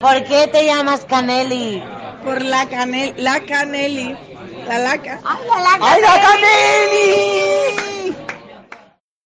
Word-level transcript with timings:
¿Por 0.00 0.22
qué 0.22 0.46
te 0.46 0.64
llamas 0.64 1.04
Caneli? 1.06 1.82
Por 2.24 2.40
la 2.42 2.68
canel, 2.68 3.14
la 3.16 3.40
caneli, 3.40 4.14
la 4.68 4.78
laca. 4.78 5.18
¡Ay, 5.24 5.44
la, 5.44 5.76
¡Ay, 5.80 6.00
la 6.00 6.20
Caneli! 6.20 8.16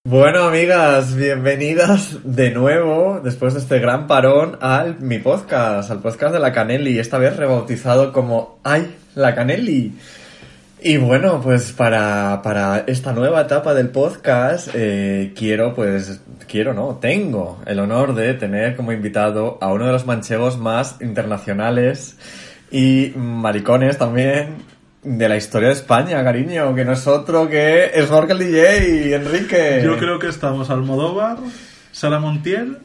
Bueno, 0.05 0.45
amigas, 0.45 1.15
bienvenidas 1.15 2.21
de 2.25 2.53
nuevo, 2.53 3.21
después 3.23 3.53
de 3.53 3.61
este 3.61 3.81
gran 3.81 4.07
parón, 4.07 4.57
al 4.63 4.99
mi 5.01 5.19
podcast, 5.19 5.91
al 5.91 6.01
podcast 6.01 6.33
de 6.33 6.41
la 6.41 6.53
Canelli, 6.53 6.99
esta 6.99 7.19
vez 7.19 7.37
rebautizado 7.37 8.11
como 8.11 8.59
¡Ay, 8.65 8.97
la 9.15 9.35
Canelli! 9.35 9.93
Y 10.85 10.97
bueno, 10.97 11.41
pues 11.41 11.71
para, 11.71 12.41
para 12.43 12.81
esta 12.81 13.13
nueva 13.13 13.43
etapa 13.43 13.73
del 13.73 13.91
podcast, 13.91 14.69
eh, 14.75 15.33
quiero, 15.37 15.75
pues, 15.75 16.21
quiero, 16.49 16.75
no, 16.75 16.99
tengo 17.01 17.61
el 17.67 17.79
honor 17.79 18.17
de 18.17 18.35
tener 18.35 18.75
como 18.75 18.91
invitado 18.91 19.59
a 19.61 19.73
uno 19.73 19.87
de 19.87 19.93
los 19.93 20.07
manchegos 20.07 20.59
más 20.59 20.97
internacionales 21.01 22.19
y 22.73 23.13
maricones 23.15 23.97
también 23.97 24.57
de 25.05 25.29
la 25.29 25.37
historia 25.37 25.69
de 25.69 25.75
España, 25.75 26.25
cariño, 26.25 26.75
que 26.75 26.85
no 26.85 26.93
es 26.93 27.07
otro 27.07 27.49
que 27.49 27.93
es 27.95 28.09
Jorge 28.09 28.33
el 28.33 28.39
DJ, 28.39 29.15
Enrique. 29.15 29.83
Yo 29.85 29.97
creo 29.99 30.19
que 30.19 30.29
estamos 30.29 30.69
Almodóvar, 30.69 31.37
Sara 31.93 32.19
Montiel 32.19 32.79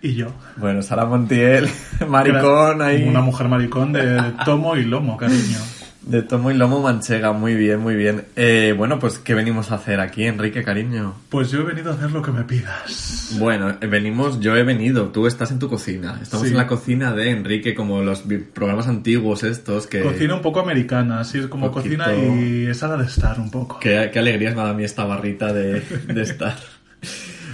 y 0.00 0.14
yo. 0.14 0.28
Bueno, 0.56 0.80
Sara 0.80 1.04
Montiel, 1.04 1.68
maricón 2.08 2.80
ahí. 2.80 3.06
Una 3.06 3.20
mujer 3.20 3.48
maricón 3.48 3.92
de 3.92 4.22
tomo 4.46 4.74
y 4.74 4.84
lomo, 4.84 5.18
cariño. 5.18 5.58
De 6.06 6.20
tomo 6.22 6.50
y 6.50 6.54
lomo 6.54 6.80
manchega, 6.80 7.32
muy 7.32 7.54
bien, 7.54 7.78
muy 7.78 7.94
bien. 7.94 8.24
Eh, 8.34 8.74
bueno, 8.76 8.98
pues, 8.98 9.18
¿qué 9.18 9.34
venimos 9.34 9.70
a 9.70 9.76
hacer 9.76 10.00
aquí, 10.00 10.24
Enrique, 10.24 10.64
cariño? 10.64 11.14
Pues 11.28 11.50
yo 11.52 11.60
he 11.60 11.62
venido 11.62 11.92
a 11.92 11.94
hacer 11.94 12.10
lo 12.10 12.20
que 12.22 12.32
me 12.32 12.42
pidas. 12.42 13.36
Bueno, 13.38 13.76
eh, 13.80 13.86
venimos, 13.86 14.40
yo 14.40 14.56
he 14.56 14.64
venido, 14.64 15.06
tú 15.10 15.28
estás 15.28 15.52
en 15.52 15.60
tu 15.60 15.68
cocina. 15.68 16.18
Estamos 16.20 16.46
Sí. 16.48 16.52
en 16.52 16.58
la 16.58 16.66
cocina 16.66 17.12
de 17.12 17.30
Enrique, 17.30 17.74
como 17.76 18.02
los 18.02 18.24
programas 18.52 18.88
antiguos 18.88 19.44
estos 19.44 19.86
que... 19.86 20.00
Cocina 20.02 20.34
un 20.34 20.42
poco 20.42 20.58
americana, 20.60 21.20
así 21.20 21.38
es 21.38 21.46
como 21.46 21.70
Poquito. 21.70 21.96
cocina 22.04 22.14
y 22.16 22.66
es 22.66 22.82
la 22.82 22.96
de 22.96 23.04
estar 23.06 23.38
un 23.38 23.50
poco. 23.50 23.78
Qué, 23.78 24.10
qué 24.12 24.18
alegría 24.18 24.50
me 24.50 24.56
da 24.56 24.70
a 24.70 24.74
mí 24.74 24.82
esta 24.82 25.04
barrita 25.04 25.52
de, 25.52 25.80
de 25.80 26.22
estar. 26.22 26.56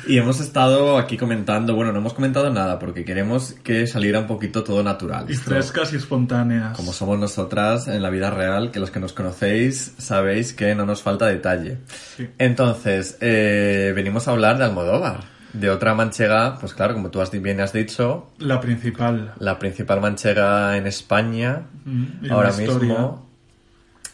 Y 0.08 0.16
hemos 0.18 0.40
estado 0.40 0.96
aquí 0.96 1.16
comentando, 1.18 1.74
bueno, 1.74 1.92
no 1.92 1.98
hemos 1.98 2.14
comentado 2.14 2.50
nada 2.50 2.78
porque 2.78 3.04
queremos 3.04 3.52
que 3.62 3.86
saliera 3.86 4.20
un 4.20 4.26
poquito 4.26 4.64
todo 4.64 4.82
natural. 4.82 5.26
Y 5.28 5.34
frescas 5.34 5.92
y 5.92 5.96
espontáneas. 5.96 6.74
Como 6.76 6.92
somos 6.94 7.18
nosotras 7.18 7.88
en 7.88 8.02
la 8.02 8.08
vida 8.10 8.30
real, 8.30 8.70
que 8.70 8.80
los 8.80 8.90
que 8.90 9.00
nos 9.00 9.12
conocéis 9.12 9.92
sabéis 9.98 10.54
que 10.54 10.74
no 10.74 10.86
nos 10.86 11.02
falta 11.02 11.26
detalle. 11.26 11.78
Sí. 12.16 12.26
Entonces, 12.38 13.18
eh, 13.20 13.92
venimos 13.94 14.26
a 14.28 14.30
hablar 14.30 14.56
de 14.56 14.64
Almodóvar, 14.64 15.20
de 15.52 15.68
otra 15.70 15.94
manchega, 15.94 16.56
pues 16.58 16.72
claro, 16.72 16.94
como 16.94 17.10
tú 17.10 17.20
has, 17.20 17.30
bien 17.30 17.60
has 17.60 17.72
dicho, 17.74 18.30
La 18.38 18.60
principal. 18.60 19.34
la 19.38 19.58
principal 19.58 20.00
manchega 20.00 20.76
en 20.78 20.86
España, 20.86 21.66
Mm, 21.84 22.30
ahora 22.30 22.52
mismo, 22.52 23.27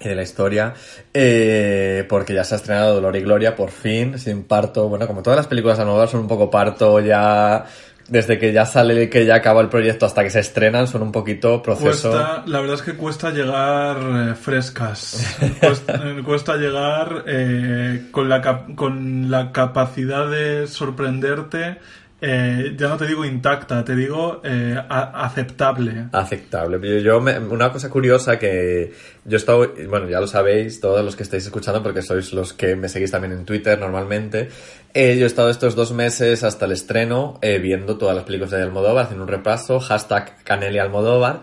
y 0.00 0.09
de 0.09 0.14
la 0.14 0.23
historia, 0.23 0.75
eh, 1.12 2.05
porque 2.09 2.34
ya 2.34 2.45
se 2.45 2.55
ha 2.55 2.59
estrenado 2.59 2.95
Dolor 2.95 3.17
y 3.17 3.20
Gloria 3.20 3.55
por 3.55 3.70
fin, 3.70 4.19
sin 4.19 4.45
parto, 4.45 4.89
bueno, 4.89 5.06
como 5.06 5.23
todas 5.23 5.36
las 5.36 5.47
películas 5.47 5.78
de 5.78 5.83
Almodóvar 5.83 6.09
son 6.09 6.20
un 6.20 6.28
poco 6.28 6.51
parto 6.51 7.01
ya... 7.01 7.64
Desde 8.06 8.39
que 8.39 8.53
ya 8.53 8.67
sale, 8.67 9.09
que 9.09 9.25
ya 9.25 9.36
acaba 9.36 9.62
el 9.62 9.70
proyecto 9.70 10.05
hasta 10.05 10.23
que 10.23 10.28
se 10.28 10.41
estrenan, 10.41 10.86
son 10.86 11.01
un 11.01 11.11
poquito 11.11 11.62
proceso. 11.62 12.11
Cuesta, 12.11 12.42
la 12.45 12.61
verdad 12.61 12.75
es 12.75 12.83
que 12.83 12.92
cuesta 12.92 13.31
llegar 13.31 13.97
eh, 13.97 14.34
frescas. 14.34 15.39
Cuesta, 15.61 16.03
cuesta 16.23 16.56
llegar 16.56 17.25
eh, 17.27 18.08
con, 18.11 18.29
la 18.29 18.67
con 18.75 19.31
la 19.31 19.53
capacidad 19.53 20.29
de 20.29 20.67
sorprenderte. 20.67 21.79
Eh, 22.27 22.75
ya 22.78 22.89
no 22.89 22.97
te 22.97 23.06
digo 23.06 23.22
intacta, 23.25 23.84
te 23.84 23.94
digo 23.94 24.41
eh, 24.44 24.75
aceptable. 24.89 26.06
Aceptable. 26.12 26.78
Yo, 26.80 26.98
yo 27.00 27.20
me- 27.20 27.39
una 27.39 27.70
cosa 27.70 27.91
curiosa 27.91 28.39
que 28.39 28.92
yo 29.25 29.36
he 29.36 29.39
estado, 29.39 29.75
bueno, 29.89 30.08
ya 30.08 30.20
lo 30.20 30.27
sabéis 30.27 30.80
todos 30.80 31.05
los 31.05 31.17
que 31.17 31.22
estáis 31.22 31.45
escuchando 31.45 31.83
porque 31.83 32.00
sois 32.02 32.33
los 32.33 32.52
que 32.55 32.77
me 32.77 32.89
seguís 32.89 33.11
también 33.11 33.33
en 33.33 33.45
Twitter 33.45 33.79
normalmente. 33.79 34.48
Eh, 34.95 35.17
yo 35.18 35.24
he 35.24 35.27
estado 35.27 35.51
estos 35.51 35.74
dos 35.74 35.92
meses 35.92 36.45
hasta 36.45 36.64
el 36.64 36.73
estreno 36.73 37.39
eh, 37.42 37.58
viendo 37.58 37.98
todas 37.98 38.14
las 38.17 38.24
películas 38.24 38.52
de 38.52 38.62
Almodóvar, 38.62 39.05
haciendo 39.05 39.24
un 39.24 39.30
repaso, 39.30 39.80
hashtag 39.80 40.42
Caneli 40.45 40.79
Almodóvar. 40.79 41.42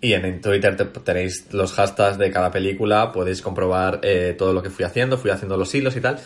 Y 0.00 0.12
en, 0.12 0.40
Twitter 0.40 0.76
te- 0.76 0.84
tenéis 0.84 1.46
los 1.52 1.72
hashtags 1.72 2.18
de 2.18 2.30
cada 2.30 2.50
película, 2.52 3.10
podéis 3.12 3.40
comprobar 3.42 4.00
eh, 4.02 4.34
todo 4.38 4.52
lo 4.52 4.62
que 4.62 4.70
fui 4.70 4.84
haciendo, 4.84 5.16
fui 5.18 5.30
haciendo 5.30 5.56
los 5.56 5.74
hilos 5.74 5.96
y 5.96 6.00
tal. 6.00 6.18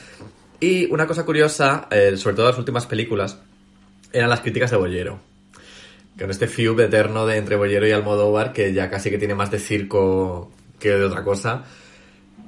Y 0.60 0.90
una 0.92 1.06
cosa 1.06 1.24
curiosa, 1.24 1.86
eh, 1.90 2.16
sobre 2.16 2.36
todo 2.36 2.48
las 2.48 2.58
últimas 2.58 2.86
películas, 2.86 3.38
eran 4.12 4.30
las 4.30 4.40
críticas 4.40 4.70
de 4.70 4.76
Bollero. 4.76 5.18
Con 6.18 6.30
este 6.30 6.46
feud 6.46 6.78
eterno 6.80 7.26
de 7.26 7.36
entre 7.38 7.56
Bollero 7.56 7.86
y 7.86 7.92
Almodóvar, 7.92 8.52
que 8.52 8.72
ya 8.72 8.90
casi 8.90 9.10
que 9.10 9.18
tiene 9.18 9.34
más 9.34 9.50
de 9.50 9.58
circo 9.58 10.50
que 10.78 10.90
de 10.90 11.04
otra 11.04 11.22
cosa. 11.24 11.62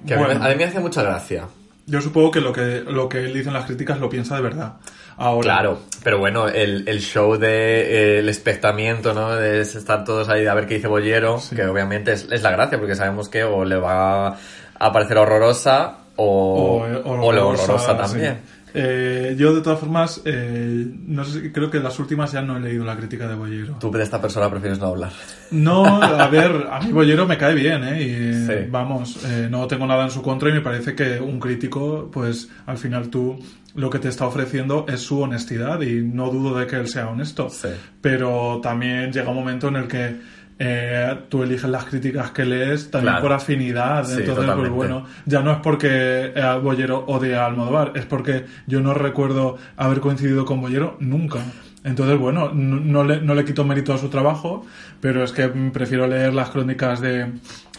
Que 0.06 0.14
a, 0.14 0.18
mí, 0.18 0.24
Bueno. 0.24 0.44
a 0.44 0.48
mí 0.50 0.54
me 0.56 0.64
hace 0.64 0.80
mucha 0.80 1.02
gracia. 1.02 1.46
Yo 1.86 2.00
supongo 2.00 2.30
que 2.30 2.40
lo 2.40 2.52
que 2.52 2.82
lo 2.86 3.08
que 3.08 3.18
él 3.24 3.32
dice 3.34 3.48
en 3.48 3.54
las 3.54 3.66
críticas 3.66 3.98
lo 4.00 4.08
piensa 4.08 4.36
de 4.36 4.42
verdad. 4.42 4.74
Ahora, 5.16 5.42
Claro, 5.44 5.78
pero 6.02 6.18
bueno, 6.18 6.48
el, 6.48 6.88
el 6.88 7.00
show 7.00 7.36
de 7.36 8.16
eh, 8.16 8.18
el 8.18 8.28
espectamiento, 8.28 9.14
¿no? 9.14 9.34
De 9.36 9.60
estar 9.60 10.02
todos 10.04 10.28
ahí 10.28 10.46
a 10.46 10.54
ver 10.54 10.66
qué 10.66 10.74
dice 10.76 10.88
Bollero, 10.88 11.38
Sí. 11.38 11.54
que 11.56 11.64
obviamente 11.66 12.12
es, 12.12 12.26
es 12.30 12.42
la 12.42 12.50
gracia, 12.50 12.78
porque 12.78 12.94
sabemos 12.96 13.28
que 13.28 13.44
o 13.44 13.64
le 13.64 13.76
va 13.76 14.28
a 14.28 14.92
parecer 14.92 15.18
horrorosa 15.18 15.98
o, 16.16 16.84
o, 17.04 17.10
o 17.26 17.32
lo 17.32 17.48
horrorosa 17.48 17.96
también. 17.96 18.40
sí. 18.44 18.50
Eh, 18.76 19.36
yo 19.38 19.54
de 19.54 19.60
todas 19.60 19.78
formas, 19.78 20.20
eh, 20.24 20.84
no 21.06 21.24
sé, 21.24 21.52
creo 21.52 21.70
que 21.70 21.78
las 21.78 21.96
últimas 22.00 22.32
ya 22.32 22.42
no 22.42 22.56
he 22.56 22.60
leído 22.60 22.84
la 22.84 22.96
crítica 22.96 23.28
de 23.28 23.36
Bollero. 23.36 23.76
Tú 23.78 23.88
de 23.92 24.02
esta 24.02 24.20
persona 24.20 24.50
prefieres 24.50 24.80
no 24.80 24.88
hablar. 24.88 25.12
No, 25.52 25.84
a 26.02 26.26
ver, 26.26 26.66
a 26.68 26.80
mí 26.80 26.90
Bollero 26.90 27.24
me 27.24 27.38
cae 27.38 27.54
bien, 27.54 27.84
¿eh? 27.84 28.02
Y, 28.02 28.34
Sí. 28.44 28.52
Vamos, 28.68 29.24
eh, 29.24 29.46
no 29.48 29.66
tengo 29.68 29.86
nada 29.86 30.04
en 30.04 30.10
su 30.10 30.20
contra 30.20 30.50
y 30.50 30.52
me 30.52 30.60
parece 30.60 30.94
que 30.94 31.20
un 31.20 31.38
crítico, 31.38 32.10
pues 32.12 32.50
al 32.66 32.76
final 32.76 33.08
tú 33.08 33.38
lo 33.74 33.90
que 33.90 33.98
te 33.98 34.08
está 34.08 34.26
ofreciendo 34.26 34.86
es 34.88 35.00
su 35.00 35.20
honestidad 35.20 35.80
y 35.80 36.02
no 36.02 36.30
dudo 36.30 36.58
de 36.58 36.66
que 36.66 36.76
él 36.76 36.88
sea 36.88 37.08
honesto. 37.08 37.48
Sí. 37.50 37.68
Pero 38.00 38.60
también 38.60 39.12
llega 39.12 39.30
un 39.30 39.36
momento 39.36 39.68
en 39.68 39.76
el 39.76 39.88
que 39.88 40.16
eh, 40.58 41.16
tú 41.28 41.42
eliges 41.42 41.68
las 41.68 41.84
críticas 41.84 42.30
que 42.30 42.44
lees 42.44 42.90
también 42.90 43.14
Claro. 43.14 43.22
por 43.22 43.32
afinidad. 43.32 44.04
Sí, 44.04 44.12
Entonces, 44.12 44.34
totalmente. 44.36 44.70
pues 44.70 44.72
bueno, 44.72 45.06
ya 45.26 45.40
no 45.40 45.50
es 45.52 45.58
porque 45.58 46.32
eh, 46.34 46.60
Bollero 46.62 47.04
odie 47.06 47.34
a 47.34 47.46
Almodóvar, 47.46 47.92
es 47.96 48.06
porque 48.06 48.44
yo 48.66 48.80
no 48.80 48.94
recuerdo 48.94 49.56
haber 49.76 50.00
coincidido 50.00 50.44
con 50.44 50.60
Bollero 50.60 50.96
nunca. 51.00 51.40
Entonces, 51.82 52.18
bueno, 52.18 52.50
no, 52.54 52.80
no 52.80 53.04
le, 53.04 53.20
no 53.20 53.34
le 53.34 53.44
quito 53.44 53.64
mérito 53.64 53.92
a 53.92 53.98
su 53.98 54.08
trabajo, 54.08 54.64
pero 55.00 55.22
es 55.22 55.32
que 55.32 55.48
prefiero 55.48 56.06
leer 56.06 56.32
las 56.32 56.48
crónicas 56.50 57.00
de 57.00 57.26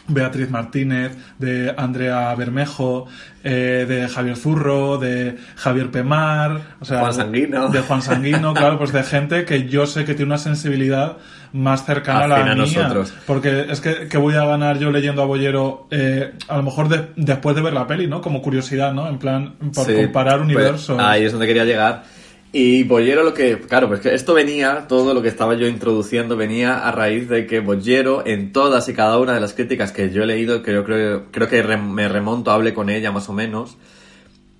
Beatriz 0.07 0.49
Martínez, 0.51 1.17
de 1.39 1.73
Andrea 1.77 2.33
Bermejo, 2.35 3.07
eh, 3.43 3.85
de 3.87 4.07
Javier 4.07 4.35
Zurro, 4.37 4.97
de 4.97 5.37
Javier 5.55 5.89
Pemar, 5.91 6.61
o 6.79 6.85
sea, 6.85 6.99
Juan 6.99 7.13
Sanguino. 7.13 7.69
de 7.69 7.79
Juan 7.81 8.01
Sanguino, 8.01 8.53
claro, 8.55 8.77
pues 8.77 8.91
de 8.91 9.03
gente 9.03 9.45
que 9.45 9.67
yo 9.67 9.87
sé 9.87 10.05
que 10.05 10.13
tiene 10.13 10.29
una 10.29 10.37
sensibilidad 10.37 11.17
más 11.53 11.85
cercana 11.85 12.25
a 12.25 12.27
la 12.27 12.35
a 12.41 12.43
mía. 12.43 12.55
nosotros. 12.55 13.13
Porque 13.25 13.65
es 13.69 13.79
que, 13.81 14.07
que 14.07 14.17
voy 14.17 14.35
a 14.35 14.45
ganar 14.45 14.77
yo 14.77 14.91
leyendo 14.91 15.21
a 15.21 15.25
Bollero, 15.25 15.87
eh, 15.89 16.33
a 16.49 16.57
lo 16.57 16.63
mejor 16.63 16.89
de- 16.89 17.07
después 17.15 17.55
de 17.55 17.61
ver 17.61 17.73
la 17.73 17.87
peli, 17.87 18.07
¿no? 18.07 18.19
Como 18.21 18.41
curiosidad, 18.41 18.93
¿no? 18.93 19.07
En 19.07 19.17
plan, 19.17 19.55
por 19.73 19.85
Sí, 19.85 19.93
comparar 19.95 20.37
pues, 20.39 20.45
universos. 20.45 20.99
ahí 20.99 21.23
es 21.23 21.31
donde 21.31 21.47
quería 21.47 21.63
llegar. 21.65 22.03
Y 22.57 22.83
Bollero 22.83 23.23
lo 23.23 23.33
que, 23.33 23.59
claro, 23.59 23.89
pues 23.89 23.99
que 23.99 24.13
esto 24.15 24.33
venía, 24.33 24.85
todo 24.87 25.13
lo 25.13 25.21
que 25.21 25.27
estaba 25.27 25.55
yo 25.55 25.67
introduciendo 25.67 26.37
venía 26.37 26.87
a 26.87 26.91
raíz 26.93 27.27
de 27.27 27.45
que 27.47 27.59
Bollero 27.59 28.25
en 28.25 28.53
todas 28.53 28.87
y 28.87 28.93
cada 28.93 29.19
una 29.19 29.33
de 29.33 29.41
las 29.41 29.51
críticas 29.53 29.91
que 29.91 30.09
yo 30.09 30.23
he 30.23 30.25
leído, 30.25 30.63
que 30.63 30.71
yo 30.71 30.85
creo, 30.85 31.25
creo 31.31 31.49
que 31.49 31.61
re- 31.61 31.75
me 31.75 32.07
remonto, 32.07 32.51
hablé 32.51 32.73
con 32.73 32.89
ella 32.89 33.11
más 33.11 33.27
o 33.27 33.33
menos, 33.33 33.75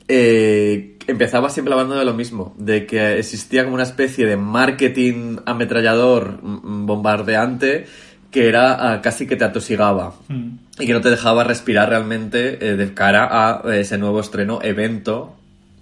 eh, 0.10 0.98
empezaba 1.08 1.50
siempre 1.50 1.74
hablando 1.74 1.96
de 1.96 2.06
lo 2.06 2.14
mismo, 2.14 2.54
de 2.58 2.86
que 2.86 3.18
existía 3.18 3.64
como 3.64 3.76
una 3.76 3.84
especie 3.84 4.26
de 4.26 4.38
marketing 4.38 5.38
ametrallador 5.46 6.40
mm, 6.44 6.86
bombardeante 6.86 7.86
que 8.30 8.50
era 8.50 8.92
ah, 8.92 9.02
casi 9.02 9.26
que 9.26 9.36
te 9.38 9.46
atosigaba 9.46 10.16
Mm. 10.28 10.50
y 10.80 10.86
que 10.86 10.92
no 10.94 11.00
te 11.02 11.10
dejaba 11.10 11.46
respirar 11.46 11.90
realmente 11.90 12.58
eh, 12.60 12.76
de 12.76 12.94
cara 12.94 13.30
a 13.32 13.76
ese 13.78 13.98
nuevo 13.98 14.20
estreno 14.20 14.60
evento 14.62 15.38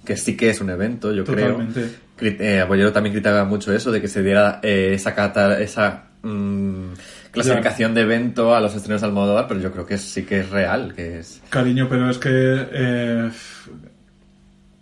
que 0.06 0.16
sí 0.18 0.38
que 0.38 0.50
es 0.52 0.62
un 0.62 0.70
evento 0.70 1.12
yo 1.14 1.24
Totalmente. 1.24 1.74
creo 1.82 2.03
eh, 2.22 2.66
Bollero 2.68 2.92
también 2.94 3.14
criticaba 3.14 3.46
mucho 3.46 3.74
eso 3.74 3.92
de 3.92 4.02
que 4.02 4.08
se 4.08 4.22
diera 4.24 4.60
eh, 4.64 4.92
esa 4.94 5.14
cata- 5.16 5.60
esa 5.60 6.04
mm, 6.22 6.94
clasificación 7.32 7.94
de 7.94 8.02
evento 8.02 8.56
a 8.56 8.62
los 8.62 8.76
estrenos 8.76 9.02
de 9.02 9.08
Almodóvar 9.08 9.48
pero 9.48 9.60
yo 9.60 9.72
creo 9.72 9.86
que 9.86 9.98
sí 9.98 10.24
que 10.24 10.40
es 10.42 10.50
real 10.50 10.94
que 10.96 11.20
es 11.20 11.42
Cariño, 11.50 11.88
pero 11.90 12.10
es 12.10 12.18
que 12.20 12.30
eh, 12.32 13.30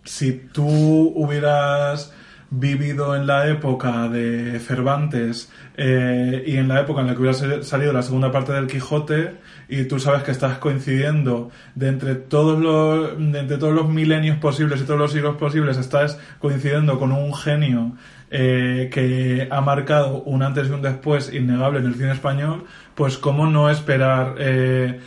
si 0.04 0.32
tú 0.52 0.66
hubieras 0.66 2.12
vivido 2.54 3.16
en 3.16 3.26
la 3.26 3.48
época 3.48 4.08
de 4.08 4.60
Cervantes 4.60 5.50
eh, 5.78 6.44
y 6.46 6.58
en 6.58 6.68
la 6.68 6.80
época 6.82 7.00
en 7.00 7.06
la 7.06 7.14
que 7.14 7.20
hubiera 7.20 7.32
sal- 7.34 7.64
salido 7.64 7.94
la 7.94 8.02
segunda 8.02 8.30
parte 8.30 8.52
del 8.52 8.66
Quijote 8.66 9.36
y 9.70 9.84
tú 9.84 9.98
sabes 9.98 10.22
que 10.22 10.32
estás 10.32 10.58
coincidiendo 10.58 11.50
de 11.74 11.88
entre 11.88 12.14
todos 12.14 12.58
los 12.60 13.12
entre 13.18 13.56
todos 13.56 13.72
los 13.74 13.88
milenios 13.88 14.36
posibles 14.36 14.82
y 14.82 14.84
todos 14.84 15.00
los 15.00 15.12
siglos 15.12 15.36
posibles 15.36 15.78
estás 15.78 16.18
coincidiendo 16.40 16.98
con 16.98 17.10
un 17.12 17.34
genio 17.34 17.92
eh, 18.30 18.90
que 18.92 19.48
ha 19.50 19.60
marcado 19.62 20.22
un 20.22 20.42
antes 20.42 20.68
y 20.68 20.70
un 20.72 20.82
después 20.82 21.32
innegable 21.32 21.80
en 21.80 21.86
el 21.86 21.94
cine 21.94 22.12
español, 22.12 22.64
pues 22.94 23.18
cómo 23.18 23.46
no 23.46 23.68
esperar 23.68 24.36
eh, 24.38 25.00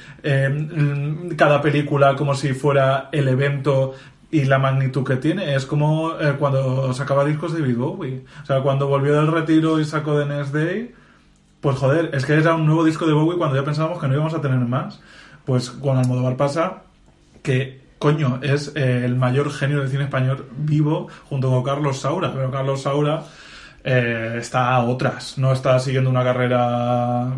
cada 1.36 1.62
película 1.62 2.16
como 2.16 2.36
si 2.36 2.54
fuera 2.54 3.10
el 3.12 3.28
evento 3.28 3.94
y 4.36 4.44
la 4.44 4.60
magnitud 4.60 5.06
que 5.06 5.16
tiene. 5.16 5.56
Es 5.56 5.66
como 5.66 6.20
eh, 6.20 6.36
cuando 6.38 6.94
sacaba 6.94 7.24
discos 7.24 7.54
de 7.54 7.62
David 7.62 7.78
Bowie. 7.78 8.26
O 8.44 8.46
sea, 8.46 8.62
cuando 8.62 8.88
volvió 8.88 9.16
del 9.16 9.28
retiro 9.28 9.80
y 9.80 9.86
sacó 9.86 10.20
The 10.20 10.26
Next 10.26 10.54
Day, 10.54 10.94
pues 11.62 11.78
joder, 11.78 12.10
es 12.14 12.26
que 12.26 12.34
era 12.34 12.54
un 12.56 12.66
nuevo 12.66 12.84
disco 12.84 13.06
de 13.06 13.14
Bowie 13.14 13.38
cuando 13.38 13.56
ya 13.56 13.64
pensábamos 13.64 14.00
que 14.00 14.08
no 14.08 14.14
íbamos 14.14 14.34
a 14.34 14.42
tener 14.42 14.60
más. 14.60 15.00
Pues 15.46 15.70
con 15.70 15.98
Almodóvar 15.98 16.36
pasa 16.36 16.84
que, 17.44 17.82
coño, 17.98 18.40
es 18.42 18.74
eh, 18.76 19.06
el 19.06 19.16
mayor 19.16 19.52
genio 19.52 19.80
del 19.80 19.90
cine 19.90 20.04
español 20.04 20.48
vivo 20.58 21.08
junto 21.30 21.50
con 21.50 21.64
Carlos 21.64 22.00
Saura. 22.00 22.34
Pero 22.34 22.52
Carlos 22.52 22.82
Saura 22.82 23.24
eh, 23.86 24.36
está 24.38 24.76
a 24.76 24.84
otras, 24.84 25.38
no 25.38 25.54
está 25.54 25.80
siguiendo 25.80 26.10
una 26.10 26.24
carrera 26.24 27.38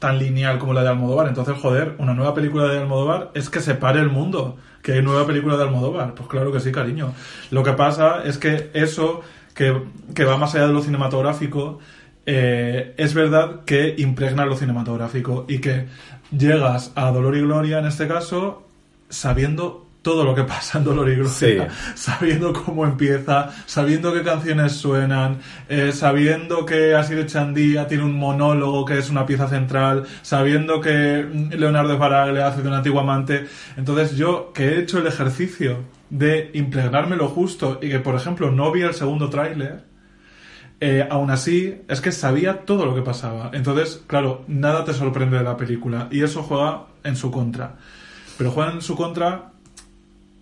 tan 0.00 0.18
lineal 0.18 0.58
como 0.58 0.74
la 0.74 0.82
de 0.82 0.88
Almodóvar. 0.88 1.28
Entonces, 1.28 1.56
joder, 1.62 1.94
una 1.98 2.12
nueva 2.12 2.34
película 2.34 2.64
de 2.64 2.78
Almodóvar 2.78 3.30
es 3.34 3.50
que 3.50 3.60
se 3.60 3.76
pare 3.76 4.00
el 4.00 4.10
mundo. 4.10 4.56
Que 4.84 4.92
hay 4.92 5.02
nueva 5.02 5.26
película 5.26 5.56
de 5.56 5.62
Almodóvar. 5.62 6.14
Pues 6.14 6.28
claro 6.28 6.52
que 6.52 6.60
sí, 6.60 6.70
cariño. 6.70 7.14
Lo 7.50 7.62
que 7.62 7.72
pasa 7.72 8.22
es 8.22 8.36
que 8.36 8.70
eso, 8.74 9.22
que, 9.54 9.82
que 10.14 10.24
va 10.24 10.36
más 10.36 10.54
allá 10.54 10.66
de 10.66 10.74
lo 10.74 10.82
cinematográfico, 10.82 11.80
eh, 12.26 12.94
es 12.98 13.14
verdad 13.14 13.64
que 13.64 13.94
impregna 13.96 14.44
lo 14.44 14.56
cinematográfico 14.56 15.46
y 15.48 15.58
que 15.60 15.86
llegas 16.30 16.92
a 16.96 17.10
Dolor 17.10 17.34
y 17.36 17.40
Gloria, 17.40 17.78
en 17.78 17.86
este 17.86 18.06
caso, 18.06 18.66
sabiendo 19.08 19.83
todo 20.04 20.22
lo 20.22 20.34
que 20.34 20.44
pasa 20.44 20.78
en 20.78 20.84
Dolor 20.84 21.08
y 21.08 21.14
Gloria, 21.14 21.32
Sí. 21.32 21.56
sabiendo 21.96 22.52
cómo 22.52 22.84
empieza, 22.84 23.50
sabiendo 23.64 24.12
qué 24.12 24.22
canciones 24.22 24.72
suenan, 24.72 25.38
eh, 25.68 25.92
sabiendo 25.92 26.66
que 26.66 26.94
Asir 26.94 27.24
Chandía 27.26 27.88
tiene 27.88 28.04
un 28.04 28.16
monólogo 28.16 28.84
que 28.84 28.98
es 28.98 29.08
una 29.08 29.24
pieza 29.24 29.48
central, 29.48 30.04
sabiendo 30.20 30.80
que 30.80 31.26
mm, 31.26 31.54
Leonardo 31.54 31.96
Farag 31.98 32.34
le 32.34 32.42
hace 32.42 32.60
de 32.60 32.68
un 32.68 32.74
antiguo 32.74 33.00
amante. 33.00 33.46
Entonces 33.78 34.14
yo, 34.14 34.52
que 34.52 34.68
he 34.68 34.78
hecho 34.80 34.98
el 34.98 35.06
ejercicio 35.06 35.78
de 36.10 36.50
impregnarme 36.52 37.16
lo 37.16 37.28
justo 37.28 37.78
y 37.80 37.88
que, 37.88 37.98
por 37.98 38.14
ejemplo, 38.14 38.50
no 38.50 38.70
vi 38.70 38.82
el 38.82 38.92
segundo 38.92 39.30
tráiler, 39.30 39.84
eh, 40.80 41.08
aún 41.10 41.30
así, 41.30 41.80
es 41.88 42.02
que 42.02 42.12
sabía 42.12 42.66
todo 42.66 42.84
lo 42.84 42.94
que 42.94 43.00
pasaba. 43.00 43.50
Entonces, 43.54 44.02
claro, 44.06 44.44
nada 44.48 44.84
te 44.84 44.92
sorprende 44.92 45.38
de 45.38 45.44
la 45.44 45.56
película. 45.56 46.08
Y 46.10 46.22
eso 46.22 46.42
juega 46.42 46.82
en 47.04 47.16
su 47.16 47.30
contra. 47.30 47.76
Pero 48.36 48.50
juega 48.50 48.72
en 48.72 48.82
su 48.82 48.94
contra 48.96 49.53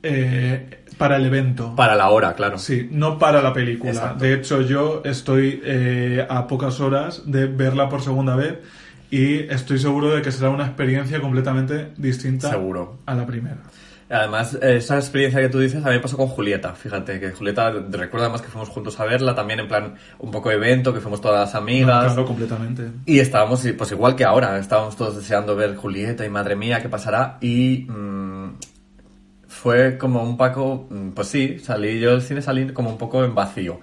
eh, 0.02 0.82
para 0.98 1.16
el 1.16 1.26
evento. 1.26 1.74
Para 1.76 1.94
la 1.94 2.10
hora, 2.10 2.34
claro. 2.34 2.58
Sí, 2.58 2.88
no 2.90 3.18
para 3.18 3.42
la 3.42 3.52
película. 3.52 3.92
Exacto. 3.92 4.24
De 4.24 4.34
hecho, 4.34 4.60
yo 4.62 5.02
estoy 5.04 5.60
eh, 5.64 6.26
a 6.28 6.46
pocas 6.46 6.80
horas 6.80 7.22
de 7.26 7.46
verla 7.46 7.88
por 7.88 8.02
segunda 8.02 8.36
vez 8.36 8.58
y 9.10 9.40
estoy 9.52 9.78
seguro 9.78 10.14
de 10.14 10.22
que 10.22 10.32
será 10.32 10.50
una 10.50 10.64
experiencia 10.64 11.20
completamente 11.20 11.92
distinta 11.96 12.48
Seguro. 12.48 13.00
a 13.04 13.14
la 13.14 13.26
primera. 13.26 13.58
Además, 14.08 14.58
esa 14.60 14.96
experiencia 14.96 15.40
que 15.40 15.48
tú 15.48 15.58
dices 15.58 15.84
a 15.84 15.88
mí 15.88 15.94
me 15.94 16.00
pasó 16.00 16.16
con 16.18 16.28
Julieta. 16.28 16.74
Fíjate 16.74 17.18
que 17.18 17.30
Julieta, 17.30 17.70
recuerda 17.70 18.26
además 18.26 18.42
que 18.42 18.48
fuimos 18.48 18.68
juntos 18.68 18.98
a 19.00 19.04
verla, 19.04 19.34
también 19.34 19.60
en 19.60 19.68
plan 19.68 19.94
un 20.18 20.30
poco 20.30 20.50
evento, 20.50 20.92
que 20.92 21.00
fuimos 21.00 21.20
todas 21.20 21.40
las 21.46 21.54
amigas. 21.54 22.12
Claro, 22.12 22.26
completamente. 22.26 22.90
Y 23.06 23.20
estábamos, 23.20 23.66
pues 23.76 23.92
igual 23.92 24.16
que 24.16 24.24
ahora, 24.24 24.58
estábamos 24.58 24.96
todos 24.96 25.16
deseando 25.16 25.56
ver 25.56 25.76
Julieta 25.76 26.26
y 26.26 26.30
madre 26.30 26.56
mía, 26.56 26.80
¿qué 26.82 26.90
pasará? 26.90 27.38
Y 27.40 27.86
mm, 27.88 28.54
fue 29.62 29.96
como 29.98 30.22
un 30.24 30.36
poco, 30.36 30.86
mm, 30.90 31.10
pues 31.10 31.28
sí, 31.28 31.58
salí 31.60 32.00
yo 32.00 32.10
del 32.12 32.22
cine 32.22 32.42
salí 32.42 32.66
como 32.72 32.90
un 32.90 32.98
poco 32.98 33.24
en 33.24 33.34
vacío. 33.34 33.80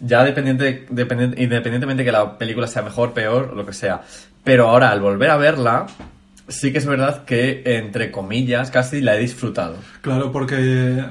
Ya 0.00 0.24
dependiente, 0.24 0.86
dependien- 0.90 1.34
independientemente 1.36 2.04
que 2.04 2.12
la 2.12 2.38
película 2.38 2.66
sea 2.66 2.82
mejor, 2.82 3.12
peor, 3.12 3.54
lo 3.54 3.66
que 3.66 3.72
sea. 3.72 4.02
Pero 4.44 4.68
ahora, 4.68 4.90
al 4.90 5.00
volver 5.00 5.30
a 5.30 5.36
verla, 5.36 5.86
sí 6.46 6.72
que 6.72 6.78
es 6.78 6.86
verdad 6.86 7.24
que, 7.24 7.62
entre 7.64 8.10
comillas, 8.10 8.70
casi 8.70 9.00
la 9.02 9.16
he 9.16 9.18
disfrutado. 9.18 9.76
Claro, 10.00 10.30
porque 10.32 11.04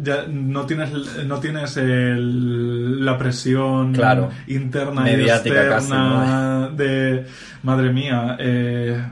ya 0.00 0.26
no 0.28 0.66
tienes 0.66 0.90
no 1.24 1.40
tienes 1.40 1.76
el- 1.78 3.04
la 3.04 3.16
presión 3.16 3.94
Claro. 3.94 4.30
interna 4.46 5.00
Mediática 5.00 5.64
y 5.64 5.68
casi, 5.68 5.86
externa 5.86 6.68
de 6.76 7.26
madre 7.62 7.90
mía. 7.92 8.36
eh, 8.38 9.02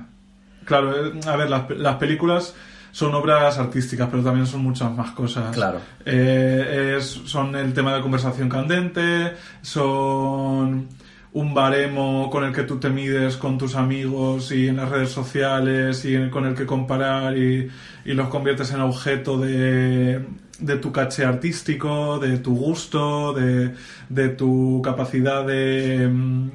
claro, 0.66 1.06
eh, 1.06 1.20
a 1.26 1.36
ver, 1.36 1.48
las, 1.48 1.70
las 1.70 1.96
películas 1.96 2.54
son 2.94 3.12
obras 3.16 3.58
artísticas, 3.58 4.06
pero 4.08 4.22
también 4.22 4.46
son 4.46 4.62
muchas 4.62 4.88
más 4.94 5.10
cosas. 5.10 5.52
Claro. 5.52 5.80
Eh, 6.06 6.94
es- 6.98 7.22
son 7.26 7.56
el 7.56 7.72
tema 7.74 7.92
de 7.96 8.00
conversación 8.00 8.48
candente, 8.48 9.32
son 9.62 10.86
un 11.32 11.54
baremo 11.54 12.30
con 12.30 12.44
el 12.44 12.52
que 12.52 12.62
tú 12.62 12.78
te 12.78 12.90
mides 12.90 13.36
con 13.36 13.58
tus 13.58 13.74
amigos 13.74 14.52
y 14.52 14.68
en 14.68 14.76
las 14.76 14.88
redes 14.90 15.10
sociales 15.10 16.04
y 16.04 16.30
con 16.30 16.46
el 16.46 16.54
que 16.54 16.66
comparar 16.66 17.36
y, 17.36 17.68
y 18.04 18.12
los 18.14 18.28
conviertes 18.28 18.70
en 18.72 18.80
objeto 18.80 19.38
de, 19.38 20.24
de 20.60 20.76
tu 20.76 20.92
caché 20.92 21.24
artístico, 21.24 22.20
de 22.20 22.38
tu 22.38 22.54
gusto, 22.54 23.32
de, 23.32 23.74
de 24.08 24.28
tu 24.28 24.80
capacidad 24.84 25.44
de 25.44 26.06
mm, 26.08 26.50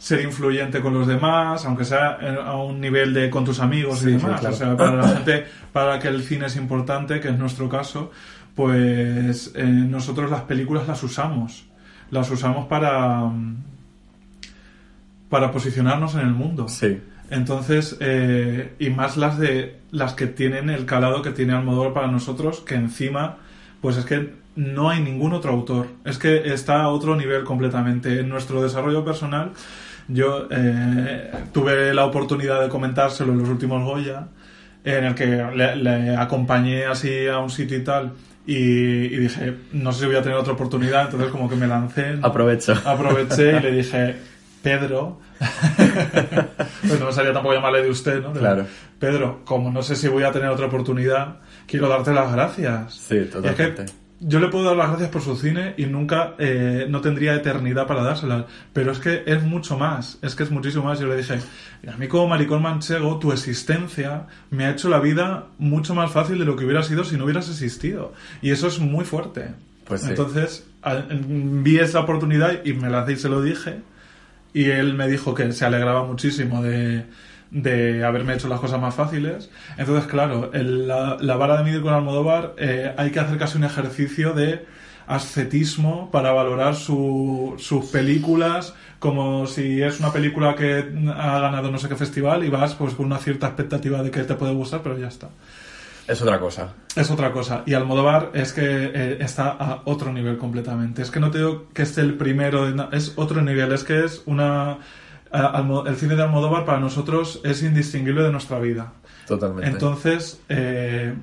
ser 0.00 0.22
influyente 0.22 0.80
con 0.80 0.94
los 0.94 1.06
demás, 1.06 1.64
aunque 1.66 1.84
sea 1.84 2.16
en- 2.22 2.38
a 2.38 2.54
un 2.56 2.80
nivel 2.80 3.12
de 3.12 3.28
con 3.28 3.44
tus 3.44 3.60
amigos 3.60 3.98
Sí, 4.00 4.06
y 4.08 4.12
sí, 4.14 4.16
demás. 4.16 4.40
claro. 4.40 4.54
O 4.54 4.58
sea, 4.58 4.76
para 4.76 4.96
la 4.96 5.08
gente 5.08 5.44
para 5.72 5.98
que 6.00 6.08
el 6.08 6.22
cine 6.24 6.46
es 6.46 6.56
importante, 6.56 7.20
que 7.20 7.28
es 7.28 7.38
nuestro 7.38 7.68
caso, 7.68 8.10
pues 8.54 9.52
eh, 9.54 9.62
nosotros 9.64 10.30
las 10.30 10.40
películas 10.42 10.88
las 10.88 11.02
usamos. 11.02 11.66
Las 12.10 12.30
usamos 12.30 12.66
para, 12.66 13.20
mm, 13.26 13.56
para 15.28 15.52
posicionarnos 15.52 16.14
en 16.14 16.20
el 16.22 16.32
mundo. 16.32 16.66
Sí. 16.68 17.00
Entonces, 17.30 17.96
eh, 18.00 18.72
y 18.78 18.90
más 18.90 19.16
las 19.16 19.38
de 19.38 19.78
las 19.92 20.14
que 20.14 20.26
tienen 20.26 20.70
el 20.70 20.86
calado 20.86 21.22
que 21.22 21.30
tiene 21.30 21.52
Almodóvar 21.52 21.92
para 21.92 22.06
nosotros, 22.08 22.60
que 22.60 22.74
encima, 22.74 23.36
pues 23.80 23.96
es 23.96 24.04
que 24.04 24.34
no 24.56 24.90
hay 24.90 25.00
ningún 25.00 25.32
otro 25.32 25.52
autor. 25.52 25.86
Es 26.04 26.18
que 26.18 26.52
está 26.52 26.82
a 26.82 26.88
otro 26.88 27.14
nivel 27.16 27.44
completamente. 27.44 28.18
En 28.20 28.28
nuestro 28.28 28.60
desarrollo 28.62 29.04
personal, 29.04 29.52
yo 30.12 30.48
eh, 30.50 31.30
tuve 31.52 31.92
la 31.94 32.04
oportunidad 32.04 32.60
de 32.62 32.68
comentárselo 32.68 33.32
en 33.32 33.38
los 33.38 33.48
últimos 33.48 33.82
Goya, 33.84 34.28
en 34.84 35.04
el 35.04 35.14
que 35.14 35.26
le, 35.54 35.76
le 35.76 36.16
acompañé 36.16 36.86
así 36.86 37.26
a 37.26 37.38
un 37.38 37.50
sitio 37.50 37.78
y 37.78 37.84
tal. 37.84 38.12
Y, 38.46 38.54
y 38.56 39.16
dije, 39.18 39.54
no 39.72 39.92
sé 39.92 40.00
si 40.00 40.06
voy 40.06 40.16
a 40.16 40.22
tener 40.22 40.36
otra 40.38 40.54
oportunidad, 40.54 41.04
entonces 41.04 41.30
como 41.30 41.48
que 41.48 41.56
me 41.56 41.66
lancé. 41.66 42.18
Aprovecho. 42.22 42.74
aproveché 42.84 43.58
y 43.58 43.60
le 43.60 43.70
dije, 43.72 44.16
Pedro, 44.62 45.20
pues 46.86 46.98
no 46.98 47.06
me 47.06 47.12
salía 47.12 47.32
tampoco 47.32 47.54
llamarle 47.54 47.82
de 47.82 47.90
usted, 47.90 48.22
¿no? 48.22 48.32
Claro. 48.32 48.66
Pedro, 48.98 49.40
como 49.44 49.70
no 49.70 49.82
sé 49.82 49.96
si 49.96 50.08
voy 50.08 50.24
a 50.24 50.32
tener 50.32 50.48
otra 50.48 50.66
oportunidad, 50.66 51.36
quiero 51.66 51.88
darte 51.88 52.12
las 52.12 52.32
gracias. 52.32 52.94
Sí, 52.94 53.14
Y 53.14 53.18
es 53.18 53.30
totalmente. 53.30 53.84
que 53.84 53.92
yo 54.20 54.38
le 54.38 54.48
puedo 54.48 54.64
dar 54.66 54.76
las 54.76 54.88
gracias 54.90 55.08
por 55.10 55.22
su 55.22 55.34
cine 55.36 55.74
y 55.78 55.86
nunca, 55.86 56.34
eh, 56.38 56.86
no 56.88 57.00
tendría 57.00 57.34
eternidad 57.34 57.86
para 57.86 58.02
dárselas, 58.02 58.44
pero 58.72 58.92
es 58.92 58.98
que 58.98 59.22
es 59.26 59.42
mucho 59.42 59.78
más, 59.78 60.18
es 60.22 60.34
que 60.34 60.42
es 60.42 60.50
muchísimo 60.50 60.84
más. 60.84 61.00
Yo 61.00 61.06
le 61.06 61.16
dije, 61.16 61.38
a 61.90 61.96
mí 61.96 62.06
como 62.06 62.28
maricón 62.28 62.60
manchego, 62.62 63.18
tu 63.18 63.32
existencia 63.32 64.26
me 64.50 64.66
ha 64.66 64.70
hecho 64.70 64.88
la 64.90 65.00
vida 65.00 65.46
mucho 65.58 65.94
más 65.94 66.12
fácil 66.12 66.38
de 66.38 66.44
lo 66.44 66.54
que 66.56 66.64
hubiera 66.64 66.82
sido 66.82 67.02
si 67.04 67.16
no 67.16 67.24
hubieras 67.24 67.48
existido. 67.48 68.12
Y 68.42 68.50
eso 68.50 68.66
es 68.68 68.78
muy 68.78 69.04
fuerte. 69.04 69.48
Pues 69.86 70.02
sí. 70.02 70.10
Entonces, 70.10 70.66
a- 70.82 71.02
vi 71.10 71.78
esa 71.78 72.00
oportunidad 72.00 72.64
y 72.64 72.74
me 72.74 72.90
lancé 72.90 73.12
y 73.12 73.16
se 73.16 73.28
lo 73.28 73.40
dije. 73.42 73.80
Y 74.52 74.64
él 74.70 74.94
me 74.94 75.08
dijo 75.08 75.32
que 75.34 75.52
se 75.52 75.64
alegraba 75.64 76.04
muchísimo 76.04 76.62
de, 76.62 77.04
de 77.50 78.04
haberme 78.04 78.34
hecho 78.34 78.48
las 78.48 78.60
cosas 78.60 78.80
más 78.80 78.94
fáciles. 78.94 79.50
Entonces, 79.76 80.06
claro, 80.06 80.50
el- 80.52 80.86
la, 80.88 81.16
la 81.20 81.36
vara 81.36 81.56
de 81.58 81.64
medir 81.64 81.82
con 81.82 81.92
Almodóvar 81.94 82.54
eh, 82.58 82.92
hay 82.96 83.10
que 83.10 83.20
hacer 83.20 83.38
casi 83.38 83.58
un 83.58 83.64
ejercicio 83.64 84.32
de 84.34 84.64
ascetismo 85.06 86.10
para 86.10 86.32
valorar 86.32 86.74
su- 86.76 87.54
sus 87.58 87.86
películas 87.86 88.74
como 88.98 89.46
si 89.46 89.82
es 89.82 89.98
una 90.00 90.12
película 90.12 90.54
que 90.54 90.84
ha 91.16 91.38
ganado 91.40 91.70
no 91.70 91.78
sé 91.78 91.88
qué 91.88 91.96
festival 91.96 92.44
y 92.44 92.48
vas 92.50 92.74
pues 92.74 92.94
con 92.94 93.06
una 93.06 93.18
cierta 93.18 93.46
expectativa 93.48 94.02
de 94.02 94.10
que 94.10 94.22
te 94.24 94.34
puede 94.34 94.52
gustar, 94.54 94.82
pero 94.82 94.98
ya 94.98 95.08
está. 95.08 95.28
Es 96.06 96.20
otra 96.22 96.38
cosa. 96.40 96.74
Es 96.96 97.10
otra 97.10 97.32
cosa. 97.32 97.62
Y 97.66 97.74
Almodóvar 97.74 98.30
es 98.34 98.52
que 98.52 98.62
eh, 98.94 99.18
está 99.20 99.48
a 99.50 99.82
otro 99.84 100.12
nivel 100.12 100.38
completamente. 100.38 101.02
Es 101.02 101.10
que 101.10 101.20
no 101.20 101.30
te 101.30 101.38
digo 101.38 101.68
que 101.72 101.82
esté 101.82 102.00
el 102.00 102.14
primero, 102.14 102.66
es 102.92 103.12
otro 103.16 103.40
nivel. 103.42 103.72
Es 103.72 103.84
que 103.84 104.04
es 104.04 104.22
una... 104.26 104.78
el 105.32 105.96
cine 105.96 106.16
de 106.16 106.22
Almodóvar 106.22 106.64
para 106.64 106.80
nosotros 106.80 107.40
es 107.44 107.62
indistinguible 107.62 108.22
de 108.22 108.32
nuestra 108.32 108.58
vida. 108.58 108.92
Totalmente. 109.26 109.70
Entonces, 109.70 110.40
eh, 110.48 111.14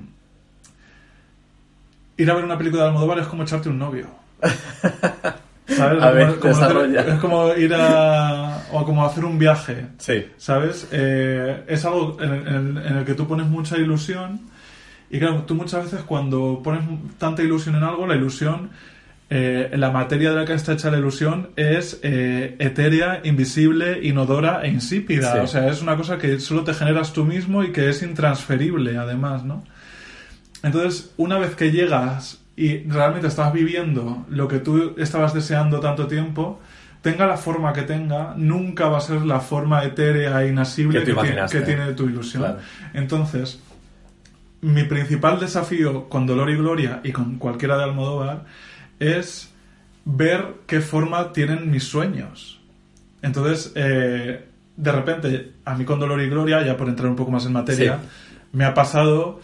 ir 2.16 2.30
a 2.30 2.34
ver 2.34 2.44
una 2.44 2.58
película 2.58 2.82
de 2.84 2.88
Almodóvar 2.88 3.18
es 3.18 3.26
como 3.26 3.42
echarte 3.42 3.68
un 3.68 3.78
novio. 3.78 4.06
¿Sabes? 5.68 6.02
A 6.02 6.08
Es 6.10 6.14
ver, 6.14 6.26
como- 6.28 6.40
como 6.40 6.52
hacer- 6.54 6.68
desarrolla. 6.68 7.00
es 7.02 7.20
como 7.20 7.54
ir 7.54 7.74
a. 7.74 8.62
o 8.72 8.84
como 8.84 9.04
hacer 9.04 9.24
un 9.24 9.38
viaje. 9.38 9.86
Sí. 9.98 10.26
¿Sabes? 10.38 10.88
Eh, 10.90 11.64
es 11.68 11.84
algo 11.84 12.16
en 12.20 12.78
en 12.78 12.96
el 12.96 13.04
que 13.04 13.14
tú 13.14 13.26
pones 13.28 13.46
mucha 13.46 13.76
ilusión. 13.76 14.40
Y 15.10 15.18
claro, 15.18 15.42
tú 15.46 15.54
muchas 15.54 15.84
veces 15.84 16.00
cuando 16.06 16.60
pones 16.64 16.82
tanta 17.18 17.42
ilusión 17.42 17.74
en 17.76 17.82
algo, 17.82 18.06
la 18.06 18.14
ilusión, 18.14 18.70
eh, 19.30 19.70
la 19.74 19.90
materia 19.90 20.30
de 20.30 20.36
la 20.36 20.44
que 20.46 20.54
está 20.54 20.72
hecha 20.72 20.90
la 20.90 20.98
ilusión 20.98 21.50
es 21.56 22.00
eh, 22.02 22.56
etérea, 22.58 23.20
invisible, 23.24 24.00
inodora 24.02 24.62
e 24.62 24.68
insípida. 24.68 25.32
Sí. 25.32 25.38
O 25.40 25.46
sea, 25.46 25.68
es 25.68 25.82
una 25.82 25.96
cosa 25.96 26.16
que 26.16 26.40
solo 26.40 26.64
te 26.64 26.72
generas 26.72 27.12
tú 27.12 27.24
mismo 27.24 27.62
y 27.62 27.70
que 27.72 27.90
es 27.90 28.02
intransferible, 28.02 28.96
además, 28.96 29.44
¿no? 29.44 29.64
Entonces, 30.62 31.12
una 31.18 31.38
vez 31.38 31.54
que 31.54 31.70
llegas 31.70 32.40
y 32.56 32.78
realmente 32.88 33.28
estás 33.28 33.52
viviendo 33.52 34.24
lo 34.30 34.48
que 34.48 34.58
tú 34.58 34.94
estabas 34.96 35.34
deseando 35.34 35.78
tanto 35.78 36.06
tiempo, 36.06 36.60
tenga 37.02 37.26
la 37.26 37.36
forma 37.36 37.72
que 37.72 37.82
tenga, 37.82 38.34
nunca 38.36 38.88
va 38.88 38.98
a 38.98 39.02
ser 39.02 39.22
la 39.22 39.40
forma 39.40 39.84
etérea 39.84 40.42
e 40.42 40.48
inasible 40.48 40.98
Que 40.98 41.04
tiene, 41.04 41.20
imaginaste. 41.20 41.58
que 41.58 41.64
tiene 41.64 41.92
tu 41.92 42.06
ilusión. 42.06 42.42
Claro. 42.44 42.58
Entonces, 42.94 43.60
mi 44.62 44.84
principal 44.84 45.38
desafío 45.38 46.08
con 46.08 46.26
Dolor 46.26 46.50
y 46.50 46.56
Gloria 46.56 47.00
y 47.04 47.12
con 47.12 47.38
cualquiera 47.38 47.76
de 47.76 47.84
Almodóvar 47.84 48.44
es 49.00 49.50
ver 50.04 50.54
qué 50.66 50.80
forma 50.80 51.32
tienen 51.32 51.70
mis 51.70 51.84
sueños. 51.84 52.60
Entonces, 53.22 53.72
eh, 53.74 54.44
de 54.76 54.92
repente, 54.92 55.52
a 55.64 55.74
mí 55.74 55.84
con 55.84 55.98
Dolor 56.00 56.20
y 56.22 56.28
Gloria, 56.28 56.64
ya 56.64 56.76
por 56.76 56.88
entrar 56.88 57.08
un 57.08 57.16
poco 57.16 57.30
más 57.30 57.46
en 57.46 57.52
materia, 57.52 57.98
Sí. 58.02 58.08
me 58.52 58.64
ha 58.64 58.74
pasado 58.74 59.40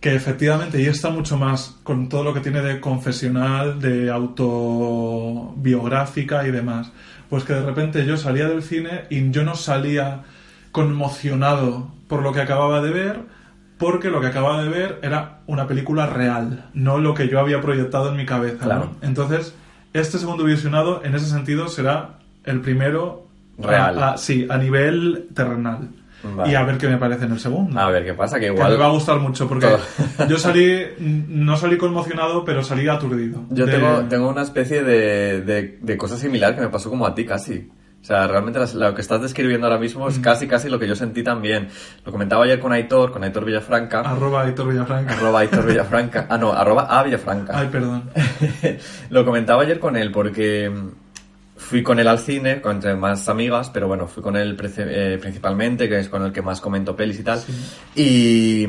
que 0.00 0.14
efectivamente, 0.14 0.80
y 0.82 0.86
está 0.86 1.08
mucho 1.08 1.38
más 1.38 1.76
con 1.82 2.08
todo 2.10 2.24
lo 2.24 2.34
que 2.34 2.40
tiene 2.40 2.60
de 2.60 2.78
confesional, 2.80 3.80
de 3.80 4.10
autobiográfica 4.10 6.46
y 6.46 6.50
demás, 6.50 6.92
pues 7.30 7.44
que 7.44 7.54
de 7.54 7.62
repente 7.64 8.04
yo 8.04 8.18
salía 8.18 8.46
del 8.48 8.62
cine 8.62 9.04
y 9.10 9.30
yo 9.30 9.44
no 9.44 9.54
salía 9.56 10.24
conmocionado 10.72 11.90
por 12.08 12.22
lo 12.22 12.32
que 12.32 12.42
acababa 12.42 12.82
de 12.82 12.90
ver, 12.90 13.20
porque 13.78 14.10
lo 14.10 14.20
que 14.20 14.28
acababa 14.28 14.62
de 14.62 14.68
ver 14.68 14.98
era 15.02 15.40
una 15.46 15.66
película 15.66 16.06
real, 16.06 16.66
no 16.74 16.98
lo 16.98 17.14
que 17.14 17.28
yo 17.28 17.40
había 17.40 17.60
proyectado 17.60 18.10
en 18.10 18.16
mi 18.16 18.26
cabeza. 18.26 18.64
¿no? 18.64 18.70
Claro. 18.70 18.90
Entonces, 19.02 19.54
este 19.92 20.18
segundo 20.18 20.44
visionado, 20.44 21.02
en 21.04 21.14
ese 21.14 21.26
sentido, 21.26 21.68
será 21.68 22.18
el 22.44 22.60
primero 22.60 23.26
Real. 23.58 23.98
a- 24.02 24.12
a- 24.12 24.18
sí, 24.18 24.46
a 24.48 24.58
nivel 24.58 25.28
terrenal. 25.34 25.88
Vale. 26.36 26.50
Y 26.50 26.54
a 26.54 26.62
ver 26.64 26.78
qué 26.78 26.88
me 26.88 26.96
parece 26.96 27.26
en 27.26 27.32
el 27.32 27.38
segundo. 27.38 27.78
A 27.78 27.90
ver 27.90 28.02
qué 28.02 28.14
pasa, 28.14 28.36
que 28.40 28.46
Que 28.46 28.52
igual... 28.54 28.72
me 28.72 28.78
va 28.78 28.86
a 28.86 28.90
gustar 28.92 29.18
mucho 29.20 29.46
porque 29.46 29.66
yo 30.28 30.38
salí, 30.38 30.80
no 30.98 31.54
salí 31.58 31.76
conmocionado, 31.76 32.46
pero 32.46 32.62
salí 32.64 32.88
aturdido. 32.88 33.42
Yo 33.50 33.66
De- 33.66 33.72
tengo, 33.72 34.00
tengo 34.08 34.28
una 34.30 34.40
especie 34.42 34.82
de, 34.82 35.42
de, 35.42 35.78
de 35.82 35.96
cosa 35.98 36.16
similar 36.16 36.54
que 36.54 36.62
me 36.62 36.68
pasó 36.68 36.88
como 36.88 37.06
a 37.06 37.14
ti 37.14 37.26
casi. 37.26 37.68
O 38.04 38.06
sea, 38.06 38.26
realmente 38.26 38.58
las- 38.58 38.74
lo 38.74 38.94
que 38.94 39.00
estás 39.00 39.22
describiendo 39.22 39.66
ahora 39.66 39.78
mismo 39.78 40.04
Mm. 40.04 40.10
es 40.10 40.18
casi 40.18 40.46
casi 40.46 40.68
lo 40.68 40.78
que 40.78 40.86
yo 40.86 40.94
sentí 40.94 41.22
también. 41.22 41.68
Lo 42.04 42.12
comentaba 42.12 42.44
ayer 42.44 42.60
con 42.60 42.70
Aitor, 42.70 43.10
con 43.10 43.24
Aitor 43.24 43.46
Villafranca. 43.46 44.00
Arroba 44.00 44.46
Héctor 44.46 44.68
Villafranca. 44.70 45.14
arroba 45.14 45.40
Aitor 45.40 45.64
Villafranca. 45.66 46.26
Ah, 46.28 46.36
no, 46.36 46.52
arroba 46.52 46.82
a 46.82 47.02
Villafranca. 47.02 47.58
Ay, 47.58 47.68
perdón. 47.72 48.10
lo 49.08 49.24
comentaba 49.24 49.62
ayer 49.62 49.78
con 49.78 49.96
él 49.96 50.10
porque 50.12 50.70
fui 51.56 51.82
con 51.82 51.98
él 51.98 52.06
al 52.06 52.18
cine, 52.18 52.60
con 52.60 52.76
entre 52.76 52.94
más 52.94 53.26
amigas, 53.30 53.70
pero 53.72 53.88
bueno, 53.88 54.06
fui 54.06 54.22
con 54.22 54.36
él 54.36 54.54
eh, 54.76 55.18
principalmente, 55.18 55.88
que 55.88 56.00
es 56.00 56.10
con 56.10 56.22
el 56.26 56.30
que 56.32 56.42
más 56.42 56.60
comento 56.60 56.94
pelis 56.94 57.20
y 57.20 57.22
tal. 57.22 57.40
Y, 57.96 58.66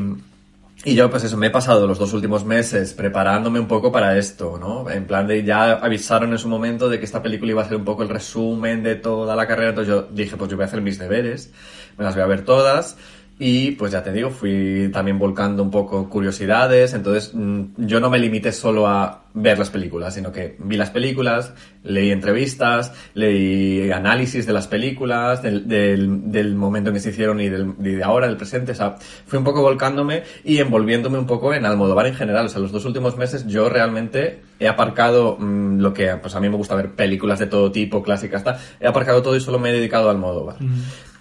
y 0.86 0.94
yo, 0.94 1.10
pues 1.10 1.24
eso, 1.24 1.36
me 1.36 1.48
he 1.48 1.50
pasado 1.50 1.88
los 1.88 1.98
dos 1.98 2.13
últimos 2.13 2.46
meses 2.46 2.94
preparándome 2.94 3.60
un 3.60 3.68
poco 3.68 3.92
para 3.92 4.20
esto, 4.20 4.60
¿no? 4.60 4.88
En 4.88 5.08
plan 5.08 5.25
de 5.25 5.44
ya 5.44 5.72
avisaron 5.72 6.32
en 6.32 6.38
su 6.38 6.48
momento 6.48 6.89
de 6.89 7.00
que 7.00 7.06
esta 7.06 7.24
película 7.24 7.51
iba 7.51 7.63
a 7.63 7.68
ser 7.68 7.77
un 7.77 7.86
poco 7.86 8.04
el 8.04 8.10
resumen 8.10 8.84
de 8.84 8.94
toda 8.94 9.36
la 9.36 9.48
carrera, 9.48 9.70
entonces 9.70 9.92
yo 9.92 10.04
dije, 10.12 10.38
pues 10.38 10.51
yo 10.51 10.58
voy 10.58 10.63
a 10.63 10.68
hacer 10.68 10.82
mis 10.82 11.00
deberes, 11.00 11.51
me 11.98 12.04
las 12.04 12.13
voy 12.13 12.22
a 12.22 12.27
ver 12.27 12.46
todas. 12.46 12.98
Y 13.38 13.72
pues 13.72 13.92
ya 13.92 14.01
te 14.01 14.13
digo, 14.13 14.30
fui 14.30 14.89
también 14.94 15.20
volcando 15.20 15.62
un 15.62 15.70
poco 15.70 16.10
curiosidades, 16.10 16.94
entonces 16.94 17.32
mm, 17.34 17.63
yo 17.80 18.00
no 18.00 18.10
me 18.10 18.18
limité 18.18 18.54
solo 18.54 18.88
a 18.88 19.24
ver 19.34 19.60
las 19.60 19.70
películas, 19.70 20.13
sino 20.13 20.32
que 20.32 20.56
vi 20.60 20.77
las 20.77 20.89
películas, 20.89 21.54
leí 21.84 22.12
entrevistas, 22.12 22.94
leí 23.13 23.92
análisis 23.92 24.46
de 24.46 24.54
las 24.54 24.68
películas, 24.68 25.44
del, 25.44 25.68
del, 25.68 26.56
momento 26.56 26.92
en 26.92 26.94
que 26.94 27.01
se 27.01 27.10
hicieron 27.10 27.42
y, 27.42 27.50
del, 27.50 27.74
de 27.77 28.01
ahora, 28.01 28.27
del 28.27 28.38
presente, 28.38 28.72
o 28.72 28.75
sea, 28.75 28.96
fui 29.25 29.38
un 29.38 29.44
poco 29.44 29.62
volcándome 29.62 30.24
y 30.46 30.60
envolviéndome 30.60 31.18
un 31.18 31.27
poco 31.27 31.54
en 31.54 31.65
Almodóvar 31.65 32.08
en 32.08 32.15
general, 32.15 32.46
o 32.46 32.50
sea, 32.50 32.62
los 32.62 32.72
dos 32.72 32.86
últimos 32.86 33.18
meses 33.18 33.46
yo 33.48 33.68
realmente 33.68 34.44
he 34.62 34.70
aparcado 34.70 35.36
mm, 35.38 35.80
lo 35.80 35.94
que, 35.94 36.15
pues 36.15 36.34
a 36.36 36.39
mí 36.39 36.48
me 36.48 36.56
gusta 36.56 36.75
ver 36.75 36.92
películas 36.92 37.39
de 37.39 37.48
todo 37.48 37.70
tipo, 37.70 38.01
clásicas, 38.01 38.46
tal, 38.46 38.58
he 38.80 38.88
aparcado 38.88 39.22
todo 39.22 39.36
y 39.36 39.42
solo 39.42 39.60
me 39.60 39.72
he 39.72 39.74
dedicado 39.74 40.08
a 40.08 40.12
Almodóvar. 40.12 40.56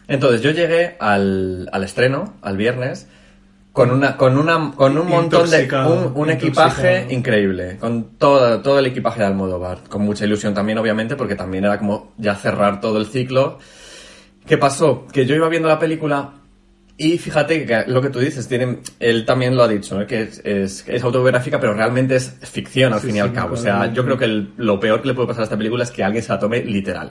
Entonces 0.08 0.42
yo 0.42 0.50
llegué 0.50 0.96
al, 1.00 1.68
al 1.72 1.84
estreno, 1.84 2.34
al 2.42 2.56
viernes, 2.56 3.08
con 3.72 3.90
una, 3.90 4.16
con 4.16 4.38
una, 4.38 4.72
con 4.76 4.96
un 4.96 5.08
montón 5.08 5.50
de, 5.50 5.68
un, 6.14 6.30
equipaje 6.30 7.06
increíble, 7.10 7.76
con 7.78 8.16
todo, 8.18 8.60
todo 8.60 8.78
el 8.78 8.86
equipaje 8.86 9.20
de 9.20 9.26
Almodóvar, 9.26 9.78
con 9.88 10.02
mucha 10.02 10.24
ilusión 10.24 10.54
también, 10.54 10.78
obviamente, 10.78 11.16
porque 11.16 11.34
también 11.34 11.64
era 11.64 11.78
como 11.78 12.12
ya 12.18 12.36
cerrar 12.36 12.80
todo 12.80 12.98
el 12.98 13.06
ciclo. 13.06 13.58
¿Qué 14.46 14.58
pasó? 14.58 15.06
Que 15.12 15.26
yo 15.26 15.34
iba 15.34 15.48
viendo 15.48 15.68
la 15.68 15.78
película 15.78 16.34
y 16.96 17.18
fíjate 17.18 17.66
que 17.66 17.84
lo 17.88 18.00
que 18.00 18.10
tú 18.10 18.20
dices, 18.20 18.46
tiene, 18.46 18.78
él 19.00 19.24
también 19.24 19.56
lo 19.56 19.64
ha 19.64 19.68
dicho, 19.68 20.06
que 20.06 20.22
es, 20.22 20.40
es, 20.44 20.84
es 20.86 21.02
autobiográfica, 21.02 21.58
pero 21.58 21.74
realmente 21.74 22.14
es 22.14 22.36
ficción 22.42 22.92
al 22.92 23.00
Sí, 23.00 23.06
fin 23.08 23.16
y 23.16 23.18
sí, 23.18 23.24
al 23.24 23.32
cabo. 23.32 23.54
O 23.54 23.56
sea, 23.56 23.92
yo 23.92 24.04
creo 24.04 24.16
que 24.16 24.26
el- 24.26 24.52
lo 24.56 24.78
peor 24.78 25.02
que 25.02 25.08
le 25.08 25.14
puede 25.14 25.26
pasar 25.26 25.40
a 25.40 25.44
esta 25.44 25.56
película 25.56 25.82
es 25.82 25.90
que 25.90 26.04
alguien 26.04 26.22
se 26.22 26.28
la 26.32 26.38
tome 26.38 26.62
literal. 26.62 27.10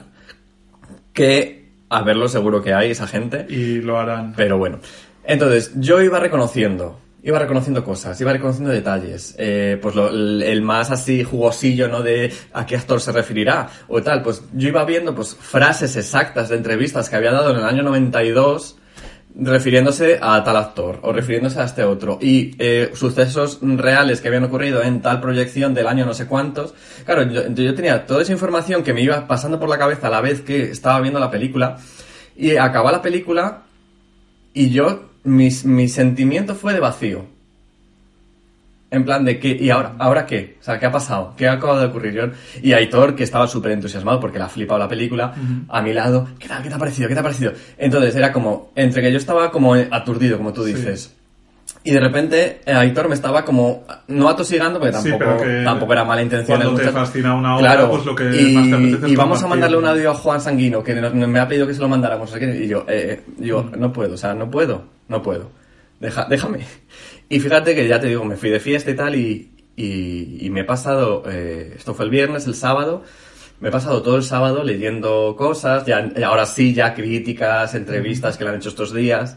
Que, 1.12 1.63
a 1.96 2.02
verlo 2.02 2.28
seguro 2.28 2.62
que 2.62 2.72
hay 2.74 2.90
esa 2.90 3.06
gente, 3.06 3.46
Y 3.48 3.80
lo 3.80 3.98
harán. 3.98 4.34
pero 4.36 4.58
bueno. 4.58 4.78
Entonces, 5.24 5.72
yo 5.76 6.02
iba 6.02 6.18
reconociendo, 6.20 6.98
iba 7.22 7.38
reconociendo 7.38 7.82
cosas, 7.82 8.20
iba 8.20 8.32
reconociendo 8.32 8.70
detalles. 8.70 9.34
Eh, 9.38 9.78
pues 9.80 9.94
lo- 9.94 10.10
el, 10.10 10.60
más 10.62 10.90
así 10.90 11.24
jugosillo, 11.24 11.88
¿no? 11.88 12.02
De 12.02 12.30
a 12.52 12.66
qué 12.66 12.76
actor 12.76 13.00
se 13.00 13.10
referirá 13.12 13.68
o 13.88 14.02
tal. 14.02 14.22
Pues 14.22 14.42
yo 14.52 14.68
iba 14.68 14.84
viendo 14.84 15.14
pues 15.14 15.34
frases 15.34 15.96
exactas 15.96 16.50
de 16.50 16.56
entrevistas 16.56 17.08
que 17.08 17.16
había 17.16 17.32
dado 17.32 17.50
en 17.52 17.56
el 17.56 17.64
año 17.64 17.82
92 17.82 18.76
refiriéndose 19.36 20.18
a 20.20 20.42
tal 20.44 20.56
actor 20.56 21.00
o 21.02 21.12
refiriéndose 21.12 21.60
a 21.60 21.64
este 21.64 21.84
otro. 21.84 22.18
Y 22.20 22.54
eh, 22.58 22.92
sucesos 22.94 23.58
reales 23.62 24.20
que 24.20 24.28
habían 24.28 24.44
ocurrido 24.44 24.82
en 24.82 25.02
tal 25.02 25.20
proyección 25.20 25.74
del 25.74 25.86
año 25.86 26.06
no 26.06 26.14
sé 26.14 26.26
cuántos. 26.26 26.74
Claro 27.04 27.22
yo, 27.24 27.74
tenía 27.74 28.06
toda 28.06 28.22
esa 28.22 28.32
información 28.32 28.82
que 28.82 28.94
me 28.94 29.02
iba 29.02 29.26
pasando 29.26 29.58
por 29.58 29.68
la 29.68 29.78
cabeza 29.78 30.06
a 30.06 30.10
la 30.10 30.20
vez 30.20 30.40
que 30.40 30.70
estaba 30.70 31.00
viendo 31.00 31.20
la 31.20 31.30
película. 31.30 31.78
Y 32.36 32.56
acaba 32.56 32.92
la 32.92 33.02
película 33.02 33.62
y 34.52 34.70
yo, 34.70 35.10
mi, 35.24 35.48
mi 35.64 35.88
sentimiento 35.88 36.54
fue 36.54 36.72
de 36.72 36.80
vacío. 36.80 37.33
En 38.94 39.04
plan 39.04 39.24
de 39.24 39.40
que, 39.40 39.48
¿y 39.48 39.70
ahora, 39.70 39.94
ahora 39.98 40.24
qué? 40.24 40.56
O 40.60 40.62
sea, 40.64 40.78
¿qué 40.78 40.86
ha 40.86 40.92
pasado? 40.92 41.34
¿Qué 41.36 41.48
ha 41.48 41.54
acabado 41.54 41.80
de 41.80 41.86
ocurrir? 41.86 42.12
Yo- 42.14 42.28
y 42.62 42.72
Aitor, 42.72 43.16
que 43.16 43.24
estaba 43.24 43.46
súper 43.48 43.72
entusiasmado 43.72 44.20
porque 44.20 44.38
le 44.38 44.44
ha 44.44 44.48
flipado 44.48 44.78
la 44.78 44.88
película, 44.88 45.34
a 45.68 45.82
mi 45.82 45.92
lado, 45.92 46.28
¿qué 46.38 46.46
tal? 46.46 46.62
¿Qué 46.62 46.68
te 46.68 46.76
ha 46.76 46.78
parecido? 46.78 47.08
¿Qué 47.08 47.14
te 47.14 47.20
ha 47.20 47.24
parecido? 47.24 47.52
Entonces 47.76 48.14
era 48.14 48.32
como, 48.32 48.70
entre 48.76 49.02
que 49.02 49.10
yo 49.10 49.18
estaba 49.18 49.50
como 49.50 49.74
aturdido, 49.74 50.38
como 50.38 50.52
tú 50.52 50.64
dices. 50.64 51.12
Y 51.82 51.90
de 51.92 52.00
repente 52.00 52.60
eh, 52.64 52.72
Aitor 52.72 53.08
me 53.08 53.14
estaba 53.14 53.44
como, 53.44 53.84
no 54.08 54.28
atosigando, 54.28 54.78
porque 54.78 54.96
Sí, 54.96 55.10
tampoco, 55.10 55.42
que 55.42 55.62
tampoco 55.64 55.92
era 55.92 56.04
mala 56.04 56.22
intención. 56.22 56.60
cuando 56.62 56.80
te 56.80 56.90
fascina 56.90 57.34
una 57.34 57.56
obra, 57.56 57.66
claro, 57.74 57.90
pues 57.90 58.06
lo 58.06 58.14
que 58.14 58.40
y, 58.40 58.54
más 58.54 58.68
te 58.68 58.74
apetece 58.74 59.08
y 59.10 59.16
vamos 59.16 59.42
a 59.42 59.48
mandarle 59.48 59.76
un 59.76 59.86
audio 59.86 60.10
a 60.12 60.14
Juan 60.14 60.40
Sanguino, 60.40 60.82
que 60.82 60.94
me 60.94 61.40
ha 61.40 61.48
pedido 61.48 61.66
que 61.66 61.74
se 61.74 61.80
lo 61.80 61.88
mandáramos. 61.88 62.32
Y 62.40 62.68
yo, 62.68 62.86
eh, 62.88 63.22
yo, 63.38 63.70
no 63.76 63.92
puedo, 63.92 64.14
o 64.14 64.16
sea, 64.16 64.34
no 64.34 64.50
puedo, 64.50 64.82
no 65.08 65.20
puedo. 65.22 65.50
Deja, 66.00 66.26
déjame. 66.28 66.60
Y 67.28 67.40
fíjate 67.40 67.74
que 67.74 67.88
ya 67.88 68.00
te 68.00 68.08
digo, 68.08 68.24
me 68.24 68.36
fui 68.36 68.50
de 68.50 68.60
fiesta 68.60 68.90
y 68.90 68.96
tal, 68.96 69.14
y, 69.14 69.50
y, 69.76 70.46
y 70.46 70.50
me 70.50 70.60
he 70.60 70.64
pasado, 70.64 71.22
eh, 71.26 71.74
esto 71.76 71.94
fue 71.94 72.04
el 72.04 72.10
viernes, 72.10 72.46
el 72.46 72.54
sábado, 72.54 73.02
me 73.60 73.68
he 73.68 73.72
pasado 73.72 74.02
todo 74.02 74.16
el 74.16 74.22
sábado 74.22 74.62
leyendo 74.62 75.34
cosas, 75.36 75.86
ya, 75.86 76.10
ahora 76.24 76.44
sí, 76.46 76.74
ya 76.74 76.94
críticas, 76.94 77.74
entrevistas 77.74 78.36
que 78.36 78.44
le 78.44 78.50
han 78.50 78.56
hecho 78.56 78.68
estos 78.68 78.92
días, 78.92 79.36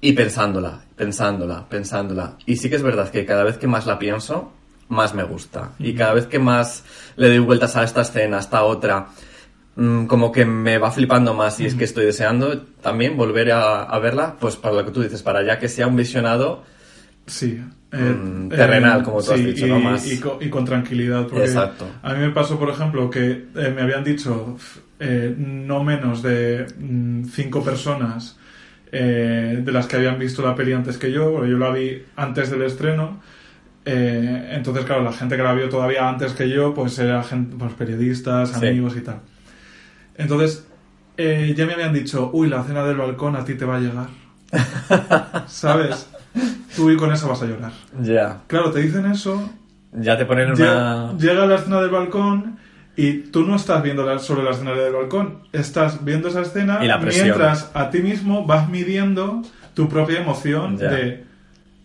y 0.00 0.12
pensándola, 0.12 0.84
pensándola, 0.96 1.68
pensándola. 1.68 2.36
Y 2.46 2.56
sí 2.56 2.70
que 2.70 2.76
es 2.76 2.82
verdad 2.82 3.10
que 3.10 3.26
cada 3.26 3.44
vez 3.44 3.58
que 3.58 3.66
más 3.66 3.86
la 3.86 3.98
pienso, 3.98 4.52
más 4.88 5.14
me 5.14 5.24
gusta. 5.24 5.72
Y 5.78 5.94
cada 5.94 6.14
vez 6.14 6.26
que 6.26 6.38
más 6.38 6.84
le 7.16 7.28
doy 7.28 7.38
vueltas 7.38 7.76
a 7.76 7.84
esta 7.84 8.02
escena, 8.02 8.38
a 8.38 8.40
esta 8.40 8.64
otra, 8.64 9.08
mm, 9.76 10.06
como 10.06 10.32
que 10.32 10.44
me 10.44 10.78
va 10.78 10.90
flipando 10.90 11.34
más 11.34 11.60
y 11.60 11.66
es 11.66 11.74
que 11.74 11.84
estoy 11.84 12.06
deseando 12.06 12.62
también 12.82 13.16
volver 13.16 13.52
a, 13.52 13.82
a 13.82 13.98
verla, 13.98 14.36
pues 14.40 14.56
para 14.56 14.74
lo 14.74 14.84
que 14.84 14.90
tú 14.90 15.02
dices, 15.02 15.22
para 15.22 15.42
ya 15.44 15.58
que 15.58 15.68
sea 15.68 15.86
un 15.86 15.96
visionado 15.96 16.62
Sí. 17.30 17.60
eh, 17.92 17.96
Mm, 17.96 18.48
terrenal, 18.50 19.02
como 19.02 19.22
tú 19.22 19.32
has 19.32 19.44
dicho, 19.44 19.66
y, 19.66 19.68
¿no? 19.70 19.80
Más- 19.80 20.06
y 20.06 20.18
co- 20.20 20.38
y 20.40 20.48
con 20.48 20.64
tranquilidad. 20.64 21.26
Porque 21.26 21.44
Exacto. 21.44 21.86
A 22.02 22.14
mí 22.14 22.20
me 22.20 22.30
pasó, 22.30 22.58
por 22.58 22.68
ejemplo, 22.70 23.08
que 23.10 23.46
eh, 23.54 23.72
me 23.74 23.82
habían 23.82 24.04
dicho 24.04 24.56
eh, 25.00 25.34
no 25.36 25.82
menos 25.82 26.22
de 26.22 26.66
mm, 26.78 27.24
cinco 27.24 27.64
personas 27.64 28.38
eh, 28.92 29.60
de 29.64 29.72
las 29.72 29.86
que 29.86 29.96
habían 29.96 30.18
visto 30.18 30.42
la 30.42 30.54
peli 30.54 30.72
antes 30.72 30.98
que 30.98 31.10
yo, 31.10 31.32
porque 31.32 31.50
yo 31.50 31.58
la 31.58 31.70
vi 31.70 32.02
antes 32.16 32.50
del 32.50 32.62
estreno, 32.62 33.20
Eh, 33.86 34.50
entonces, 34.52 34.84
claro, 34.84 35.02
la 35.02 35.12
gente 35.12 35.36
que 35.38 35.42
la 35.42 35.54
vio 35.54 35.68
todavía 35.70 36.06
antes 36.06 36.32
que 36.34 36.48
yo, 36.50 36.74
pues 36.74 36.98
era 36.98 37.22
gente, 37.24 37.56
pues, 37.58 37.72
periodistas, 37.72 38.50
Sí. 38.50 38.66
amigos 38.66 38.94
y 38.96 39.00
tal. 39.00 39.20
Entonces, 40.16 40.66
eh, 41.16 41.54
ya 41.56 41.64
me 41.66 41.72
habían 41.72 41.92
dicho, 41.94 42.30
uy, 42.34 42.48
la 42.48 42.62
cena 42.62 42.84
del 42.84 42.98
balcón 42.98 43.36
a 43.36 43.44
ti 43.44 43.54
te 43.54 43.64
va 43.64 43.76
a 43.76 43.80
llegar. 43.80 44.08
¿Sabes? 45.48 46.09
Tú 46.76 46.90
y 46.90 46.96
con 46.96 47.12
esa 47.12 47.26
vas 47.26 47.42
a 47.42 47.46
llorar. 47.46 47.72
Ya. 48.00 48.40
Claro, 48.46 48.70
te 48.70 48.80
dicen 48.80 49.06
eso, 49.06 49.50
Ya 49.92 50.16
te 50.16 50.24
ponen 50.24 50.54
llega, 50.54 50.72
una... 51.10 51.18
llega 51.18 51.46
la 51.46 51.56
escena 51.56 51.80
del 51.80 51.90
balcón 51.90 52.58
y 52.96 53.14
tú 53.30 53.44
no 53.44 53.56
estás 53.56 53.82
viendo 53.82 54.04
la- 54.06 54.18
solo 54.18 54.42
la 54.42 54.50
escena 54.52 54.72
del 54.72 54.92
balcón, 54.92 55.42
estás 55.52 56.04
viendo 56.04 56.28
esa 56.28 56.42
escena 56.42 56.78
Y 56.84 56.86
la 56.88 57.00
presión. 57.00 57.26
mientras 57.26 57.70
a 57.74 57.90
ti 57.90 58.00
mismo 58.00 58.46
vas 58.46 58.68
midiendo 58.68 59.42
tu 59.74 59.88
propia 59.88 60.20
emoción 60.20 60.76
de 60.76 61.24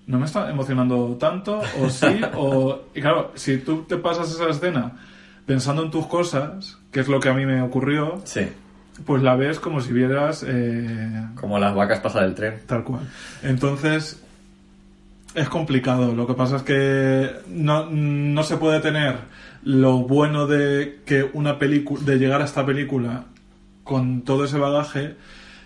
no 0.07 0.19
me 0.19 0.25
está 0.25 0.49
emocionando 0.51 1.17
tanto 1.19 1.61
o 1.81 1.89
sí 1.89 2.21
o 2.35 2.83
y 2.93 3.01
claro, 3.01 3.31
si 3.35 3.57
tú 3.57 3.83
te 3.87 3.97
pasas 3.97 4.29
esa 4.31 4.47
escena 4.49 4.93
pensando 5.47 5.83
en 5.83 5.89
tus 5.91 6.05
cosas, 6.07 6.77
que 6.91 6.99
es 6.99 7.07
lo 7.07 7.19
que 7.19 7.29
a 7.29 7.33
mí 7.33 7.45
me 7.45 7.61
ocurrió, 7.61 8.19
Sí. 8.23 8.47
pues 9.05 9.21
la 9.23 9.35
ves 9.35 9.59
como 9.59 9.81
si 9.81 9.93
vieras 9.93 10.43
eh, 10.47 11.27
Como 11.35 11.57
las 11.59 11.73
vacas 11.73 11.99
pasan 12.01 12.25
el 12.25 12.35
tren. 12.35 12.59
Tal 12.67 12.83
cual. 12.83 13.01
Entonces, 13.43 14.21
es 15.35 15.49
complicado. 15.49 16.15
Lo 16.15 16.25
que 16.25 16.33
pasa 16.33 16.57
es 16.57 16.63
que 16.63 17.29
no, 17.47 17.87
no 17.89 18.43
se 18.43 18.57
puede 18.57 18.79
tener 18.79 19.17
lo 19.63 19.99
bueno 19.99 20.47
de 20.47 21.01
que 21.05 21.29
una 21.33 21.59
película, 21.59 22.01
de 22.03 22.17
llegar 22.17 22.41
a 22.41 22.45
esta 22.45 22.65
película 22.65 23.25
con 23.83 24.21
todo 24.21 24.45
ese 24.45 24.57
bagaje 24.57 25.15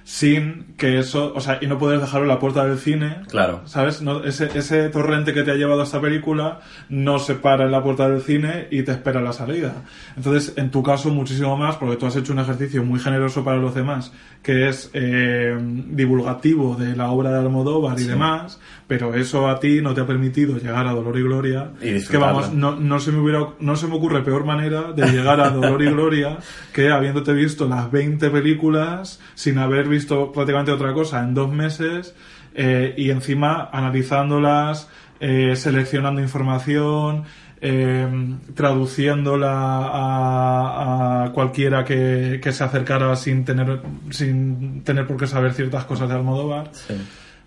sin 0.09 0.73
que 0.75 0.97
eso, 0.97 1.33
o 1.35 1.39
sea, 1.39 1.59
y 1.61 1.67
no 1.67 1.77
poder 1.77 1.99
dejarlo 1.99 2.23
en 2.23 2.29
la 2.29 2.39
puerta 2.39 2.65
del 2.65 2.79
cine. 2.79 3.17
Claro. 3.29 3.61
¿Sabes? 3.65 4.01
No, 4.01 4.23
ese, 4.23 4.49
ese 4.57 4.89
torrente 4.89 5.35
que 5.35 5.43
te 5.43 5.51
ha 5.51 5.53
llevado 5.53 5.81
a 5.81 5.83
esta 5.83 6.01
película 6.01 6.61
no 6.89 7.19
se 7.19 7.35
para 7.35 7.65
en 7.65 7.71
la 7.71 7.83
puerta 7.83 8.09
del 8.09 8.23
cine 8.23 8.67
y 8.71 8.81
te 8.81 8.91
espera 8.91 9.21
la 9.21 9.33
salida. 9.33 9.83
Entonces, 10.17 10.53
en 10.55 10.71
tu 10.71 10.81
caso, 10.81 11.11
muchísimo 11.11 11.55
más, 11.57 11.75
porque 11.75 11.95
tú 11.95 12.07
has 12.07 12.15
hecho 12.15 12.33
un 12.33 12.39
ejercicio 12.39 12.83
muy 12.83 12.99
generoso 12.99 13.43
para 13.43 13.57
los 13.57 13.75
demás, 13.75 14.11
que 14.41 14.67
es 14.67 14.89
eh, 14.93 15.55
divulgativo 15.59 16.75
de 16.75 16.95
la 16.95 17.11
obra 17.11 17.31
de 17.31 17.37
Almodóvar 17.37 17.99
y 17.99 18.05
demás, 18.05 18.59
pero 18.87 19.13
eso 19.13 19.47
a 19.47 19.59
ti 19.59 19.79
no 19.79 19.93
te 19.93 20.01
ha 20.01 20.07
permitido 20.07 20.57
llegar 20.57 20.87
a 20.87 20.93
Dolor 20.93 21.19
y 21.19 21.21
Gloria. 21.21 21.73
Y 21.83 22.03
que 22.03 22.17
vamos, 22.17 22.51
no, 22.51 22.75
no 22.75 22.99
se 22.99 23.11
me 23.11 23.19
hubiera, 23.19 23.49
no 23.59 23.75
se 23.75 23.85
me 23.85 23.93
ocurre 23.93 24.23
peor 24.23 24.43
manera 24.43 24.91
de 24.91 25.05
llegar 25.11 25.39
a 25.39 25.51
Dolor 25.51 25.83
y 25.83 25.91
Gloria 25.91 26.39
que 26.73 26.89
habiéndote 26.89 27.33
visto 27.33 27.67
las 27.67 27.91
20 27.91 28.27
películas 28.31 29.19
sin 29.35 29.59
haber 29.59 29.87
visto 29.87 29.98
prácticamente 30.05 30.71
otra 30.71 30.93
cosa 30.93 31.23
en 31.23 31.33
dos 31.33 31.51
meses 31.51 32.15
eh, 32.55 32.93
y 32.97 33.09
encima 33.09 33.69
analizándolas, 33.71 34.89
eh, 35.19 35.55
seleccionando 35.55 36.21
información, 36.21 37.23
eh, 37.61 38.07
traduciéndola 38.55 39.51
a, 39.51 41.23
a 41.25 41.31
cualquiera 41.33 41.83
que, 41.83 42.39
que 42.41 42.51
se 42.53 42.63
acercara 42.63 43.15
sin 43.15 43.43
tener, 43.45 43.81
sin 44.11 44.83
tener 44.83 45.05
por 45.05 45.17
qué 45.17 45.27
saber 45.27 45.53
ciertas 45.53 45.85
cosas 45.85 46.09
de 46.09 46.15
Almodóvar. 46.15 46.69
Sí. 46.71 46.95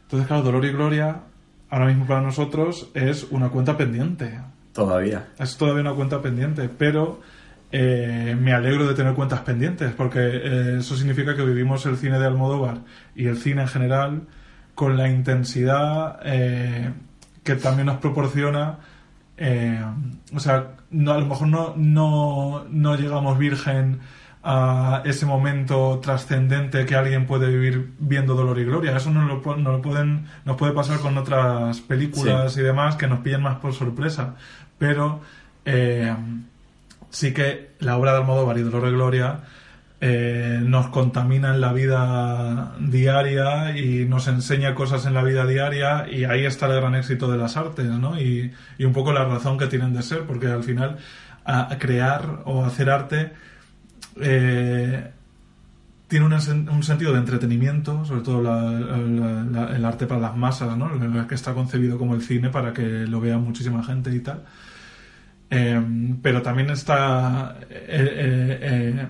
Entonces, 0.02 0.28
claro, 0.28 0.42
Dolor 0.42 0.64
y 0.66 0.72
Gloria 0.72 1.20
ahora 1.70 1.86
mismo 1.86 2.06
para 2.06 2.20
nosotros 2.20 2.90
es 2.92 3.26
una 3.30 3.48
cuenta 3.48 3.78
pendiente. 3.78 4.38
Todavía. 4.74 5.28
Es 5.38 5.56
todavía 5.56 5.80
una 5.80 5.94
cuenta 5.94 6.20
pendiente, 6.20 6.68
pero 6.68 7.20
eh, 7.72 8.36
me 8.38 8.52
alegro 8.52 8.86
de 8.86 8.94
tener 8.94 9.14
cuentas 9.14 9.40
pendientes, 9.40 9.92
porque 9.94 10.20
eh, 10.20 10.76
eso 10.78 10.94
significa 10.94 11.34
que 11.34 11.42
vivimos 11.42 11.86
el 11.86 11.96
cine 11.96 12.18
de 12.18 12.26
Almodóvar 12.26 12.80
y 13.16 13.26
el 13.26 13.38
cine 13.38 13.62
en 13.62 13.68
general 13.68 14.22
con 14.74 14.98
la 14.98 15.08
intensidad 15.08 16.20
eh, 16.24 16.92
que 17.42 17.56
también 17.56 17.86
nos 17.86 17.96
proporciona. 17.96 18.78
o 20.34 20.40
sea, 20.40 20.72
no, 20.90 21.12
a 21.12 21.18
lo 21.18 21.26
mejor 21.26 21.48
no, 21.48 21.74
no, 21.76 22.64
no 22.68 22.96
llegamos 22.96 23.38
virgen 23.38 24.00
a 24.44 25.02
ese 25.04 25.24
momento 25.24 26.00
trascendente 26.00 26.84
que 26.84 26.94
alguien 26.94 27.26
puede 27.26 27.48
vivir 27.48 27.94
viendo 27.98 28.34
Dolor 28.34 28.58
y 28.58 28.64
Gloria. 28.64 28.96
Eso 28.96 29.10
nos 29.10 29.26
lo, 29.26 29.56
nos 29.56 29.72
lo 29.72 29.82
pueden, 29.82 30.26
nos 30.44 30.56
puede 30.56 30.72
pasar 30.72 30.98
con 30.98 31.16
otras 31.16 31.80
películas 31.80 32.56
y 32.56 32.62
demás 32.62 32.96
que 32.96 33.06
nos 33.06 33.20
pillan 33.20 33.42
más 33.42 33.56
por 33.56 33.72
sorpresa. 33.72 34.34
Pero 34.78 35.20
eh, 35.64 36.14
sí 37.12 37.32
que 37.32 37.70
la 37.78 37.96
obra 37.96 38.12
de 38.12 38.18
Almodóvar 38.18 38.58
y 38.58 38.62
Dolor 38.62 38.90
Gloria 38.90 39.40
eh, 40.00 40.58
nos 40.64 40.88
contamina 40.88 41.54
en 41.54 41.60
la 41.60 41.72
vida 41.72 42.74
diaria 42.80 43.78
y 43.78 44.04
nos 44.06 44.26
enseña 44.26 44.74
cosas 44.74 45.06
en 45.06 45.14
la 45.14 45.22
vida 45.22 45.46
diaria 45.46 46.08
y 46.10 46.24
ahí 46.24 46.44
está 46.44 46.66
el 46.66 46.80
gran 46.80 46.96
éxito 46.96 47.30
de 47.30 47.38
las 47.38 47.56
artes, 47.56 47.86
¿no? 47.86 48.20
Y, 48.20 48.50
y 48.78 48.84
un 48.84 48.92
poco 48.92 49.12
la 49.12 49.24
razón 49.24 49.58
que 49.58 49.68
tienen 49.68 49.92
de 49.94 50.02
ser, 50.02 50.22
porque 50.22 50.48
al 50.48 50.64
final 50.64 50.98
crear 51.78 52.40
o 52.46 52.64
hacer 52.64 52.90
arte 52.90 53.32
eh, 54.20 55.10
tiene 56.08 56.26
un, 56.26 56.32
un 56.68 56.82
sentido 56.82 57.12
de 57.12 57.18
entretenimiento, 57.18 58.04
sobre 58.04 58.20
todo 58.22 58.42
la- 58.42 59.74
el 59.76 59.84
arte 59.84 60.06
para 60.06 60.20
las 60.20 60.36
masas, 60.36 60.76
¿no? 60.76 60.92
El 60.94 61.26
que 61.26 61.34
está 61.34 61.54
concebido 61.54 61.96
como 61.96 62.14
el 62.14 62.22
cine 62.22 62.50
para 62.50 62.72
que 62.72 62.82
lo 63.06 63.20
vea 63.20 63.38
muchísima 63.38 63.82
gente 63.82 64.14
y 64.14 64.20
tal. 64.20 64.42
Eh, 65.54 65.78
pero 66.22 66.40
también 66.40 66.70
está 66.70 67.58
eh, 67.68 67.68
eh, 67.68 68.58
eh, 68.62 69.06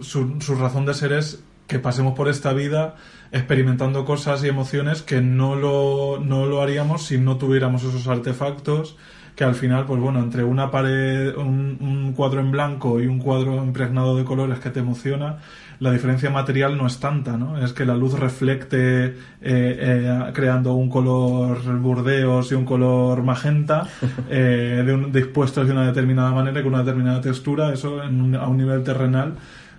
su, 0.00 0.40
su 0.40 0.56
razón 0.56 0.84
de 0.84 0.94
ser 0.94 1.12
es 1.12 1.44
que 1.68 1.78
pasemos 1.78 2.14
por 2.14 2.28
esta 2.28 2.52
vida 2.52 2.96
experimentando 3.30 4.04
cosas 4.04 4.42
y 4.42 4.48
emociones 4.48 5.02
que 5.02 5.20
no 5.20 5.54
lo, 5.54 6.18
no 6.18 6.46
lo 6.46 6.60
haríamos 6.60 7.04
si 7.04 7.18
no 7.18 7.36
tuviéramos 7.36 7.84
esos 7.84 8.08
artefactos 8.08 8.96
que 9.36 9.44
al 9.44 9.54
final, 9.54 9.84
pues 9.84 10.00
bueno, 10.00 10.18
entre 10.18 10.42
una 10.42 10.72
pared, 10.72 11.36
un, 11.36 11.78
un 11.80 12.12
cuadro 12.14 12.40
en 12.40 12.50
blanco 12.50 13.00
y 13.00 13.06
un 13.06 13.20
cuadro 13.20 13.62
impregnado 13.62 14.16
de 14.16 14.24
colores 14.24 14.58
que 14.58 14.70
te 14.70 14.80
emociona, 14.80 15.38
la 15.80 15.92
diferencia 15.92 16.30
material 16.30 16.76
no 16.78 16.86
es 16.86 16.98
tanta, 17.00 17.36
¿no? 17.36 17.62
Es 17.64 17.72
que 17.72 17.84
la 17.84 17.94
luz 17.94 18.18
reflecte 18.18 19.04
eh, 19.06 19.12
eh, 19.42 20.20
creando 20.32 20.74
un 20.74 20.88
color 20.88 21.58
burdeos 21.80 22.50
y 22.52 22.54
un 22.54 22.64
color 22.64 23.22
magenta 23.22 23.86
eh, 24.30 24.82
de 24.86 24.92
un- 24.94 25.12
dispuestos 25.12 25.66
de 25.66 25.72
una 25.72 25.86
determinada 25.86 26.32
manera 26.32 26.60
y 26.60 26.62
con 26.62 26.72
una 26.74 26.82
determinada 26.82 27.20
textura, 27.20 27.72
eso 27.72 28.02
en 28.02 28.20
un- 28.20 28.34
a 28.36 28.46
un 28.46 28.56
nivel 28.56 28.82
terrenal 28.82 29.34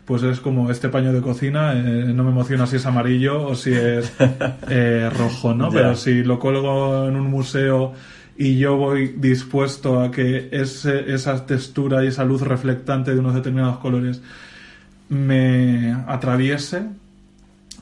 pues 0.06 0.24
es 0.24 0.40
como 0.40 0.72
este 0.72 0.88
paño 0.88 1.12
de 1.12 1.20
cocina, 1.20 1.74
eh, 1.74 2.14
no 2.16 2.24
me 2.24 2.30
emociona 2.32 2.66
si 2.66 2.78
es 2.78 2.86
amarillo 2.86 3.46
o 3.46 3.56
si 3.56 3.74
es 3.74 4.14
eh, 4.70 5.10
rojo, 5.18 5.54
¿no? 5.54 5.70
Pero 5.70 5.96
si 5.96 6.24
lo 6.24 6.40
colgo 6.40 7.08
en 7.10 7.16
un 7.18 7.30
museo 7.30 7.92
y 8.38 8.58
yo 8.58 8.78
voy 8.78 9.16
dispuesto 9.18 10.00
a 10.00 10.12
que 10.12 10.48
ese, 10.52 11.14
esa 11.14 11.46
textura 11.46 12.06
y 12.06 12.08
esa 12.08 12.24
luz 12.24 12.42
reflectante 12.42 13.14
de 13.14 13.20
unos 13.20 13.34
determinados 13.36 13.80
colores 13.80 14.22
me 15.10 15.94
atraviese, 16.08 16.84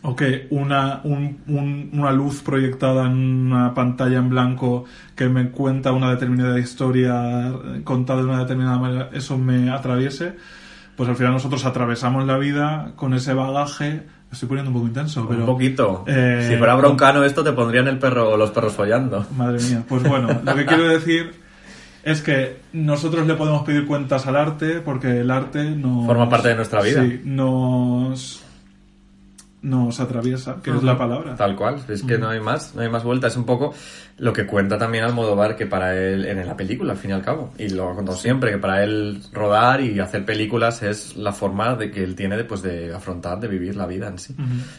o 0.01 0.15
que 0.15 0.47
una, 0.51 1.01
un- 1.03 1.39
un- 1.47 1.89
una 1.93 2.11
luz 2.11 2.41
proyectada 2.43 3.05
en 3.07 3.13
una 3.47 3.73
pantalla 3.73 4.17
en 4.19 4.29
blanco 4.29 4.85
que 5.15 5.27
me 5.29 5.49
cuenta 5.49 5.91
una 5.93 6.11
determinada 6.11 6.59
historia 6.59 7.51
contada 7.83 8.19
de 8.21 8.25
una 8.27 8.39
determinada 8.39 8.77
manera, 8.77 9.09
eso 9.13 9.37
me 9.37 9.71
atraviese, 9.71 10.35
pues 10.95 11.09
al 11.09 11.15
final 11.15 11.33
nosotros 11.33 11.65
atravesamos 11.65 12.25
la 12.27 12.37
vida 12.37 12.91
con 12.95 13.13
ese 13.13 13.33
bagaje. 13.33 14.03
Me 14.27 14.31
estoy 14.31 14.47
poniendo 14.49 14.69
un 14.71 14.75
poco 14.75 14.87
intenso, 14.87 15.25
pero. 15.27 15.41
un 15.41 15.45
poquito. 15.45 16.03
eh, 16.07 16.47
si 16.51 16.57
fuera 16.57 16.75
broncano 16.75 17.23
esto, 17.23 17.43
te 17.43 17.51
pondrían 17.53 17.87
el 17.87 17.97
perro 17.99 18.29
o 18.31 18.37
los 18.37 18.51
perros 18.51 18.73
follando. 18.73 19.25
Madre 19.37 19.61
mía. 19.63 19.83
Pues 19.87 20.03
bueno, 20.03 20.27
lo 20.43 20.55
que 20.55 20.65
quiero 20.65 20.87
decir 20.87 21.33
es 22.05 22.21
que 22.21 22.57
nosotros 22.71 23.25
le 23.25 23.33
podemos 23.33 23.63
pedir 23.63 23.87
cuentas 23.87 24.27
al 24.27 24.35
arte 24.35 24.79
porque 24.79 25.21
el 25.21 25.31
arte 25.31 25.71
nos... 25.71 26.05
Forma 26.05 26.29
parte 26.29 26.49
de 26.49 26.55
nuestra 26.55 26.81
vida. 26.81 27.03
Sí, 27.03 27.21
nos... 27.25 28.41
Nos 29.63 29.99
atraviesa, 29.99 30.57
que 30.61 30.69
es 30.69 30.83
la 30.83 30.95
palabra. 30.95 31.35
Tal 31.35 31.55
cual, 31.55 31.83
es 31.89 32.03
que 32.03 32.19
no 32.19 32.29
hay 32.29 32.39
más, 32.39 32.75
no 32.75 32.83
hay 32.83 32.89
más 32.89 33.03
vuelta. 33.03 33.25
Es 33.25 33.35
un 33.35 33.45
poco 33.45 33.73
lo 34.19 34.31
que 34.31 34.45
cuenta 34.45 34.77
también 34.77 35.03
Almodóvar 35.03 35.55
que 35.55 35.65
para 35.65 35.97
él, 35.97 36.23
en 36.23 36.45
la 36.45 36.55
película, 36.55 36.93
al 36.93 36.99
fin 36.99 37.09
y 37.09 37.13
al 37.15 37.23
cabo, 37.23 37.51
y 37.57 37.69
lo 37.69 37.89
ha 37.89 37.95
contado 37.95 38.15
siempre, 38.15 38.51
que 38.51 38.59
para 38.59 38.83
él 38.83 39.23
rodar 39.33 39.81
y 39.81 39.99
hacer 39.99 40.23
películas 40.23 40.83
es 40.83 41.17
la 41.17 41.33
forma 41.33 41.73
de 41.73 41.89
que 41.89 42.03
él 42.03 42.13
tiene 42.13 42.37
de, 42.37 42.43
pues, 42.43 42.61
de 42.61 42.93
afrontar, 42.93 43.39
de 43.39 43.47
vivir 43.47 43.75
la 43.75 43.87
vida 43.87 44.07
en 44.07 44.19
sí. 44.19 44.35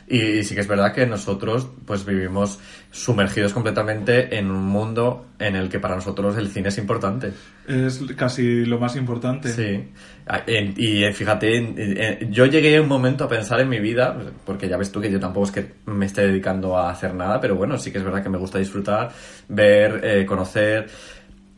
y, 0.07 0.21
y 0.21 0.45
sí 0.45 0.55
que 0.55 0.61
es 0.61 0.69
verdad 0.69 0.93
que 0.93 1.05
nosotros 1.05 1.67
pues 1.85 2.07
vivimos 2.07 2.61
sumergidos 2.93 3.53
completamente 3.53 4.39
en 4.39 4.53
un 4.53 4.67
mundo 4.67 5.27
en 5.39 5.57
el 5.57 5.69
que 5.69 5.79
para 5.79 5.97
nosotros 5.97 6.37
el 6.37 6.49
cine 6.49 6.69
es 6.69 6.79
importante. 6.79 7.33
Es 7.67 8.01
casi 8.17 8.65
lo 8.65 8.79
más 8.79 8.97
importante. 8.97 9.51
Sí. 9.51 9.89
Ah, 10.27 10.43
Y 10.47 11.05
eh, 11.05 11.13
fíjate, 11.13 12.27
yo 12.31 12.47
llegué 12.47 12.81
un 12.81 12.89
momento 12.89 13.25
a 13.25 13.29
pensar 13.29 13.61
en 13.61 13.69
mi 13.69 13.79
vida, 13.81 14.17
porque 14.45 14.69
ya 14.69 14.77
ves 14.77 14.91
tú 14.91 15.01
que 15.01 15.11
yo 15.11 15.21
tampoco 15.21 15.47
es 15.47 15.53
que 15.53 15.73
me 15.87 16.07
esté 16.07 16.27
dedicando 16.27 16.77
a 16.77 16.91
hacer 16.91 17.15
nada, 17.15 17.41
pero 17.41 17.57
bueno, 17.57 17.79
sí 17.79 17.91
que 17.93 17.99
es 17.99 18.05
verdad 18.05 18.23
que 18.23 18.29
me 18.29 18.39
gusta 18.39 18.59
disfrutar, 18.59 19.11
ver, 19.49 20.01
eh, 20.03 20.27
conocer. 20.27 20.89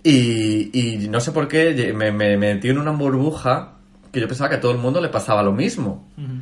Y, 0.03 0.71
y 0.73 1.09
no 1.09 1.21
sé 1.21 1.33
por 1.33 1.49
qué 1.49 1.93
me, 1.95 2.11
me 2.13 2.37
metí 2.37 2.69
en 2.69 2.79
una 2.79 2.93
burbuja 2.93 3.75
que 4.13 4.21
yo 4.21 4.29
pensaba 4.29 4.49
que 4.51 4.57
a 4.57 4.61
todo 4.61 4.73
el 4.73 4.79
mundo 4.79 5.01
le 5.01 5.09
pasaba 5.09 5.43
lo 5.43 5.53
mismo. 5.53 6.09
Ujú. 6.17 6.41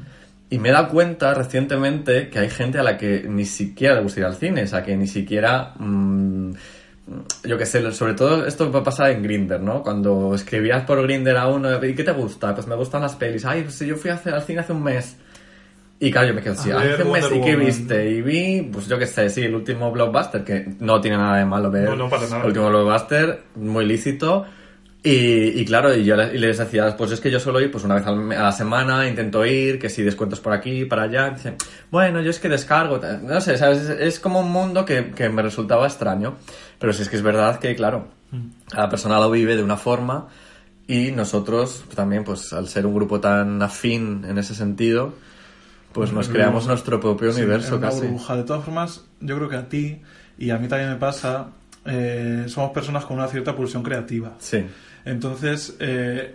Y 0.48 0.58
me 0.58 0.68
he 0.68 0.72
dado 0.72 0.88
cuenta 0.88 1.34
recientemente 1.34 2.28
que 2.28 2.38
hay 2.38 2.50
gente 2.50 2.78
a 2.78 2.84
la 2.84 2.96
que 2.96 3.26
ni 3.28 3.44
siquiera 3.44 3.96
le 3.96 4.02
gusta 4.02 4.20
ir 4.20 4.26
al 4.26 4.36
cine, 4.36 4.62
o 4.62 4.66
sea, 4.68 4.84
que 4.84 4.96
ni 4.96 5.08
siquiera 5.08 5.74
mm, 5.76 6.52
yo 7.44 7.56
qué 7.56 7.66
sé, 7.66 7.92
sobre 7.92 8.14
todo 8.14 8.46
esto 8.46 8.70
va 8.72 8.80
a 8.80 8.84
pasar 8.84 9.10
en 9.10 9.22
Grinder, 9.22 9.60
¿no? 9.60 9.82
Cuando 9.82 10.34
escribías 10.34 10.84
por 10.84 11.00
Grinder 11.02 11.36
a 11.36 11.46
uno, 11.48 11.84
¿y 11.84 11.94
qué 11.94 12.02
te 12.02 12.12
gusta? 12.12 12.54
Pues 12.54 12.66
me 12.66 12.74
gustan 12.74 13.02
las 13.02 13.14
pelis. 13.14 13.44
Ay, 13.44 13.62
pues 13.62 13.78
yo 13.80 13.96
fui 13.96 14.10
al 14.10 14.42
cine 14.42 14.60
hace 14.60 14.72
un 14.72 14.82
mes. 14.82 15.16
Y 15.98 16.10
claro, 16.10 16.28
yo 16.28 16.34
me 16.34 16.42
quedo 16.42 16.52
así, 16.54 16.70
A 16.70 16.78
hace 16.80 17.02
un 17.04 17.12
mes, 17.12 17.24
¿y 17.32 17.38
Woman. 17.38 17.58
viste? 17.60 18.10
Y 18.10 18.20
vi, 18.22 18.62
pues 18.70 18.86
yo 18.86 18.98
qué 18.98 19.06
sé, 19.06 19.30
sí, 19.30 19.42
el 19.42 19.54
último 19.54 19.90
blockbuster, 19.92 20.44
que 20.44 20.66
no 20.80 21.00
tiene 21.00 21.16
nada 21.16 21.38
de 21.38 21.46
malo 21.46 21.70
ver. 21.70 21.84
No, 21.88 21.96
no, 21.96 22.10
para 22.10 22.24
nada. 22.24 22.40
El 22.42 22.46
último 22.48 22.68
blockbuster, 22.68 23.42
muy 23.54 23.86
lícito. 23.86 24.44
Y, 25.02 25.60
y 25.60 25.64
claro, 25.64 25.94
y 25.94 26.04
yo 26.04 26.16
le- 26.16 26.34
y 26.34 26.38
les 26.38 26.58
decía, 26.58 26.96
pues 26.96 27.12
es 27.12 27.20
que 27.20 27.30
yo 27.30 27.38
suelo 27.38 27.60
ir 27.60 27.70
pues 27.70 27.84
una 27.84 27.94
vez 27.94 28.04
a 28.06 28.10
la 28.12 28.50
semana, 28.50 29.06
intento 29.08 29.46
ir, 29.46 29.78
que 29.78 29.88
si 29.88 30.02
descuentos 30.02 30.40
por 30.40 30.52
aquí, 30.52 30.84
para 30.84 31.02
allá. 31.04 31.30
Dicen, 31.30 31.54
bueno, 31.92 32.20
yo 32.20 32.30
es 32.30 32.40
que 32.40 32.48
descargo, 32.48 33.00
no 33.22 33.40
sé, 33.40 33.56
¿sabes? 33.56 33.78
Es, 33.82 33.90
es 34.00 34.20
como 34.20 34.40
un 34.40 34.50
mundo 34.50 34.84
que, 34.84 35.12
que 35.12 35.28
me 35.28 35.42
resultaba 35.42 35.86
extraño. 35.86 36.36
Pero 36.78 36.92
sí 36.92 37.02
es 37.02 37.08
que 37.08 37.16
es 37.16 37.22
verdad 37.22 37.58
que, 37.58 37.74
claro, 37.74 38.08
cada 38.70 38.88
persona 38.88 39.18
lo 39.18 39.30
vive 39.30 39.56
de 39.56 39.62
una 39.62 39.76
forma 39.76 40.28
y 40.86 41.10
nosotros 41.12 41.84
también, 41.94 42.24
pues 42.24 42.52
al 42.52 42.68
ser 42.68 42.86
un 42.86 42.94
grupo 42.94 43.20
tan 43.20 43.62
afín 43.62 44.24
en 44.28 44.38
ese 44.38 44.54
sentido, 44.54 45.14
pues 45.92 46.12
nos 46.12 46.28
creamos 46.28 46.66
nuestro 46.66 47.00
propio 47.00 47.32
Sí, 47.32 47.40
universo 47.40 47.76
una 47.76 47.88
casi. 47.88 48.00
burbuja. 48.02 48.36
De 48.36 48.42
todas 48.44 48.64
formas, 48.64 49.04
yo 49.20 49.36
creo 49.36 49.48
que 49.48 49.56
a 49.56 49.68
ti 49.68 50.00
y 50.38 50.50
a 50.50 50.58
mí 50.58 50.68
también 50.68 50.90
me 50.90 50.96
pasa, 50.96 51.48
eh, 51.86 52.44
somos 52.48 52.70
personas 52.72 53.04
con 53.06 53.16
una 53.18 53.28
cierta 53.28 53.56
pulsión 53.56 53.82
creativa. 53.82 54.34
Sí, 54.38 54.64
Entonces, 55.04 55.76
eh, 55.80 56.34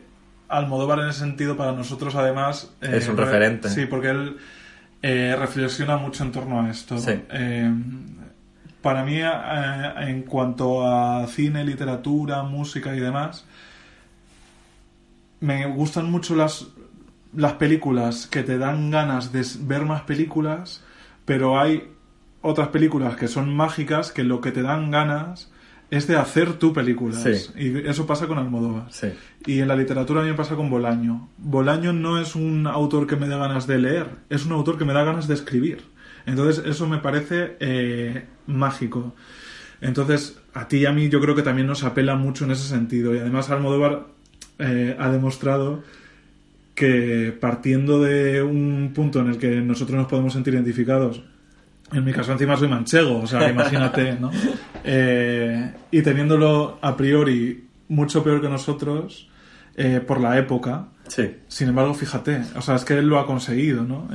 Almodóvar 0.49 0.99
en 0.99 1.09
ese 1.09 1.19
sentido 1.19 1.55
para 1.55 1.71
nosotros 1.73 2.13
además... 2.15 2.71
eh, 2.81 2.89
Es 2.97 3.07
un 3.07 3.15
re- 3.15 3.25
referente. 3.25 3.69
Sí, 3.69 3.85
porque 3.85 4.09
él 4.09 4.37
eh, 5.01 5.35
reflexiona 5.39 5.95
mucho 5.97 6.23
en 6.23 6.31
torno 6.33 6.61
a 6.61 6.69
esto. 6.71 6.97
Sí. 6.97 7.11
Para 8.81 9.03
mí, 9.03 9.19
eh, 9.19 9.29
en 9.99 10.23
cuanto 10.23 10.85
a 10.85 11.27
cine, 11.27 11.63
literatura, 11.63 12.43
música 12.43 12.95
y 12.95 12.99
demás, 12.99 13.45
me 15.39 15.65
gustan 15.67 16.09
mucho 16.09 16.35
las, 16.35 16.67
las 17.35 17.53
películas 17.53 18.27
que 18.27 18.43
te 18.43 18.57
dan 18.57 18.89
ganas 18.91 19.31
de 19.31 19.45
ver 19.61 19.85
más 19.85 20.01
películas, 20.01 20.83
pero 21.25 21.59
hay 21.59 21.91
otras 22.41 22.69
películas 22.69 23.15
que 23.15 23.27
son 23.27 23.55
mágicas 23.55 24.11
que 24.11 24.23
lo 24.23 24.41
que 24.41 24.51
te 24.51 24.63
dan 24.63 24.89
ganas 24.89 25.51
es 25.91 26.07
de 26.07 26.15
hacer 26.15 26.53
tú 26.53 26.73
películas. 26.73 27.21
Sí. 27.21 27.51
Y 27.55 27.87
eso 27.87 28.07
pasa 28.07 28.25
con 28.25 28.39
Almodóvar. 28.39 28.87
sí. 28.91 29.09
Y 29.45 29.59
en 29.59 29.67
la 29.67 29.75
literatura 29.75 30.21
a 30.21 30.23
mí 30.23 30.29
me 30.29 30.37
pasa 30.37 30.55
con 30.55 30.69
Bolaño. 30.69 31.27
Bolaño 31.37 31.93
no 31.93 32.19
es 32.19 32.35
un 32.35 32.67
autor 32.67 33.07
que 33.07 33.15
me 33.15 33.27
da 33.27 33.37
ganas 33.37 33.67
de 33.67 33.79
leer, 33.79 34.07
es 34.29 34.45
un 34.45 34.53
autor 34.53 34.77
que 34.77 34.85
me 34.85 34.93
da 34.93 35.03
ganas 35.03 35.27
de 35.27 35.33
escribir. 35.33 35.83
Entonces 36.25 36.63
eso 36.65 36.87
me 36.87 36.97
parece 36.99 37.57
eh, 37.59 38.25
mágico. 38.47 39.13
Entonces 39.81 40.37
a 40.53 40.67
ti 40.67 40.77
y 40.77 40.85
a 40.85 40.91
mí 40.91 41.09
yo 41.09 41.19
creo 41.21 41.35
que 41.35 41.41
también 41.43 41.67
nos 41.67 41.83
apela 41.83 42.15
mucho 42.15 42.45
en 42.45 42.51
ese 42.51 42.67
sentido. 42.67 43.15
Y 43.15 43.19
además 43.19 43.49
Almodóvar 43.49 44.05
eh, 44.59 44.95
ha 44.99 45.09
demostrado 45.09 45.83
que 46.75 47.35
partiendo 47.39 48.01
de 48.01 48.41
un 48.41 48.91
punto 48.93 49.19
en 49.19 49.27
el 49.27 49.37
que 49.37 49.61
nosotros 49.61 49.97
nos 49.97 50.07
podemos 50.07 50.33
sentir 50.33 50.53
identificados, 50.53 51.21
en 51.91 52.03
mi 52.05 52.13
caso 52.13 52.31
encima 52.31 52.55
soy 52.57 52.69
manchego, 52.69 53.19
o 53.19 53.27
sea, 53.27 53.49
imagínate, 53.49 54.13
¿no? 54.19 54.31
Eh, 54.83 55.73
y 55.91 56.01
teniéndolo 56.01 56.79
a 56.81 56.97
priori 56.97 57.65
mucho 57.89 58.23
peor 58.23 58.41
que 58.41 58.49
nosotros 58.49 59.29
eh, 59.75 60.01
por 60.05 60.19
la 60.19 60.39
época, 60.39 60.87
Sí. 61.07 61.35
sin 61.47 61.69
embargo, 61.69 61.93
fíjate, 61.93 62.41
o 62.55 62.61
sea, 62.63 62.73
es 62.77 62.83
que 62.83 62.95
él 62.97 63.05
lo 63.05 63.19
ha 63.19 63.27
conseguido, 63.27 63.83
¿no? 63.83 64.09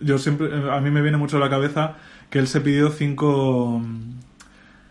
Yo 0.00 0.18
siempre, 0.18 0.48
a 0.70 0.80
mí 0.80 0.90
me 0.90 1.02
viene 1.02 1.16
mucho 1.16 1.36
a 1.36 1.40
la 1.40 1.50
cabeza 1.50 1.94
que 2.30 2.38
él 2.38 2.46
se 2.46 2.60
pidió 2.60 2.90
cinco 2.90 3.82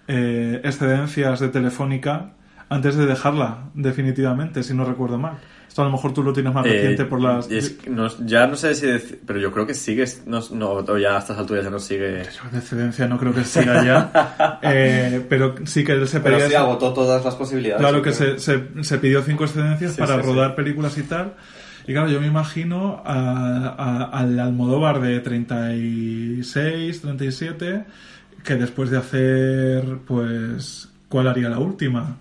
eh, 0.07 0.61
excedencias 0.63 1.39
de 1.39 1.49
Telefónica 1.49 2.31
antes 2.69 2.95
de 2.95 3.05
dejarla 3.05 3.69
definitivamente, 3.73 4.63
si 4.63 4.73
no 4.73 4.83
recuerdo 4.85 5.17
mal. 5.17 5.37
Esto 5.67 5.81
a 5.81 5.85
lo 5.85 5.91
mejor 5.91 6.13
tú 6.13 6.23
lo 6.23 6.33
tienes 6.33 6.53
más 6.53 6.65
Eh, 6.65 6.69
reciente 6.71 7.05
por 7.05 7.21
las... 7.21 7.51
y 7.51 7.57
es 7.57 7.69
que 7.71 7.89
no- 7.89 8.07
ya 8.25 8.47
no 8.47 8.55
sé 8.55 8.73
si 8.73 8.87
decir, 8.87 9.21
pero 9.27 9.37
yo 9.39 9.51
creo 9.51 9.67
que 9.67 9.73
sigue, 9.73 10.05
no, 10.25 10.41
no, 10.51 10.97
ya 10.97 11.15
a 11.15 11.19
estas 11.19 11.37
alturas 11.37 11.63
ya 11.65 11.69
no 11.69 11.79
sigue. 11.79 12.23
Yo 12.23 12.49
de 12.51 12.57
excedencia 12.57 13.07
no 13.07 13.17
creo 13.19 13.33
que 13.33 13.43
siga 13.43 13.83
ya, 13.85 14.59
eh, 14.63 15.23
pero 15.29 15.55
sí 15.65 15.83
que 15.83 15.91
él 15.93 16.07
se 16.07 16.19
pedía... 16.19 16.47
esa- 16.47 16.59
agotó 16.61 16.93
todas 16.93 17.23
las 17.23 17.35
posibilidades. 17.35 17.79
Claro 17.81 18.01
que 18.01 18.11
se, 18.11 18.39
se, 18.39 18.63
se 18.81 18.97
pidió 18.97 19.21
cinco 19.21 19.43
excedencias 19.43 19.91
Sí, 19.93 19.99
para 19.99 20.15
sí, 20.15 20.21
sí. 20.21 20.27
rodar 20.27 20.55
películas 20.55 20.97
y 20.97 21.03
tal. 21.03 21.33
Y 21.87 21.93
claro, 21.93 22.09
yo 22.09 22.19
me 22.19 22.27
imagino 22.27 23.01
al 23.05 24.39
Almodóvar 24.39 24.99
de 24.99 25.21
36, 25.21 27.01
37, 27.01 27.85
que 28.43 28.55
después 28.55 28.89
de 28.89 28.97
hacer, 28.97 29.99
pues, 30.05 30.89
¿cuál 31.07 31.27
haría 31.27 31.47
la 31.49 31.59
última? 31.59 32.17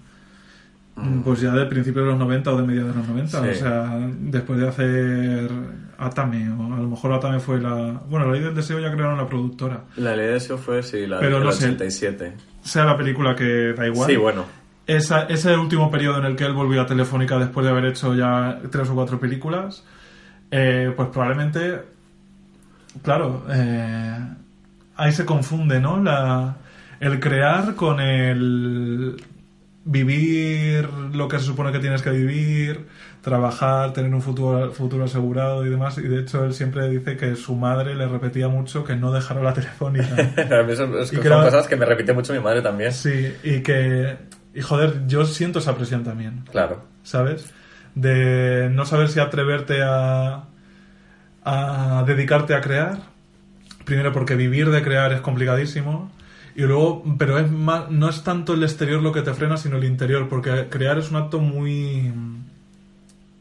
Pues 1.24 1.40
ya 1.42 1.52
del 1.52 1.68
principio 1.68 2.02
de 2.02 2.09
los 2.09 2.18
90 2.18 2.52
o 2.52 2.57
de 2.57 2.66
mediados 2.66 2.94
de 2.94 3.00
los 3.00 3.09
90. 3.09 3.40
Mm. 3.40 3.44
Sí. 3.44 3.50
O 3.50 3.55
sea, 3.55 4.09
después 4.18 4.59
de 4.59 4.68
hacer 4.68 5.50
Atame, 5.98 6.48
o 6.48 6.74
a 6.74 6.79
lo 6.79 6.88
mejor 6.88 7.12
Atame 7.12 7.38
fue 7.40 7.61
la... 7.61 8.00
Bueno, 8.09 8.26
la 8.26 8.33
ley 8.33 8.40
del 8.42 8.55
deseo 8.55 8.79
ya 8.79 8.90
crearon 8.92 9.18
la 9.18 9.26
productora. 9.26 9.85
La 9.96 10.16
ley 10.16 10.29
de 10.29 10.37
eso 10.37 10.57
fue, 10.57 10.83
sí, 10.83 11.07
la 11.07 11.18
Pero 11.18 11.37
del 11.37 11.44
no 11.44 11.52
sé. 11.52 11.66
87. 11.66 12.33
Sea 12.62 12.85
la 12.85 12.96
película 12.96 13.35
que 13.35 13.74
da 13.76 13.87
igual. 13.87 14.09
Sí, 14.09 14.16
bueno. 14.16 14.46
Esa, 14.87 15.25
ese 15.25 15.57
último 15.57 15.90
periodo 15.90 16.18
en 16.18 16.27
el 16.27 16.37
que 16.37 16.44
él 16.44 16.53
volvió 16.53 16.81
a 16.83 16.87
Telefónica 16.87 17.38
después 17.38 17.64
de 17.66 17.72
haber 17.72 17.87
hecho 17.87 18.14
ya 18.14 18.61
tres 18.70 18.88
o 18.88 18.94
cuatro 18.94 19.18
películas, 19.18 19.85
eh, 20.53 20.92
pues 20.96 21.09
probablemente, 21.09 21.81
claro, 23.03 23.44
eh, 23.51 24.16
ahí 24.96 25.12
se 25.12 25.25
confunde, 25.25 25.81
¿no? 25.81 26.01
La, 26.03 26.57
el 27.01 27.18
crear 27.18 27.75
con 27.75 28.01
el 28.01 29.22
vivir 29.85 30.88
lo 31.12 31.29
que 31.29 31.38
se 31.38 31.44
supone 31.46 31.70
que 31.72 31.79
tienes 31.79 32.03
que 32.03 32.11
vivir, 32.11 32.87
trabajar, 33.22 33.92
tener 33.92 34.12
un 34.14 34.22
futuro, 34.22 34.72
futuro 34.72 35.05
asegurado 35.05 35.64
y 35.66 35.70
demás. 35.70 35.99
Y 35.99 36.03
de 36.03 36.20
hecho 36.20 36.44
él 36.44 36.55
siempre 36.55 36.88
dice 36.88 37.16
que 37.16 37.35
su 37.37 37.55
madre 37.57 37.94
le 37.96 38.07
repetía 38.07 38.49
mucho 38.49 38.85
que 38.85 38.94
no 38.96 39.12
dejara 39.12 39.42
la 39.42 39.53
Telefónica. 39.53 40.07
A 40.61 40.62
mí 40.62 40.77
son, 40.77 40.96
es- 40.99 41.12
Y 41.12 41.16
son 41.16 41.22
que 41.22 41.29
era- 41.29 41.42
cosas 41.42 41.66
que 41.66 41.77
me 41.77 41.87
repite 41.87 42.12
mucho 42.12 42.33
mi 42.33 42.40
madre 42.40 42.62
también. 42.62 42.92
Sí, 42.92 43.33
y 43.44 43.61
que, 43.61 44.16
y 44.57 44.62
joder, 44.62 45.07
yo 45.07 45.25
siento 45.25 45.61
esa 45.61 45.77
presión 45.77 46.03
también. 46.03 46.42
Claro. 46.51 46.97
¿sabes? 47.07 47.47
De 47.95 48.69
no 48.71 48.85
saber 48.85 49.09
si 49.09 49.21
atreverte 49.21 49.83
a, 49.83 50.45
a 51.45 52.05
dedicarte 52.07 52.55
a 52.55 52.61
crear. 52.61 52.99
Primero 53.85 54.12
porque 54.12 54.35
vivir 54.35 54.71
de 54.71 54.83
crear 54.83 55.12
es 55.12 55.21
complicadísimo. 55.21 56.11
Y 56.55 56.62
luego, 56.62 57.05
pero 57.19 57.38
es 57.38 57.51
más, 57.51 57.90
no 57.90 58.09
es 58.09 58.25
tanto 58.25 58.55
el 58.55 58.64
exterior 58.64 59.01
lo 59.03 59.12
que 59.12 59.23
te 59.23 59.33
frena, 59.35 59.57
sino 59.57 59.77
el 59.77 59.85
interior, 59.85 60.29
porque 60.29 60.69
crear 60.69 60.99
es 60.99 61.11
un 61.11 61.16
acto 61.16 61.38
muy 61.38 62.12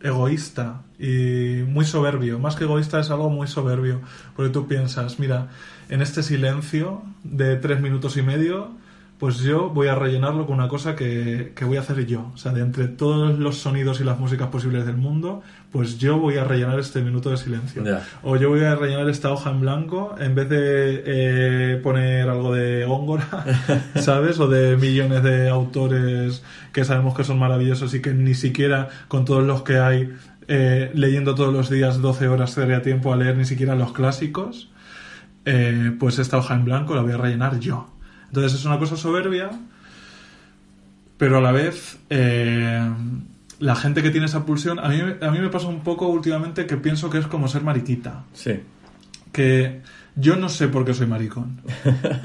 egoísta 0.01 0.82
y 0.99 1.63
muy 1.65 1.86
soberbio. 1.86 2.38
Más 2.38 2.56
que 2.56 2.65
egoísta 2.65 2.99
es 2.99 3.10
algo 3.10 3.30
muy 3.30 3.47
soberbio, 3.47 4.01
porque 4.36 4.51
tú 4.51 4.67
piensas, 4.67 5.17
mira, 5.17 5.47
en 5.89 6.01
este 6.01 6.23
silencio 6.23 7.04
de 7.23 7.56
tres 7.56 7.80
minutos 7.82 8.17
y 8.17 8.21
medio, 8.21 8.71
pues 9.17 9.39
yo 9.39 9.69
voy 9.69 9.88
a 9.88 9.95
rellenarlo 9.95 10.45
con 10.45 10.56
una 10.56 10.67
cosa 10.67 10.95
que, 10.95 11.54
que 11.56 11.63
voy 11.63 11.78
a 11.78 11.80
hacer 11.80 12.06
yo. 12.06 12.32
O 12.34 12.38
sea, 12.38 12.51
de 12.51 12.62
entre 12.62 12.88
todos 12.88 13.39
los 13.39 13.58
sonidos 13.58 14.01
y 14.01 14.04
las 14.04 14.19
músicas 14.19 14.49
posibles 14.49 14.86
del 14.86 14.97
mundo, 14.97 15.41
pues 15.71 15.97
yo 15.97 16.19
voy 16.19 16.38
a 16.38 16.43
rellenar 16.43 16.80
este 16.80 17.01
minuto 17.01 17.30
de 17.30 17.38
silencio. 17.38 17.84
O 18.23 18.36
yo 18.36 18.49
voy 18.49 18.63
a 18.63 18.75
rellenar 18.75 19.10
esta 19.10 19.32
hoja 19.32 19.51
en 19.51 19.62
blanco 19.62 20.15
en 20.19 20.36
vez 20.36 20.49
de 20.49 21.04
eh, 21.06 21.78
poner 21.78 22.30
algo 22.30 22.54
de 22.54 22.86
Góngora, 22.86 23.45
¿sabes? 23.95 24.39
O 24.39 24.47
de 24.47 24.75
millones 24.75 25.23
de 25.23 25.49
autores 25.49 26.43
que 26.73 26.84
sabemos 26.84 27.15
que 27.15 27.23
son 27.23 27.39
maravillosos 27.39 27.93
y 27.93 28.01
que 28.01 28.13
ni 28.13 28.36
siquiera 28.36 28.89
con 29.08 29.23
todos 29.23 29.43
los 29.43 29.63
que 29.63 29.80
hay 29.80 30.13
eh, 30.47 30.91
leyendo 30.93 31.36
todos 31.36 31.54
los 31.54 31.69
días 31.69 32.01
12 32.01 32.28
horas 32.28 32.54
te 32.54 32.62
daría 32.62 32.82
tiempo 32.82 33.12
a 33.12 33.15
leer 33.15 33.36
ni 33.36 33.45
siquiera 33.45 33.75
los 33.75 33.93
clásicos. 33.93 34.69
Eh, 35.45 35.95
pues 35.99 36.19
esta 36.19 36.38
hoja 36.38 36.56
en 36.56 36.65
blanco 36.65 36.95
la 36.95 37.01
voy 37.01 37.13
a 37.13 37.17
rellenar 37.17 37.60
yo. 37.60 37.94
Entonces 38.36 38.60
es 38.60 38.65
una 38.65 38.78
cosa 38.78 38.98
soberbia, 38.98 39.50
pero 41.17 41.38
a 41.38 41.41
la 41.41 41.54
vez 41.54 41.98
eh, 42.10 42.91
la 43.60 43.76
gente 43.78 44.04
que 44.04 44.10
tiene 44.10 44.26
esa 44.26 44.45
pulsión, 44.45 44.78
a 44.78 44.89
mí, 44.89 45.00
a 45.21 45.32
mí 45.32 45.39
me 45.39 45.48
pasa 45.48 45.67
un 45.67 45.86
poco 45.86 46.10
últimamente 46.10 46.65
que 46.65 46.76
pienso 46.76 47.10
que 47.10 47.19
es 47.19 47.28
como 47.28 47.48
ser 47.48 47.63
mariquita. 47.63 48.26
Sí. 48.34 48.60
Que 49.32 49.82
yo 50.17 50.36
no 50.36 50.50
sé 50.50 50.67
por 50.67 50.84
qué 50.84 50.93
soy 50.93 51.08
maricón, 51.08 51.62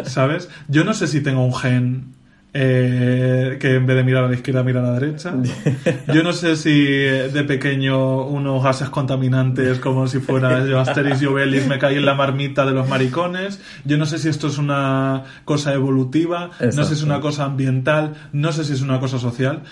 ¿sabes? 0.04 0.48
Yo 0.66 0.82
no 0.82 0.94
sé 0.94 1.06
si 1.06 1.20
tengo 1.20 1.44
un 1.44 1.54
gen 1.54 2.06
eh, 2.52 3.58
que 3.60 3.76
en 3.76 3.86
vez 3.86 3.96
de 3.96 4.02
mirar 4.04 4.24
a 4.24 4.28
la 4.28 4.34
izquierda 4.34 4.62
mira 4.62 4.80
a 4.80 4.82
la 4.92 4.98
derecha. 4.98 5.34
Yo 6.12 6.22
no 6.22 6.32
sé 6.32 6.56
si 6.56 6.84
eh, 6.88 7.28
de 7.32 7.44
pequeño 7.44 8.24
unos 8.26 8.62
gases 8.64 8.88
contaminantes 8.90 9.78
como 9.78 10.08
si 10.08 10.18
fuera 10.18 10.64
yo 10.66 10.80
Asterix 10.80 11.22
y 11.22 11.26
Obelix 11.26 11.66
me 11.68 11.78
caí 11.78 11.96
en 11.96 12.04
la 12.06 12.14
marmita 12.14 12.66
de 12.66 12.72
los 12.72 12.88
maricones. 12.88 13.60
Yo 13.84 13.96
no 13.98 14.06
sé 14.06 14.18
si 14.18 14.28
esto 14.28 14.48
es 14.48 14.58
una 14.58 15.22
cosa 15.44 15.72
evolutiva, 15.74 16.50
no 16.60 16.72
sé 16.72 16.84
si 16.86 16.92
es 16.94 17.02
una 17.02 17.20
cosa 17.20 17.44
ambiental, 17.44 18.14
no 18.32 18.52
sé 18.52 18.64
si 18.64 18.72
es 18.72 18.80
una 18.82 18.98
cosa 18.98 19.18
social. 19.18 19.62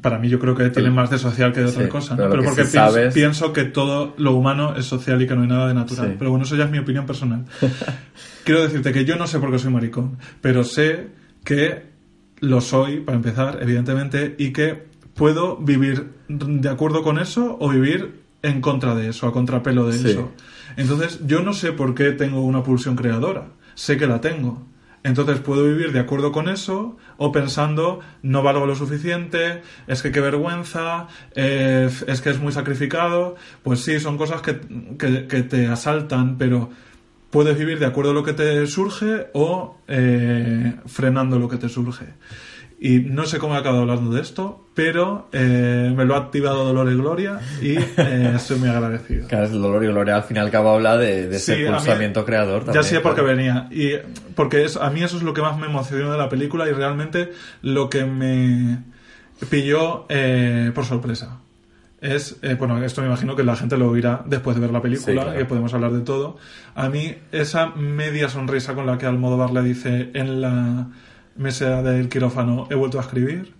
Para 0.00 0.18
mí 0.18 0.28
yo 0.28 0.38
creo 0.38 0.54
que 0.54 0.68
tiene 0.70 0.90
más 0.90 1.10
de 1.10 1.18
social 1.18 1.52
que 1.52 1.60
de 1.60 1.66
otra 1.66 1.84
Sí, 1.84 1.88
cosa, 1.88 2.16
¿no? 2.16 2.28
pero 2.28 2.42
porque 2.42 2.64
sí 2.64 2.72
pienso, 2.72 2.90
sabes- 2.90 3.14
pienso 3.14 3.52
que 3.52 3.64
todo 3.64 4.14
lo 4.18 4.32
humano 4.34 4.74
es 4.76 4.84
social 4.84 5.22
y 5.22 5.26
que 5.26 5.34
no 5.36 5.42
hay 5.42 5.48
nada 5.48 5.68
de 5.68 5.74
natural. 5.74 6.08
Sí. 6.08 6.14
Pero 6.18 6.30
bueno, 6.30 6.44
eso 6.44 6.56
ya 6.56 6.64
es 6.64 6.70
mi 6.70 6.78
opinión 6.78 7.06
personal. 7.06 7.44
Quiero 8.44 8.62
decirte 8.62 8.92
que 8.92 9.04
yo 9.04 9.16
no 9.16 9.26
sé 9.26 9.38
por 9.38 9.50
qué 9.50 9.58
soy 9.58 9.72
maricón, 9.72 10.18
pero 10.40 10.64
sé 10.64 11.08
que 11.44 11.95
lo 12.40 12.60
soy, 12.60 13.00
para 13.00 13.16
empezar, 13.16 13.58
evidentemente, 13.62 14.34
y 14.38 14.52
que 14.52 14.84
puedo 15.14 15.56
vivir 15.56 16.12
de 16.28 16.68
acuerdo 16.68 17.02
con 17.02 17.18
eso 17.18 17.56
o 17.60 17.68
vivir 17.70 18.20
en 18.42 18.60
contra 18.60 18.94
de 18.94 19.08
eso, 19.08 19.26
a 19.26 19.32
contrapelo 19.32 19.86
de 19.86 19.98
Sí. 19.98 20.10
eso. 20.10 20.30
Entonces, 20.76 21.20
yo 21.26 21.40
no 21.42 21.52
sé 21.54 21.72
por 21.72 21.94
qué 21.94 22.12
tengo 22.12 22.42
una 22.42 22.62
pulsión 22.62 22.96
creadora. 22.96 23.48
Sé 23.74 23.96
que 23.96 24.06
la 24.06 24.20
tengo. 24.20 24.66
Entonces 25.02 25.38
puedo 25.38 25.64
vivir 25.64 25.92
de 25.92 26.00
acuerdo 26.00 26.32
con 26.32 26.48
eso 26.48 26.96
o 27.16 27.30
pensando 27.30 28.00
no 28.22 28.42
valgo 28.42 28.66
lo 28.66 28.74
suficiente, 28.74 29.62
es 29.86 30.02
que 30.02 30.10
qué 30.10 30.20
vergüenza, 30.20 31.06
eh, 31.36 31.88
es 32.08 32.20
que 32.20 32.30
es 32.30 32.40
muy 32.40 32.50
sacrificado. 32.52 33.36
Pues 33.62 33.80
sí, 33.84 34.00
son 34.00 34.18
cosas 34.18 34.42
que, 34.42 34.58
que- 34.98 35.26
que 35.28 35.42
te 35.44 35.68
asaltan, 35.68 36.36
pero 36.38 36.70
puedes 37.30 37.58
vivir 37.58 37.78
de 37.78 37.86
acuerdo 37.86 38.10
a 38.12 38.14
lo 38.14 38.22
que 38.24 38.32
te 38.32 38.66
surge 38.66 39.28
o 39.34 39.76
eh, 39.88 40.74
frenando 40.86 41.38
lo 41.38 41.48
que 41.48 41.56
te 41.56 41.68
surge. 41.68 42.06
Y 42.78 42.98
no 43.00 43.24
sé 43.24 43.38
cómo 43.38 43.54
he 43.54 43.58
acabado 43.58 43.82
hablando 43.82 44.10
de 44.12 44.20
esto, 44.20 44.66
pero 44.74 45.28
eh, 45.32 45.94
me 45.96 46.04
lo 46.04 46.14
ha 46.14 46.18
activado 46.18 46.62
Dolor 46.66 46.92
y 46.92 46.96
Gloria 46.96 47.40
y 47.62 47.76
eh, 47.78 48.32
estoy 48.36 48.58
muy 48.58 48.68
agradecido. 48.68 49.26
Claro, 49.28 49.48
dolor 49.48 49.82
y 49.82 49.86
gloria 49.86 50.16
al 50.16 50.24
fin 50.24 50.36
y 50.36 50.40
al 50.40 50.50
cabo 50.50 50.70
habla 50.74 50.98
de, 50.98 51.26
de 51.26 51.38
Sí, 51.38 51.52
ese 51.52 51.68
a 51.68 51.70
mí- 51.70 51.76
pulsamiento 51.78 52.24
creador 52.26 52.64
también. 52.66 52.82
Ya 52.82 52.88
sé 52.88 53.00
por 53.00 53.14
qué 53.14 53.22
venía. 53.22 53.66
Y 53.70 53.92
porque 54.34 54.64
es, 54.64 54.76
a 54.76 54.90
mí 54.90 55.02
eso 55.02 55.16
es 55.16 55.22
lo 55.22 55.32
que 55.32 55.40
más 55.40 55.56
me 55.58 55.66
emocionó 55.68 56.12
de 56.12 56.18
la 56.18 56.28
película 56.28 56.68
y 56.68 56.72
realmente 56.72 57.32
lo 57.62 57.88
que 57.88 58.04
me 58.04 58.78
pilló 59.48 60.04
eh, 60.10 60.70
por 60.74 60.84
sorpresa. 60.84 61.40
Es, 62.00 62.36
eh, 62.42 62.54
bueno, 62.54 62.82
esto 62.84 63.00
me 63.00 63.06
imagino 63.06 63.34
que 63.34 63.42
la 63.42 63.56
gente 63.56 63.76
lo 63.78 63.88
oirá 63.90 64.22
después 64.26 64.54
de 64.56 64.60
ver 64.60 64.70
la 64.70 64.82
película, 64.82 65.06
Sí, 65.06 65.12
claro. 65.12 65.38
que 65.38 65.44
podemos 65.46 65.72
hablar 65.72 65.92
de 65.92 66.00
todo. 66.02 66.36
A 66.74 66.88
mí, 66.90 67.14
esa 67.32 67.68
media 67.68 68.28
sonrisa 68.28 68.74
con 68.74 68.84
la 68.86 68.98
que 68.98 69.06
Almodóvar 69.06 69.50
le 69.50 69.62
dice 69.62 70.10
en 70.14 70.40
la 70.42 70.88
mesa 71.36 71.82
del 71.82 72.08
quirófano, 72.08 72.66
he 72.70 72.74
vuelto 72.74 72.98
a 72.98 73.02
escribir, 73.02 73.54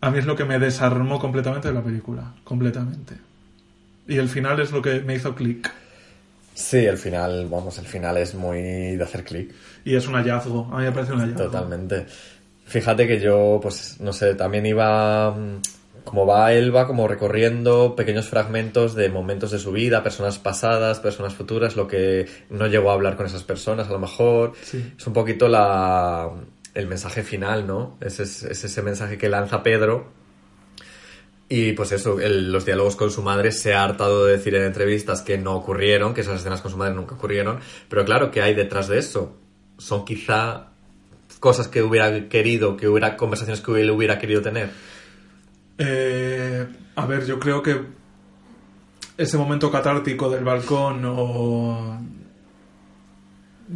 a 0.00 0.10
mí 0.10 0.18
es 0.18 0.26
lo 0.26 0.34
que 0.36 0.44
me 0.44 0.58
desarmó 0.58 1.18
completamente 1.20 1.68
de 1.68 1.74
la 1.74 1.82
película. 1.82 2.34
Completamente. 2.44 3.14
Y 4.08 4.16
el 4.16 4.28
final 4.28 4.58
es 4.60 4.72
lo 4.72 4.82
que 4.82 5.00
me 5.00 5.14
hizo 5.14 5.34
clic. 5.34 5.70
Sí, 6.54 6.78
el 6.78 6.98
final, 6.98 7.46
vamos, 7.48 7.78
el 7.78 7.86
final 7.86 8.16
es 8.16 8.34
muy 8.34 8.96
de 8.96 9.02
hacer 9.04 9.22
clic. 9.24 9.52
Y 9.84 9.94
es 9.94 10.08
un 10.08 10.14
hallazgo. 10.14 10.68
A 10.72 10.78
mí 10.78 10.84
me 10.84 10.92
parece 10.92 11.12
un 11.12 11.20
hallazgo. 11.20 11.44
Totalmente. 11.44 12.06
Fíjate 12.66 13.06
que 13.06 13.20
yo, 13.20 13.60
pues, 13.62 14.00
no 14.00 14.12
sé, 14.12 14.34
también 14.34 14.66
iba. 14.66 15.34
Como 16.08 16.24
va, 16.26 16.54
él 16.54 16.74
va 16.74 16.86
como 16.86 17.06
recorriendo 17.06 17.94
pequeños 17.94 18.28
fragmentos 18.30 18.94
de 18.94 19.10
momentos 19.10 19.50
de 19.50 19.58
su 19.58 19.72
vida, 19.72 20.02
personas 20.02 20.38
pasadas, 20.38 21.00
personas 21.00 21.34
futuras, 21.34 21.76
lo 21.76 21.86
que 21.86 22.26
no 22.48 22.66
llegó 22.66 22.90
a 22.90 22.94
hablar 22.94 23.14
con 23.16 23.26
esas 23.26 23.42
personas, 23.42 23.88
a 23.88 23.92
lo 23.92 23.98
mejor. 23.98 24.52
Sí. 24.62 24.94
Es 24.96 25.06
un 25.06 25.12
poquito 25.12 25.48
la, 25.48 26.30
el 26.74 26.86
mensaje 26.86 27.22
final, 27.22 27.66
¿no? 27.66 27.98
Es, 28.00 28.20
es- 28.20 28.42
es 28.44 28.64
ese 28.64 28.80
mensaje 28.80 29.18
que 29.18 29.28
lanza 29.28 29.62
Pedro. 29.62 30.16
Y 31.50 31.72
pues 31.72 31.92
eso, 31.92 32.20
el- 32.20 32.52
los 32.52 32.64
diálogos 32.66 32.96
con 32.96 33.10
su 33.10 33.22
madre 33.22 33.52
se 33.52 33.74
ha 33.74 33.82
hartado 33.84 34.26
de 34.26 34.32
decir 34.36 34.54
en 34.54 34.64
entrevistas 34.64 35.22
que 35.22 35.38
no 35.38 35.54
ocurrieron, 35.56 36.12
que 36.14 36.20
esas 36.20 36.40
escenas 36.40 36.60
con 36.60 36.70
su 36.70 36.76
madre 36.76 36.94
nunca 36.94 37.14
ocurrieron. 37.14 37.60
Pero 37.88 38.04
claro, 38.04 38.30
¿qué 38.30 38.42
hay 38.42 38.54
detrás 38.54 38.88
de 38.88 38.98
eso? 38.98 39.36
Son 39.78 40.04
quizá 40.04 40.68
cosas 41.40 41.68
que 41.68 41.82
hubiera 41.82 42.28
querido, 42.28 42.76
que 42.76 42.88
hubiera 42.88 43.16
conversaciones 43.16 43.60
que 43.62 43.80
él 43.80 43.90
hubiera 43.90 44.18
querido 44.18 44.42
tener. 44.42 44.70
Eh, 45.78 46.66
a 46.96 47.06
ver, 47.06 47.24
yo 47.24 47.38
creo 47.38 47.62
que 47.62 47.80
ese 49.16 49.38
momento 49.38 49.70
catártico 49.70 50.28
del 50.30 50.44
balcón 50.44 51.02
o... 51.06 52.00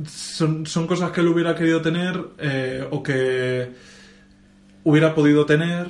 Son, 0.06 0.64
son 0.64 0.86
cosas 0.86 1.10
que 1.10 1.20
él 1.20 1.28
hubiera 1.28 1.54
querido 1.54 1.82
tener 1.82 2.18
eh, 2.38 2.86
o 2.90 3.02
que 3.02 3.72
hubiera 4.84 5.14
podido 5.14 5.44
tener 5.44 5.88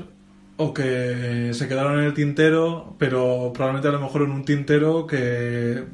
o 0.56 0.74
que 0.74 1.50
se 1.54 1.68
quedaron 1.68 2.00
en 2.00 2.06
el 2.06 2.14
tintero, 2.14 2.96
pero 2.98 3.52
probablemente 3.54 3.88
a 3.88 3.92
lo 3.92 4.00
mejor 4.00 4.22
en 4.22 4.32
un 4.32 4.44
tintero 4.44 5.06
que 5.06 5.84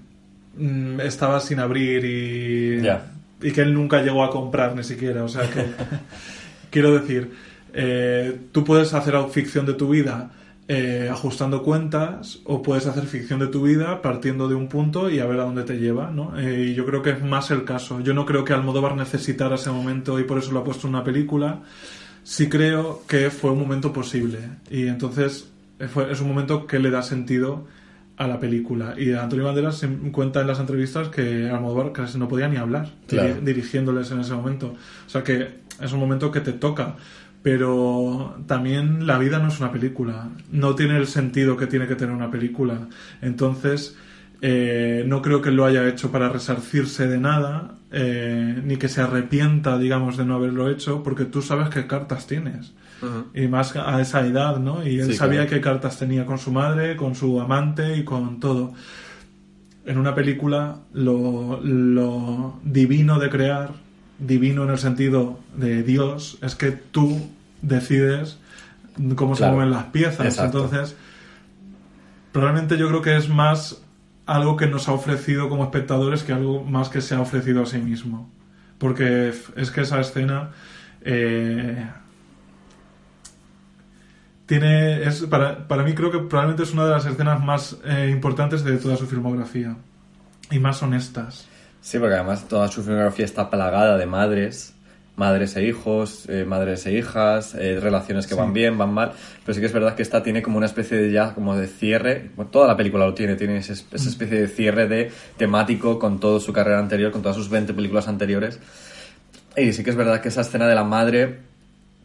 mm, 0.57 1.01
estaba 1.01 1.41
sin 1.41 1.61
abrir 1.61 2.05
y, 2.05 3.47
y 3.47 3.53
que 3.53 3.61
él 3.61 3.75
nunca 3.75 4.03
llegó 4.03 4.25
a 4.25 4.31
comprar 4.31 4.75
ni 4.75 4.85
siquiera. 4.85 5.25
O 5.25 5.29
sea 5.29 5.49
que, 5.51 5.67
quiero 6.71 6.99
decir, 6.99 7.33
eh, 7.75 8.39
tú 8.53 8.65
puedes 8.65 8.95
hacer 8.95 9.15
ficción 9.31 9.67
de 9.67 9.75
tu 9.75 9.89
vida 9.89 10.31
eh, 10.71 11.09
ajustando 11.11 11.63
cuentas 11.63 12.41
o 12.45 12.61
puedes 12.63 12.87
hacer 12.87 13.05
ficción 13.05 13.41
de 13.41 13.47
tu 13.47 13.63
vida 13.63 14.03
partiendo 14.03 14.49
de 14.49 14.55
un 14.55 14.69
punto 14.69 15.09
y 15.09 15.19
a 15.19 15.25
ver 15.27 15.41
a 15.41 15.45
dónde 15.45 15.63
te 15.65 15.79
lleva, 15.79 16.11
¿no? 16.11 16.39
Eh, 16.39 16.67
y 16.71 16.75
yo 16.75 16.85
creo 16.85 17.01
que 17.03 17.11
es 17.11 17.23
más 17.23 17.51
el 17.51 17.65
caso. 17.65 18.01
Yo 18.01 18.13
no 18.13 18.27
creo 18.27 18.45
que 18.45 18.53
Almodóvar 18.53 18.95
necesitara 18.95 19.55
ese 19.55 19.71
momento 19.71 20.19
y 20.21 20.25
por 20.25 20.37
eso 20.39 20.53
lo 20.53 20.61
ha 20.61 20.65
puesto 20.65 20.87
en 20.87 20.95
una 20.95 21.05
película. 21.05 21.61
Sí 22.23 22.49
creo 22.51 23.03
que 23.09 23.31
fue 23.31 23.51
un 23.53 23.61
momento 23.61 23.93
posible 23.95 24.39
y 24.71 24.89
entonces 24.89 25.49
eh, 25.79 25.89
es 26.11 26.21
un 26.21 26.29
momento 26.29 26.67
que 26.67 26.79
le 26.79 26.91
da 26.91 27.03
sentido 27.03 27.67
a 28.19 28.27
la 28.27 28.39
película. 28.39 28.95
Y 28.99 29.13
Antonio 29.13 29.47
Banderas 29.47 29.79
se 29.79 29.89
cuenta 29.89 30.43
en 30.43 30.49
las 30.49 30.59
entrevistas 30.61 31.09
que 31.09 31.49
Almodóvar 31.49 31.93
casi 31.93 32.19
no 32.19 32.29
podía 32.29 32.49
ni 32.49 32.57
hablar 32.59 32.91
Claro. 33.07 33.37
diri- 33.37 33.41
dirigiéndoles 33.45 34.11
en 34.11 34.21
ese 34.21 34.35
momento. 34.35 34.75
O 35.07 35.09
sea 35.09 35.23
que 35.23 35.49
es 35.81 35.93
un 35.93 36.01
momento 36.01 36.31
que 36.31 36.41
te 36.41 36.53
toca. 36.53 36.97
Pero 37.43 38.37
también 38.47 39.07
la 39.07 39.19
vida 39.19 39.39
no 39.39 39.49
es 39.49 39.61
una 39.61 39.73
película. 39.73 40.29
No 40.51 40.75
tiene 40.75 40.97
el 40.97 41.07
sentido 41.07 41.57
que 41.57 41.67
tiene 41.67 41.87
que 41.87 41.95
tener 41.95 42.15
una 42.15 42.31
película. 42.31 42.89
Entonces, 43.23 43.97
eh, 44.43 45.05
no 45.07 45.23
creo 45.23 45.41
que 45.41 45.51
lo 45.51 45.65
haya 45.65 45.87
hecho 45.89 46.11
para 46.11 46.29
resarcirse 46.29 47.07
de 47.07 47.19
nada, 47.19 47.75
eh, 47.93 48.61
ni 48.65 48.77
que 48.77 48.89
se 48.89 49.01
arrepienta, 49.01 49.79
digamos, 49.79 50.17
de 50.17 50.25
no 50.25 50.35
haberlo 50.35 50.69
hecho, 50.69 51.03
porque 51.03 51.25
tú 51.25 51.41
sabes 51.43 51.69
qué 51.69 51.87
cartas 51.87 52.27
tienes. 52.27 52.75
Y 53.33 53.47
más 53.47 53.77
a 53.77 54.01
esa 54.01 54.27
edad, 54.27 54.59
¿no? 54.59 54.85
Y 54.85 54.99
él 54.99 55.07
Sí, 55.07 55.15
sabía 55.15 55.43
claro. 55.43 55.51
qué 55.51 55.61
cartas 55.61 55.99
tenía 56.01 56.27
con 56.27 56.39
su 56.39 56.51
madre, 56.51 56.97
con 56.97 57.15
su 57.15 57.41
amante 57.41 57.97
y 57.97 58.03
con 58.05 58.41
todo. 58.41 58.75
En 59.87 59.99
una 59.99 60.17
película, 60.17 60.81
lo, 60.93 61.61
lo 61.63 62.59
divino 62.65 63.21
de 63.21 63.31
crear, 63.31 63.71
divino 64.19 64.65
en 64.65 64.71
el 64.71 64.79
sentido 64.79 65.39
de 65.55 65.83
Dios, 65.83 66.39
es 66.43 66.55
que 66.55 66.73
tú 66.73 67.29
decides 67.63 68.39
cómo 69.15 69.37
se 69.37 69.49
mueven 69.49 69.71
las 69.71 69.85
piezas. 69.85 70.27
Exacto. 70.27 70.65
Entonces, 70.65 70.97
probablemente 72.33 72.77
yo 72.77 72.89
creo 72.89 73.03
que 73.03 73.17
es 73.17 73.29
más 73.29 73.81
algo 74.27 74.57
que 74.57 74.67
nos 74.67 74.89
ha 74.89 74.93
ofrecido 74.93 75.49
como 75.49 75.65
espectadores 75.65 76.23
que 76.23 76.33
algo 76.33 76.63
más 76.63 76.89
que 76.89 77.01
se 77.01 77.15
ha 77.15 77.21
ofrecido 77.21 77.63
a 77.63 77.67
sí 77.67 77.79
mismo. 77.79 78.31
Porque 78.79 79.33
es 79.57 79.71
que 79.71 79.81
esa 79.81 80.01
escena 80.01 80.51
eh, 81.01 81.87
tiene 84.47 85.03
es 85.03 85.23
para, 85.23 85.67
para 85.67 85.83
mí 85.83 85.95
creo 85.95 86.11
que 86.11 86.19
probablemente 86.19 86.63
es 86.63 86.73
una 86.73 86.85
de 86.85 86.91
las 86.91 87.07
escenas 87.07 87.43
más 87.43 87.77
eh, 87.85 88.11
importantes 88.11 88.65
de 88.65 88.77
toda 88.79 88.97
su 88.97 89.07
filmografía 89.07 89.77
y 90.51 90.59
más 90.59 90.83
honestas. 90.83 91.49
Sí, 91.81 91.99
porque 91.99 92.15
además 92.17 92.49
toda 92.49 92.69
su 92.69 92.83
filmografía 92.83 93.25
está 93.25 93.51
plagada 93.51 93.97
de 93.97 94.07
madres, 94.07 94.75
madres 95.17 95.57
e 95.57 95.65
hijos, 95.65 96.27
eh, 96.29 96.45
madres 96.45 96.87
e 96.87 96.93
hijas, 96.93 97.55
eh, 97.55 97.79
relaciones 97.81 98.27
que 98.27 98.35
Sí. 98.35 98.41
van 98.41 98.53
bien, 98.53 98.77
van 98.79 98.93
mal, 98.93 99.13
pero 99.45 99.55
sí 99.55 99.61
que 99.61 99.67
es 99.67 99.73
verdad 99.73 99.95
que 99.95 100.03
esta 100.03 100.23
tiene 100.23 100.43
como 100.43 100.59
una 100.59 100.67
especie 100.67 100.97
de 100.99 101.11
ya 101.13 101.35
como 101.35 101.57
de 101.57 101.67
cierre, 101.67 102.31
toda 102.51 102.67
la 102.69 102.77
película 102.77 103.07
lo 103.07 103.15
tiene, 103.15 103.35
tiene 103.37 103.59
ese- 103.59 103.73
esa 103.73 104.09
especie 104.09 104.41
de 104.41 104.49
cierre 104.49 104.87
de 104.87 105.11
temático 105.37 105.99
con 105.99 106.21
toda 106.21 106.41
su 106.41 106.53
carrera 106.53 106.79
anterior, 106.79 107.11
con 107.11 107.23
todas 107.23 107.37
sus 107.37 107.49
20 107.49 107.75
películas 107.75 108.07
anteriores. 108.07 108.61
Y 109.57 109.73
sí 109.73 109.83
que 109.83 109.91
es 109.91 109.97
verdad 109.97 110.21
que 110.21 110.29
esa 110.29 110.43
escena 110.43 110.69
de 110.69 110.75
la 110.75 110.85
madre 110.85 111.41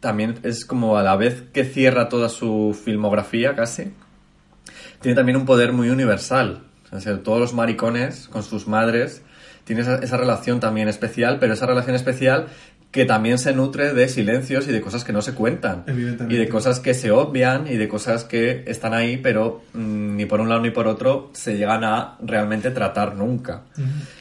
también 0.00 0.38
es 0.42 0.64
como 0.64 0.96
a 0.98 1.02
la 1.02 1.16
vez 1.16 1.44
que 1.52 1.64
cierra 1.64 2.08
toda 2.08 2.28
su 2.28 2.76
filmografía 2.84 3.54
casi, 3.54 3.92
tiene 5.00 5.14
también 5.14 5.36
un 5.36 5.46
poder 5.46 5.72
muy 5.72 5.88
universal. 5.90 6.62
O 6.90 7.00
sea, 7.00 7.22
todos 7.22 7.38
los 7.40 7.54
maricones 7.54 8.28
con 8.28 8.42
sus 8.42 8.66
madres 8.68 9.22
tienen 9.64 9.84
esa, 9.84 9.96
esa 9.96 10.16
relación 10.16 10.60
también 10.60 10.88
especial, 10.88 11.38
pero 11.40 11.54
esa 11.54 11.66
relación 11.66 11.96
especial 11.96 12.46
que 12.94 13.04
también 13.04 13.38
se 13.38 13.52
nutre 13.52 13.92
de 13.92 14.08
silencios 14.08 14.68
y 14.68 14.72
de 14.72 14.80
cosas 14.80 15.02
que 15.02 15.12
no 15.12 15.20
se 15.20 15.34
cuentan. 15.34 15.82
Evidentemente. 15.88 16.32
Y 16.32 16.38
de 16.38 16.48
cosas 16.48 16.78
que 16.78 16.94
se 16.94 17.10
obvian 17.10 17.66
y 17.66 17.76
de 17.76 17.88
cosas 17.88 18.22
que 18.22 18.62
están 18.68 18.94
ahí, 18.94 19.16
pero 19.16 19.62
mm, 19.72 20.14
ni 20.14 20.26
por 20.26 20.40
un 20.40 20.48
lado 20.48 20.60
ni 20.60 20.70
por 20.70 20.86
otro 20.86 21.30
se 21.32 21.56
llegan 21.56 21.82
a 21.82 22.16
realmente 22.22 22.70
tratar 22.70 23.16
nunca. 23.16 23.62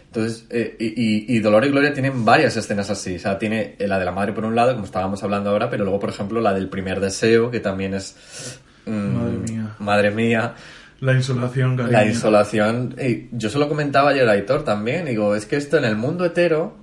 Entonces, 0.07 0.47
eh, 0.49 0.75
y, 0.79 1.37
Dolor 1.39 1.65
y 1.65 1.69
Gloria 1.69 1.93
tienen 1.93 2.25
varias 2.25 2.57
escenas 2.57 2.89
así. 2.89 3.17
O 3.17 3.19
sea, 3.19 3.37
tiene 3.37 3.75
la 3.77 3.99
de 3.99 4.05
la 4.05 4.11
madre 4.11 4.33
por 4.33 4.43
un 4.43 4.55
lado, 4.55 4.73
como 4.73 4.85
estábamos 4.85 5.21
hablando 5.21 5.51
ahora, 5.51 5.69
pero 5.69 5.83
luego, 5.83 5.99
por 5.99 6.09
ejemplo, 6.09 6.41
la 6.41 6.51
del 6.51 6.67
primer 6.67 6.99
deseo, 6.99 7.51
que 7.51 7.59
también 7.59 7.93
es... 7.93 8.15
mm, 8.87 8.91
Madre 8.91 9.37
mía. 9.37 9.75
Madre 9.77 10.11
mía. 10.11 10.53
La 11.03 11.13
insolación, 11.13 11.75
cariño. 11.75 11.91
La 11.91 12.05
insolación. 12.05 12.95
y 13.01 13.27
yo 13.31 13.49
se 13.49 13.57
lo 13.59 13.67
comentaba 13.67 14.11
ayer 14.11 14.27
a 14.27 14.31
Aitor 14.33 14.63
también. 14.63 15.05
Digo, 15.05 15.35
es 15.35 15.45
que 15.45 15.57
esto 15.57 15.77
en 15.77 15.85
el 15.85 15.95
mundo 15.97 16.23
hetero, 16.25 16.75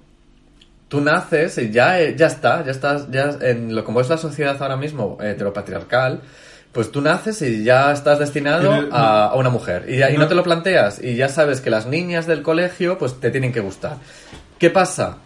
tú 0.88 1.00
naces 1.00 1.56
y 1.58 1.70
ya, 1.70 2.00
eh, 2.00 2.14
ya 2.16 2.26
está, 2.26 2.64
ya 2.64 2.70
estás, 2.72 3.10
ya 3.10 3.36
en 3.40 3.74
lo 3.74 3.84
como 3.84 4.00
es 4.00 4.08
la 4.08 4.18
sociedad 4.18 4.56
ahora 4.60 4.76
mismo 4.76 5.16
heteropatriarcal, 5.22 6.20
pues 6.72 6.92
tú 6.92 7.00
naces 7.00 7.40
y 7.42 7.64
ya 7.64 7.92
estás 7.92 8.18
destinado 8.18 8.74
el- 8.76 8.88
a, 8.92 9.26
a 9.26 9.34
una 9.36 9.50
mujer. 9.50 9.86
Y, 9.88 9.96
ya- 9.98 10.10
y 10.10 10.14
no 10.14 10.20
No. 10.24 10.28
te 10.28 10.34
lo 10.34 10.42
planteas. 10.42 11.02
Y 11.02 11.16
ya 11.16 11.28
sabes 11.28 11.60
que 11.60 11.70
las 11.70 11.86
niñas 11.86 12.26
del 12.26 12.42
colegio, 12.42 12.98
pues 12.98 13.18
te 13.20 13.30
tienen 13.30 13.52
que 13.52 13.60
gustar. 13.60 13.96
¿Qué 14.58 14.68
pasa? 14.70 15.16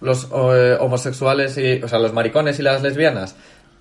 Los 0.00 0.28
eh, 0.34 0.76
homosexuales 0.80 1.56
y, 1.58 1.82
o 1.82 1.88
sea, 1.88 1.98
los 1.98 2.12
maricones 2.12 2.58
y 2.58 2.62
las 2.62 2.82
lesbianas 2.82 3.36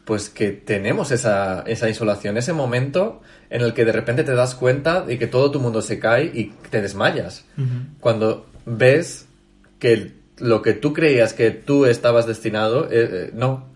pues 0.10 0.30
que 0.30 0.50
tenemos 0.50 1.12
esa, 1.12 1.62
esa 1.68 1.88
insolación, 1.88 2.36
ese 2.36 2.52
momento 2.52 3.22
en 3.52 3.62
el 3.62 3.76
que 3.76 3.86
de 3.86 3.92
repente 3.92 4.24
te 4.24 4.34
das 4.34 4.56
cuenta 4.56 5.02
de 5.02 5.20
que 5.20 5.28
todo 5.28 5.52
tu 5.52 5.60
mundo 5.60 5.84
se 5.84 6.00
cae 6.00 6.32
y 6.34 6.46
te 6.72 6.82
desmayas. 6.82 7.46
Cuando 8.00 8.48
ves 8.66 9.28
que 9.78 10.14
lo 10.40 10.64
que 10.64 10.74
tú 10.74 10.94
creías 10.94 11.34
que 11.34 11.52
tú 11.52 11.86
estabas 11.86 12.26
destinado, 12.26 12.86
eh, 12.86 12.90
eh, 13.12 13.32
no. 13.36 13.68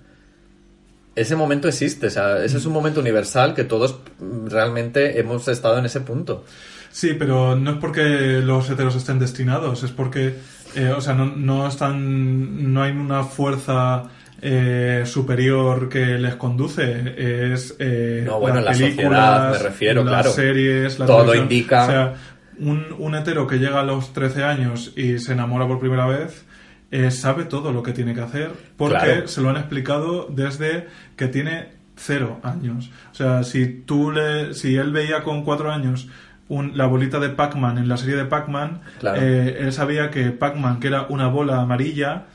Ese 1.15 1.36
momento 1.36 1.67
existe, 1.67 2.08
o 2.08 2.10
sea, 2.10 2.43
ese 2.43 2.58
es 2.58 2.65
un 2.65 2.74
momento 2.74 3.00
universal 3.00 3.54
que 3.54 3.63
todos 3.63 4.00
realmente 4.48 5.19
hemos 5.19 5.48
estado 5.48 5.78
en 5.78 5.86
ese 5.86 6.02
punto. 6.02 6.46
Sí, 6.89 7.12
pero 7.13 7.56
no 7.56 7.74
es 7.74 7.78
porque 7.78 8.41
los 8.41 8.67
heteros 8.72 8.96
estén 8.96 9.19
destinados, 9.19 9.84
es 9.84 9.91
porque, 9.91 10.34
eh, 10.74 10.89
o 10.98 11.00
sea, 11.00 11.13
no, 11.13 11.28
no 11.28 11.67
están, 11.67 12.74
no 12.74 12.82
hay 12.82 12.91
una 12.91 13.24
fuerza 13.24 14.10
eh, 14.45 15.03
superior 15.06 15.88
que 15.89 16.17
les 16.19 16.36
conduce, 16.36 17.53
es 17.53 17.75
eh, 17.79 18.23
No, 18.25 18.39
bueno, 18.39 18.60
las 18.62 18.79
la 18.79 18.88
sociedad, 18.88 19.51
me 19.51 19.58
refiero, 19.60 20.03
las 20.03 20.13
claro. 20.13 20.29
series, 20.32 20.99
la 20.99 21.06
Todo 21.06 21.17
televisión. 21.32 21.43
indica- 21.51 21.84
O 21.84 21.88
sea, 21.88 22.13
un, 22.60 22.86
un 22.99 23.15
hetero 23.15 23.47
que 23.47 23.58
llega 23.58 23.79
a 23.79 23.84
los 23.84 24.13
13 24.13 24.43
años 24.43 24.93
y 24.95 25.17
se 25.19 25.34
enamora 25.34 25.65
por 25.67 25.79
primera 25.79 26.06
vez, 26.06 26.45
eh, 26.91 27.10
sabe 27.10 27.45
todo 27.45 27.71
lo 27.71 27.82
que 27.82 27.93
tiene 27.93 28.13
que 28.13 28.21
hacer 28.21 28.51
porque 28.77 28.97
Claro. 28.97 29.27
se 29.27 29.41
lo 29.41 29.49
han 29.49 29.58
explicado 29.58 30.27
desde 30.29 30.88
que 31.15 31.27
tiene 31.27 31.69
cero 31.95 32.39
años. 32.43 32.91
O 33.12 33.15
sea, 33.15 33.43
si 33.43 33.65
tú 33.67 34.12
le, 34.12 34.53
si 34.53 34.75
él 34.75 34.91
veía 34.91 35.23
con 35.23 35.43
cuatro 35.43 35.71
años 35.71 36.08
un- 36.49 36.77
la 36.77 36.86
bolita 36.86 37.19
de 37.19 37.29
Pac-Man 37.29 37.77
en 37.77 37.88
la 37.88 37.97
serie 37.97 38.15
de 38.17 38.25
Pac-Man, 38.25 38.82
Claro. 38.99 39.19
eh, 39.21 39.58
él 39.62 39.71
sabía 39.73 40.12
que 40.12 40.32
Pac-Man, 40.32 40.79
que 40.79 40.88
era 40.88 41.03
una 41.10 41.27
bola 41.27 41.60
amarilla, 41.62 42.25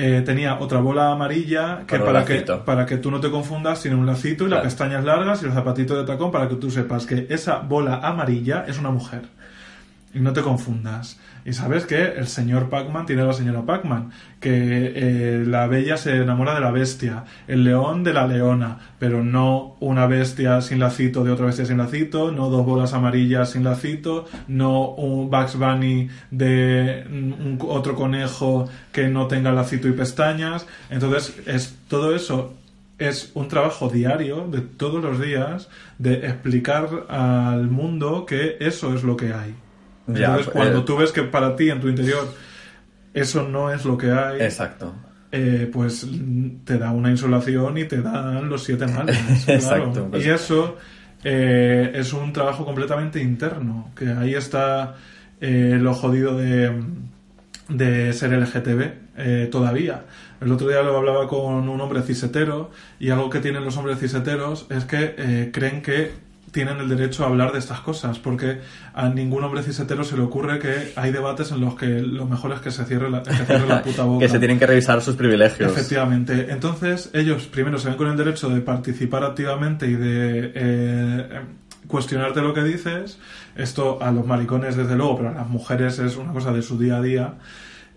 eh, 0.00 0.22
tenía 0.24 0.60
otra 0.60 0.78
bola 0.78 1.10
amarilla 1.10 1.82
que 1.84 1.98
para 1.98 2.24
que 2.24 2.42
para 2.64 2.86
que 2.86 2.98
tú 2.98 3.10
no 3.10 3.18
te 3.18 3.32
confundas 3.32 3.82
tiene 3.82 3.96
un 3.96 4.06
lacito 4.06 4.46
y 4.46 4.48
las 4.48 4.62
pestañas 4.62 5.04
largas 5.04 5.42
y 5.42 5.46
los 5.46 5.54
zapatitos 5.54 5.98
de 5.98 6.04
tacón 6.04 6.30
para 6.30 6.48
que 6.48 6.54
tú 6.54 6.70
sepas 6.70 7.04
que 7.04 7.26
esa 7.30 7.58
bola 7.58 7.96
amarilla 7.96 8.64
es 8.68 8.78
una 8.78 8.92
mujer 8.92 9.22
y 10.14 10.20
no 10.20 10.32
te 10.32 10.42
confundas. 10.42 11.18
Y 11.44 11.52
sabes 11.54 11.86
que 11.86 12.02
el 12.02 12.26
señor 12.26 12.68
Pac-Man 12.68 13.06
tiene 13.06 13.22
a 13.22 13.26
la 13.26 13.32
señora 13.32 13.62
Pac-Man, 13.62 14.10
que 14.40 14.92
eh, 14.94 15.44
la 15.46 15.66
bella 15.66 15.96
se 15.96 16.16
enamora 16.16 16.54
de 16.54 16.60
la 16.60 16.70
bestia, 16.70 17.24
el 17.46 17.64
león 17.64 18.04
de 18.04 18.12
la 18.12 18.26
leona, 18.26 18.78
pero 18.98 19.22
no 19.24 19.76
una 19.80 20.06
bestia 20.06 20.60
sin 20.60 20.78
lacito 20.78 21.24
de 21.24 21.30
otra 21.30 21.46
bestia 21.46 21.64
sin 21.64 21.78
lacito, 21.78 22.32
no 22.32 22.50
dos 22.50 22.66
bolas 22.66 22.92
amarillas 22.92 23.50
sin 23.52 23.64
lacito, 23.64 24.26
no 24.46 24.90
un 24.90 25.30
Bugs 25.30 25.56
Bunny 25.56 26.08
de 26.30 27.04
un- 27.08 27.58
otro 27.62 27.94
conejo 27.94 28.68
que 28.92 29.08
no 29.08 29.26
tenga 29.26 29.52
lacito 29.52 29.88
y 29.88 29.92
pestañas. 29.92 30.66
Entonces, 30.90 31.34
es 31.46 31.76
todo 31.88 32.14
eso 32.14 32.54
es 32.98 33.30
un 33.34 33.46
trabajo 33.46 33.88
diario 33.88 34.48
de 34.50 34.60
todos 34.60 35.00
los 35.00 35.20
días 35.20 35.68
de 35.98 36.14
explicar 36.26 36.88
al 37.08 37.68
mundo 37.70 38.26
que 38.26 38.56
eso 38.58 38.92
es 38.92 39.04
lo 39.04 39.16
que 39.16 39.32
hay. 39.32 39.54
Ya, 40.08 40.26
Entonces, 40.26 40.48
cuando 40.48 40.78
eh, 40.78 40.84
tú 40.86 40.96
ves 40.96 41.12
que 41.12 41.22
para 41.22 41.54
ti 41.54 41.70
en 41.70 41.80
tu 41.80 41.88
interior 41.88 42.28
eso 43.14 43.42
no 43.42 43.72
es 43.72 43.84
lo 43.84 43.96
que 43.98 44.10
hay, 44.10 44.40
Exacto. 44.40 44.94
eh, 45.32 45.68
pues 45.72 46.06
te 46.64 46.78
da 46.78 46.90
una 46.92 47.10
insolación 47.10 47.76
y 47.78 47.84
te 47.84 48.00
dan 48.02 48.48
los 48.48 48.64
siete 48.64 48.86
males. 48.86 49.18
claro. 49.44 49.58
Exacto, 49.58 50.08
pues. 50.10 50.24
Y 50.24 50.30
eso 50.30 50.76
eh, 51.24 51.92
es 51.94 52.12
un 52.12 52.32
trabajo 52.32 52.64
completamente 52.64 53.20
interno, 53.20 53.90
que 53.96 54.08
ahí 54.08 54.34
está 54.34 54.96
eh, 55.40 55.76
lo 55.80 55.94
jodido 55.94 56.36
de, 56.36 56.72
de 57.68 58.12
ser 58.12 58.32
LGTB 58.32 58.82
eh, 59.16 59.48
todavía. 59.50 60.04
El 60.40 60.52
otro 60.52 60.68
día 60.68 60.82
lo 60.82 60.96
hablaba 60.96 61.26
con 61.26 61.68
un 61.68 61.80
hombre 61.80 62.02
cisetero 62.02 62.70
y 63.00 63.10
algo 63.10 63.28
que 63.30 63.40
tienen 63.40 63.64
los 63.64 63.76
hombres 63.76 63.98
ciseteros 63.98 64.66
es 64.70 64.84
que 64.84 65.50
creen 65.52 65.82
que 65.82 66.12
tienen 66.58 66.80
el 66.80 66.88
derecho 66.88 67.22
a 67.22 67.28
hablar 67.28 67.52
de 67.52 67.60
estas 67.60 67.78
cosas, 67.82 68.18
porque 68.18 68.58
a 68.92 69.08
ningún 69.08 69.44
hombre 69.44 69.62
cisetero 69.62 70.02
se 70.02 70.16
le 70.16 70.24
ocurre 70.24 70.58
que 70.58 70.92
hay 70.96 71.12
debates 71.12 71.52
en 71.52 71.60
los 71.60 71.76
que 71.76 72.00
lo 72.00 72.26
mejor 72.26 72.50
es 72.50 72.58
que 72.58 72.72
se 72.72 72.84
cierre 72.84 73.08
la, 73.08 73.22
que 73.22 73.32
cierre 73.32 73.64
la 73.64 73.80
puta 73.84 74.02
boca. 74.02 74.26
que 74.26 74.28
se 74.28 74.40
tienen 74.40 74.58
que 74.58 74.66
revisar 74.66 75.00
sus 75.00 75.14
privilegios. 75.14 75.70
Efectivamente. 75.70 76.48
Entonces, 76.50 77.10
ellos 77.12 77.44
primero 77.44 77.78
se 77.78 77.90
ven 77.90 77.96
con 77.96 78.08
el 78.08 78.16
derecho 78.16 78.48
de 78.48 78.60
participar 78.60 79.22
activamente 79.22 79.86
y 79.86 79.94
de 79.94 80.52
eh, 80.52 81.40
cuestionarte 81.86 82.40
lo 82.40 82.52
que 82.52 82.64
dices. 82.64 83.20
Esto 83.54 84.02
a 84.02 84.10
los 84.10 84.26
maricones, 84.26 84.74
desde 84.74 84.96
luego, 84.96 85.18
pero 85.18 85.28
a 85.28 85.34
las 85.34 85.48
mujeres 85.48 86.00
es 86.00 86.16
una 86.16 86.32
cosa 86.32 86.50
de 86.50 86.62
su 86.62 86.76
día 86.76 86.96
a 86.96 87.02
día. 87.02 87.34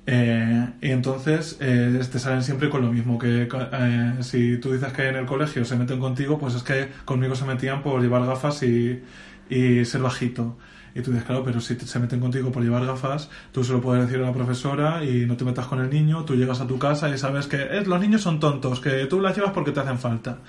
Eh, 0.07 0.67
y 0.81 0.89
entonces 0.89 1.57
eh, 1.61 2.01
te 2.11 2.17
salen 2.19 2.41
siempre 2.43 2.69
con 2.69 2.81
lo 2.81 2.91
mismo, 2.91 3.19
que 3.19 3.47
eh, 3.53 4.13
si 4.21 4.57
tú 4.57 4.73
dices 4.73 4.91
que 4.93 5.07
en 5.09 5.15
el 5.15 5.25
colegio 5.27 5.63
se 5.63 5.75
meten 5.75 5.99
contigo, 5.99 6.39
pues 6.39 6.55
es 6.55 6.63
que 6.63 6.89
conmigo 7.05 7.35
se 7.35 7.45
metían 7.45 7.83
por 7.83 8.01
llevar 8.01 8.25
gafas 8.25 8.63
y, 8.63 9.03
y 9.49 9.85
ser 9.85 10.01
bajito. 10.01 10.57
Y 10.93 11.01
tú 11.01 11.11
dices, 11.11 11.25
claro, 11.25 11.43
pero 11.43 11.61
si 11.61 11.75
se 11.75 11.99
meten 11.99 12.19
contigo 12.19 12.51
por 12.51 12.63
llevar 12.63 12.85
gafas, 12.85 13.29
tú 13.53 13.63
se 13.63 13.71
lo 13.73 13.79
puedes 13.79 14.03
decir 14.05 14.21
a 14.21 14.25
la 14.27 14.33
profesora 14.33 15.05
y 15.05 15.25
no 15.25 15.37
te 15.37 15.45
metas 15.45 15.67
con 15.67 15.79
el 15.79 15.89
niño, 15.89 16.25
tú 16.25 16.35
llegas 16.35 16.59
a 16.61 16.67
tu 16.67 16.77
casa 16.79 17.09
y 17.09 17.17
sabes 17.17 17.47
que 17.47 17.57
"Eh, 17.61 17.83
los 17.85 17.99
niños 18.01 18.21
son 18.21 18.39
tontos, 18.41 18.81
que 18.81 19.05
tú 19.05 19.21
las 19.21 19.35
llevas 19.37 19.51
porque 19.53 19.71
te 19.71 19.79
hacen 19.79 19.99
falta. 19.99 20.39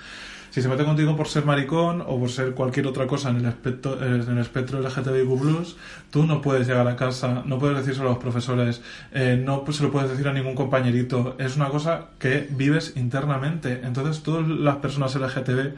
Si 0.53 0.61
se 0.61 0.69
mete 0.69 0.85
contigo 0.85 1.15
por 1.15 1.27
ser 1.27 1.45
maricón 1.45 2.01
o 2.05 2.19
por 2.19 2.29
ser 2.29 2.51
cualquier 2.53 2.85
otra 2.85 3.07
cosa 3.07 3.31
en 3.31 3.37
el 3.37 3.45
espectro, 3.47 3.95
eh, 3.99 4.21
en 4.21 4.33
el 4.33 4.37
espectro 4.37 4.79
LGTBIQ+, 4.79 5.75
tú 6.11 6.27
no 6.27 6.41
puedes 6.43 6.67
llegar 6.67 6.87
a 6.87 6.95
casa, 6.95 7.41
no 7.43 7.57
puedes 7.57 7.75
decírselo 7.77 8.09
a 8.09 8.11
los 8.11 8.21
profesores, 8.21 8.79
eh, 9.13 9.41
no 9.43 9.63
se 9.71 9.81
lo 9.81 9.91
puedes 9.91 10.11
decir 10.11 10.27
a 10.27 10.31
ningún 10.31 10.53
compañerito. 10.53 11.35
Es 11.39 11.55
una 11.55 11.69
cosa 11.69 12.09
que 12.19 12.47
vives 12.51 12.93
internamente. 12.97 13.81
Entonces, 13.83 14.21
todas 14.21 14.47
las 14.47 14.75
personas 14.75 15.15
LGTB, 15.15 15.73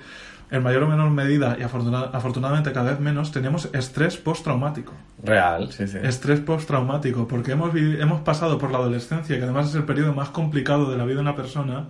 en 0.52 0.62
mayor 0.62 0.84
o 0.84 0.88
menor 0.90 1.10
medida, 1.10 1.56
y 1.58 1.64
afortuna- 1.64 2.10
afortunadamente 2.12 2.74
cada 2.74 2.92
vez 2.92 3.00
menos, 3.00 3.32
tenemos 3.32 3.70
estrés 3.72 4.18
postraumático. 4.18 4.92
Real, 5.24 5.72
sí, 5.72 5.88
sí. 5.88 6.00
Estrés 6.04 6.42
postraumático, 6.42 7.30
porque 7.30 7.54
hemos, 7.54 7.74
hemos 7.74 8.20
pasado 8.24 8.58
por 8.58 8.72
la 8.72 8.80
adolescencia, 8.80 9.38
que 9.38 9.44
además 9.46 9.70
es 9.70 9.76
el 9.76 9.86
periodo 9.86 10.12
más 10.14 10.32
complicado 10.32 10.92
de 10.92 10.98
la 10.98 11.06
vida 11.06 11.16
de 11.16 11.22
una 11.22 11.36
persona, 11.38 11.86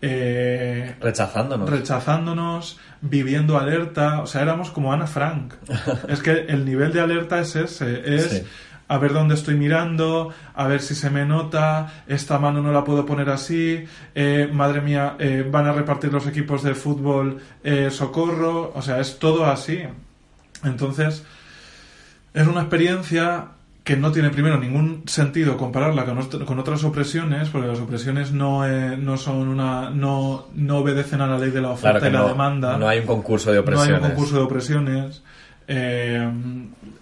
eh, 0.00 0.94
Rechazándonos. 1.00 1.68
rechazándonos, 1.68 2.78
viviendo 3.00 3.58
alerta, 3.58 4.20
o 4.22 4.26
sea, 4.26 4.42
éramos 4.42 4.70
como 4.70 4.92
Ana 4.92 5.06
Frank. 5.06 5.54
es 6.08 6.22
que 6.22 6.32
el 6.48 6.64
nivel 6.64 6.92
de 6.92 7.00
alerta 7.00 7.40
es 7.40 7.56
ese, 7.56 8.14
es 8.14 8.24
Sí. 8.30 8.42
a 8.88 8.98
ver 8.98 9.12
dónde 9.12 9.34
estoy 9.34 9.54
mirando, 9.56 10.32
a 10.54 10.66
ver 10.66 10.80
si 10.80 10.94
se 10.94 11.10
me 11.10 11.24
nota, 11.26 12.04
esta 12.06 12.38
mano 12.38 12.62
no 12.62 12.72
la 12.72 12.84
puedo 12.84 13.04
poner 13.04 13.28
así, 13.28 13.84
eh, 14.14 14.48
madre 14.52 14.80
mía, 14.80 15.16
eh, 15.18 15.46
van 15.50 15.66
a 15.66 15.72
repartir 15.72 16.12
los 16.12 16.26
equipos 16.26 16.62
de 16.62 16.74
fútbol, 16.74 17.40
socorro, 17.90 18.72
o 18.74 18.82
sea, 18.82 19.00
es 19.00 19.18
todo 19.18 19.46
así. 19.46 19.82
Entonces, 20.64 21.24
es 22.34 22.46
una 22.46 22.60
experiencia 22.62 23.48
que 23.88 23.96
no 23.96 24.12
tiene 24.12 24.28
primero 24.28 24.58
ningún 24.60 25.04
sentido 25.06 25.56
compararla 25.56 26.04
con, 26.04 26.44
con 26.44 26.58
otras 26.58 26.84
opresiones, 26.84 27.48
porque 27.48 27.68
las 27.68 27.80
opresiones 27.80 28.32
no, 28.32 28.68
eh, 28.68 28.98
no 28.98 29.16
son 29.16 29.48
una 29.48 29.88
no, 29.88 30.48
no 30.54 30.76
obedecen 30.76 31.22
a 31.22 31.26
la 31.26 31.38
ley 31.38 31.50
de 31.50 31.62
la 31.62 31.70
oferta 31.70 31.98
Claro 31.98 32.10
y 32.10 32.12
la 32.12 32.18
no, 32.20 32.28
demanda. 32.28 32.76
no 32.76 32.86
hay 32.86 32.98
un 32.98 33.06
concurso 33.06 33.48
de 33.50 33.56
No 33.56 33.62
opresiones. 33.62 33.94
hay 33.94 34.02
un 34.02 34.08
concurso 34.10 34.36
de 34.36 34.42
opresiones. 34.42 35.22
Eh, 35.68 36.30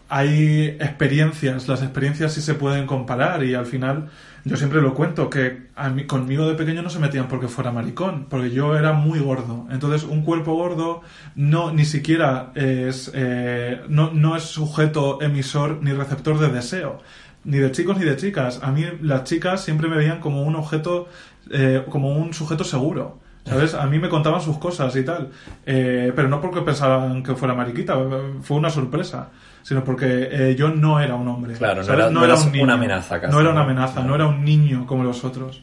hay 0.09 0.77
experiencias, 0.79 1.67
las 1.67 1.83
experiencias 1.83 2.33
sí 2.35 2.41
se 2.41 2.55
pueden 2.55 2.87
comparar 2.87 3.43
y 3.43 3.55
al 3.57 3.67
final 3.67 4.09
yo 4.47 4.57
siempre 4.57 4.81
lo 4.81 4.95
cuento 4.95 5.29
que 5.29 5.71
a 5.75 5.93
conmigo 6.07 6.47
de 6.47 6.55
pequeño 6.55 6.81
no 6.81 6.89
se 6.89 7.01
metían 7.01 7.27
porque 7.27 7.49
fuera 7.49 7.73
maricón, 7.73 8.27
porque 8.31 8.51
yo 8.51 8.77
era 8.77 8.93
muy 8.93 9.19
gordo. 9.19 9.67
Entonces 9.73 10.05
un 10.05 10.23
cuerpo 10.23 10.55
gordo 10.55 11.03
no 11.35 11.73
ni 11.73 11.85
siquiera 11.85 12.53
es 12.55 13.11
eh, 13.13 13.81
no, 13.89 14.13
no 14.13 14.37
es 14.37 14.45
sujeto 14.45 15.21
emisor 15.21 15.83
ni 15.83 15.93
receptor 15.93 16.39
de 16.39 16.49
deseo, 16.49 17.01
ni 17.43 17.59
de 17.59 17.73
chicos 17.73 17.99
ni 17.99 18.05
de 18.05 18.17
chicas. 18.17 18.61
A 18.63 18.71
mí 18.71 18.85
las 19.03 19.25
chicas 19.25 19.65
siempre 19.65 19.89
me 19.89 19.97
veían 19.97 20.21
como 20.21 20.45
un 20.45 20.55
objeto, 20.55 21.09
eh, 21.51 21.85
como 21.91 22.17
un 22.17 22.33
sujeto 22.33 22.63
seguro. 22.63 23.19
¿Sabes? 23.47 23.75
A 23.75 23.87
mí 23.87 23.99
me 23.99 24.09
contaban 24.09 24.41
sus 24.41 24.59
cosas 24.59 24.95
y 24.97 25.05
tal. 25.05 25.31
Eh, 25.65 26.13
pero 26.15 26.29
no 26.29 26.41
porque 26.41 26.61
pensaban 26.63 27.23
que 27.23 27.35
fuera 27.35 27.55
mariquita, 27.55 27.97
fue 28.43 28.57
una 28.57 28.71
sorpresa. 28.71 29.29
Sino 29.63 29.83
porque 29.83 30.29
eh, 30.31 30.55
yo 30.57 30.69
no 30.69 31.01
era 31.01 31.15
un 31.17 31.27
hombre. 31.29 31.55
Claro, 31.55 31.83
no 31.83 31.93
era- 32.25 32.37
una 32.63 32.75
amenaza 32.75 33.21
casi, 33.21 33.33
No 33.33 33.41
era 33.41 33.51
una 33.51 33.63
amenaza, 33.63 34.01
No. 34.03 34.09
no 34.11 34.15
era 34.15 34.27
un 34.29 34.45
niño 34.45 34.87
como 34.87 35.03
los 35.03 35.25
otros. 35.25 35.63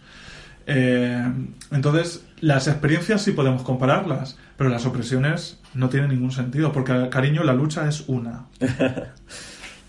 Eh, 0.65 1.23
entonces, 1.71 2.25
las 2.41 2.67
experiencias 2.67 3.21
sí 3.21 3.31
podemos 3.31 3.63
compararlas, 3.63 4.37
pero 4.57 4.69
las 4.69 4.85
opresiones 4.85 5.59
no 5.73 5.87
tienen 5.89 6.09
ningún 6.09 6.31
sentido, 6.31 6.71
porque 6.73 7.07
cariño, 7.09 7.43
la 7.43 7.53
lucha 7.53 7.87
es 7.87 8.03
una. 8.07 8.45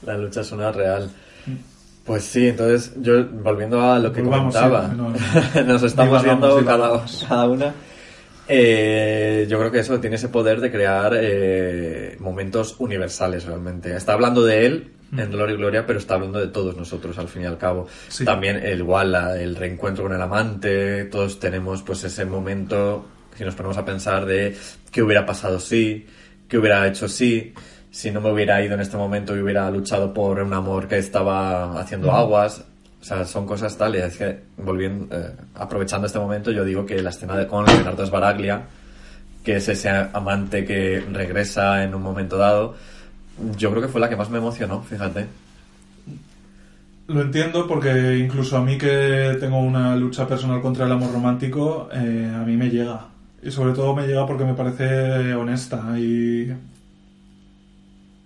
La 0.06 0.18
lucha 0.18 0.42
es 0.42 0.52
una 0.52 0.70
real. 0.70 1.10
Pues 2.04 2.24
sí, 2.24 2.48
entonces 2.48 2.92
yo 3.00 3.24
volviendo 3.26 3.80
a 3.80 3.98
lo 3.98 4.12
que 4.12 4.20
Volvamos, 4.20 4.54
comentaba, 4.54 4.90
sí, 4.90 4.96
no, 5.56 5.62
nos 5.64 5.82
estamos 5.82 6.22
viendo 6.22 6.64
cada, 6.64 7.04
cada 7.28 7.48
una. 7.48 7.74
Eh, 8.46 9.46
yo 9.48 9.58
creo 9.58 9.70
que 9.70 9.78
eso 9.78 9.98
tiene 10.00 10.16
ese 10.16 10.28
poder 10.28 10.60
de 10.60 10.70
crear 10.70 11.14
eh, 11.18 12.16
momentos 12.20 12.76
universales 12.78 13.46
realmente. 13.46 13.96
Está 13.96 14.12
hablando 14.12 14.44
de 14.44 14.66
él 14.66 14.90
en 15.16 15.30
Dolor 15.30 15.50
y 15.50 15.56
Gloria, 15.56 15.86
pero 15.86 15.98
está 15.98 16.14
hablando 16.14 16.40
de 16.40 16.48
todos 16.48 16.76
nosotros 16.76 17.16
al 17.18 17.28
fin 17.28 17.42
y 17.42 17.46
al 17.46 17.56
cabo. 17.56 17.86
Sí. 18.08 18.24
También 18.24 18.56
el 18.56 18.80
igual 18.80 19.14
el 19.38 19.56
reencuentro 19.56 20.04
con 20.04 20.12
el 20.12 20.20
amante, 20.20 21.04
todos 21.06 21.38
tenemos 21.38 21.82
pues 21.82 22.04
ese 22.04 22.26
momento 22.26 23.06
si 23.36 23.44
nos 23.44 23.54
ponemos 23.54 23.76
a 23.78 23.84
pensar 23.84 24.26
de 24.26 24.56
qué 24.90 25.02
hubiera 25.02 25.26
pasado 25.26 25.58
si, 25.58 26.06
qué 26.48 26.58
hubiera 26.58 26.86
hecho 26.86 27.08
si, 27.08 27.52
si 27.94 28.10
no 28.10 28.20
me 28.20 28.32
hubiera 28.32 28.60
ido 28.60 28.74
en 28.74 28.80
este 28.80 28.96
momento 28.96 29.36
y 29.36 29.40
hubiera 29.40 29.70
luchado 29.70 30.12
por 30.12 30.40
un 30.40 30.52
amor 30.52 30.88
que 30.88 30.98
estaba 30.98 31.80
haciendo 31.80 32.10
aguas. 32.10 32.64
O 33.00 33.04
sea, 33.04 33.24
son 33.24 33.46
cosas 33.46 33.78
tal, 33.78 33.94
y 33.94 33.98
es 33.98 34.16
que 34.16 34.36
volviendo, 34.56 35.16
eh, 35.16 35.30
aprovechando 35.54 36.08
este 36.08 36.18
momento, 36.18 36.50
yo 36.50 36.64
digo 36.64 36.84
que 36.84 37.00
la 37.00 37.10
escena 37.10 37.36
de 37.36 37.46
con 37.46 37.64
Leonardo 37.64 38.04
Sbaraglia, 38.04 38.62
que 39.44 39.56
es 39.56 39.68
ese 39.68 39.90
amante 39.90 40.64
que 40.64 41.04
regresa 41.12 41.84
en 41.84 41.94
un 41.94 42.02
momento 42.02 42.36
dado, 42.36 42.74
yo 43.56 43.70
creo 43.70 43.82
que 43.82 43.88
fue 43.88 44.00
la 44.00 44.08
que 44.08 44.16
más 44.16 44.28
me 44.28 44.38
emocionó, 44.38 44.82
fíjate. 44.82 45.26
Lo 47.06 47.22
entiendo 47.22 47.68
porque 47.68 48.18
incluso 48.18 48.56
a 48.56 48.64
mí 48.64 48.76
que 48.76 49.36
tengo 49.38 49.60
una 49.60 49.94
lucha 49.94 50.26
personal 50.26 50.60
contra 50.60 50.86
el 50.86 50.90
amor 50.90 51.12
romántico, 51.12 51.88
eh, 51.92 52.32
a 52.34 52.40
mí 52.40 52.56
me 52.56 52.70
llega. 52.70 53.06
Y 53.40 53.52
sobre 53.52 53.72
todo 53.72 53.94
me 53.94 54.04
llega 54.04 54.26
porque 54.26 54.44
me 54.44 54.54
parece 54.54 55.32
honesta 55.34 55.96
y 55.96 56.52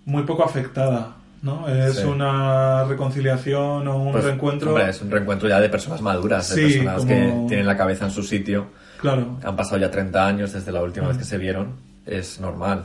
muy 0.09 0.23
poco 0.23 0.43
afectada, 0.43 1.15
¿no? 1.41 1.67
Es 1.67 1.95
Sí. 1.97 2.03
una 2.05 2.83
reconciliación 2.85 3.87
o 3.87 3.97
un 3.97 4.11
Pues, 4.11 4.23
reencuentro. 4.23 4.69
hombre, 4.71 4.89
es 4.89 5.01
un 5.01 5.11
reencuentro 5.11 5.47
ya 5.47 5.59
de 5.59 5.69
personas 5.69 6.01
maduras, 6.01 6.47
Sí, 6.47 6.61
de 6.61 6.69
personas 6.79 7.05
que 7.05 7.29
como- 7.29 7.47
tienen 7.47 7.65
la 7.65 7.77
cabeza 7.77 8.05
en 8.05 8.11
su 8.11 8.23
sitio. 8.23 8.67
Claro. 8.99 9.37
Han 9.43 9.55
pasado 9.55 9.77
ya 9.77 9.89
30 9.89 10.25
años 10.27 10.51
desde 10.53 10.71
la 10.71 10.81
última 10.81 11.07
vez 11.07 11.15
Mm. 11.15 11.19
que 11.19 11.25
se 11.25 11.37
vieron. 11.37 11.67
Es 12.05 12.39
normal. 12.39 12.83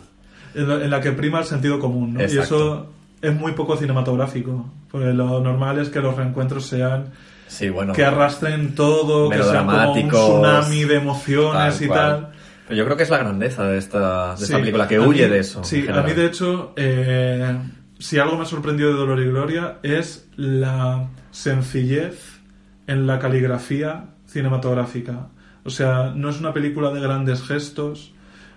En 0.55 0.69
la, 0.69 0.75
en 0.85 0.91
la 0.91 1.01
que 1.01 1.13
prima 1.13 1.41
el 1.41 1.45
sentido 1.47 1.81
común, 1.81 2.15
¿no? 2.15 2.21
Y 2.21 2.25
Exacto. 2.25 2.43
eso 2.43 2.87
es 3.23 3.35
muy 3.35 3.53
poco 3.53 3.77
cinematográfico. 3.77 4.67
Porque 4.91 5.13
lo 5.13 5.41
normal 5.41 5.79
es 5.81 5.89
que 5.89 6.01
los 6.01 6.15
reencuentros 6.17 6.67
sean 6.67 7.07
Sí, 7.49 7.69
bueno. 7.71 7.93
que 7.93 8.05
arrastren 8.05 8.75
todo, 8.77 9.29
que 9.31 9.43
sean 9.43 9.67
como 9.67 9.93
un 9.93 10.09
tsunami 10.09 10.85
de 10.85 10.95
emociones 10.97 11.81
y 11.83 11.87
cual. 11.89 11.99
tal. 11.99 12.29
Pero 12.67 12.77
yo 12.79 12.85
creo 12.85 12.97
que 12.97 13.03
es 13.03 13.11
la 13.11 13.19
grandeza 13.19 13.65
de 13.69 13.79
esta, 13.79 14.29
de 14.29 14.35
esta 14.35 14.47
Sí, 14.47 14.55
película, 14.55 14.89
que 14.89 14.99
huye 15.01 15.25
mí- 15.27 15.33
de 15.35 15.39
eso. 15.41 15.63
Sí, 15.65 15.87
a 15.89 16.03
mí 16.03 16.13
de 16.13 16.27
hecho, 16.27 16.73
eh, 16.77 17.59
si 17.99 18.19
algo 18.19 18.39
me 18.39 18.47
sorprendió 18.47 18.89
de 18.89 18.95
Dolor 18.95 19.21
y 19.21 19.27
Gloria 19.27 19.79
es 19.83 20.29
la 20.37 21.09
sencillez 21.31 22.41
en 22.87 23.07
la 23.07 23.19
caligrafía 23.19 24.07
cinematográfica. 24.27 25.29
O 25.65 25.71
sea, 25.71 26.13
no 26.15 26.29
es 26.31 26.41
una 26.41 26.53
película 26.53 26.91
de 26.91 27.01
grandes 27.01 27.43
gestos, 27.43 28.13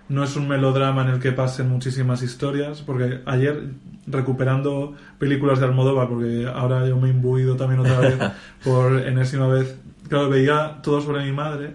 no 0.08 0.24
es 0.24 0.36
un 0.36 0.48
melodrama 0.48 1.02
en 1.02 1.08
el 1.08 1.18
que 1.20 1.32
pasen 1.32 1.68
muchísimas 1.68 2.22
historias, 2.22 2.82
porque 2.82 3.20
ayer, 3.26 3.70
recuperando 4.06 4.94
películas 5.18 5.60
de 5.60 5.66
Almodóvar, 5.66 6.08
porque 6.08 6.46
ahora 6.52 6.86
yo 6.86 6.96
me 6.96 7.08
he 7.08 7.10
imbuido 7.12 7.56
también 7.56 7.80
otra 7.80 8.00
vez 8.00 8.16
por 8.64 8.98
enésima 9.00 9.48
vez, 9.48 9.76
claro, 10.08 10.28
veía 10.30 10.78
todo 10.82 11.00
sobre 11.00 11.24
mi 11.24 11.32
madre, 11.32 11.74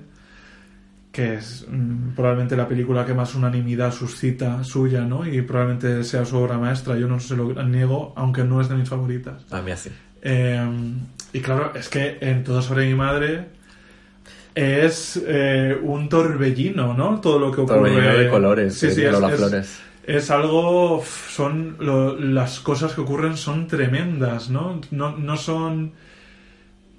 que 1.14 1.36
es 1.36 1.66
mm, 1.70 2.16
probablemente 2.16 2.58
la 2.58 2.68
película 2.68 3.06
que 3.06 3.14
más 3.14 3.34
unanimidad 3.36 3.94
suscita 3.94 4.64
suya, 4.66 5.02
¿no? 5.06 5.26
Y 5.26 5.42
probablemente 5.44 6.04
sea 6.04 6.26
su 6.26 6.36
obra 6.38 6.58
maestra, 6.58 6.98
yo 6.98 7.08
no 7.08 7.20
se 7.22 7.36
lo 7.38 7.54
niego, 7.64 8.12
aunque 8.18 8.44
no 8.44 8.60
es 8.60 8.68
de 8.68 8.76
mis 8.76 8.90
favoritas. 8.90 9.46
A 9.52 9.62
mí 9.62 9.72
así. 9.72 9.92
Eh, 10.24 10.68
y 11.32 11.40
claro, 11.40 11.72
es 11.76 11.88
que 11.88 12.18
en 12.20 12.44
Todo 12.44 12.62
sobre 12.62 12.88
mi 12.88 12.96
madre 12.96 13.46
es 14.56 15.22
eh, 15.26 15.78
un 15.82 16.10
torbellino, 16.10 16.94
¿no? 16.94 17.20
Todo 17.22 17.40
lo 17.40 17.52
que 17.52 17.62
ocurre. 17.62 17.76
Torbellino 17.92 18.18
de 18.18 18.30
colores, 18.30 18.74
Sí, 18.76 18.88
de 18.88 18.92
es, 18.94 18.98
es- 18.98 19.38
Flores. 19.38 19.80
es 20.06 20.32
algo. 20.32 21.04
Son. 21.30 21.78
lo- 21.80 22.20
las 22.20 22.60
cosas 22.60 22.94
que 22.94 23.02
ocurren 23.02 23.38
son 23.38 23.68
tremendas, 23.68 24.50
¿no? 24.50 24.80
No, 24.92 25.18
no 25.18 25.38
son. 25.38 25.92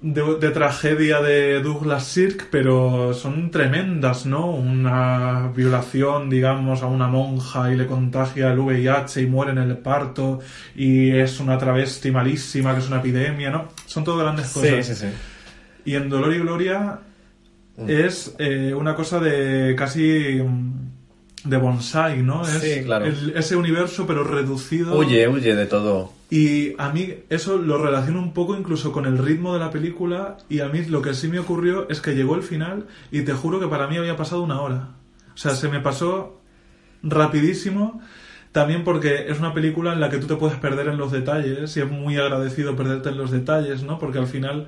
De, 0.07 0.21
de 0.39 0.51
tragedia 0.51 1.19
de 1.19 1.61
Douglas 1.63 2.03
Sirk, 2.05 2.49
pero 2.51 3.11
son 3.15 3.49
tremendas, 3.49 4.27
¿no? 4.27 4.51
Una 4.51 5.51
violación, 5.55 6.29
digamos, 6.29 6.83
a 6.83 6.85
una 6.85 7.07
monja 7.07 7.73
y 7.73 7.75
le 7.75 7.87
contagia 7.87 8.51
el 8.51 8.59
VIH 8.59 9.23
y 9.23 9.25
muere 9.25 9.53
en 9.53 9.57
el 9.57 9.77
parto 9.79 10.41
y 10.75 11.09
es 11.09 11.39
una 11.39 11.57
travesti 11.57 12.11
malísima, 12.11 12.73
que 12.73 12.81
es 12.81 12.87
una 12.87 12.97
epidemia, 12.99 13.49
¿no? 13.49 13.69
Son 13.87 14.03
todo 14.03 14.17
grandes 14.19 14.45
Sí, 14.49 14.59
cosas. 14.59 14.85
sí, 14.85 14.93
sí. 14.95 15.07
Y 15.85 15.95
en 15.95 16.07
Dolor 16.07 16.33
y 16.35 16.39
Gloria 16.39 16.99
Mm. 17.77 17.89
es 17.89 18.33
eh, 18.39 18.73
una 18.73 18.95
cosa 18.95 19.19
de 19.19 19.75
casi 19.75 20.39
mm, 20.41 20.94
de 21.45 21.57
bonsai, 21.57 22.21
¿no? 22.23 22.41
Es 22.43 22.49
Sí, 22.61 22.83
claro. 22.83 23.05
el- 23.05 23.33
ese 23.35 23.55
universo 23.55 24.05
pero 24.05 24.23
reducido. 24.23 24.97
Huye, 24.97 25.27
huye 25.27 25.55
de 25.55 25.65
todo. 25.65 26.11
Y 26.29 26.73
a 26.79 26.89
mí 26.89 27.13
eso 27.29 27.57
lo 27.57 27.77
relaciono 27.77 28.19
un 28.19 28.33
poco 28.33 28.57
incluso 28.57 28.91
con 28.91 29.05
el 29.05 29.17
ritmo 29.17 29.53
de 29.53 29.59
la 29.59 29.69
película 29.69 30.37
y 30.49 30.59
a 30.61 30.67
mí 30.69 30.83
lo 30.85 31.01
que 31.01 31.13
sí 31.13 31.27
me 31.27 31.39
ocurrió 31.39 31.87
es 31.89 32.01
que 32.01 32.15
llegó 32.15 32.35
el 32.35 32.41
final 32.43 32.87
y 33.11 33.21
te 33.21 33.33
juro 33.33 33.59
que 33.59 33.67
para 33.67 33.87
mí 33.87 33.95
había 33.97 34.17
pasado 34.17 34.41
una 34.41 34.59
hora. 34.59 34.89
O 35.33 35.37
sea, 35.37 35.51
se 35.55 35.69
me 35.69 35.79
pasó 35.79 36.41
rapidísimo. 37.03 38.01
También 38.51 38.85
porque 38.85 39.25
es 39.29 39.37
una 39.39 39.53
película 39.53 39.91
en 39.93 39.99
la 39.99 40.09
que 40.09 40.17
tú 40.17 40.27
te 40.27 40.35
puedes 40.37 40.57
perder 40.57 40.87
en 40.87 40.97
los 40.97 41.11
detalles 41.11 41.75
y 41.75 41.81
es 41.81 41.91
muy 41.91 42.15
agradecido 42.17 42.75
perderte 42.75 43.09
en 43.09 43.17
los 43.17 43.29
detalles, 43.31 43.83
¿no? 43.83 43.99
Porque 43.99 44.17
al 44.17 44.27
final 44.27 44.67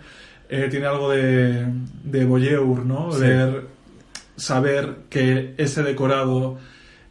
eh, 0.50 0.68
tiene 0.70 0.88
algo 0.88 1.10
de, 1.10 1.66
de 2.04 2.26
voyeur, 2.26 2.86
¿no? 2.86 3.14
Sí. 3.14 3.22
Ver, 3.22 3.64
saber 4.38 5.00
que 5.10 5.56
ese 5.58 5.84
decorado 5.84 6.58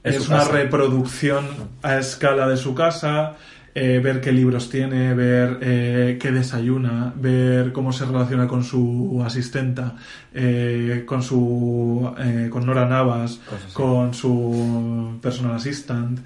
Es 0.03 0.29
una 0.29 0.39
casa. 0.39 0.53
reproducción 0.53 1.47
a 1.83 1.99
escala 1.99 2.49
de 2.49 2.57
su 2.57 2.75
casa, 2.75 3.35
eh, 3.75 4.01
ver 4.03 4.23
qué 4.23 4.33
libros 4.33 4.71
tiene, 4.71 5.13
ver 5.13 5.59
eh, 5.61 6.17
qué 6.19 6.31
desayuna, 6.31 7.13
ver 7.17 7.73
cómo 7.73 7.93
se 7.93 8.07
relaciona 8.07 8.47
con 8.47 8.65
su 8.65 9.21
asistenta, 9.23 9.97
eh, 10.33 11.03
con 11.05 11.23
su 11.23 12.11
con 12.51 12.65
Nora 12.65 12.87
Navas, 12.87 13.41
con 13.75 14.15
su 14.15 15.19
personal 15.21 15.57
assistant, 15.57 16.21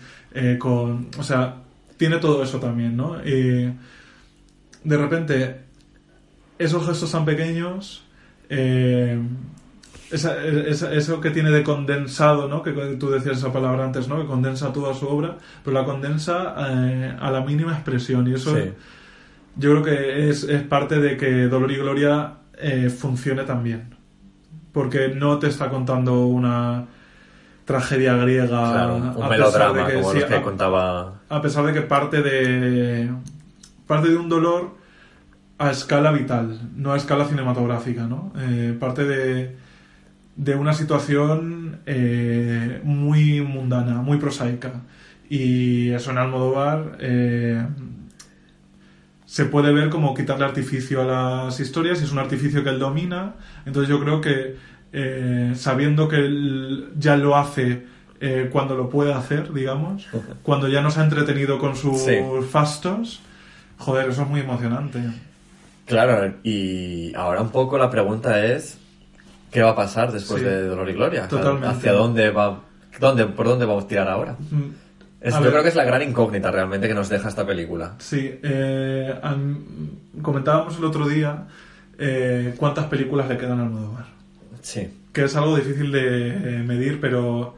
con, 0.59 1.09
o 1.19 1.23
sea, 1.25 1.57
tiene 1.97 2.19
todo 2.19 2.43
eso 2.43 2.61
también, 2.61 2.97
¿no? 2.97 3.17
Y 3.27 3.73
de 4.85 4.97
repente 4.97 5.61
esos 6.59 6.87
gestos 6.87 7.11
tan 7.11 7.25
pequeños, 7.25 8.05
esa- 10.13 10.37
esa- 10.45 10.93
eso 10.93 11.21
que 11.21 11.31
tiene 11.31 11.51
de 11.51 11.63
condensado, 11.63 12.49
¿no? 12.49 12.63
Que 12.63 12.73
tú 12.99 13.11
decías 13.11 13.39
esa 13.39 13.53
palabra 13.53 13.85
antes, 13.85 14.09
¿no? 14.09 14.21
Que 14.21 14.27
condensa 14.27 14.73
toda 14.73 14.95
su 14.95 15.07
obra, 15.09 15.37
pero 15.65 15.79
la 15.79 15.85
condensa 15.85 16.55
eh, 16.69 17.17
a 17.21 17.31
la 17.31 17.41
mínima 17.43 17.73
expresión 17.73 18.27
y 18.29 18.35
eso 18.35 18.57
Sí. 18.57 18.73
yo 19.57 19.71
creo 19.71 19.83
que 19.83 20.29
es, 20.29 20.45
es 20.45 20.63
parte 20.63 20.99
de 21.01 21.17
que 21.17 21.47
Dolor 21.49 21.71
y 21.73 21.77
Gloria 21.77 22.35
eh, 22.59 22.91
funcione 22.91 23.45
tan 23.45 23.63
bien. 23.65 23.95
Porque 24.73 25.09
no 25.09 25.39
te 25.39 25.49
está 25.49 25.69
contando 25.71 26.27
una 26.27 26.85
tragedia 27.65 28.15
griega. 28.17 28.47
Claro, 28.73 28.97
un 28.97 29.03
a 29.09 29.13
pesar 29.13 29.31
melodrama, 29.31 29.79
de 29.79 29.87
que- 29.95 30.01
como 30.01 30.13
sí, 30.13 30.21
los 30.21 30.29
que 30.29 30.35
a- 30.37 30.43
contaba. 30.43 31.15
a 31.29 31.43
pesar 31.43 31.65
de 31.67 31.73
que 31.73 31.83
parte 31.83 32.23
de 32.23 33.11
parte 33.87 34.09
de 34.09 34.17
un 34.17 34.29
dolor 34.29 34.77
a 35.59 35.71
escala 35.71 36.11
vital, 36.13 36.71
no 36.77 36.93
a 36.93 36.97
escala 36.97 37.25
cinematográfica, 37.27 38.05
¿no? 38.07 38.33
Eh, 38.39 38.77
parte 38.79 39.05
de, 39.05 39.57
de 40.41 40.55
una 40.55 40.73
situación 40.73 41.81
eh, 41.85 42.81
muy 42.83 43.43
mundana, 43.43 44.01
muy 44.01 44.17
prosaica. 44.17 44.73
Y 45.29 45.91
eso 45.91 46.11
en 46.13 46.19
Almodóvar 46.19 46.97
eh, 46.99 47.63
se 49.27 49.45
puede 49.45 49.71
ver 49.73 49.91
como 49.91 50.15
quitarle 50.15 50.47
artificio 50.47 51.03
a 51.03 51.05
las 51.45 51.61
historias 51.61 52.01
y 52.01 52.05
es 52.05 52.13
un 52.13 52.19
artificio 52.21 52.65
que 52.65 52.71
él 52.71 52.79
domina. 52.79 53.35
Entonces 53.67 53.91
yo 53.91 54.01
creo 54.01 54.23
que 54.23 54.57
eh, 54.95 55.53
sabiendo 55.57 56.09
que 56.09 56.17
él 56.17 56.89
ya 56.99 57.17
lo 57.17 57.37
hace 57.37 57.87
cuando 58.51 58.77
lo 58.77 58.91
puede 58.91 59.15
hacer, 59.15 59.51
digamos, 59.53 60.07
cuando 60.43 60.69
ya 60.69 60.81
nos 60.83 60.97
ha 60.99 61.05
entretenido 61.05 61.59
con 61.59 61.75
sus 61.77 62.01
Sí. 62.01 62.17
fastos, 62.51 63.21
joder, 63.79 64.09
eso 64.11 64.23
es 64.23 64.29
muy 64.29 64.41
emocionante. 64.41 65.01
Claro, 65.87 66.35
y 66.43 67.15
ahora 67.15 67.41
un 67.43 67.49
poco 67.51 67.79
la 67.79 67.89
pregunta 67.91 68.45
es: 68.45 68.77
¿qué 69.51 69.63
va 69.63 69.71
a 69.71 69.75
pasar 69.77 70.13
después 70.13 70.41
Sí. 70.41 70.47
de 70.49 70.65
Dolor 70.67 70.89
y 70.89 70.93
Gloria? 70.95 71.29
Totalmente. 71.29 71.69
¿Hacia 71.69 71.93
dónde 71.93 72.31
va? 72.31 72.61
¿Dónde, 72.99 73.27
¿Por 73.27 73.47
dónde 73.47 73.65
vamos 73.67 73.85
a 73.85 73.89
tirar 73.89 74.09
ahora? 74.09 74.37
Mm, 74.51 74.71
Es- 75.21 75.35
yo 75.35 75.41
ver. 75.43 75.51
creo 75.51 75.63
que 75.63 75.69
es 75.69 75.75
la 75.77 75.85
gran 75.85 76.03
incógnita 76.03 76.51
realmente 76.51 76.89
que 76.89 76.95
nos 76.95 77.09
deja 77.09 77.29
esta 77.29 77.47
película. 77.47 77.95
Sí, 77.99 78.39
eh, 78.43 79.15
am- 79.23 79.59
comentábamos 80.23 80.77
el 80.79 80.85
otro 80.85 81.07
día 81.09 81.47
eh, 81.99 82.55
cuántas 82.57 82.87
películas 82.87 83.29
le 83.29 83.37
quedan 83.37 83.61
a 83.61 83.63
Almodóvar. 83.65 84.07
Sí. 84.63 84.89
que 85.13 85.25
es 85.25 85.35
algo 85.37 85.57
difícil 85.57 85.91
de 85.91 86.29
eh, 86.29 86.63
medir, 86.65 87.01
pero 87.01 87.57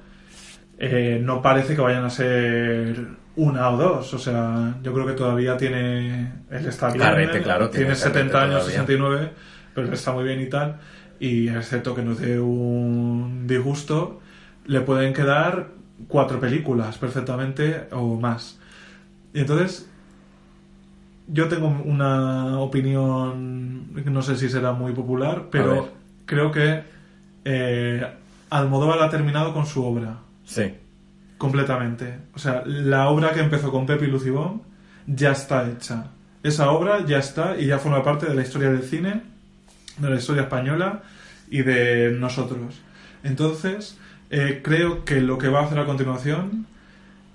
eh, 0.78 1.20
no 1.22 1.42
parece 1.42 1.74
que 1.74 1.80
vayan 1.82 2.04
a 2.04 2.10
ser 2.10 2.96
una 3.36 3.68
o 3.70 3.76
dos. 3.76 4.14
O 4.14 4.18
sea, 4.18 4.74
yo 4.82 4.92
creo 4.92 5.06
que 5.06 5.12
todavía 5.12 5.56
tiene. 5.56 6.32
Él 6.50 6.66
está 6.66 6.88
bien. 6.88 7.00
Carrete, 7.00 7.38
eh, 7.38 7.42
claro, 7.42 7.68
tiene 7.70 7.86
tiene 7.86 7.96
70 7.96 8.32
carrete 8.32 8.36
años, 8.38 8.60
todavía. 8.64 8.80
69, 8.80 9.30
pero 9.74 9.92
está 9.92 10.12
muy 10.12 10.24
bien 10.24 10.40
y 10.40 10.46
tal. 10.48 10.78
Y 11.22 11.48
excepto 11.48 11.94
que 11.94 12.02
nos 12.02 12.18
dé 12.18 12.40
un 12.40 13.46
disgusto, 13.46 14.20
le 14.66 14.80
pueden 14.80 15.14
quedar 15.14 15.68
cuatro 16.08 16.40
películas 16.40 16.98
perfectamente 16.98 17.84
o 17.92 18.18
más. 18.18 18.58
Y 19.32 19.38
entonces. 19.38 19.88
Yo 21.28 21.46
tengo 21.46 21.68
una 21.84 22.58
opinión, 22.58 23.94
no 24.04 24.22
sé 24.22 24.36
si 24.36 24.48
será 24.48 24.72
muy 24.72 24.92
popular, 24.92 25.44
pero 25.52 25.88
creo 26.26 26.50
que 26.50 26.82
eh, 27.44 28.04
Almodóvar 28.50 29.00
ha 29.00 29.08
terminado 29.08 29.54
con 29.54 29.64
su 29.64 29.84
obra. 29.84 30.18
Sí. 30.44 30.74
Completamente. 31.38 32.18
O 32.34 32.40
sea, 32.40 32.64
la 32.66 33.08
obra 33.08 33.30
que 33.30 33.40
empezó 33.40 33.70
con 33.70 33.86
Pepe 33.86 34.06
y 34.06 34.08
Lucibón 34.08 34.62
ya 35.06 35.30
está 35.30 35.70
hecha. 35.70 36.06
Esa 36.42 36.72
obra 36.72 37.06
ya 37.06 37.18
está 37.18 37.56
y 37.56 37.66
ya 37.66 37.78
forma 37.78 38.02
parte 38.02 38.26
de 38.26 38.34
la 38.34 38.42
historia 38.42 38.70
del 38.70 38.82
cine, 38.82 39.31
de 39.98 40.10
la 40.10 40.16
historia 40.16 40.42
española 40.42 41.02
y 41.50 41.62
de 41.62 42.12
nosotros. 42.12 42.80
Entonces, 43.22 43.98
eh, 44.30 44.60
creo 44.62 45.04
que 45.04 45.20
lo 45.20 45.38
que 45.38 45.48
va 45.48 45.60
a 45.60 45.64
hacer 45.64 45.78
a 45.78 45.84
continuación 45.84 46.66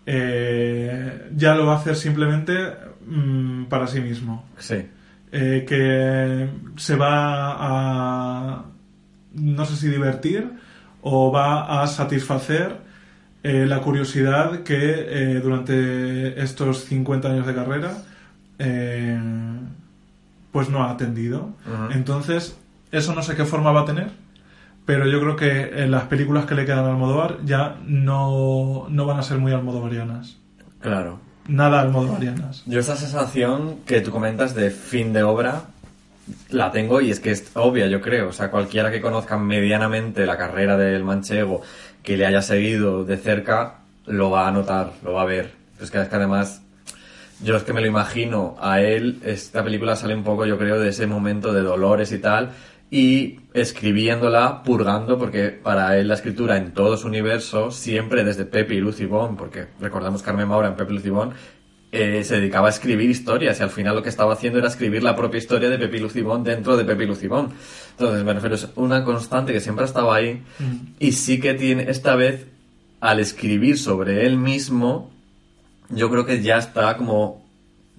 eh, 0.09 1.27
ya 1.35 1.53
lo 1.53 1.65
va 1.65 1.73
a 1.73 1.79
hacer 1.79 1.97
simplemente 1.97 2.53
mm, 3.05 3.65
para 3.65 3.87
sí 3.87 3.99
mismo. 3.99 4.45
Sí. 4.57 4.87
Eh, 5.33 5.65
que 5.67 6.49
se 6.77 6.95
va 6.95 7.55
a, 7.59 8.65
no 9.33 9.65
sé 9.65 9.75
si 9.75 9.89
divertir 9.89 10.49
o 11.01 11.29
va 11.29 11.83
a 11.83 11.87
satisfacer 11.87 12.77
eh, 13.43 13.65
la 13.67 13.81
curiosidad 13.81 14.63
que 14.63 15.39
durante 15.43 16.41
estos 16.41 16.85
50 16.85 17.29
años 17.29 17.45
de 17.45 17.53
carrera 17.53 17.97
pues 20.51 20.69
no 20.69 20.83
ha 20.83 20.91
atendido. 20.91 21.49
Entonces, 21.91 22.57
eso 22.91 23.13
no 23.13 23.21
sé 23.21 23.35
qué 23.35 23.45
forma 23.45 23.71
va 23.71 23.81
a 23.81 23.85
tener, 23.85 24.11
pero 24.85 25.07
yo 25.07 25.19
creo 25.19 25.35
que 25.35 25.83
en 25.83 25.91
las 25.91 26.03
películas 26.03 26.45
que 26.45 26.55
le 26.55 26.65
quedan 26.65 26.85
a 26.85 26.89
Almodóvar 26.89 27.39
ya 27.43 27.77
no, 27.85 28.87
no 28.89 29.05
van 29.05 29.19
a 29.19 29.23
ser 29.23 29.37
muy 29.37 29.51
almodovarianas. 29.51 30.37
Claro. 30.79 31.19
Nada 31.47 31.81
almodovarianas. 31.81 32.63
Yo 32.65 32.79
esa 32.79 32.95
sensación 32.95 33.77
que 33.85 34.01
tú 34.01 34.11
comentas 34.11 34.53
de 34.55 34.69
fin 34.69 35.13
de 35.13 35.23
obra 35.23 35.63
la 36.49 36.71
tengo 36.71 37.01
y 37.01 37.11
es 37.11 37.19
que 37.19 37.31
es 37.31 37.51
obvia, 37.55 37.87
yo 37.87 38.01
creo. 38.01 38.29
O 38.29 38.33
sea, 38.33 38.51
cualquiera 38.51 38.91
que 38.91 39.01
conozca 39.01 39.37
medianamente 39.37 40.25
la 40.25 40.37
carrera 40.37 40.77
del 40.77 41.03
manchego, 41.03 41.61
que 42.03 42.17
le 42.17 42.25
haya 42.25 42.41
seguido 42.41 43.03
de 43.03 43.17
cerca, 43.17 43.79
lo 44.05 44.29
va 44.29 44.47
a 44.47 44.51
notar, 44.51 44.93
lo 45.03 45.13
va 45.13 45.23
a 45.23 45.25
ver. 45.25 45.53
Es 45.81 45.91
que, 45.91 46.01
es 46.01 46.07
que 46.07 46.15
además, 46.15 46.61
yo 47.43 47.55
es 47.55 47.63
que 47.63 47.73
me 47.73 47.81
lo 47.81 47.87
imagino 47.87 48.55
a 48.59 48.81
él, 48.81 49.19
esta 49.23 49.63
película 49.63 49.95
sale 49.95 50.15
un 50.15 50.23
poco, 50.23 50.45
yo 50.45 50.57
creo, 50.57 50.79
de 50.79 50.89
ese 50.89 51.07
momento 51.07 51.53
de 51.53 51.61
dolores 51.61 52.11
y 52.11 52.19
tal, 52.19 52.51
y 52.89 53.39
escribiéndola, 53.53 54.63
purgando, 54.63 55.17
porque 55.17 55.49
para 55.49 55.97
él 55.97 56.07
la 56.07 56.13
escritura 56.13 56.57
en 56.57 56.73
todo 56.73 56.97
su 56.97 57.07
universo, 57.07 57.71
siempre 57.71 58.23
desde 58.23 58.45
Pepe 58.45 58.75
y 58.75 58.79
Lucy 58.79 59.05
Bond, 59.05 59.37
porque 59.37 59.67
recordamos 59.79 60.23
Carmen 60.23 60.47
Maura 60.47 60.69
en 60.69 60.75
Pepe 60.75 60.93
y 60.93 60.95
Lucy 60.95 61.09
Bond, 61.09 61.33
eh, 61.91 62.23
se 62.23 62.35
dedicaba 62.35 62.67
a 62.67 62.69
escribir 62.69 63.09
historias 63.09 63.59
y 63.59 63.63
al 63.63 63.69
final 63.69 63.95
lo 63.95 64.03
que 64.03 64.09
estaba 64.09 64.33
haciendo 64.33 64.59
era 64.59 64.67
escribir 64.67 65.03
la 65.03 65.15
propia 65.15 65.37
historia 65.37 65.69
de 65.69 65.77
Pepe 65.77 65.97
y 65.97 65.99
Lucy 66.01 66.21
Bond 66.21 66.45
dentro 66.45 66.75
de 66.75 66.83
Pepe 66.83 67.03
y 67.03 67.07
Lucy 67.07 67.27
Bond. 67.27 67.53
Entonces, 67.91 68.23
me 68.23 68.33
refiero, 68.33 68.55
es 68.55 68.67
una 68.75 69.03
constante 69.03 69.53
que 69.53 69.61
siempre 69.61 69.83
ha 69.83 69.87
estado 69.87 70.11
ahí 70.11 70.43
y 70.99 71.13
sí 71.13 71.39
que 71.39 71.53
tiene, 71.53 71.89
esta 71.89 72.15
vez, 72.15 72.47
al 72.99 73.19
escribir 73.19 73.77
sobre 73.77 74.25
él 74.25 74.37
mismo, 74.37 75.11
yo 75.89 76.09
creo 76.09 76.25
que 76.25 76.41
ya 76.41 76.57
está 76.57 76.95
como 76.97 77.45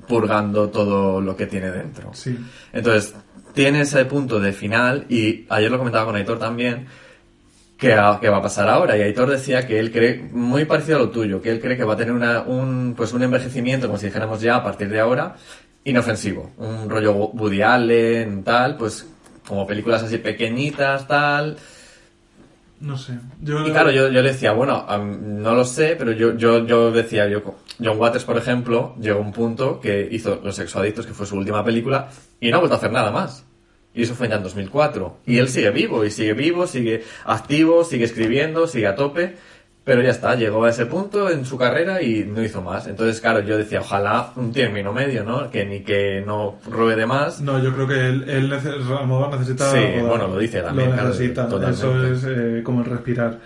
purgando 0.07 0.68
todo 0.68 1.20
lo 1.20 1.36
que 1.36 1.47
tiene 1.47 1.70
dentro. 1.70 2.11
Sí. 2.14 2.39
Entonces, 2.72 3.14
tiene 3.55 3.82
ese 3.82 4.05
punto 4.05 4.39
de 4.41 4.53
final 4.53 5.05
y 5.09 5.45
ayer 5.49 5.70
lo 5.70 5.78
comentaba 5.78 6.07
con 6.07 6.16
Aitor 6.16 6.39
también, 6.39 6.86
que, 7.76 7.93
a- 7.95 8.18
que 8.20 8.28
va 8.28 8.39
a 8.39 8.43
pasar 8.43 8.68
ahora. 8.68 8.97
Y 8.97 9.03
Aitor 9.03 9.28
decía 9.30 9.66
que 9.66 9.78
él 9.78 9.91
cree, 9.93 10.28
muy 10.32 10.64
parecido 10.64 10.97
a 10.97 11.01
lo 11.01 11.11
tuyo, 11.11 11.41
que 11.43 11.51
él 11.51 11.61
cree 11.61 11.76
que 11.76 11.84
va 11.84 11.95
a 11.95 11.97
tener 11.97 12.12
una- 12.14 12.41
un, 12.43 12.95
pues 12.97 13.12
un 13.12 13.22
envejecimiento, 13.22 13.86
como 13.86 13.99
si 13.99 14.07
dijéramos 14.07 14.41
ya, 14.41 14.57
a 14.57 14.64
partir 14.64 14.89
de 14.89 15.01
ahora, 15.01 15.36
inofensivo. 15.84 16.51
Un 16.59 16.89
rollo 16.89 17.12
Woody 17.14 17.62
Allen, 17.62 18.43
tal, 18.45 18.76
pues 18.76 19.07
como 19.47 19.66
películas 19.66 20.03
así 20.03 20.18
pequeñitas, 20.18 21.07
tal. 21.07 21.57
No 22.80 22.97
sé. 22.97 23.14
Yo, 23.43 23.66
Y 23.66 23.70
claro, 23.72 23.91
yo, 23.91 24.09
yo 24.09 24.22
le 24.22 24.32
decía, 24.32 24.53
bueno, 24.53 24.86
no 25.20 25.55
lo 25.55 25.64
sé, 25.64 25.97
pero 25.99 26.12
yo, 26.12 26.36
yo, 26.36 26.64
yo 26.66 26.91
decía, 26.93 27.28
yo, 27.28 27.43
John 27.83 27.99
Waters, 27.99 28.24
por 28.24 28.37
ejemplo, 28.37 28.95
llegó 29.01 29.18
a 29.18 29.22
un 29.22 29.33
punto 29.33 29.81
que 29.81 30.09
hizo 30.11 30.41
Los 30.43 30.57
Sexoadictos, 30.57 31.07
que 31.07 31.12
fue 31.14 31.26
su 31.26 31.37
última 31.37 31.64
película, 31.64 32.09
y 32.41 32.51
no 32.51 32.57
ha 32.57 32.61
vuelto 32.61 32.74
a 32.74 32.79
hacer 32.79 32.93
nada 32.93 33.11
más. 33.11 33.45
Y 33.95 34.03
eso 34.03 34.14
fue 34.14 34.29
ya 34.29 34.37
en 34.37 34.43
2004. 34.43 35.18
Y 35.26 35.39
él 35.39 35.49
sigue 35.49 35.70
vivo, 35.70 36.05
y 36.05 36.11
sigue 36.11 36.33
vivo, 36.35 36.66
sigue 36.66 37.05
activo, 37.24 37.85
sigue 37.85 38.05
escribiendo, 38.05 38.66
sigue 38.66 38.87
a 38.87 38.95
tope, 38.95 39.37
pero 39.89 40.03
ya 40.03 40.11
está, 40.11 40.35
llegó 40.35 40.64
a 40.64 40.68
ese 40.68 40.85
punto 40.85 41.31
en 41.31 41.47
su 41.47 41.57
carrera 41.57 42.03
y 42.03 42.22
no 42.22 42.43
hizo 42.43 42.61
más. 42.61 42.87
Entonces, 42.87 43.22
claro, 43.22 43.41
yo 43.41 43.57
decía, 43.57 43.81
ojalá 43.81 44.33
un 44.37 44.53
término 44.53 44.93
medio, 44.93 45.24
¿no? 45.24 45.51
Que 45.51 45.64
ni 45.64 45.81
que 45.81 46.22
no 46.26 46.57
robe 46.70 46.95
de 46.95 47.07
más. 47.07 47.41
No, 47.41 47.62
yo 47.62 47.72
creo 47.72 47.89
que 47.89 47.95
él, 48.07 48.29
él 48.29 48.53
Almodóvar 48.53 49.39
necesita. 49.39 49.70
Sí, 49.72 49.79
rodar. 49.79 50.03
bueno, 50.11 50.29
lo 50.29 50.39
dice 50.39 50.61
también, 50.61 50.91
Lo 50.91 50.95
claro, 50.95 51.09
necesita. 51.09 51.49
totalmente. 51.49 51.87
Eso 51.87 52.07
es 52.07 52.24
eh, 52.29 52.62
como 52.62 52.81
el 52.81 52.87
respirar. 52.91 53.39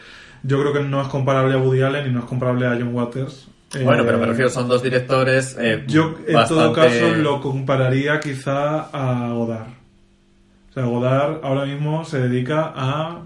Yo 0.43 0.61
creo 0.61 0.73
que 0.73 0.81
no 0.81 1.01
es 1.01 1.07
comparable 1.07 1.55
a 1.55 1.59
Woody 1.59 1.83
Allen 1.83 2.09
y 2.09 2.13
no 2.13 2.19
es 2.19 2.25
comparable 2.25 2.67
a 2.67 2.71
John 2.71 2.93
Waters. 2.93 3.47
Eh, 3.75 3.85
Bueno, 3.85 4.05
pero 4.05 4.19
me 4.19 4.27
refiero, 4.27 4.51
son 4.51 4.69
dos 4.69 4.83
directores. 4.83 5.57
eh, 5.59 5.85
Yo, 5.87 6.15
en 6.27 6.47
todo 6.47 6.73
caso, 6.73 7.09
lo 7.17 7.41
compararía 7.41 8.21
quizá 8.21 8.81
a 8.93 9.33
Godard. 9.33 9.69
O 10.71 10.73
sea, 10.75 10.85
Godard 10.85 11.41
ahora 11.43 11.65
mismo 11.67 12.05
se 12.05 12.21
dedica 12.21 12.73
a 12.75 13.23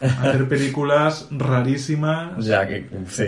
hacer 0.00 0.48
películas 0.48 1.28
rarísimas, 1.30 2.44
Ya 2.44 2.66
que, 2.66 2.88
sí. 3.08 3.26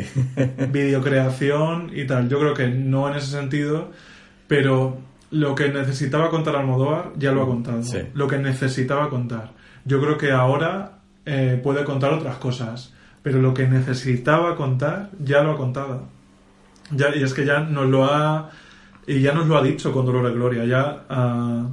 videocreación 0.72 1.90
y 1.94 2.06
tal. 2.06 2.28
Yo 2.28 2.38
creo 2.40 2.54
que 2.54 2.68
no 2.68 3.08
en 3.08 3.16
ese 3.16 3.28
sentido, 3.28 3.90
pero 4.48 4.98
lo 5.30 5.54
que 5.54 5.68
necesitaba 5.68 6.30
contar 6.30 6.56
Almodóvar 6.56 7.12
ya 7.16 7.32
lo 7.32 7.42
ha 7.42 7.46
contado. 7.46 7.82
Sí. 7.82 7.98
Lo 8.14 8.26
que 8.28 8.38
necesitaba 8.38 9.08
contar. 9.10 9.50
Yo 9.84 10.00
creo 10.00 10.16
que 10.18 10.32
ahora 10.32 10.98
eh, 11.26 11.60
puede 11.62 11.84
contar 11.84 12.12
otras 12.12 12.36
cosas, 12.36 12.92
pero 13.22 13.40
lo 13.40 13.54
que 13.54 13.66
necesitaba 13.66 14.56
contar 14.56 15.10
ya 15.18 15.42
lo 15.42 15.52
ha 15.52 15.56
contado. 15.56 16.08
Ya, 16.90 17.14
y 17.14 17.22
es 17.22 17.34
que 17.34 17.44
ya 17.44 17.60
nos 17.60 17.88
lo 17.88 18.04
ha 18.04 18.50
y 19.06 19.20
ya 19.20 19.32
nos 19.32 19.46
lo 19.46 19.56
ha 19.58 19.62
dicho 19.62 19.92
con 19.92 20.06
Dolor 20.06 20.30
y 20.30 20.34
Gloria. 20.34 20.64
Ya 20.64 21.04
ha, 21.08 21.66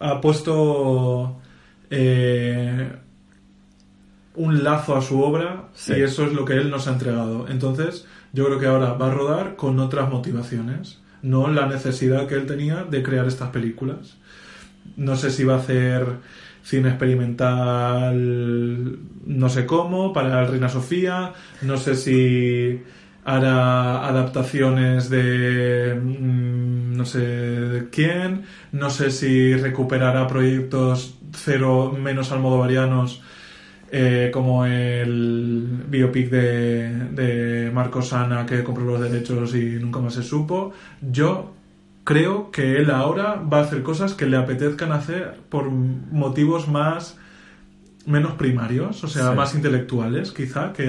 ha 0.00 0.20
puesto 0.20 1.40
eh, 1.90 2.90
un 4.34 4.64
lazo 4.64 4.96
a 4.96 5.02
su 5.02 5.20
obra 5.20 5.68
Sí. 5.74 5.94
y 5.96 6.02
eso 6.02 6.24
es 6.26 6.32
lo 6.32 6.44
que 6.44 6.54
él 6.54 6.70
nos 6.70 6.88
ha 6.88 6.92
entregado. 6.92 7.46
Entonces, 7.48 8.06
yo 8.32 8.46
creo 8.46 8.58
que 8.58 8.66
ahora 8.66 8.94
va 8.94 9.08
a 9.08 9.14
rodar 9.14 9.56
con 9.56 9.78
otras 9.80 10.10
motivaciones, 10.10 11.00
no 11.22 11.48
la 11.48 11.66
necesidad 11.66 12.26
que 12.26 12.34
él 12.34 12.46
tenía 12.46 12.84
de 12.84 13.02
crear 13.02 13.26
estas 13.26 13.50
películas. 13.50 14.16
No 14.96 15.16
sé 15.16 15.30
si 15.30 15.44
va 15.44 15.54
a 15.54 15.58
hacer 15.58 16.06
cine 16.62 16.88
experimental, 16.88 18.98
no 19.26 19.48
sé 19.48 19.66
cómo, 19.66 20.12
para 20.12 20.42
el 20.42 20.48
Reina 20.48 20.68
Sofía, 20.68 21.32
no 21.62 21.76
sé 21.76 21.94
si 21.94 22.82
hará 23.28 24.08
adaptaciones 24.08 25.10
de 25.10 25.94
mm, 25.94 26.96
no 26.96 27.04
sé 27.04 27.88
quién, 27.92 28.44
no 28.72 28.88
sé 28.88 29.10
si 29.10 29.54
recuperará 29.54 30.26
proyectos 30.26 31.14
cero 31.34 31.94
menos 32.00 32.32
almodovarianos 32.32 33.22
eh, 33.92 34.30
como 34.32 34.64
el 34.64 35.84
biopic 35.88 36.30
de, 36.30 36.88
de 37.10 37.70
Marcos 37.70 38.14
Ana 38.14 38.46
que 38.46 38.64
compró 38.64 38.84
los 38.84 39.00
derechos 39.00 39.54
y 39.54 39.78
nunca 39.78 40.00
más 40.00 40.14
se 40.14 40.22
supo. 40.22 40.72
Yo 41.02 41.52
creo 42.04 42.50
que 42.50 42.76
él 42.78 42.90
ahora 42.90 43.34
va 43.34 43.58
a 43.58 43.62
hacer 43.62 43.82
cosas 43.82 44.14
que 44.14 44.24
le 44.24 44.38
apetezcan 44.38 44.92
hacer 44.92 45.34
por 45.50 45.70
motivos 45.70 46.66
más 46.66 47.18
menos 48.08 48.32
primarios, 48.32 49.04
o 49.04 49.08
sea, 49.08 49.30
Sí. 49.30 49.36
más 49.36 49.54
intelectuales, 49.54 50.32
quizá, 50.32 50.72
que 50.72 50.86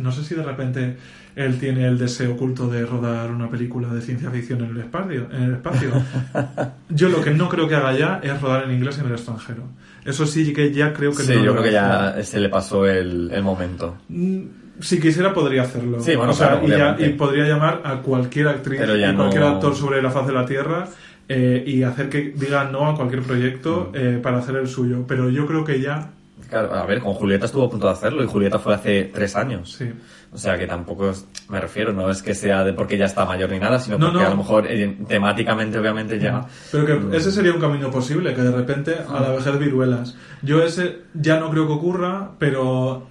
no 0.00 0.10
sé 0.12 0.24
si 0.24 0.34
de 0.34 0.42
repente 0.42 0.96
él 1.36 1.58
tiene 1.58 1.86
el 1.86 1.98
deseo 1.98 2.32
oculto 2.32 2.68
de 2.68 2.84
rodar 2.84 3.30
una 3.30 3.48
película 3.50 3.88
de 3.88 4.02
ciencia 4.02 4.30
ficción 4.30 4.62
en 4.64 4.70
el 4.72 4.78
espacio. 4.78 5.28
En 5.32 5.42
el 5.44 5.52
espacio. 5.54 5.90
Yo 6.90 7.08
lo 7.08 7.22
que 7.22 7.30
no 7.30 7.48
creo 7.48 7.68
que 7.68 7.74
haga 7.74 7.92
ya 7.96 8.20
es 8.22 8.40
rodar 8.40 8.64
en 8.64 8.72
inglés 8.72 8.98
en 8.98 9.06
el 9.06 9.12
extranjero. 9.12 9.62
Eso 10.04 10.26
sí 10.26 10.52
que 10.52 10.72
ya 10.72 10.92
creo 10.92 11.12
que 11.12 11.22
Sí, 11.22 11.34
no 11.36 11.44
yo 11.44 11.52
creo 11.52 11.62
que 11.64 11.72
ya 11.72 12.16
se 12.24 12.40
le 12.40 12.48
pasó 12.48 12.86
el, 12.86 13.30
el 13.32 13.42
momento. 13.42 13.96
Mm, 14.08 14.40
Si 14.80 14.98
quisiera 14.98 15.32
podría 15.32 15.62
hacerlo. 15.62 16.00
Sí, 16.00 16.16
bueno, 16.16 16.32
O 16.32 16.34
sea, 16.34 16.58
claro, 16.60 16.66
y, 16.66 16.70
ya- 16.70 16.96
y 17.06 17.10
podría 17.10 17.46
llamar 17.46 17.82
a 17.84 17.98
cualquier 18.00 18.48
actriz 18.48 18.80
y 18.80 19.14
cualquier 19.14 19.42
no- 19.42 19.48
actor 19.48 19.76
sobre 19.76 20.02
la 20.02 20.10
faz 20.10 20.26
de 20.26 20.32
la 20.32 20.44
Tierra 20.44 20.88
eh, 21.28 21.62
y 21.66 21.82
hacer 21.84 22.08
que 22.08 22.34
diga 22.36 22.64
no 22.64 22.88
a 22.90 22.96
cualquier 22.96 23.22
proyecto 23.22 23.90
Mm. 23.92 23.96
eh, 23.96 24.20
para 24.22 24.38
hacer 24.38 24.56
el 24.56 24.66
suyo. 24.66 25.04
Pero 25.06 25.28
yo 25.30 25.46
creo 25.46 25.64
que 25.64 25.80
ya, 25.80 26.10
Claro, 26.52 26.74
a 26.74 26.84
ver, 26.84 27.00
con 27.00 27.14
Julieta 27.14 27.46
estuvo 27.46 27.64
a 27.64 27.70
punto 27.70 27.86
de 27.86 27.92
hacerlo 27.94 28.22
y 28.22 28.26
Julieta 28.26 28.58
fue 28.58 28.74
hace 28.74 29.04
tres 29.04 29.34
años. 29.36 29.72
sí. 29.78 29.90
O 30.34 30.38
sea 30.38 30.56
que 30.58 30.66
tampoco 30.66 31.10
es- 31.10 31.26
me 31.50 31.60
refiero, 31.60 31.92
no 31.92 32.08
es 32.10 32.22
que 32.22 32.34
sea 32.34 32.64
de 32.64 32.72
porque 32.72 32.96
ya 32.96 33.04
está 33.04 33.26
mayor 33.26 33.50
ni 33.50 33.58
nada, 33.58 33.78
sino 33.78 33.98
No, 33.98 34.06
porque 34.06 34.20
no. 34.20 34.26
a 34.26 34.30
lo 34.30 34.36
mejor 34.38 34.66
eh, 34.66 34.96
temáticamente 35.06 35.78
obviamente 35.78 36.18
ya... 36.18 36.46
Pero 36.70 36.86
que 37.10 37.16
ese 37.18 37.30
sería 37.30 37.52
un 37.52 37.60
camino 37.60 37.90
posible, 37.90 38.32
que 38.34 38.40
de 38.40 38.50
repente 38.50 38.94
a 39.08 39.20
la 39.20 39.28
vejez 39.30 39.58
viruelas. 39.58 40.16
Yo 40.40 40.62
ese 40.62 41.00
ya 41.12 41.38
no 41.38 41.50
creo 41.50 41.66
que 41.66 41.72
ocurra, 41.74 42.30
pero 42.38 43.06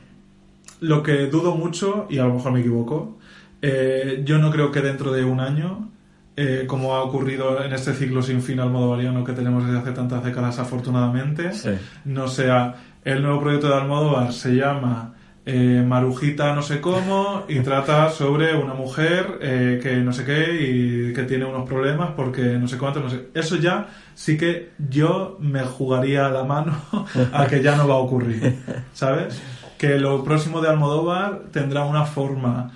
lo 0.80 1.04
que 1.04 1.28
dudo 1.28 1.56
mucho, 1.56 2.08
y 2.10 2.18
a 2.18 2.24
lo 2.26 2.34
mejor 2.36 2.54
me 2.54 2.60
equivoco, 2.62 3.20
eh, 3.62 4.22
yo 4.26 4.40
no 4.40 4.50
creo 4.52 4.72
que 4.72 4.82
dentro 4.82 5.12
de 5.12 5.24
un 5.24 5.40
año, 5.40 5.92
eh, 6.36 6.64
como 6.68 6.96
ha 6.96 7.04
ocurrido 7.04 7.64
en 7.64 7.72
este 7.74 7.94
ciclo 7.94 8.24
sin 8.24 8.42
fin 8.42 8.60
almodovariano 8.60 9.24
que 9.24 9.34
tenemos 9.34 9.64
desde 9.66 9.78
hace 9.78 9.92
tantas 9.92 10.24
décadas 10.24 10.58
afortunadamente, 10.58 11.54
Sí. 11.54 11.70
no 12.06 12.28
sea 12.28 12.76
el 13.04 13.22
nuevo 13.24 13.42
proyecto 13.42 13.68
de 13.70 13.76
Almodóvar 13.76 14.32
se 14.34 14.56
llama 14.56 15.14
eh, 15.46 15.84
Marujita 15.86 16.54
no 16.54 16.62
sé 16.62 16.80
cómo 16.82 17.46
y 17.48 17.62
trata 17.62 18.10
sobre 18.12 18.56
una 18.56 18.76
mujer 18.76 19.40
eh, 19.42 19.80
que 19.82 19.96
no 19.98 20.14
sé 20.14 20.24
qué 20.24 20.56
y 20.62 21.14
que 21.14 21.24
tiene 21.24 21.46
unos 21.46 21.68
problemas 21.68 22.12
porque 22.16 22.42
no 22.60 22.68
sé 22.68 22.78
cuánto, 22.78 23.00
no 23.00 23.10
sé. 23.10 23.30
Eso 23.34 23.56
ya 23.56 23.88
sí 24.14 24.38
que 24.38 24.70
yo 24.90 25.38
me 25.40 25.62
jugaría 25.64 26.30
la 26.30 26.44
mano 26.44 26.80
a 27.34 27.48
que 27.48 27.64
ya 27.64 27.76
no 27.76 27.88
va 27.88 27.96
a 27.96 27.98
ocurrir, 27.98 28.56
¿sabes? 28.94 29.42
Que 29.80 29.98
lo 29.98 30.24
próximo 30.24 30.62
de 30.62 30.70
Almodóvar 30.70 31.46
tendrá 31.52 31.86
una 31.86 32.06
forma 32.06 32.72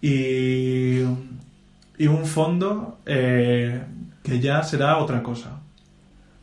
y, 0.00 1.00
y 1.98 2.06
un 2.06 2.24
fondo 2.24 2.98
eh, 3.04 3.82
que 4.22 4.38
ya 4.40 4.62
será 4.62 4.98
otra 4.98 5.22
cosa. 5.24 5.58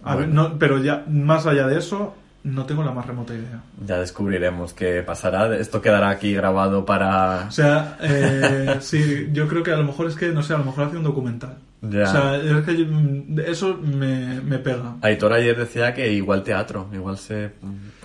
A 0.03 0.15
ver, 0.15 0.27
Bueno. 0.27 0.49
no, 0.49 0.59
pero 0.59 0.79
ya 0.83 1.05
más 1.09 1.45
allá 1.47 1.67
de 1.67 1.79
eso, 1.79 2.13
no 2.47 2.65
tengo 2.65 2.83
la 2.83 2.91
más 2.91 3.05
remota 3.05 3.33
idea. 3.33 3.61
Ya 3.85 3.99
descubriremos 3.99 4.73
qué 4.73 5.03
pasará. 5.03 5.55
Esto 5.57 5.81
quedará 5.81 6.09
aquí 6.09 6.33
grabado 6.33 6.85
para... 6.85 7.45
O 7.47 7.51
sea, 7.51 7.97
eh, 8.01 8.77
sí, 8.81 9.29
yo 9.33 9.47
creo 9.47 9.63
que 9.63 9.71
a 9.71 9.77
lo 9.77 9.83
mejor 9.83 10.07
es 10.07 10.15
que, 10.15 10.29
no 10.31 10.41
sé, 10.43 10.53
a 10.53 10.57
lo 10.57 10.63
mejor 10.65 10.85
hace 10.85 10.97
un 10.97 11.03
documental. 11.03 11.57
Ya. 11.81 12.03
O 12.03 12.11
sea, 12.11 12.35
es 12.37 12.65
que 12.65 12.77
yo- 12.77 13.41
eso 13.43 13.77
me, 13.77 14.41
me 14.41 14.57
pega. 14.59 14.95
Aitor 15.01 15.33
ayer 15.33 15.55
decía 15.57 15.93
que 15.93 16.11
igual 16.11 16.43
teatro, 16.43 16.87
igual 16.93 17.17
se... 17.17 17.51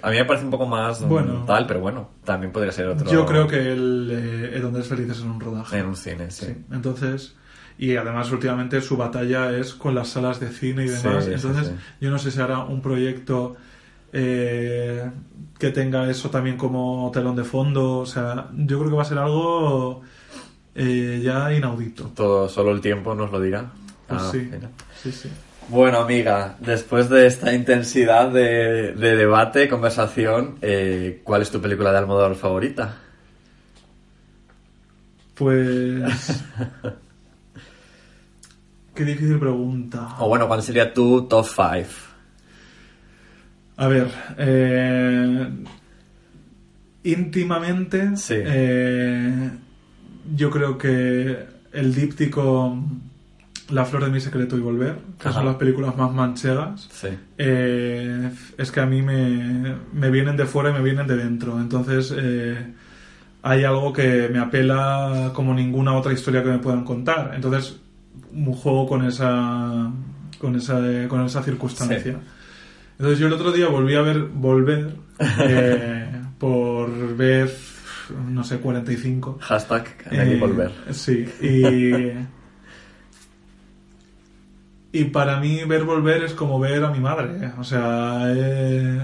A 0.02 0.10
mí 0.10 0.16
me 0.16 0.24
parece 0.24 0.44
un 0.44 0.50
poco 0.50 0.66
más 0.66 1.06
Bueno. 1.06 1.44
tal, 1.46 1.66
pero 1.66 1.80
bueno, 1.80 2.10
también 2.24 2.52
podría 2.52 2.72
ser 2.72 2.88
otro... 2.88 3.10
Yo 3.10 3.24
creo 3.24 3.46
que 3.46 3.72
el, 3.72 4.10
eh, 4.12 4.56
el 4.56 4.62
Donde 4.62 4.80
es 4.80 4.88
feliz 4.88 5.08
es 5.08 5.20
en 5.20 5.30
un 5.30 5.40
rodaje. 5.40 5.78
En 5.78 5.86
un 5.86 5.96
cine, 5.96 6.30
sí. 6.30 6.46
Sí, 6.46 6.56
entonces... 6.72 7.36
Y 7.78 7.96
además 7.96 8.30
últimamente 8.30 8.80
su 8.82 8.96
batalla 8.98 9.50
es 9.56 9.72
con 9.72 9.94
las 9.94 10.08
salas 10.08 10.38
de 10.38 10.50
cine 10.50 10.84
y 10.84 10.88
demás. 10.88 11.24
sí, 11.24 11.32
entonces 11.32 11.68
sí. 11.68 11.74
yo 12.02 12.10
no 12.10 12.18
sé 12.18 12.30
si 12.30 12.38
hará 12.40 12.60
un 12.60 12.82
proyecto 12.82 13.56
eh, 14.12 15.10
que 15.58 15.70
tenga 15.70 16.10
eso 16.10 16.30
también 16.30 16.56
como 16.56 17.10
telón 17.12 17.36
de 17.36 17.44
fondo. 17.44 17.98
O 17.98 18.06
sea, 18.06 18.48
yo 18.56 18.78
creo 18.78 18.90
que 18.90 18.96
va 18.96 19.02
a 19.02 19.06
ser 19.06 19.18
algo 19.18 20.02
eh, 20.74 21.20
ya 21.24 21.52
inaudito. 21.52 22.10
Todo, 22.14 22.48
solo 22.48 22.72
el 22.72 22.80
tiempo 22.80 23.14
nos 23.14 23.30
lo 23.32 23.40
dirá. 23.40 23.70
Pues 24.08 24.22
Ah, 24.22 24.28
sí, 24.32 24.48
mira. 24.50 24.70
sí, 25.02 25.12
sí. 25.12 25.28
Bueno, 25.68 25.98
amiga, 25.98 26.56
después 26.58 27.08
de 27.08 27.26
esta 27.26 27.52
intensidad 27.54 28.28
de, 28.30 28.92
de 28.94 29.16
debate, 29.16 29.68
conversación, 29.68 30.56
eh, 30.60 31.20
¿cuál 31.24 31.42
es 31.42 31.50
tu 31.50 31.60
película 31.60 31.92
de 31.92 31.98
Almodóvar 31.98 32.34
favorita? 32.34 32.96
Pues... 35.34 36.42
Qué 38.94 39.04
difícil 39.04 39.38
pregunta. 39.38 40.16
O 40.18 40.28
bueno, 40.28 40.46
¿cuál 40.48 40.62
sería 40.62 40.92
tu 40.92 41.22
top 41.26 41.46
5? 41.46 41.88
A 43.76 43.86
ver, 43.88 44.08
eh, 44.38 45.48
íntimamente, 47.04 48.16
Sí. 48.16 48.34
eh, 48.36 49.50
yo 50.36 50.50
creo 50.50 50.78
que 50.78 51.46
el 51.72 51.94
díptico 51.94 52.78
La 53.70 53.86
flor 53.86 54.04
de 54.04 54.10
mi 54.10 54.20
secreto 54.20 54.56
y 54.58 54.60
volver, 54.60 54.96
que 55.18 55.28
Ajá. 55.28 55.38
son 55.38 55.46
las 55.46 55.54
películas 55.56 55.96
más 55.96 56.12
manchegas, 56.12 56.88
Sí. 56.92 57.08
eh, 57.38 58.30
es 58.58 58.70
que 58.70 58.80
a 58.80 58.86
mí 58.86 59.00
me, 59.00 59.76
me 59.94 60.10
vienen 60.10 60.36
de 60.36 60.44
fuera 60.44 60.68
y 60.70 60.72
me 60.74 60.82
vienen 60.82 61.06
de 61.06 61.16
dentro. 61.16 61.58
Entonces, 61.58 62.12
eh, 62.14 62.56
hay 63.42 63.64
algo 63.64 63.92
que 63.94 64.28
me 64.30 64.40
apela 64.40 65.30
como 65.34 65.54
ninguna 65.54 65.94
otra 65.94 66.12
historia 66.12 66.42
que 66.42 66.50
me 66.50 66.58
puedan 66.58 66.84
contar. 66.84 67.32
Entonces, 67.34 67.76
un 68.34 68.52
juego 68.52 68.86
con 68.86 69.06
esa, 69.06 69.90
con 70.38 70.56
esa, 70.56 70.78
con 71.08 71.24
esa 71.24 71.42
circunstancia. 71.42 72.16
Entonces, 72.92 73.18
yo 73.18 73.26
el 73.26 73.32
otro 73.32 73.52
día 73.52 73.68
volví 73.68 73.94
a 73.94 74.02
ver 74.02 74.20
Volver 74.22 74.94
eh, 75.40 76.08
por 76.38 77.16
vez, 77.16 78.08
no 78.28 78.44
sé, 78.44 78.58
45. 78.58 79.38
Hashtag 79.40 79.86
Eh, 80.10 80.36
volver. 80.40 80.70
Sí, 80.90 81.26
y. 81.40 82.12
Y 84.94 85.04
para 85.04 85.40
mí 85.40 85.64
ver 85.64 85.84
volver 85.84 86.22
es 86.22 86.34
como 86.34 86.58
ver 86.60 86.84
a 86.84 86.90
mi 86.90 87.00
madre. 87.00 87.50
O 87.58 87.64
sea, 87.64 88.24
eh, 88.26 89.00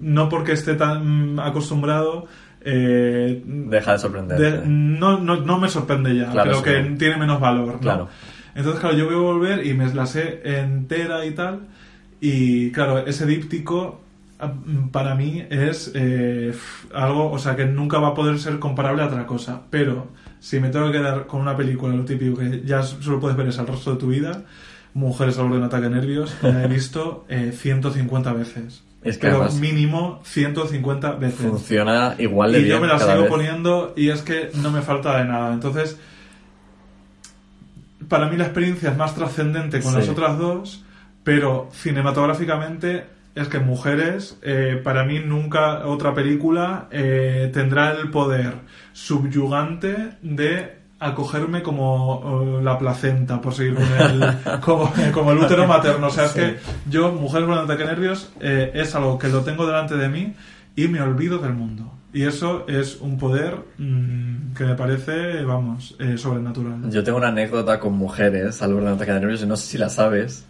no 0.00 0.28
porque 0.28 0.52
esté 0.52 0.74
tan 0.74 1.40
acostumbrado. 1.40 2.28
eh, 2.60 3.42
Deja 3.44 3.92
de 3.92 3.98
sorprenderte. 3.98 4.42
de- 4.44 4.62
no, 4.64 5.18
no, 5.18 5.36
no 5.40 5.58
me 5.58 5.68
sorprende 5.68 6.14
ya, 6.16 6.30
Claro, 6.30 6.50
pero 6.50 6.58
sí. 6.58 6.64
que 6.88 6.96
tiene 6.98 7.16
menos 7.16 7.40
valor. 7.40 7.74
¿no? 7.74 7.80
Claro. 7.80 8.08
Entonces, 8.54 8.80
claro, 8.80 8.96
yo 8.96 9.08
veo 9.08 9.22
volver 9.22 9.66
y 9.66 9.74
me 9.74 9.92
la 9.92 10.06
sé 10.06 10.40
entera 10.44 11.26
y 11.26 11.32
tal. 11.32 11.62
Y 12.20 12.70
claro, 12.72 12.98
ese 13.06 13.26
díptico 13.26 14.00
ah, 14.40 14.52
para 14.92 15.14
mí 15.14 15.44
es 15.50 15.90
eh, 15.94 16.54
algo, 16.94 17.30
o 17.30 17.38
sea, 17.38 17.56
que 17.56 17.66
nunca 17.66 17.98
va 17.98 18.08
a 18.08 18.14
poder 18.14 18.38
ser 18.38 18.58
comparable 18.58 19.02
a 19.02 19.06
otra 19.06 19.26
cosa. 19.26 19.62
Pero 19.70 20.08
si 20.40 20.60
me 20.60 20.70
tengo 20.70 20.86
que 20.86 20.98
quedar 20.98 21.26
con 21.26 21.40
una 21.40 21.56
película, 21.56 21.94
lo 21.94 22.04
típico 22.04 22.38
que 22.38 22.62
ya 22.64 22.82
solo 22.82 23.20
puedes 23.20 23.36
ver 23.36 23.48
es 23.48 23.58
el 23.58 23.66
resto 23.66 23.92
de 23.92 23.98
tu 23.98 24.08
vida, 24.08 24.42
Mujeres 24.96 25.36
al 25.38 25.44
borde 25.46 25.56
de 25.56 25.60
un 25.62 25.66
ataque 25.66 25.84
de 25.88 25.90
nervios, 25.90 26.36
la 26.40 26.62
he 26.64 26.68
visto 26.68 27.24
eh, 27.28 27.52
150 27.52 28.32
veces. 28.32 28.84
Es 29.02 29.18
que 29.18 29.26
pero 29.26 29.50
mínimo 29.60 30.20
150 30.24 31.12
veces. 31.16 31.46
Funciona 31.50 32.14
igual 32.18 32.52
de 32.52 32.60
Y 32.60 32.62
bien 32.62 32.76
yo 32.76 32.80
me 32.80 32.86
la 32.86 32.98
sigo 33.00 33.22
vez. 33.22 33.28
poniendo 33.28 33.92
y 33.96 34.08
es 34.10 34.22
que 34.22 34.50
no 34.62 34.70
me 34.70 34.80
falta 34.82 35.18
de 35.18 35.24
nada. 35.24 35.52
Entonces, 35.52 35.98
para 38.08 38.28
mí 38.28 38.36
la 38.36 38.44
experiencia 38.44 38.90
es 38.90 38.96
más 38.96 39.14
trascendente 39.14 39.80
con 39.80 39.92
Sí. 39.92 39.98
las 39.98 40.08
otras 40.08 40.38
dos, 40.38 40.83
pero 41.24 41.68
cinematográficamente 41.72 43.06
es 43.34 43.48
que 43.48 43.58
Mujeres, 43.58 44.38
eh, 44.42 44.80
para 44.82 45.04
mí 45.04 45.18
nunca 45.18 45.86
otra 45.86 46.14
película 46.14 46.86
eh, 46.92 47.50
tendrá 47.52 47.90
el 47.92 48.10
poder 48.10 48.54
subyugante 48.92 50.18
de 50.22 50.84
acogerme 51.04 51.62
como 51.62 52.58
eh, 52.60 52.62
la 52.62 52.78
placenta, 52.78 53.40
por 53.40 53.54
seguir 53.54 53.74
con 53.74 53.84
el, 53.84 54.60
como, 54.60 54.92
como 55.12 55.32
el 55.32 55.38
útero 55.38 55.66
materno. 55.66 56.06
O 56.06 56.10
sea, 56.10 56.26
es 56.26 56.32
que 56.32 56.56
yo, 56.88 57.12
Mujeres 57.12 57.48
con 57.48 57.58
ataque 57.58 57.84
nervios, 57.84 58.32
eh, 58.40 58.72
es 58.74 58.94
algo 58.94 59.18
que 59.18 59.28
lo 59.28 59.42
tengo 59.42 59.66
delante 59.66 59.96
de 59.96 60.08
mí 60.08 60.34
y 60.76 60.88
me 60.88 61.00
olvido 61.00 61.38
del 61.38 61.52
mundo. 61.52 61.92
Y 62.12 62.22
eso 62.22 62.64
es 62.68 63.00
un 63.00 63.18
poder 63.18 63.56
mm, 63.76 64.54
que 64.54 64.64
me 64.64 64.74
parece, 64.74 65.42
vamos, 65.42 65.96
eh, 65.98 66.16
sobrenatural. 66.16 66.88
Yo 66.90 67.02
tengo 67.02 67.18
una 67.18 67.28
anécdota 67.28 67.80
con 67.80 67.94
mujeres 67.94 68.62
al 68.62 68.72
borde 68.72 68.86
de 68.86 68.94
ataque 68.94 69.12
de 69.12 69.20
nervios 69.20 69.42
y 69.42 69.46
no 69.46 69.56
sé 69.56 69.66
si 69.66 69.78
la 69.78 69.88
sabes. 69.88 70.46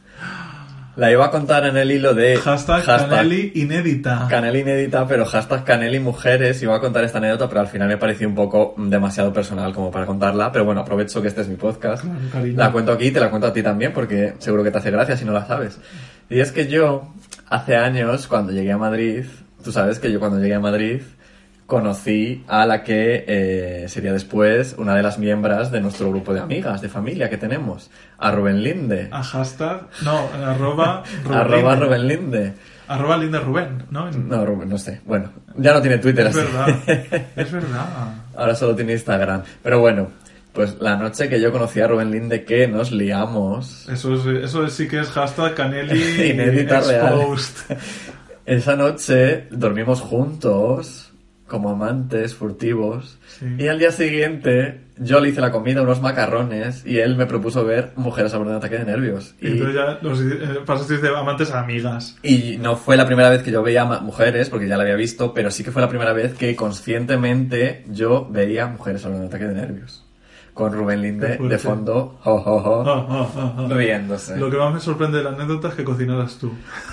La 0.97 1.11
iba 1.11 1.25
a 1.25 1.31
contar 1.31 1.67
en 1.67 1.77
el 1.77 1.91
hilo 1.91 2.15
de 2.15 2.37
Hashtag, 2.37 2.85
Canelli 2.85 3.51
inédita. 3.57 4.29
Canel 4.31 4.55
inédita, 4.55 5.09
pero 5.09 5.25
hashtag 5.25 5.65
Canel 5.65 5.93
y 5.93 5.99
mujeres. 5.99 6.63
Iba 6.63 6.77
a 6.77 6.81
contar 6.81 7.03
esta 7.03 7.19
anécdota, 7.19 7.49
pero 7.49 7.63
al 7.63 7.67
final 7.67 7.89
me 7.89 7.97
pareció 7.97 8.29
un 8.29 8.37
poco 8.37 8.77
demasiado 8.79 9.33
personal 9.33 9.75
como 9.75 9.91
para 9.91 10.07
contarla. 10.07 10.53
Pero 10.53 10.65
bueno, 10.65 10.83
aprovecho 10.83 11.21
que 11.21 11.27
este 11.27 11.41
es 11.41 11.49
mi 11.49 11.57
podcast. 11.57 12.05
Claro. 12.31 12.47
La 12.55 12.71
cuento 12.71 12.93
aquí 12.93 13.07
y 13.07 13.11
te 13.11 13.19
la 13.19 13.29
cuento 13.29 13.49
a 13.49 13.53
ti 13.53 13.61
también, 13.61 13.93
porque 13.93 14.35
seguro 14.39 14.63
que 14.63 14.71
te 14.71 14.79
hace 14.79 14.93
gracia 14.93 15.17
si 15.17 15.25
no 15.25 15.33
la 15.33 15.45
sabes. 15.45 15.81
Y 16.31 16.39
es 16.39 16.53
que 16.53 16.69
yo, 16.69 17.13
hace 17.49 17.77
años, 17.77 18.29
cuando 18.29 18.53
llegué 18.53 18.71
a 18.71 18.79
Madrid, 18.79 19.25
tú 19.65 19.73
sabes 19.73 19.99
que 19.99 20.13
yo 20.13 20.21
cuando 20.21 20.39
llegué 20.39 20.55
a 20.55 20.61
Madrid 20.61 21.01
conocí 21.67 22.45
a 22.47 22.67
la 22.67 22.83
que 22.83 23.25
eh, 23.27 23.85
sería 23.89 24.13
después 24.13 24.75
una 24.79 24.95
de 24.95 25.03
las 25.03 25.19
miembros 25.19 25.71
de 25.71 25.81
nuestro 25.81 26.11
grupo 26.11 26.35
de 26.35 26.41
amigas, 26.41 26.83
de 26.83 26.89
familia 26.89 27.31
que 27.31 27.39
tenemos, 27.39 27.91
a 28.19 28.31
Rubén 28.31 28.63
Linde. 28.63 29.09
A 29.11 29.23
hashtag, 29.23 29.83
no, 30.03 30.29
arroba 30.47 31.03
Rubén 31.25 31.39
Arroba 31.39 31.75
Linde. 31.75 31.85
Rubén 31.87 32.07
Linde. 32.09 32.53
Arroba 32.87 33.17
Linde 33.17 33.41
Rubén, 33.41 33.83
¿no? 33.91 34.11
No, 34.11 34.45
Rubén, 34.45 34.69
no 34.69 34.77
sé. 34.79 35.01
Bueno, 35.07 35.31
ya 35.57 35.73
no 35.73 35.81
tiene 35.81 35.99
Twitter 35.99 36.27
Es 36.27 36.37
así. 36.37 36.47
verdad, 36.47 36.69
es 37.37 37.53
verdad. 37.53 37.87
Ahora 38.37 38.55
solo 38.55 38.77
tiene 38.77 38.93
Instagram. 38.93 39.43
Pero 39.63 39.81
bueno, 39.81 40.09
pues 40.53 40.77
la 40.81 40.95
noche 40.97 41.31
que 41.31 41.41
yo 41.41 41.51
conocí 41.51 41.81
a 41.81 41.89
Rubén 41.89 42.11
Linde 42.11 42.45
que 42.45 42.69
nos 42.69 42.93
liamos, 42.93 43.89
Eso, 43.89 44.15
es, 44.15 44.45
eso 44.45 44.69
sí 44.69 44.87
que 44.87 45.01
es 45.01 45.09
hashtag 45.09 45.55
Canelli 45.55 46.29
Inédita 46.31 46.81
real. 46.81 47.21
esa 48.45 48.77
noche 48.77 49.47
dormimos 49.51 50.03
juntos, 50.03 51.11
como 51.47 51.71
amantes 51.71 52.35
furtivos, 52.35 53.19
Sí. 53.27 53.47
y 53.59 53.69
al 53.69 53.79
día 53.79 53.91
siguiente 53.93 54.81
yo 54.97 55.21
le 55.21 55.29
hice 55.31 55.41
la 55.41 55.51
comida, 55.51 55.83
unos 55.83 56.01
macarrones, 56.01 56.87
y 56.87 56.99
él 56.99 57.17
me 57.17 57.27
propuso 57.27 57.65
ver 57.65 57.93
Mujeres 57.97 58.33
a 58.33 58.39
borde 58.39 58.53
de 58.53 58.57
ataque 58.59 58.79
de 58.79 58.85
nervios. 58.85 59.35
Y 59.41 59.49
entonces 59.49 59.75
ya 59.75 59.99
los, 60.01 60.21
eh, 60.21 60.61
pasasteis 60.65 61.03
de 61.03 61.09
amantes 61.09 61.51
a 61.51 61.61
amigas. 61.61 62.17
Y 62.23 62.57
no 62.59 62.77
fue 62.77 62.97
la 62.97 63.05
primera 63.07 63.29
vez 63.29 63.43
que 63.43 63.51
yo 63.51 63.63
veía 63.63 63.85
mujeres, 63.85 64.49
porque 64.51 64.69
ya 64.69 64.77
la 64.77 64.85
había 64.85 64.95
visto, 64.97 65.35
pero 65.35 65.51
sí 65.51 65.63
que 65.65 65.71
fue 65.73 65.83
la 65.83 65.89
primera 65.89 66.13
vez 66.13 66.35
que 66.35 66.55
conscientemente 66.57 67.85
yo 67.89 68.27
veía 68.31 68.67
mujeres 68.67 69.05
hablando 69.05 69.23
de 69.29 69.29
ataque 69.29 69.47
de 69.47 69.55
nervios. 69.55 70.01
Con 70.55 70.73
Rubén 70.73 71.03
Linde 71.03 71.37
de 71.39 71.59
fondo, 71.59 72.21
Ah, 72.25 72.41
ah, 72.47 72.85
ah, 72.87 73.55
ah. 73.59 73.67
riéndose. 73.71 74.37
Lo 74.37 74.49
que 74.49 74.57
más 74.57 74.73
me 74.73 74.79
sorprende 74.79 75.19
de 75.19 75.25
la 75.25 75.31
anécdota 75.31 75.67
es 75.69 75.75
que 75.75 75.83
cocinaras 75.83 76.39
tú. 76.39 76.53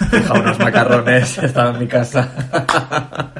Fija 0.10 0.34
unos 0.34 0.58
macarrones, 0.58 1.38
estaba 1.44 1.70
en 1.70 1.80
mi 1.80 1.88
casa. 1.88 2.28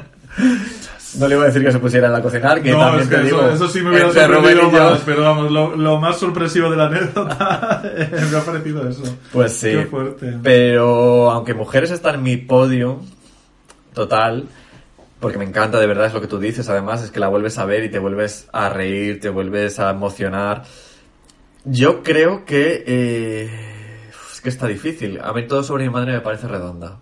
No 1.18 1.28
le 1.28 1.34
iba 1.34 1.44
a 1.44 1.46
decir 1.46 1.62
que 1.62 1.72
se 1.72 1.78
pusieran 1.78 2.14
a 2.14 2.22
cocinar, 2.22 2.62
que 2.62 2.70
no, 2.72 2.78
también 2.78 3.02
es 3.02 3.08
que 3.08 3.16
te 3.16 3.26
eso, 3.26 3.36
digo. 3.36 3.48
eso 3.50 3.68
sí 3.68 3.80
me 3.82 3.90
hubiera 3.90 4.12
sorprendido 4.12 4.62
yo, 4.62 4.70
más, 4.70 5.00
pero 5.04 5.22
vamos, 5.22 5.50
lo, 5.50 5.76
lo 5.76 6.00
más 6.00 6.18
sorpresivo 6.18 6.70
de 6.70 6.76
la 6.76 6.86
anécdota 6.88 7.82
eh, 7.84 8.26
me 8.30 8.36
ha 8.36 8.40
parecido 8.40 8.88
eso. 8.88 9.02
Pues 9.32 9.52
sí. 9.52 9.70
Qué 9.72 9.86
fuerte. 9.86 10.38
Pero 10.42 11.30
aunque 11.30 11.54
mujeres 11.54 11.90
está 11.90 12.14
en 12.14 12.22
mi 12.22 12.36
podio, 12.38 13.00
total, 13.92 14.46
porque 15.20 15.38
me 15.38 15.44
encanta, 15.44 15.78
de 15.78 15.86
verdad, 15.86 16.06
es 16.06 16.14
lo 16.14 16.20
que 16.20 16.26
tú 16.28 16.38
dices, 16.38 16.68
además, 16.68 17.02
es 17.02 17.10
que 17.10 17.20
la 17.20 17.28
vuelves 17.28 17.58
a 17.58 17.64
ver 17.66 17.84
y 17.84 17.90
te 17.90 17.98
vuelves 17.98 18.48
a 18.52 18.68
reír, 18.70 19.20
te 19.20 19.28
vuelves 19.28 19.78
a 19.80 19.90
emocionar. 19.90 20.62
Yo 21.64 22.02
creo 22.02 22.44
que... 22.44 22.82
eh, 22.86 23.50
es 24.32 24.40
que 24.40 24.48
está 24.48 24.66
difícil. 24.66 25.20
A 25.22 25.32
mí 25.32 25.46
todo 25.46 25.62
sobre 25.62 25.84
mi 25.84 25.90
madre 25.90 26.12
me 26.14 26.20
parece 26.20 26.48
redonda. 26.48 26.98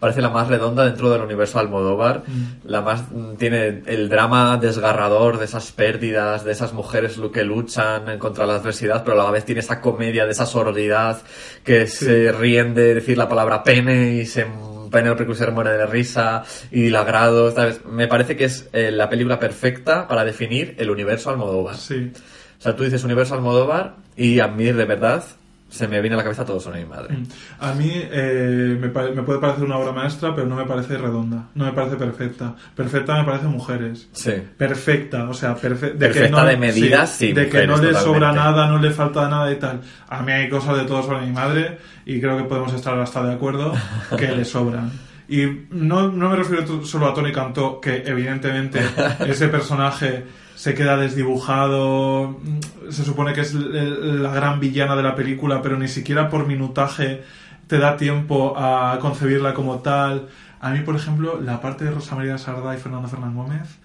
Parece 0.00 0.22
la 0.22 0.30
más 0.30 0.48
redonda 0.48 0.84
dentro 0.84 1.10
del 1.10 1.20
universo 1.22 1.58
Almodóvar. 1.58 2.22
La 2.64 2.80
más 2.80 3.04
mm, 3.10 3.34
tiene 3.36 3.82
el 3.86 4.08
drama 4.08 4.56
desgarrador 4.56 5.38
de 5.38 5.44
esas 5.44 5.70
pérdidas, 5.72 6.44
de 6.44 6.52
esas 6.52 6.72
mujeres 6.72 7.20
que 7.32 7.44
luchan 7.44 8.18
contra 8.18 8.46
la 8.46 8.56
adversidad, 8.56 9.04
pero 9.04 9.20
a 9.20 9.24
la 9.24 9.30
vez 9.30 9.44
tiene 9.44 9.60
esa 9.60 9.80
comedia 9.80 10.24
de 10.24 10.32
esa 10.32 10.46
sororidad 10.46 11.20
que 11.62 11.86
se 11.86 12.32
ríen 12.32 12.74
de 12.74 12.94
decir 12.94 13.18
la 13.18 13.28
palabra 13.28 13.62
pene 13.62 14.14
y 14.14 14.26
se 14.26 14.46
Penelope 14.90 15.24
Cruz 15.24 15.38
se 15.38 15.50
muere 15.50 15.70
de 15.70 15.86
risa 15.86 16.42
y 16.70 16.90
la 16.90 17.04
grado, 17.04 17.50
¿sabes? 17.52 17.84
Me 17.84 18.08
parece 18.08 18.36
que 18.36 18.44
es 18.44 18.68
eh, 18.72 18.90
la 18.90 19.08
película 19.08 19.38
perfecta 19.38 20.08
para 20.08 20.24
definir 20.24 20.74
el 20.78 20.90
universo 20.90 21.30
Almodóvar. 21.30 21.76
Sí. 21.76 22.10
O 22.58 22.62
sea, 22.62 22.76
tú 22.76 22.84
dices 22.84 23.04
universo 23.04 23.34
Almodóvar 23.34 23.96
y 24.16 24.40
a 24.40 24.48
mí 24.48 24.64
de 24.64 24.84
verdad 24.84 25.24
se 25.70 25.86
me 25.88 26.00
viene 26.00 26.14
a 26.14 26.18
la 26.18 26.22
cabeza 26.24 26.44
todo 26.44 26.60
sobre 26.60 26.80
mi 26.80 26.86
madre. 26.86 27.16
A 27.60 27.72
mí 27.72 27.90
eh, 27.94 28.76
me, 28.78 28.88
puede 28.88 29.38
parecer 29.38 29.64
una 29.64 29.78
obra 29.78 29.92
maestra, 29.92 30.34
pero 30.34 30.46
no 30.46 30.56
me 30.56 30.64
parece 30.64 30.98
redonda. 30.98 31.48
No 31.54 31.64
me 31.64 31.72
parece 31.72 31.96
perfecta. 31.96 32.54
Perfecta 32.74 33.16
me 33.18 33.24
parece 33.24 33.46
mujeres. 33.46 34.08
Sí. 34.12 34.32
Perfecta, 34.56 35.28
o 35.28 35.34
sea, 35.34 35.56
perfe- 35.56 35.92
de 35.92 36.06
Perfecta 36.06 36.26
que 36.26 36.28
no, 36.30 36.44
de 36.44 36.56
medidas, 36.56 37.10
sí, 37.10 37.32
de 37.32 37.48
que 37.48 37.66
no 37.66 37.76
le 37.76 37.94
sobra 37.94 38.32
nada, 38.32 38.66
no 38.66 38.78
le 38.78 38.90
falta 38.90 39.28
nada 39.28 39.50
y 39.50 39.56
tal. 39.56 39.80
A 40.08 40.22
mí 40.22 40.32
hay 40.32 40.48
cosas 40.48 40.76
de 40.76 40.84
todo 40.84 41.02
sobre 41.02 41.24
mi 41.24 41.32
madre 41.32 41.78
y 42.04 42.20
creo 42.20 42.36
que 42.36 42.44
podemos 42.44 42.72
estar 42.74 42.98
hasta 42.98 43.22
de 43.22 43.32
acuerdo 43.34 43.72
que 44.18 44.28
le 44.28 44.44
sobran. 44.44 44.90
Y 45.28 45.46
no, 45.70 46.08
no 46.08 46.30
me 46.30 46.36
refiero 46.36 46.84
solo 46.84 47.06
a 47.06 47.14
Tony 47.14 47.30
Cantó, 47.32 47.80
que 47.80 48.02
evidentemente 48.04 48.80
ese 49.28 49.46
personaje 49.46 50.24
se 50.60 50.74
queda 50.74 50.98
desdibujado, 50.98 52.38
mm, 52.38 52.90
se 52.90 53.02
supone 53.02 53.32
que 53.32 53.40
es 53.40 53.54
la 53.54 54.30
gran 54.30 54.60
villana 54.60 54.94
de 54.94 55.02
la 55.02 55.14
película, 55.14 55.62
pero 55.62 55.78
ni 55.78 55.88
siquiera 55.88 56.28
por 56.28 56.46
minutaje 56.46 57.22
te 57.66 57.78
da 57.78 57.96
tiempo 57.96 58.52
a 58.58 58.98
concebirla 59.00 59.54
como 59.54 59.78
tal. 59.78 60.28
A 60.60 60.68
mí, 60.68 60.80
por 60.80 60.96
ejemplo, 60.96 61.40
la 61.40 61.62
parte 61.62 61.86
de 61.86 61.92
Rosa 61.92 62.14
María 62.14 62.36
Sarda 62.36 62.74
y 62.74 62.78
Fernando 62.78 63.08
Fernán 63.08 63.34
Gómez, 63.34 63.78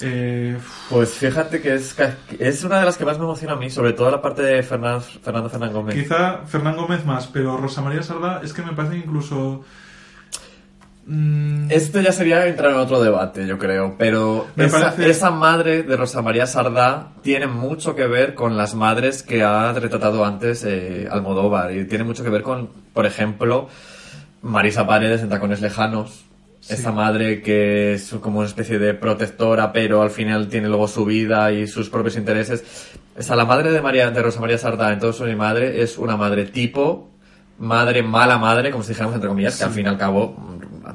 eh, 0.00 0.56
Pues 0.88 1.10
fíjate 1.10 1.60
que 1.60 1.74
es, 1.74 1.94
es 2.38 2.64
una 2.64 2.78
de 2.78 2.86
las 2.86 2.96
que 2.96 3.04
más 3.04 3.18
me 3.18 3.24
emociona 3.24 3.52
a 3.52 3.56
mí, 3.56 3.68
sobre 3.68 3.92
todo 3.92 4.10
la 4.10 4.22
parte 4.22 4.40
de 4.40 4.62
Fernando, 4.62 5.02
Fernando 5.02 5.50
Fernán 5.50 5.74
Gómez. 5.74 5.94
quizá 5.94 6.46
Fernán 6.46 6.76
Gómez 6.76 7.04
más, 7.04 7.26
pero 7.26 7.58
Rosa 7.58 7.82
María 7.82 8.02
Sarda 8.02 8.40
es 8.42 8.54
que 8.54 8.62
me 8.62 8.72
parece 8.72 8.96
incluso... 8.96 9.66
mm, 11.06 11.70
Esto 11.70 12.00
ya 12.00 12.12
sería 12.12 12.46
entrar 12.46 12.72
en 12.72 12.78
otro 12.78 13.02
debate, 13.02 13.46
yo 13.46 13.58
creo, 13.58 13.94
pero 13.98 14.46
Me 14.56 14.66
esa, 14.66 14.80
parece- 14.80 15.10
esa 15.10 15.30
madre 15.30 15.82
de 15.82 15.96
Rosa 15.96 16.22
María 16.22 16.46
Sardá 16.46 17.12
tiene 17.22 17.46
mucho 17.46 17.94
que 17.96 18.06
ver 18.06 18.34
con 18.34 18.56
las 18.56 18.74
madres 18.74 19.22
que 19.22 19.42
ha 19.42 19.72
retratado 19.72 20.24
antes 20.24 20.64
eh, 20.64 21.08
Almodóvar 21.10 21.72
y 21.74 21.84
tiene 21.86 22.04
mucho 22.04 22.22
que 22.24 22.30
ver 22.30 22.42
con, 22.42 22.68
por 22.92 23.06
ejemplo, 23.06 23.68
Marisa 24.42 24.86
Paredes 24.86 25.22
en 25.22 25.28
Tacones 25.28 25.60
Lejanos. 25.60 26.24
Esa 26.68 26.92
madre 26.92 27.42
que 27.42 27.94
es 27.94 28.14
como 28.20 28.38
una 28.38 28.46
especie 28.46 28.78
de 28.78 28.94
protectora, 28.94 29.72
pero 29.72 30.00
al 30.00 30.10
final 30.10 30.46
tiene 30.46 30.68
luego 30.68 30.86
su 30.86 31.04
vida 31.04 31.50
y 31.50 31.66
sus 31.66 31.90
propios 31.90 32.16
intereses. 32.16 32.92
Esa, 33.16 33.34
la 33.34 33.44
madre 33.44 33.72
de 33.72 33.82
María, 33.82 34.08
de 34.12 34.22
Rosa 34.22 34.40
María 34.40 34.58
Sardá 34.58 34.92
en 34.92 35.00
todo 35.00 35.12
su 35.12 35.24
mi 35.24 35.34
madre 35.34 35.82
es 35.82 35.98
una 35.98 36.16
madre 36.16 36.44
tipo, 36.44 37.10
madre 37.58 38.02
mala 38.02 38.38
madre, 38.38 38.70
como 38.70 38.82
si 38.82 38.90
dijéramos 38.90 39.14
entre 39.14 39.28
comillas, 39.28 39.56
que 39.58 39.64
al 39.64 39.70
fin 39.70 39.86
y 39.86 39.88
al 39.88 39.98
cabo 39.98 40.36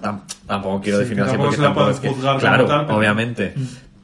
tam- 0.02 0.22
tampoco 0.46 0.82
quiero 0.82 0.98
Sí, 1.00 1.04
definirlo 1.06 1.26
que 1.32 1.32
así 1.32 1.44
porque 1.44 1.58
tampoco 1.58 1.90
es 1.90 2.00
que- 2.00 2.14
claro, 2.40 2.66
tal, 2.66 2.86
pero- 2.86 2.98
obviamente. 2.98 3.54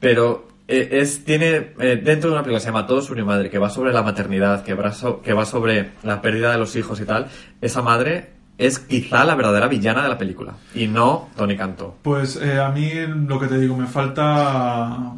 Pero 0.00 0.48
eh, 0.66 0.88
es 0.92 1.24
tiene 1.24 1.72
eh, 1.78 2.00
dentro 2.02 2.30
de 2.30 2.36
una 2.36 2.42
película 2.42 2.56
que 2.58 2.60
se 2.60 2.66
llama 2.66 2.86
Todo 2.86 3.02
sobre 3.02 3.22
mi 3.22 3.28
madre, 3.28 3.50
que 3.50 3.58
va 3.58 3.68
sobre 3.70 3.92
la 3.92 4.02
maternidad, 4.02 4.62
que 4.62 4.74
va, 4.74 4.92
so- 4.92 5.20
que 5.22 5.32
va 5.32 5.44
sobre 5.44 5.90
la 6.02 6.22
pérdida 6.22 6.52
de 6.52 6.58
los 6.58 6.74
hijos 6.76 7.00
y 7.00 7.04
tal. 7.04 7.26
Esa 7.60 7.82
madre 7.82 8.30
es 8.56 8.78
quizá 8.78 9.24
la 9.24 9.34
verdadera 9.34 9.66
villana 9.68 10.02
de 10.02 10.08
la 10.08 10.16
película 10.16 10.54
y 10.74 10.86
no 10.86 11.28
Tony 11.36 11.56
Cantó. 11.56 11.96
Pues 12.02 12.36
eh, 12.36 12.60
a 12.60 12.70
mí 12.70 12.90
lo 13.26 13.38
que 13.40 13.46
te 13.48 13.58
digo, 13.58 13.76
me 13.76 13.86
falta 13.86 15.12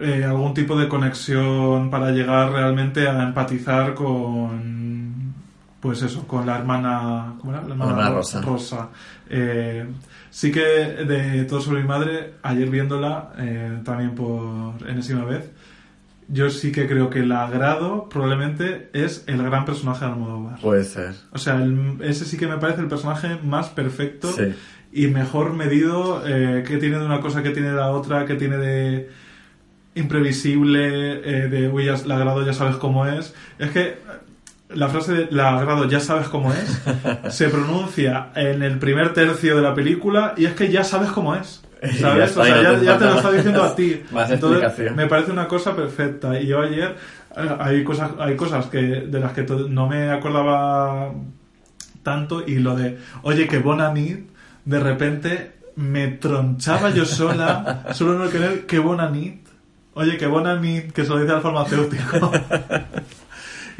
eh, 0.00 0.24
algún 0.24 0.54
tipo 0.54 0.76
de 0.78 0.88
conexión 0.88 1.90
para 1.90 2.10
llegar 2.10 2.50
realmente 2.52 3.06
a 3.08 3.22
empatizar 3.22 3.94
con, 3.94 5.29
pues 5.80 6.02
eso, 6.02 6.26
con 6.26 6.44
la 6.46 6.58
hermana, 6.58 7.34
¿cómo 7.40 7.52
era? 7.52 7.62
La 7.62 7.70
hermana, 7.70 7.90
Hermana 7.92 8.08
Ro- 8.10 8.42
Rosa. 8.42 8.88
Eh, 9.28 9.86
sí 10.30 10.52
que 10.52 10.60
de 10.60 11.44
todo 11.44 11.60
sobre 11.60 11.80
mi 11.82 11.88
madre, 11.88 12.34
ayer 12.42 12.68
viéndola 12.68 13.32
eh, 13.38 13.78
también 13.84 14.14
por 14.14 14.74
enésima 14.88 15.24
vez, 15.24 15.50
yo 16.28 16.48
sí 16.50 16.70
que 16.70 16.86
creo 16.86 17.10
que 17.10 17.24
la 17.24 17.44
agrado 17.46 18.08
probablemente 18.08 18.90
es 18.92 19.24
el 19.26 19.42
gran 19.42 19.64
personaje 19.64 20.04
de 20.04 20.10
Almodóvar. 20.12 20.60
Puede 20.60 20.84
ser. 20.84 21.14
O 21.32 21.38
sea, 21.38 21.56
el- 21.62 21.96
ese 22.02 22.24
sí 22.24 22.36
que 22.36 22.46
me 22.46 22.58
parece 22.58 22.82
el 22.82 22.88
personaje 22.88 23.38
más 23.42 23.68
perfecto 23.70 24.30
Sí. 24.32 24.54
y 24.92 25.06
mejor 25.08 25.54
medido 25.54 26.22
eh, 26.26 26.62
que 26.66 26.76
tiene 26.76 26.98
de 26.98 27.06
una 27.06 27.20
cosa 27.20 27.42
que 27.42 27.50
tiene 27.50 27.70
de 27.70 27.76
la 27.76 27.90
otra, 27.90 28.26
que 28.26 28.34
tiene 28.34 28.58
de 28.58 29.08
imprevisible, 29.94 31.20
eh, 31.44 31.48
de 31.48 31.68
uy, 31.68 31.84
ya, 31.86 31.96
la 32.06 32.16
agrado 32.16 32.44
ya 32.46 32.52
sabes 32.52 32.76
cómo 32.76 33.06
es. 33.06 33.34
Es 33.58 33.70
que 33.70 33.98
la 34.74 34.88
frase 34.88 35.12
de 35.14 35.28
la 35.30 35.58
agrado 35.58 35.86
ya 35.88 36.00
sabes 36.00 36.28
cómo 36.28 36.52
es 36.52 36.80
se 37.34 37.48
pronuncia 37.48 38.28
en 38.34 38.62
el 38.62 38.78
primer 38.78 39.12
tercio 39.12 39.56
de 39.56 39.62
la 39.62 39.74
película 39.74 40.34
y 40.36 40.44
es 40.46 40.54
que 40.54 40.70
ya 40.70 40.84
sabes 40.84 41.10
cómo 41.10 41.34
es. 41.34 41.62
Ya 41.82 41.92
¿Sabes? 41.98 42.28
está, 42.30 42.40
o 42.42 42.44
sea, 42.44 42.56
no 42.56 42.62
ya, 42.62 42.78
te 42.78 42.84
ya 42.84 42.98
te 42.98 43.04
lo 43.06 43.14
está 43.14 43.32
diciendo 43.32 43.62
a 43.64 43.74
ti. 43.74 44.02
más 44.10 44.30
Entonces, 44.30 44.62
explicación. 44.62 44.96
me 44.96 45.06
parece 45.06 45.32
una 45.32 45.48
cosa 45.48 45.74
perfecta. 45.74 46.38
Y 46.38 46.46
yo 46.46 46.60
ayer 46.60 46.94
eh, 47.36 47.56
hay 47.58 47.82
cosas, 47.84 48.10
hay 48.18 48.36
cosas 48.36 48.66
que 48.66 48.78
de 48.82 49.18
las 49.18 49.32
que 49.32 49.44
no 49.44 49.86
me 49.88 50.10
acordaba 50.10 51.10
tanto 52.02 52.42
y 52.46 52.56
lo 52.58 52.76
de, 52.76 52.98
oye, 53.22 53.48
que 53.48 53.58
Bonanit, 53.58 54.28
de 54.66 54.78
repente 54.78 55.52
me 55.76 56.08
tronchaba 56.08 56.90
yo 56.90 57.06
sola, 57.06 57.86
solo 57.94 58.18
no 58.22 58.28
querer 58.30 58.66
que 58.66 58.78
Bonanit, 58.78 59.46
oye, 59.94 60.18
que 60.18 60.26
Bonanit, 60.26 60.92
que 60.92 61.04
se 61.04 61.08
lo 61.10 61.18
dice 61.18 61.32
al 61.32 61.40
farmacéutico. 61.40 62.30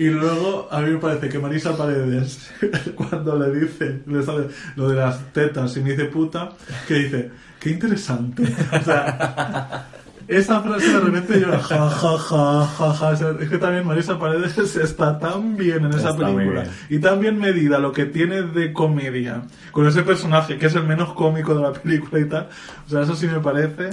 Y 0.01 0.09
luego 0.09 0.67
a 0.71 0.81
mí 0.81 0.93
me 0.93 0.97
parece 0.97 1.29
que 1.29 1.39
Marisa 1.39 1.77
Paredes, 1.77 2.51
cuando 2.95 3.37
le 3.37 3.61
dice 3.61 4.01
le 4.07 4.23
sale 4.23 4.47
lo 4.75 4.89
de 4.89 4.97
las 4.97 5.31
tetas 5.35 5.77
y 5.77 5.81
me 5.81 5.91
dice 5.91 6.07
puta, 6.07 6.53
que 6.89 6.95
dice, 6.95 7.31
qué 7.61 7.69
interesante. 7.69 8.45
O 8.45 8.83
sea, 8.83 9.89
esa 10.27 10.63
frase 10.63 10.91
de 10.91 11.01
repente 11.01 11.39
yo, 11.39 11.51
ja, 11.51 11.91
ja, 11.91 11.91
ja, 11.91 12.19
ja, 12.19 12.67
ja. 12.95 13.09
O 13.11 13.17
sea, 13.17 13.37
Es 13.41 13.51
que 13.51 13.59
también 13.59 13.87
Marisa 13.87 14.19
Paredes 14.19 14.57
está 14.75 15.19
tan 15.19 15.59
bien 15.59 15.85
en 15.85 15.91
esa 15.91 16.13
Está 16.13 16.27
película 16.29 16.65
y 16.89 16.99
tan 16.99 17.21
bien 17.21 17.39
medida 17.39 17.79
lo 17.79 17.93
que 17.93 18.07
tiene 18.07 18.41
de 18.41 18.73
comedia 18.73 19.43
con 19.71 19.87
ese 19.87 20.03
personaje 20.03 20.57
que 20.57 20.65
es 20.65 20.75
el 20.77 20.85
menos 20.85 21.13
cómico 21.13 21.55
de 21.55 21.61
la 21.61 21.73
película 21.75 22.23
y 22.23 22.25
tal. 22.25 22.49
O 22.87 22.89
sea, 22.89 23.03
eso 23.03 23.15
sí 23.15 23.27
me 23.27 23.41
parece. 23.41 23.91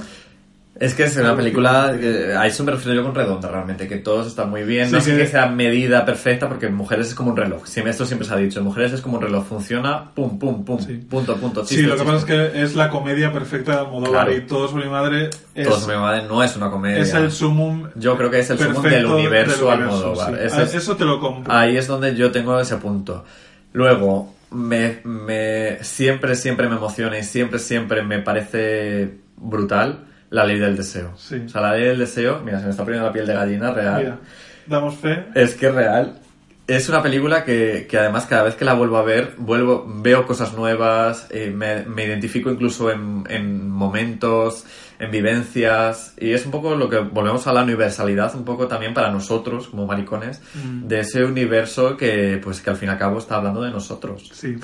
Es 0.80 0.94
que 0.94 1.04
es 1.06 1.18
una 1.18 1.36
película, 1.36 1.96
que- 2.00 2.36
a 2.36 2.46
eso 2.46 2.64
me 2.64 2.72
refiero 2.72 2.94
yo 2.96 3.04
con 3.04 3.16
redonda 3.16 3.50
realmente, 3.50 3.88
que 3.88 3.98
todos 3.98 4.28
están 4.28 4.50
muy 4.50 4.64
bien, 4.64 4.88
Sí, 4.88 4.94
no 4.94 5.02
sé 5.02 5.12
que- 5.12 5.18
que 5.24 5.28
sea 5.28 5.48
medida 5.48 6.06
perfecta, 6.06 6.48
porque 6.48 6.68
en 6.68 6.76
mujeres 6.76 7.08
es 7.08 7.16
como 7.16 7.32
un 7.32 7.38
reloj, 7.38 7.64
esto 7.66 8.06
siempre 8.06 8.28
se 8.28 8.34
ha 8.34 8.38
dicho, 8.38 8.60
en 8.60 8.66
mujeres 8.66 8.94
es 8.94 9.02
como 9.02 9.18
un 9.18 9.24
reloj, 9.24 9.46
funciona, 9.48 10.12
pum, 10.14 10.38
pum, 10.38 10.64
pum, 10.64 10.80
Sí. 10.80 10.94
punto, 11.10 11.36
punto, 11.38 11.66
Sí, 11.66 11.78
lo 11.82 11.94
que 11.96 11.98
chiste. 12.02 12.06
pasa 12.06 12.18
es 12.18 12.26
que 12.52 12.62
es 12.64 12.76
la 12.76 12.90
comedia 12.90 13.32
perfecta 13.34 13.72
de 13.74 13.78
Almodóvar 13.80 14.26
Claro. 14.28 14.36
y 14.38 14.42
todo 14.48 14.68
sobre 14.68 14.86
mi 14.86 14.92
madre 14.92 15.30
es, 15.56 15.68
Todo 15.68 15.80
sobre 15.80 15.96
mi 15.96 16.02
madre 16.04 16.28
no 16.28 16.44
es 16.44 16.56
una 16.56 16.70
comedia. 16.70 17.00
es 17.02 17.14
el 17.14 17.32
sumum 17.32 17.88
Yo 17.96 18.16
creo 18.16 18.30
que 18.30 18.40
es 18.40 18.50
el 18.52 18.60
sumum 18.60 18.84
del 18.84 19.06
universo 19.06 19.70
del 19.72 19.82
Almodóvar. 19.82 20.38
es- 20.40 20.76
Eso 20.76 20.96
te 20.96 21.06
lo 21.06 21.20
compro. 21.20 21.52
Ahí 21.52 21.76
es 21.76 21.88
donde 21.88 22.16
yo 22.16 22.32
tengo 22.32 22.60
ese 22.60 22.78
punto. 22.78 23.26
Luego, 23.74 24.34
me, 24.52 25.00
me 25.04 25.84
siempre, 25.84 26.36
siempre 26.36 26.70
me 26.70 26.76
emociona 26.76 27.18
y 27.18 27.24
siempre, 27.24 27.60
siempre 27.60 28.02
me 28.04 28.20
parece 28.20 29.16
brutal 29.38 30.04
la 30.30 30.46
ley 30.46 30.60
del 30.60 30.76
deseo. 30.78 31.14
Sí. 31.18 31.42
O 31.46 31.50
sea, 31.50 31.62
la 31.62 31.74
ley 31.74 31.86
del 31.86 32.00
deseo, 32.00 32.42
mira, 32.44 32.60
se 32.60 32.66
me 32.66 32.72
está 32.72 32.84
poniendo 32.84 33.08
la 33.08 33.14
piel 33.14 33.26
de 33.28 33.34
gallina 33.34 33.72
real. 33.72 33.98
Mira, 34.00 34.20
damos 34.68 34.96
fe. 34.96 35.26
Es 35.36 35.56
que 35.56 35.68
es 35.68 35.74
real. 35.76 36.20
Es 36.68 36.90
una 36.90 37.02
película 37.02 37.46
que, 37.46 37.88
que 37.90 37.98
además 37.98 38.26
cada 38.26 38.44
vez 38.44 38.56
que 38.56 38.66
la 38.66 38.74
vuelvo 38.74 38.98
a 38.98 39.04
ver, 39.04 39.36
vuelvo, 39.38 39.86
veo 39.88 40.26
cosas 40.28 40.54
nuevas, 40.54 41.28
eh, 41.30 41.50
me, 41.56 41.84
me 41.84 42.04
identifico 42.04 42.52
incluso 42.52 42.92
en, 42.92 43.24
en 43.30 43.70
momentos, 43.70 44.66
en 45.00 45.10
vivencias, 45.10 46.14
y 46.20 46.34
es 46.34 46.44
un 46.46 46.52
poco 46.52 46.76
lo 46.76 46.90
que 46.90 46.98
volvemos 47.00 47.48
a 47.48 47.54
la 47.54 47.64
universalidad, 47.64 48.36
un 48.36 48.44
poco 48.44 48.68
también 48.68 48.94
para 48.94 49.10
nosotros 49.12 49.68
como 49.70 49.86
maricones, 49.88 50.42
Mm. 50.56 50.88
de 50.90 51.00
ese 51.00 51.24
universo 51.24 51.96
que 51.96 52.38
pues 52.44 52.60
que 52.60 52.70
al 52.70 52.76
fin 52.76 52.90
y 52.90 52.92
al 52.92 52.98
cabo 52.98 53.20
está 53.20 53.36
hablando 53.38 53.62
de 53.62 53.72
nosotros. 53.72 54.30
Sí. 54.34 54.58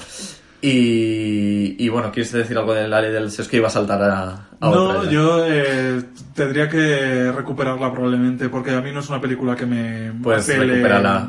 Y, 0.65 1.75
y 1.77 1.89
bueno, 1.89 2.09
¿quieres 2.11 2.31
decir 2.31 2.57
algo 2.57 2.73
de 2.73 2.87
la 2.87 3.01
ley 3.01 3.11
del? 3.11 3.25
Es 3.25 3.47
que 3.49 3.57
iba 3.57 3.67
a 3.67 3.71
saltar 3.71 4.01
a, 4.01 4.29
a 4.61 4.69
No, 4.69 5.03
yo 5.09 5.45
eh, 5.45 6.01
tendría 6.33 6.69
que 6.69 7.31
recuperarla 7.33 7.91
probablemente 7.91 8.47
porque 8.47 8.71
a 8.71 8.79
mí 8.79 8.91
no 8.93 9.01
es 9.01 9.09
una 9.09 9.19
película 9.19 9.57
que 9.57 9.65
me 9.65 10.13
Pues 10.23 10.47
apele- 10.47 10.67
recupérala. 10.69 11.27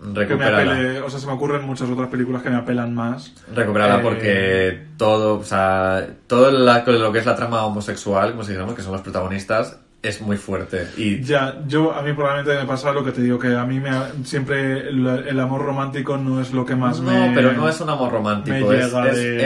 que 0.00 0.06
me 0.06 0.14
Recupérala. 0.20 0.72
apele. 0.72 1.00
O 1.02 1.10
sea, 1.10 1.20
se 1.20 1.26
me 1.26 1.32
ocurren 1.34 1.66
muchas 1.66 1.90
otras 1.90 2.08
películas 2.08 2.42
que 2.42 2.48
me 2.48 2.56
apelan 2.56 2.94
más. 2.94 3.34
Recuperarla 3.54 3.98
Eh, 3.98 4.02
porque 4.02 4.86
todo, 4.96 5.38
o 5.38 5.44
sea, 5.44 6.06
todo 6.26 6.50
la- 6.50 6.82
lo 6.86 7.12
que 7.12 7.18
es 7.18 7.26
la 7.26 7.36
trama 7.36 7.62
homosexual, 7.66 8.30
como 8.30 8.42
se 8.42 8.54
llama, 8.56 8.74
que 8.74 8.80
son 8.82 8.92
los 8.92 9.02
protagonistas, 9.02 9.78
es 10.02 10.20
muy 10.20 10.36
fuerte. 10.36 10.86
Y 10.96 11.20
Ya, 11.22 11.62
yo 11.66 11.92
a 11.92 12.02
mí 12.02 12.12
probablemente 12.12 12.60
me 12.60 12.66
pasa 12.68 12.92
lo 12.92 13.04
que 13.04 13.12
te 13.12 13.22
digo, 13.22 13.38
que 13.38 13.54
a 13.56 13.64
mí 13.64 13.80
me, 13.80 13.90
siempre 14.24 14.88
el, 14.88 15.04
el 15.06 15.40
amor 15.40 15.62
romántico 15.62 16.16
no 16.16 16.40
es 16.40 16.52
lo 16.52 16.64
que 16.64 16.76
más 16.76 17.00
no, 17.00 17.10
me... 17.10 17.34
pero 17.34 17.52
no 17.52 17.68
es 17.68 17.80
un 17.80 17.88
amor 17.90 18.12
romántico, 18.12 18.72
es, 18.72 18.92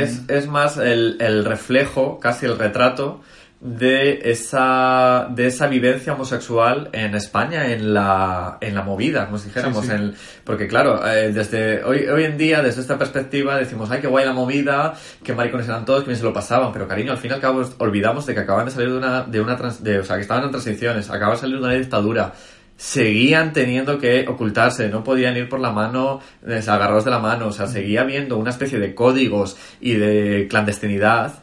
es- 0.02 0.22
es 0.28 0.46
más 0.48 0.76
el, 0.76 1.16
el 1.20 1.44
reflejo, 1.44 2.18
casi 2.20 2.44
el 2.46 2.58
retrato 2.58 3.22
de 3.62 4.20
esa, 4.30 5.28
de 5.34 5.46
esa 5.46 5.66
vivencia 5.66 6.14
homosexual 6.14 6.88
en 6.92 7.14
España, 7.14 7.70
en 7.70 7.92
la, 7.92 8.56
en 8.62 8.74
la 8.74 8.82
movida, 8.82 9.26
como 9.26 9.36
si 9.38 9.48
dijéramos. 9.48 9.84
Sí, 9.84 9.90
sí. 9.90 9.96
en- 9.96 10.14
porque 10.44 10.66
claro, 10.66 11.06
eh, 11.06 11.30
desde 11.30 11.84
hoy, 11.84 12.06
hoy 12.06 12.24
en 12.24 12.38
día, 12.38 12.62
desde 12.62 12.80
esta 12.80 12.96
perspectiva, 12.96 13.58
decimos, 13.58 13.90
ay, 13.90 14.00
qué 14.00 14.06
guay 14.06 14.24
la 14.24 14.32
movida, 14.32 14.94
qué 15.22 15.34
maricones 15.34 15.68
eran 15.68 15.84
todos, 15.84 16.00
que 16.04 16.06
bien 16.08 16.18
se 16.18 16.24
lo 16.24 16.32
pasaban, 16.32 16.72
pero 16.72 16.88
cariño, 16.88 17.12
al 17.12 17.18
fin 17.18 17.32
y 17.32 17.34
al 17.34 17.40
cabo 17.40 17.62
olvidamos 17.78 18.24
de 18.24 18.32
que 18.32 18.40
acaban 18.40 18.64
de 18.64 18.70
salir 18.70 18.90
de 18.92 18.96
una, 18.96 19.22
de 19.24 19.40
una 19.42 19.56
trans- 19.58 19.84
de, 19.84 19.98
o 19.98 20.04
sea, 20.04 20.16
que 20.16 20.22
estaban 20.22 20.44
en 20.44 20.50
transiciones, 20.50 21.10
acaban 21.10 21.34
de 21.34 21.40
salir 21.40 21.56
de 21.56 21.62
una 21.62 21.74
dictadura, 21.74 22.32
seguían 22.78 23.52
teniendo 23.52 23.98
que 23.98 24.26
ocultarse, 24.26 24.88
no 24.88 25.04
podían 25.04 25.36
ir 25.36 25.50
por 25.50 25.60
la 25.60 25.70
mano, 25.70 26.20
eh, 26.46 26.62
agarrados 26.66 27.04
de 27.04 27.10
la 27.10 27.18
mano, 27.18 27.48
o 27.48 27.52
sea, 27.52 27.66
seguía 27.66 28.00
habiendo 28.00 28.38
una 28.38 28.48
especie 28.50 28.78
de 28.78 28.94
códigos 28.94 29.58
y 29.82 29.94
de 29.96 30.46
clandestinidad 30.48 31.34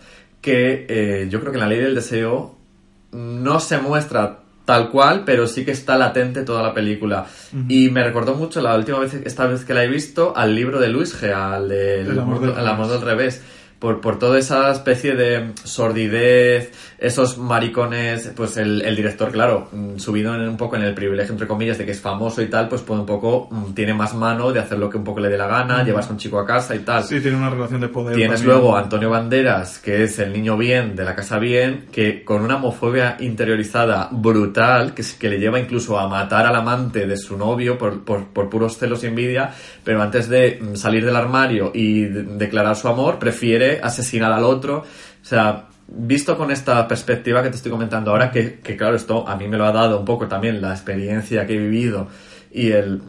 que 0.42 0.86
eh, 0.90 1.28
yo 1.30 1.40
creo 1.40 1.52
que 1.52 1.58
en 1.58 1.64
la 1.64 1.70
ley 1.70 1.80
del 1.80 1.96
deseo 1.96 2.56
no 3.12 3.60
se 3.60 3.78
muestra 3.80 4.40
tal 4.66 4.90
cual, 4.90 5.24
pero 5.26 5.48
sí 5.48 5.64
que 5.64 5.72
está 5.72 5.98
latente 5.98 6.44
toda 6.44 6.62
la 6.62 6.74
película. 6.74 7.26
Y 7.70 7.90
me 7.90 8.04
recordó 8.04 8.36
mucho 8.36 8.60
la 8.62 8.76
última 8.76 9.00
vez, 9.00 9.14
esta 9.14 9.48
vez 9.48 9.64
que 9.64 9.74
la 9.74 9.84
he 9.84 9.88
visto, 9.88 10.34
al 10.36 10.54
libro 10.56 10.80
de 10.80 10.90
Luis 10.90 11.20
G, 11.22 11.32
al 11.34 11.70
de 11.70 12.02
El 12.02 12.20
amor 12.20 12.42
del 12.42 12.50
El 12.52 12.68
amor 12.68 12.88
revés. 12.88 13.00
del 13.00 13.02
revés. 13.10 13.42
Por, 13.80 14.02
por 14.02 14.18
toda 14.18 14.40
esa 14.40 14.72
especie 14.72 15.14
de 15.16 15.52
sordidez, 15.64 16.72
esos 17.00 17.38
maricones, 17.38 18.32
pues 18.36 18.58
el, 18.58 18.82
el 18.82 18.95
director, 18.95 19.32
claro, 19.32 19.70
mm, 19.72 19.98
subido 19.98 20.34
en, 20.34 20.41
un 20.48 20.58
poco 20.58 20.76
en 20.78 20.82
el 20.84 20.93
privilegio, 20.95 21.32
entre 21.34 21.48
comillas, 21.48 21.78
de 21.78 21.86
que 21.86 21.91
es 21.91 22.02
famoso 22.02 22.41
y 22.41 22.48
tal, 22.50 22.68
pues 22.68 22.82
puede 22.82 23.02
un 23.02 23.06
poco, 23.06 23.48
mm, 23.52 23.74
tiene 23.74 23.93
más 23.93 24.16
mano 24.16 24.52
de 24.52 24.60
hacer 24.60 24.80
lo 24.80 24.89
que 24.89 24.98
un 24.98 25.04
poco 25.04 25.20
le 25.20 25.30
dé 25.30 25.38
la 25.38 25.48
gana, 25.48 25.84
llevarse 25.84 26.10
a 26.10 26.14
un 26.14 26.18
chico 26.18 26.39
a 26.39 26.45
casa 26.45 26.76
y 26.76 26.80
tal. 26.80 27.04
Sí, 27.04 27.20
tiene 27.22 27.38
una 27.38 27.50
relación 27.52 27.82
de 27.82 27.88
poder. 27.89 28.16
Tienes 28.16 28.39
también. 28.39 28.58
luego 28.60 28.76
a 28.76 28.80
Antonio 28.82 29.10
Banderas, 29.12 29.80
que 29.80 30.04
es 30.04 30.18
el 30.20 30.34
niño 30.34 30.58
bien 30.58 30.95
de 30.95 31.06
la 31.06 31.16
casa 31.16 31.38
bien, 31.38 31.86
que 31.91 32.24
con 32.24 32.41
una 32.41 32.56
homofobia 32.56 33.16
interiorizada 33.20 34.10
brutal, 34.12 34.93
que, 34.93 35.04
que 35.20 35.30
le 35.30 35.39
lleva 35.39 35.60
incluso 35.60 36.00
a 36.00 36.08
matar 36.08 36.45
al 36.48 36.56
amante 36.56 37.06
de 37.06 37.18
su 37.18 37.38
novio 37.38 37.78
por, 37.78 38.04
por, 38.04 38.26
por 38.28 38.50
puros 38.50 38.78
celos 38.78 39.04
y 39.04 39.08
envidia, 39.08 39.52
pero 39.84 40.02
antes 40.02 40.28
de 40.30 40.60
mm, 40.62 40.76
salir 40.76 41.06
del 41.06 41.16
armario 41.16 41.72
y 41.74 42.06
de- 42.06 42.24
declarar 42.24 42.76
su 42.76 42.88
amor, 42.88 43.20
prefiere 43.20 43.80
asesinar 43.84 44.32
al 44.32 44.43
otro. 44.43 44.80
O 44.80 45.26
sea, 45.30 45.66
visto 45.88 46.38
con 46.38 46.52
esta 46.52 46.88
perspectiva 46.88 47.42
que 47.42 47.50
te 47.50 47.56
estoy 47.56 47.72
comentando 47.72 48.12
ahora, 48.12 48.32
que, 48.32 48.60
que 48.60 48.76
claro, 48.76 48.96
esto 48.96 49.28
a 49.28 49.36
mí 49.36 49.48
me 49.48 49.58
lo 49.58 49.66
ha 49.66 49.72
dado 49.72 50.00
un 50.00 50.06
poco 50.06 50.28
también 50.28 50.62
la 50.62 50.72
experiencia 50.72 51.46
que 51.46 51.56
he 51.56 51.58
vivido 51.58 52.08
y 52.52 52.72
el 52.72 53.02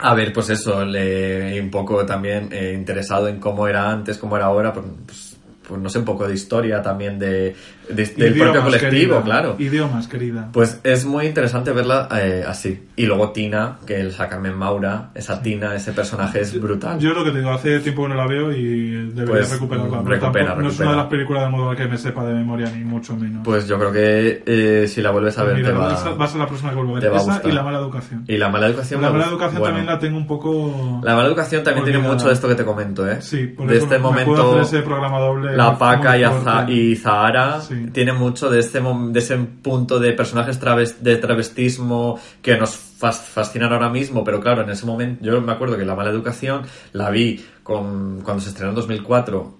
a 0.00 0.14
ver, 0.14 0.32
pues 0.32 0.48
eso, 0.50 0.84
le, 0.84 1.60
un 1.60 1.70
poco 1.70 2.06
también 2.06 2.50
eh, 2.52 2.72
interesado 2.72 3.26
en 3.26 3.40
cómo 3.40 3.66
era 3.66 3.90
antes, 3.90 4.16
cómo 4.16 4.36
era 4.36 4.46
ahora, 4.46 4.72
pues, 4.72 5.27
pues, 5.68 5.78
pues 5.78 5.80
no 5.82 5.90
sé, 5.90 5.98
un 5.98 6.04
poco 6.04 6.26
de 6.26 6.34
historia 6.34 6.82
también 6.82 7.18
de, 7.18 7.54
de- 7.88 8.06
del 8.06 8.32
Idiomas, 8.32 8.52
propio 8.52 8.62
colectivo, 8.62 8.90
querida. 9.18 9.22
claro. 9.22 9.56
Idiomas, 9.58 10.08
querida. 10.08 10.48
Pues 10.52 10.80
es 10.82 11.04
muy 11.04 11.26
interesante 11.26 11.72
verla 11.72 12.08
eh, 12.20 12.44
así. 12.46 12.86
Y 12.96 13.06
luego 13.06 13.30
Tina, 13.32 13.78
que 13.86 14.00
el 14.00 14.14
Carmen 14.16 14.54
Maura, 14.56 15.10
esa 15.14 15.40
Tina, 15.42 15.74
ese 15.74 15.92
personaje 15.92 16.40
es 16.40 16.60
brutal. 16.60 16.98
Yo 16.98 17.12
lo 17.12 17.24
que 17.24 17.30
te 17.30 17.38
digo, 17.38 17.50
hace 17.50 17.78
tiempo 17.80 18.02
que 18.04 18.08
no 18.10 18.14
la 18.16 18.26
veo 18.26 18.50
y 18.52 19.10
debería 19.12 19.26
Pues, 19.26 19.50
recuperarla. 19.52 20.02
recupera, 20.04 20.54
No 20.56 20.68
es 20.68 20.78
una 20.80 20.90
de 20.90 20.96
las 20.96 21.06
películas 21.06 21.44
de 21.44 21.50
modo 21.50 21.76
que 21.76 21.86
me 21.86 21.96
sepa 21.98 22.24
de 22.24 22.34
memoria, 22.34 22.70
ni 22.74 22.84
mucho 22.84 23.14
menos. 23.16 23.42
Pues 23.44 23.68
yo 23.68 23.78
creo 23.78 23.92
que 23.92 24.42
eh, 24.46 24.86
si 24.88 25.00
la 25.02 25.10
vuelves 25.10 25.38
a 25.38 25.44
ver 25.44 25.56
Mira, 25.56 25.68
te 25.68 25.74
va, 25.74 25.94
esa 25.94 26.10
va 26.10 26.24
a 26.24 26.28
ser 26.28 26.40
la 26.40 26.46
próxima 26.46 26.70
que 26.70 26.76
vuelvo 26.76 26.96
a 26.96 27.00
te 27.00 27.08
ver. 27.08 27.14
va 27.16 27.34
a 27.34 27.38
Esa 27.38 27.48
y 27.48 27.52
La 27.52 27.62
Mala 27.62 27.78
Educación. 27.78 28.24
Y 28.26 28.36
la 28.36 28.48
mala 28.48 28.66
educación. 28.66 29.00
La 29.02 29.10
Mala. 29.10 29.26
Educación 29.28 29.60
Bueno, 29.60 29.74
también 29.76 29.86
la 29.94 29.98
tengo 29.98 30.16
un 30.18 30.26
poco... 30.26 31.00
La 31.04 31.14
mala 31.14 31.28
educación 31.28 31.62
también 31.62 31.84
tiene 31.84 31.98
mucho 32.00 32.26
de 32.28 32.32
esto 32.34 32.48
que 32.48 32.54
te 32.54 32.64
comento, 32.64 33.08
¿eh? 33.08 33.20
Sí, 33.20 33.46
por 33.46 33.66
de 33.68 33.76
eso 33.76 33.84
este 33.84 33.98
me 33.98 34.02
puedo 34.02 34.10
momento. 34.42 34.60
hacer 34.62 34.78
ese 34.78 34.82
programa 34.86 35.18
doble 35.20 35.56
La 35.58 35.78
Paca 35.78 36.16
y. 36.18 36.22
Aza- 36.22 36.68
y 36.70 36.96
Zahara 36.96 37.60
Sí. 37.60 37.74
tiene 37.92 38.12
mucho 38.12 38.48
de, 38.50 38.60
este, 38.60 38.80
de 38.80 39.18
ese 39.18 39.36
punto 39.36 39.98
de 39.98 40.12
personajes 40.12 40.58
traves- 40.60 41.00
de 41.00 41.16
travestismo 41.16 42.18
que 42.42 42.56
nos 42.56 42.70
fas- 43.00 43.20
fascinan 43.22 43.72
ahora 43.72 43.88
mismo, 43.90 44.24
pero 44.24 44.40
claro, 44.40 44.62
en 44.62 44.70
ese 44.70 44.86
momento 44.86 45.24
yo 45.24 45.40
me 45.40 45.52
acuerdo 45.52 45.76
que 45.76 45.84
La 45.84 45.94
Mala 45.94 46.10
Educación 46.10 46.62
la 46.92 47.10
vi 47.10 47.44
con, 47.62 48.20
cuando 48.22 48.42
se 48.42 48.48
estrenó 48.50 48.70
en 48.70 48.76
2004 48.76 49.54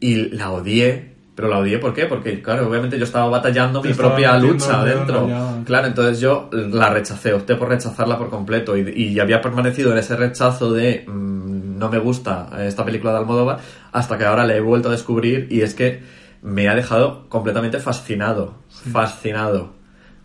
y 0.00 0.30
la 0.30 0.50
odié. 0.50 1.10
Pero 1.34 1.48
la 1.48 1.58
odié, 1.58 1.78
¿por 1.78 1.94
qué? 1.94 2.04
Porque, 2.04 2.42
claro, 2.42 2.68
obviamente 2.68 2.98
yo 2.98 3.04
estaba 3.04 3.26
batallando 3.30 3.80
Te 3.80 3.88
mi 3.88 3.92
estaba 3.92 4.10
propia 4.10 4.36
lucha 4.38 4.84
dentro. 4.84 5.26
Claro, 5.64 5.86
entonces 5.86 6.20
yo 6.20 6.50
la 6.52 6.90
rechacé, 6.90 7.32
opté 7.32 7.54
por 7.54 7.68
rechazarla 7.70 8.18
por 8.18 8.28
completo 8.28 8.76
y, 8.76 8.90
y 8.94 9.18
había 9.20 9.40
permanecido 9.40 9.92
en 9.92 9.98
ese 9.98 10.16
rechazo 10.16 10.70
de 10.72 11.04
mm, 11.06 11.59
no 11.80 11.88
me 11.88 11.98
gusta 11.98 12.48
esta 12.58 12.84
película 12.84 13.12
de 13.12 13.18
Almodóvar 13.18 13.58
hasta 13.90 14.18
que 14.18 14.24
ahora 14.26 14.44
la 14.46 14.54
he 14.54 14.60
vuelto 14.60 14.88
a 14.88 14.92
descubrir 14.92 15.48
y 15.50 15.62
es 15.62 15.74
que 15.74 16.02
me 16.42 16.68
ha 16.68 16.74
dejado 16.74 17.28
completamente 17.28 17.80
fascinado, 17.80 18.54
fascinado. 18.92 19.72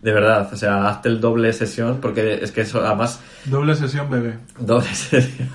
De 0.02 0.12
verdad, 0.12 0.48
o 0.52 0.56
sea, 0.56 0.86
hazte 0.88 1.08
el 1.08 1.20
doble 1.20 1.52
sesión 1.54 1.98
porque 2.00 2.38
es 2.42 2.52
que 2.52 2.60
eso 2.60 2.84
además 2.84 3.20
Doble 3.46 3.74
sesión 3.74 4.08
bebé. 4.10 4.38
doble 4.58 4.86
sesión, 4.94 5.48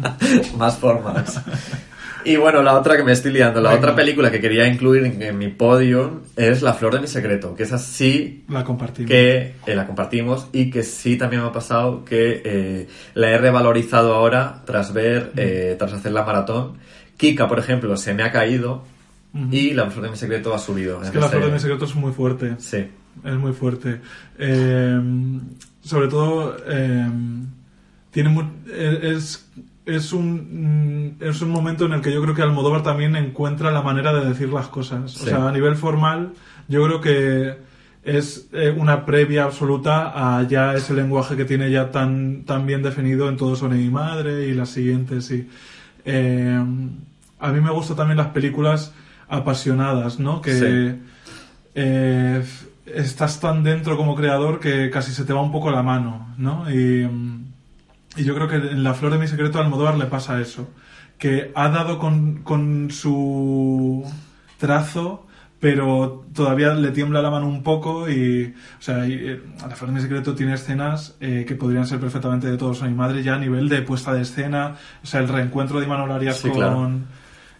más 0.56 0.78
formas. 0.78 1.40
Y 2.24 2.36
bueno, 2.36 2.62
la 2.62 2.78
otra 2.78 2.96
que 2.96 3.04
me 3.04 3.12
estoy 3.12 3.32
liando, 3.32 3.60
la 3.60 3.70
Venga. 3.70 3.80
otra 3.80 3.96
película 3.96 4.30
que 4.30 4.40
quería 4.40 4.66
incluir 4.66 5.04
en, 5.04 5.20
en 5.22 5.36
mi 5.36 5.48
podio 5.48 6.22
es 6.36 6.62
La 6.62 6.72
Flor 6.72 6.94
de 6.94 7.00
mi 7.00 7.06
Secreto, 7.06 7.54
que 7.54 7.64
es 7.64 7.72
así 7.72 8.44
La 8.48 8.64
compartimos. 8.64 9.10
que 9.10 9.54
eh, 9.66 9.74
la 9.76 9.86
compartimos 9.86 10.48
y 10.52 10.70
que 10.70 10.82
sí 10.82 11.16
también 11.16 11.42
me 11.42 11.48
ha 11.48 11.52
pasado 11.52 12.04
que 12.04 12.40
eh, 12.44 12.88
la 13.14 13.30
he 13.30 13.38
revalorizado 13.38 14.14
ahora 14.14 14.62
tras 14.64 14.92
ver, 14.94 15.32
eh, 15.36 15.76
tras 15.78 15.92
hacer 15.92 16.12
la 16.12 16.24
maratón. 16.24 16.78
Kika, 17.18 17.46
por 17.46 17.58
ejemplo, 17.58 17.96
se 17.96 18.14
me 18.14 18.22
ha 18.22 18.32
caído 18.32 18.84
y 19.50 19.74
La 19.74 19.90
Flor 19.90 20.04
de 20.04 20.10
mi 20.12 20.16
Secreto 20.16 20.54
ha 20.54 20.58
subido. 20.58 21.02
Es 21.02 21.10
que 21.10 21.18
La 21.18 21.26
ese- 21.26 21.36
Flor 21.36 21.46
de 21.48 21.52
mi 21.52 21.60
Secreto 21.60 21.84
es 21.84 21.94
muy 21.94 22.12
fuerte. 22.12 22.54
Sí, 22.58 22.86
Es 23.24 23.34
muy 23.34 23.52
fuerte. 23.52 24.00
Eh, 24.38 25.00
sobre 25.82 26.08
todo, 26.08 26.56
tiene 28.10 28.48
es, 29.02 29.46
es, 29.86 30.12
un, 30.12 31.16
mm, 31.18 31.22
es 31.22 31.40
un 31.42 31.50
momento 31.50 31.86
en 31.86 31.92
el 31.92 32.00
que 32.00 32.12
yo 32.12 32.22
creo 32.22 32.34
que 32.34 32.42
Almodóvar 32.42 32.82
también 32.82 33.16
encuentra 33.16 33.70
la 33.70 33.82
manera 33.82 34.12
de 34.12 34.26
decir 34.26 34.48
las 34.50 34.68
cosas. 34.68 35.12
Sí. 35.12 35.24
O 35.24 35.26
sea, 35.26 35.48
a 35.48 35.52
nivel 35.52 35.76
formal, 35.76 36.32
yo 36.68 36.84
creo 36.84 37.00
que 37.00 37.56
es 38.02 38.48
eh, 38.52 38.74
una 38.76 39.06
previa 39.06 39.44
absoluta 39.44 40.12
a 40.38 40.42
ya 40.42 40.74
ese 40.74 40.92
lenguaje 40.94 41.36
que 41.36 41.44
tiene 41.44 41.70
ya 41.70 41.90
tan, 41.90 42.44
tan 42.44 42.66
bien 42.66 42.82
definido 42.82 43.28
en 43.28 43.36
Todo 43.36 43.56
sobre 43.56 43.76
mi 43.78 43.88
madre 43.90 44.46
y 44.46 44.54
las 44.54 44.68
siguientes. 44.70 45.30
Y, 45.30 45.48
eh, 46.04 46.62
a 47.40 47.52
mí 47.52 47.60
me 47.60 47.70
gustan 47.70 47.96
también 47.96 48.18
las 48.18 48.28
películas 48.28 48.92
apasionadas, 49.28 50.18
¿no? 50.18 50.40
Que 50.42 50.52
Sí. 50.52 51.02
eh, 51.74 52.44
estás 52.86 53.40
tan 53.40 53.64
dentro 53.64 53.96
como 53.96 54.14
creador 54.14 54.60
que 54.60 54.90
casi 54.90 55.12
se 55.12 55.24
te 55.24 55.32
va 55.32 55.40
un 55.40 55.52
poco 55.52 55.70
la 55.70 55.82
mano, 55.82 56.34
¿no? 56.36 56.70
Y, 56.70 57.06
mm, 57.06 57.44
y 58.16 58.24
yo 58.24 58.34
creo 58.34 58.48
que 58.48 58.56
en 58.56 58.82
La 58.82 58.94
Flor 58.94 59.12
de 59.12 59.18
mi 59.18 59.26
Secreto 59.26 59.58
a 59.58 59.62
Almodóvar 59.62 59.96
le 59.96 60.06
pasa 60.06 60.40
eso, 60.40 60.68
que 61.18 61.52
ha 61.54 61.68
dado 61.68 61.98
con, 61.98 62.42
con 62.42 62.90
su 62.90 64.04
trazo, 64.58 65.26
pero 65.60 66.26
todavía 66.34 66.74
le 66.74 66.90
tiembla 66.90 67.22
la 67.22 67.30
mano 67.30 67.48
un 67.48 67.62
poco 67.62 68.08
y, 68.08 68.54
o 68.78 68.82
sea, 68.82 69.06
y, 69.06 69.14
eh, 69.14 69.42
La 69.60 69.74
Flor 69.74 69.90
de 69.90 69.96
mi 69.96 70.00
Secreto 70.00 70.34
tiene 70.34 70.54
escenas 70.54 71.16
eh, 71.20 71.44
que 71.46 71.54
podrían 71.54 71.86
ser 71.86 72.00
perfectamente 72.00 72.48
de 72.48 72.56
todos 72.56 72.82
a 72.82 72.86
mi 72.86 72.94
madre 72.94 73.22
ya 73.22 73.34
a 73.34 73.38
nivel 73.38 73.68
de 73.68 73.82
puesta 73.82 74.12
de 74.12 74.22
escena, 74.22 74.76
o 75.02 75.06
sea, 75.06 75.20
el 75.20 75.28
reencuentro 75.28 75.80
de 75.80 75.86
Imanol 75.86 76.12
Arias 76.12 76.38
Sí, 76.38 76.48
con, 76.48 76.58
claro. 76.58 76.90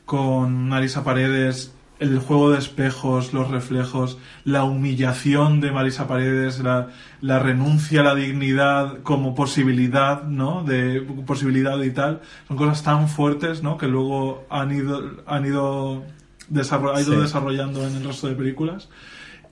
con 0.05 0.69
Marisa 0.69 1.03
Paredes, 1.03 1.74
el 2.13 2.19
juego 2.19 2.51
de 2.51 2.59
espejos, 2.59 3.33
los 3.33 3.51
reflejos, 3.51 4.19
la 4.45 4.65
humillación 4.65 5.61
de 5.61 5.73
Marisa 5.73 6.07
Paredes, 6.07 6.61
la, 6.61 6.89
la 7.21 7.39
renuncia 7.39 8.01
a 8.01 8.05
la 8.05 8.15
dignidad 8.15 8.99
como 9.03 9.35
posibilidad, 9.35 10.25
¿no? 10.25 10.63
De 10.65 11.01
posibilidad 11.27 11.81
y 11.83 11.91
tal. 11.91 12.21
Son 12.49 12.57
cosas 12.57 12.83
tan 12.83 13.09
fuertes, 13.09 13.63
¿no? 13.63 13.77
Que 13.79 13.87
luego 13.89 14.47
han 14.51 14.71
ido, 14.73 15.03
han 15.27 15.47
ido, 15.47 16.03
desarro- 16.51 16.95
ha 16.95 17.01
ido 17.01 17.15
Sí. 17.15 17.21
desarrollando 17.21 17.87
en 17.87 17.97
el 17.97 18.05
resto 18.05 18.29
de 18.29 18.35
películas. 18.35 18.89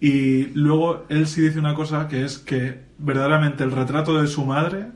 Y 0.01 0.47
luego 0.55 1.05
él 1.09 1.27
sí 1.29 1.41
dice 1.43 1.59
una 1.61 1.75
cosa 1.75 2.09
que 2.09 2.25
es 2.25 2.39
que 2.39 2.83
verdaderamente 2.99 3.63
el 3.65 3.71
retrato 3.71 4.21
de 4.21 4.27
su 4.27 4.45
madre 4.45 4.87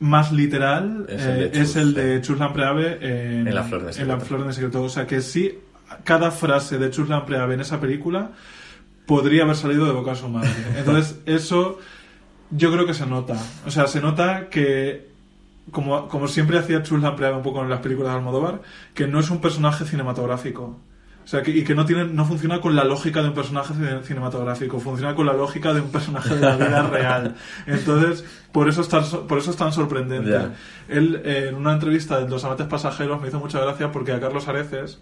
más 0.00 0.32
literal 0.32 1.06
Es 1.08 1.22
el 1.26 1.36
de 1.38 1.44
eh, 1.46 1.50
Chus, 1.52 1.60
es 1.62 1.76
el 1.76 1.94
de 1.94 2.20
Chus 2.22 2.38
Lampreave 2.38 2.98
en, 3.02 3.46
En 3.48 3.54
La 3.54 3.62
Flor 3.64 3.84
de 3.84 4.00
en. 4.02 4.08
La 4.08 4.18
Flor 4.18 4.46
de 4.46 4.52
Secreto. 4.52 4.82
O 4.82 4.88
sea 4.88 5.06
que 5.06 5.20
sí, 5.20 5.58
cada 6.04 6.30
frase 6.30 6.78
de 6.78 6.90
Chus 6.90 7.08
Lampreave 7.08 7.54
en 7.54 7.60
esa 7.60 7.80
película 7.80 8.30
podría 9.06 9.42
haber 9.44 9.56
salido 9.56 9.86
de 9.86 9.92
boca 9.92 10.10
de 10.12 10.16
su 10.16 10.28
madre. 10.28 10.50
Entonces, 10.78 11.18
eso 11.26 11.78
yo 12.50 12.72
creo 12.72 12.86
que 12.86 12.94
se 12.94 13.06
nota. 13.06 13.36
O 13.66 13.70
sea, 13.70 13.86
se 13.86 14.00
nota 14.00 14.48
que 14.48 15.08
como, 15.72 16.08
como 16.08 16.26
siempre 16.28 16.58
hacía 16.58 16.82
Chus 16.82 17.00
Lampreaga 17.00 17.36
un 17.36 17.42
poco 17.42 17.62
en 17.62 17.70
las 17.70 17.80
películas 17.80 18.12
de 18.12 18.18
Almodóvar, 18.18 18.62
que 18.94 19.06
no 19.06 19.20
es 19.20 19.30
un 19.30 19.40
personaje 19.40 19.84
cinematográfico. 19.84 20.78
O 21.22 21.26
sea, 21.30 21.42
que, 21.42 21.52
y 21.52 21.62
que 21.62 21.74
no 21.76 21.84
tiene, 21.84 22.06
no 22.06 22.24
funciona 22.24 22.60
con 22.60 22.74
la 22.74 22.82
lógica 22.82 23.22
de 23.22 23.28
un 23.28 23.34
personaje 23.34 23.74
cine- 23.74 24.02
cinematográfico, 24.02 24.80
funciona 24.80 25.14
con 25.14 25.26
la 25.26 25.32
lógica 25.34 25.72
de 25.74 25.80
un 25.80 25.90
personaje 25.92 26.34
de 26.34 26.40
la 26.40 26.56
vida 26.56 26.82
real. 26.90 27.36
Entonces, 27.66 28.24
por 28.50 28.68
eso 28.68 28.80
es 28.80 28.88
tan, 28.88 29.04
por 29.28 29.38
eso 29.38 29.50
es 29.52 29.56
tan 29.56 29.70
sorprendente. 29.72 30.30
Él, 30.88 31.20
eh, 31.24 31.46
en 31.50 31.54
una 31.56 31.72
entrevista 31.74 32.18
de 32.20 32.28
Los 32.28 32.42
Amantes 32.44 32.66
Pasajeros, 32.66 33.20
me 33.20 33.28
hizo 33.28 33.38
mucha 33.38 33.60
gracia 33.60 33.92
porque 33.92 34.12
a 34.12 34.18
Carlos 34.18 34.48
Areces 34.48 34.98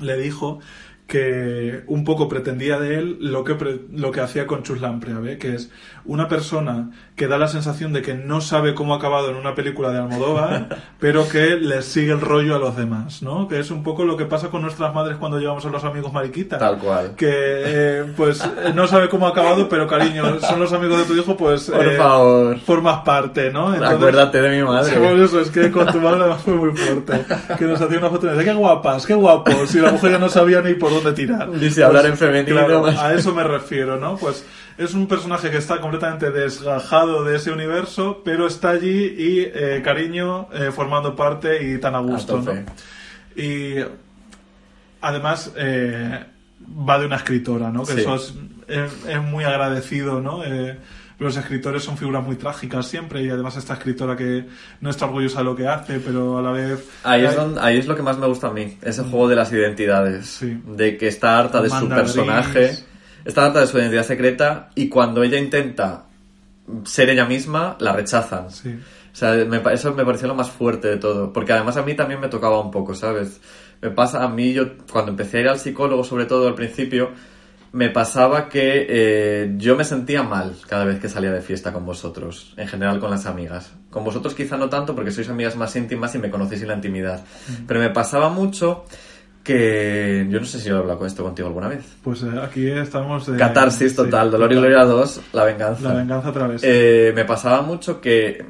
le 0.00 0.16
dijo 0.16 0.60
que 1.06 1.82
un 1.88 2.04
poco 2.04 2.28
pretendía 2.28 2.78
de 2.78 2.96
él 2.96 3.18
lo 3.20 3.42
que, 3.42 3.56
lo 3.92 4.12
que 4.12 4.20
hacía 4.20 4.46
con 4.46 4.62
Chus 4.62 4.80
Lampreave, 4.80 5.38
que 5.38 5.54
es 5.54 5.70
una 6.04 6.28
persona 6.28 6.92
que 7.20 7.28
da 7.28 7.36
la 7.36 7.48
sensación 7.48 7.92
de 7.92 8.00
que 8.00 8.14
no 8.14 8.40
sabe 8.40 8.74
cómo 8.74 8.94
ha 8.94 8.96
acabado 8.96 9.28
en 9.28 9.36
una 9.36 9.54
película 9.54 9.90
de 9.90 9.98
Almodóvar, 9.98 10.78
pero 10.98 11.28
que 11.28 11.56
les 11.56 11.84
sigue 11.84 12.12
el 12.12 12.20
rollo 12.22 12.56
a 12.56 12.58
los 12.58 12.78
demás, 12.78 13.20
¿no? 13.20 13.46
Que 13.46 13.60
es 13.60 13.70
un 13.70 13.82
poco 13.82 14.06
lo 14.06 14.16
que 14.16 14.24
pasa 14.24 14.48
con 14.48 14.62
nuestras 14.62 14.94
madres 14.94 15.18
cuando 15.18 15.38
llevamos 15.38 15.66
a 15.66 15.68
los 15.68 15.84
amigos 15.84 16.14
mariquitas. 16.14 16.58
Tal 16.58 16.78
cual. 16.78 17.14
Que, 17.16 17.28
eh, 17.30 18.04
pues, 18.16 18.40
eh, 18.40 18.72
no 18.74 18.86
sabe 18.86 19.10
cómo 19.10 19.26
ha 19.26 19.32
acabado, 19.32 19.68
pero 19.68 19.86
cariño, 19.86 20.40
son 20.40 20.60
los 20.60 20.72
amigos 20.72 20.96
de 20.96 21.04
tu 21.04 21.20
hijo, 21.20 21.36
pues... 21.36 21.68
Por 21.68 21.86
eh, 21.86 21.98
favor. 21.98 22.58
Formas 22.60 23.02
parte, 23.02 23.50
¿no? 23.52 23.74
Entonces- 23.74 23.98
Acuérdate 23.98 24.40
de 24.40 24.56
mi 24.56 24.62
madre. 24.66 25.22
Eso, 25.22 25.40
es 25.40 25.50
que 25.50 25.70
con 25.70 25.88
tu 25.88 26.00
madre 26.00 26.24
fue 26.42 26.54
muy 26.54 26.74
fuerte. 26.74 27.26
Que 27.58 27.66
nos 27.66 27.78
hacía 27.82 27.98
una 27.98 28.08
foto 28.08 28.28
y 28.28 28.30
decía, 28.30 28.54
qué 28.54 28.58
guapas, 28.58 29.04
qué 29.04 29.12
guapos. 29.12 29.74
Y 29.74 29.80
la 29.80 29.92
mujer 29.92 30.12
ya 30.12 30.18
no 30.18 30.30
sabía 30.30 30.62
ni 30.62 30.72
por 30.72 30.90
dónde 30.90 31.12
tirar. 31.12 31.50
Dice 31.50 31.84
hablar 31.84 32.06
en 32.06 32.16
femenino. 32.16 32.56
Claro, 32.56 32.86
a 32.86 33.12
eso 33.12 33.34
me 33.34 33.44
refiero, 33.44 33.98
¿no? 33.98 34.16
Pues 34.16 34.42
es 34.78 34.94
un 34.94 35.06
personaje 35.06 35.50
que 35.50 35.58
está 35.58 35.80
completamente 35.80 36.30
desgajado 36.30 37.24
de 37.24 37.36
ese 37.36 37.50
universo, 37.52 38.22
pero 38.24 38.46
está 38.46 38.70
allí 38.70 39.14
y, 39.18 39.40
eh, 39.40 39.80
cariño, 39.84 40.48
eh, 40.52 40.70
formando 40.72 41.14
parte 41.16 41.70
y 41.70 41.78
tan 41.78 41.94
a 41.94 41.98
gusto, 42.00 42.40
¿no? 42.40 42.52
Y 43.36 43.76
además 45.00 45.52
eh, 45.56 46.24
va 46.88 46.98
de 46.98 47.06
una 47.06 47.16
escritora, 47.16 47.70
¿no? 47.70 47.84
Que 47.84 47.94
Sí. 47.94 48.00
eso 48.00 48.14
es, 48.16 48.34
es- 48.68 49.06
es 49.08 49.22
muy 49.22 49.44
agradecido, 49.44 50.20
¿no? 50.20 50.42
Los 51.18 51.36
escritores 51.36 51.82
son 51.82 51.98
figuras 51.98 52.24
muy 52.24 52.36
trágicas 52.36 52.86
siempre 52.86 53.22
y 53.22 53.28
además 53.28 53.54
esta 53.58 53.74
escritora 53.74 54.16
que 54.16 54.46
no 54.80 54.88
está 54.88 55.04
orgullosa 55.04 55.40
de 55.40 55.44
lo 55.44 55.54
que 55.54 55.68
hace, 55.68 56.00
pero 56.00 56.38
a 56.38 56.42
la 56.42 56.50
vez... 56.50 56.82
Ahí 57.04 57.24
es, 57.26 57.36
donde- 57.36 57.60
ahí 57.60 57.76
es 57.76 57.86
lo 57.86 57.94
que 57.94 58.02
más 58.02 58.16
me 58.16 58.26
gusta 58.26 58.46
a 58.48 58.52
mí, 58.52 58.78
ese 58.80 59.02
juego 59.02 59.28
de 59.28 59.36
las 59.36 59.52
identidades. 59.52 60.26
Sí. 60.26 60.58
De 60.66 60.96
que 60.96 61.08
está 61.08 61.38
harta 61.38 61.60
de 61.60 61.68
su 61.68 61.86
personaje, 61.90 62.66
Gris. 62.68 62.86
Está 63.24 63.46
harta 63.46 63.60
de 63.60 63.66
su 63.66 63.78
identidad 63.78 64.04
secreta 64.04 64.70
y 64.74 64.88
cuando 64.88 65.22
ella 65.22 65.38
intenta 65.38 66.04
ser 66.84 67.10
ella 67.10 67.24
misma, 67.24 67.76
la 67.80 67.92
rechazan. 67.92 68.50
Sí. 68.50 68.78
O 69.12 69.16
sea, 69.16 69.32
me 69.44 69.60
eso 69.72 69.92
me 69.94 70.04
pareció 70.04 70.28
lo 70.28 70.34
más 70.34 70.50
fuerte 70.50 70.88
de 70.88 70.96
todo. 70.96 71.32
Porque 71.32 71.52
además 71.52 71.76
a 71.76 71.82
mí 71.82 71.94
también 71.94 72.20
me 72.20 72.28
tocaba 72.28 72.60
un 72.60 72.70
poco, 72.70 72.94
¿sabes? 72.94 73.40
Me 73.80 73.90
pasa 73.90 74.22
a 74.22 74.28
mí, 74.28 74.52
yo 74.52 74.76
cuando 74.90 75.10
empecé 75.10 75.38
a 75.38 75.40
ir 75.40 75.48
al 75.48 75.58
psicólogo, 75.58 76.04
sobre 76.04 76.26
todo 76.26 76.46
al 76.46 76.54
principio, 76.54 77.10
me 77.72 77.88
pasaba 77.88 78.48
que 78.48 78.86
eh, 78.88 79.54
yo 79.56 79.76
me 79.76 79.84
sentía 79.84 80.22
mal 80.22 80.56
cada 80.68 80.84
vez 80.84 81.00
que 81.00 81.08
salía 81.08 81.30
de 81.30 81.40
fiesta 81.40 81.72
con 81.72 81.86
vosotros, 81.86 82.52
en 82.56 82.68
general 82.68 83.00
con 83.00 83.10
las 83.10 83.26
amigas. 83.26 83.72
Con 83.90 84.04
vosotros 84.04 84.34
quizá 84.34 84.56
no 84.56 84.68
tanto 84.68 84.94
porque 84.94 85.10
sois 85.10 85.28
amigas 85.28 85.56
más 85.56 85.74
íntimas 85.76 86.14
y 86.14 86.18
me 86.18 86.30
conocéis 86.30 86.62
en 86.62 86.68
la 86.68 86.74
intimidad. 86.74 87.24
Pero 87.66 87.80
me 87.80 87.90
pasaba 87.90 88.28
mucho 88.28 88.84
que... 89.42 90.26
Yo 90.28 90.38
no 90.40 90.46
sé 90.46 90.60
si 90.60 90.68
he 90.68 90.72
hablado 90.72 90.98
con 90.98 91.06
esto 91.06 91.22
contigo 91.24 91.48
alguna 91.48 91.68
vez. 91.68 91.84
Pues 92.02 92.22
eh, 92.22 92.26
aquí 92.42 92.68
estamos... 92.68 93.26
de- 93.26 93.38
Catarsis 93.38 93.90
sí, 93.90 93.96
total, 93.96 94.30
Dolor 94.30 94.52
y. 94.52 94.56
Gloria 94.56 94.84
2, 94.84 95.20
La 95.32 95.44
Venganza. 95.44 95.88
La 95.88 95.94
venganza 95.94 96.28
otra 96.30 96.46
vez. 96.46 96.60
Eh, 96.64 97.12
me 97.14 97.24
pasaba 97.24 97.62
mucho 97.62 98.00
que 98.00 98.44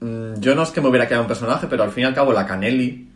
mm, 0.00 0.34
yo 0.40 0.54
no 0.54 0.62
es 0.62 0.70
que 0.70 0.80
me 0.80 0.88
hubiera 0.88 1.06
quedado 1.06 1.22
un 1.22 1.28
personaje, 1.28 1.66
pero 1.68 1.82
al 1.84 1.90
fin 1.90 2.02
y 2.02 2.06
al 2.06 2.14
cabo 2.14 2.32
la 2.32 2.46
Canelli 2.46 3.08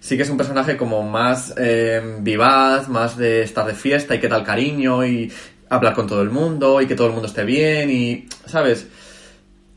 sí 0.00 0.16
que 0.16 0.22
es 0.24 0.30
un 0.30 0.36
personaje 0.36 0.76
como 0.76 1.02
más 1.02 1.54
eh, 1.56 2.00
vivaz, 2.20 2.88
más 2.88 3.16
de 3.16 3.42
estar 3.42 3.64
de 3.66 3.74
fiesta 3.74 4.14
y 4.14 4.18
qué 4.20 4.28
tal 4.28 4.42
cariño 4.44 5.04
y 5.06 5.30
hablar 5.68 5.94
con 5.94 6.06
todo 6.08 6.22
el 6.22 6.30
mundo 6.30 6.80
y 6.80 6.86
que 6.86 6.94
todo 6.96 7.06
el 7.06 7.12
mundo 7.12 7.28
esté 7.28 7.44
bien 7.44 7.88
y, 7.90 8.26
¿sabes? 8.46 8.88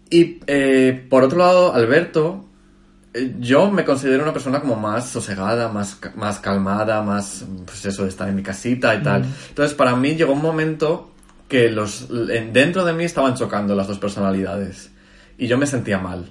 Y 0.09 0.39
eh, 0.47 1.05
por 1.09 1.23
otro 1.23 1.37
lado, 1.39 1.73
Alberto, 1.73 2.44
eh, 2.44 2.44
yo 3.39 3.71
me 3.71 3.83
considero 3.85 4.23
una 4.23 4.33
persona 4.33 4.59
como 4.59 4.75
más 4.75 5.09
sosegada, 5.09 5.69
más, 5.69 5.99
más 6.15 6.39
calmada, 6.39 7.01
más, 7.01 7.45
pues 7.65 7.85
eso, 7.85 8.03
de 8.03 8.09
estar 8.09 8.27
en 8.29 8.35
mi 8.35 8.43
casita 8.43 8.93
y 8.95 9.01
tal. 9.03 9.23
Entonces, 9.49 9.75
para 9.75 9.95
mí 9.95 10.15
llegó 10.15 10.33
un 10.33 10.41
momento 10.41 11.11
que 11.47 11.69
los 11.69 12.07
en- 12.29 12.51
dentro 12.53 12.83
de 12.85 12.93
mí 12.93 13.03
estaban 13.03 13.35
chocando 13.35 13.75
las 13.75 13.87
dos 13.87 13.99
personalidades 13.99 14.91
y 15.37 15.47
yo 15.47 15.57
me 15.57 15.67
sentía 15.67 15.97
mal. 15.99 16.25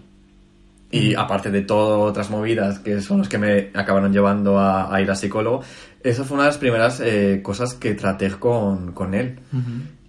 Y 0.90 1.14
aparte 1.14 1.50
de 1.50 1.62
todo 1.62 2.00
otras 2.02 2.30
movidas 2.30 2.78
que 2.78 3.00
son 3.00 3.18
los 3.18 3.28
que 3.28 3.38
me 3.38 3.70
acabaron 3.74 4.12
llevando 4.12 4.58
a, 4.60 4.94
a 4.94 5.00
ir 5.00 5.10
a 5.10 5.16
psicólogo, 5.16 5.62
eso 6.04 6.24
fue 6.24 6.34
una 6.36 6.44
de 6.44 6.50
las 6.50 6.58
primeras 6.58 7.00
eh, 7.00 7.40
cosas 7.42 7.74
que 7.74 7.94
traté 7.94 8.30
con, 8.30 8.92
con 8.92 9.14
él. 9.14 9.40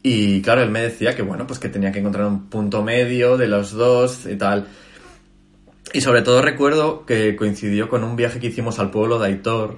Y 0.03 0.41
claro, 0.43 0.61
él 0.61 0.69
me 0.69 0.81
decía 0.81 1.15
que 1.15 1.23
bueno, 1.23 1.47
pues 1.47 1.57
que 1.57 1.69
tenía 1.69 1.91
que 1.91 1.99
encontrar 1.99 2.27
un 2.27 2.47
punto 2.49 2.83
medio 2.83 3.37
de 3.37 3.47
los 3.47 3.71
dos 3.71 4.27
y 4.27 4.35
tal. 4.35 4.67
Y 5.95 6.01
sobre 6.01 6.23
todo 6.23 6.41
recuerdo 6.41 7.05
que 7.05 7.37
coincidió 7.37 7.87
con 7.87 8.03
un 8.03 8.17
viaje 8.17 8.39
que 8.41 8.47
hicimos 8.47 8.79
al 8.79 8.91
pueblo 8.91 9.17
de 9.17 9.27
Aitor, 9.27 9.77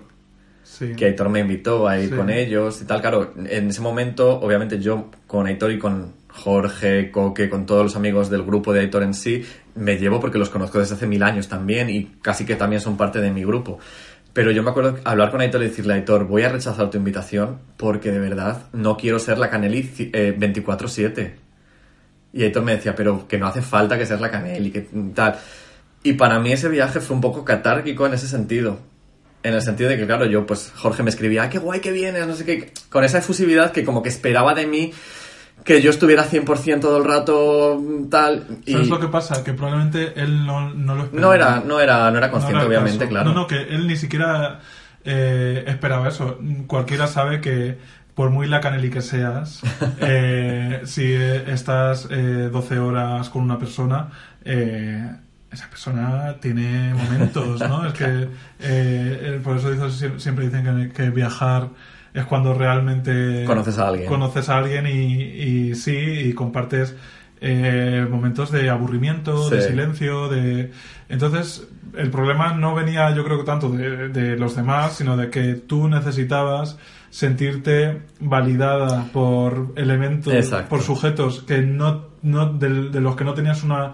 sí. 0.64 0.94
que 0.96 1.06
Aitor 1.06 1.30
me 1.30 1.42
invitó 1.42 1.88
a 1.88 2.00
ir 2.00 2.10
Sí. 2.10 2.16
con 2.16 2.32
ellos 2.32 2.82
y 2.82 2.86
tal. 2.86 3.02
Claro, 3.02 3.34
en 3.38 3.70
ese 3.70 3.82
momento, 3.82 4.40
obviamente 4.40 4.80
yo 4.80 5.12
con 5.28 5.46
Aitor 5.46 5.72
y 5.74 5.78
con 5.78 6.14
Jorge, 6.30 7.12
Coque, 7.12 7.50
con 7.52 7.68
todos 7.68 7.84
los 7.84 7.96
amigos 7.96 8.32
del 8.32 8.42
grupo 8.42 8.74
de 8.74 8.80
Aitor 8.80 9.04
en 9.04 9.14
sí, 9.14 9.46
me 9.76 9.98
llevo 9.98 10.20
porque 10.20 10.40
los 10.40 10.50
conozco 10.50 10.80
desde 10.80 10.96
hace 10.96 11.06
mil 11.06 11.22
años 11.22 11.50
también 11.50 11.88
y 11.92 12.06
casi 12.24 12.46
que 12.46 12.56
también 12.56 12.82
son 12.82 12.98
parte 12.98 13.22
de 13.22 13.30
mi 13.30 13.44
grupo. 13.44 13.78
Pero 14.34 14.50
yo 14.50 14.64
me 14.64 14.72
acuerdo 14.72 14.98
hablar 15.04 15.30
con 15.30 15.42
Aitor 15.42 15.62
y 15.62 15.66
decirle, 15.66 15.94
Aitor, 15.94 16.26
voy 16.26 16.42
a 16.42 16.50
rechazar 16.50 16.90
tu 16.90 16.98
invitación 16.98 17.60
porque 17.78 18.12
de 18.12 18.18
verdad 18.20 18.64
no 18.74 18.98
quiero 18.98 19.20
ser 19.20 19.38
la 19.38 19.52
Canelli 19.52 19.88
eh, 20.14 20.36
24-7. 20.36 21.32
Y 22.34 22.44
Aitor 22.44 22.64
me 22.64 22.76
decía, 22.76 22.96
pero 22.96 23.28
que 23.28 23.38
no 23.38 23.46
hace 23.46 23.62
falta 23.62 24.00
que 24.00 24.08
seas 24.08 24.20
la 24.20 24.32
Canelli, 24.32 24.72
que 24.72 24.88
tal. 25.14 25.38
Y 26.04 26.14
para 26.14 26.40
mí 26.40 26.52
ese 26.52 26.70
viaje 26.70 27.00
fue 27.00 27.16
un 27.16 27.22
poco 27.22 27.44
catárquico 27.44 28.06
en 28.06 28.14
ese 28.14 28.28
sentido. 28.28 28.80
En 29.44 29.54
el 29.54 29.62
sentido 29.62 29.90
de 29.90 29.98
que, 29.98 30.06
claro, 30.06 30.26
yo, 30.26 30.46
pues, 30.46 30.72
Jorge 30.76 31.04
me 31.04 31.10
escribía, 31.10 31.44
¡ay, 31.44 31.50
qué 31.50 31.60
guay 31.60 31.80
que 31.80 31.92
vienes! 31.92 32.26
No 32.28 32.36
sé 32.36 32.46
qué. 32.46 32.74
Con 32.90 33.04
esa 33.04 33.20
efusividad 33.20 33.72
que 33.72 33.84
como 33.86 34.02
que 34.02 34.10
esperaba 34.10 34.54
de 34.54 34.68
mí 34.68 34.92
que 35.64 35.82
yo 35.82 35.90
estuviera 35.90 36.24
100% 36.24 36.80
todo 36.80 36.98
el 36.98 37.04
rato, 37.04 37.82
tal. 38.10 38.46
Y 38.66 38.72
¿Sabes 38.74 38.88
lo 38.90 39.00
que 39.00 39.08
pasa? 39.08 39.44
Que 39.44 39.54
probablemente 39.54 40.14
él 40.16 40.46
no, 40.46 40.74
no 40.74 40.96
lo 40.96 41.04
esperaba. 41.04 41.28
no 41.28 41.34
era, 41.34 41.60
no 41.66 41.80
era, 41.82 42.12
no 42.12 42.18
era 42.18 42.28
No 42.28 42.32
consciente, 42.32 42.60
era 42.60 42.68
obviamente, 42.68 43.00
caso. 43.00 43.10
claro. 43.10 43.30
No, 43.30 43.36
no, 43.36 43.48
que 43.48 43.64
él 43.64 43.86
ni 43.88 43.98
siquiera 43.98 44.62
eh, 45.04 45.66
esperaba 45.68 46.08
eso. 46.08 46.40
Cualquiera 46.68 47.08
sabe 47.08 47.42
que 47.42 47.78
por 48.14 48.30
muy 48.30 48.48
lacaneli 48.48 48.90
que 48.90 49.02
seas, 49.02 49.62
eh, 50.00 50.82
si 50.86 51.14
estás 51.14 52.08
eh, 52.12 52.50
12 52.52 52.80
horas 52.80 53.30
con 53.30 53.42
una 53.44 53.60
persona, 53.60 54.10
eh, 54.46 55.12
esa 55.58 55.70
persona 55.70 56.36
tiene 56.40 56.94
momentos, 56.94 57.60
¿no? 57.62 57.86
Es 57.88 57.94
que 58.02 58.06
eh, 58.06 58.30
eh, 58.62 59.42
por 59.44 59.58
eso 59.58 59.72
dice- 59.72 59.90
sie- 60.10 60.20
siempre 60.20 60.46
dicen 60.50 60.64
que, 60.64 60.94
que 60.94 61.10
viajar 61.10 61.70
es 62.14 62.26
cuando 62.26 62.54
realmente 62.54 63.44
Conoces 63.46 63.78
a 63.78 63.90
alguien. 63.90 64.08
conoces 64.08 64.50
a 64.50 64.58
alguien 64.58 64.88
y, 64.88 65.22
y 65.70 65.76
sí, 65.76 65.96
y 65.96 66.34
compartes 66.34 66.96
eh, 67.42 68.08
momentos 68.10 68.52
de 68.52 68.70
aburrimiento, 68.70 69.50
de 69.52 69.62
silencio, 69.62 70.28
de... 70.28 70.72
Entonces, 71.10 71.68
el 71.96 72.10
problema 72.10 72.54
no 72.54 72.74
venía, 72.74 73.14
yo 73.14 73.24
creo 73.24 73.38
que 73.38 73.44
tanto 73.46 73.70
de, 73.70 74.10
de 74.10 74.36
los 74.38 74.56
demás, 74.56 74.94
sino 74.94 75.16
de 75.16 75.30
que 75.30 75.54
tú 75.54 75.88
necesitabas 75.88 76.78
sentirte 77.12 78.02
validada 78.20 79.06
por 79.14 79.74
elementos, 79.76 80.34
Exacto. 80.34 80.70
por 80.70 80.82
sujetos 80.82 81.44
que 81.44 81.62
no, 81.62 82.08
no 82.24 82.52
de, 82.54 82.90
de 82.90 83.02
los 83.02 83.16
que 83.16 83.24
no 83.24 83.34
tenías 83.36 83.64
una 83.64 83.94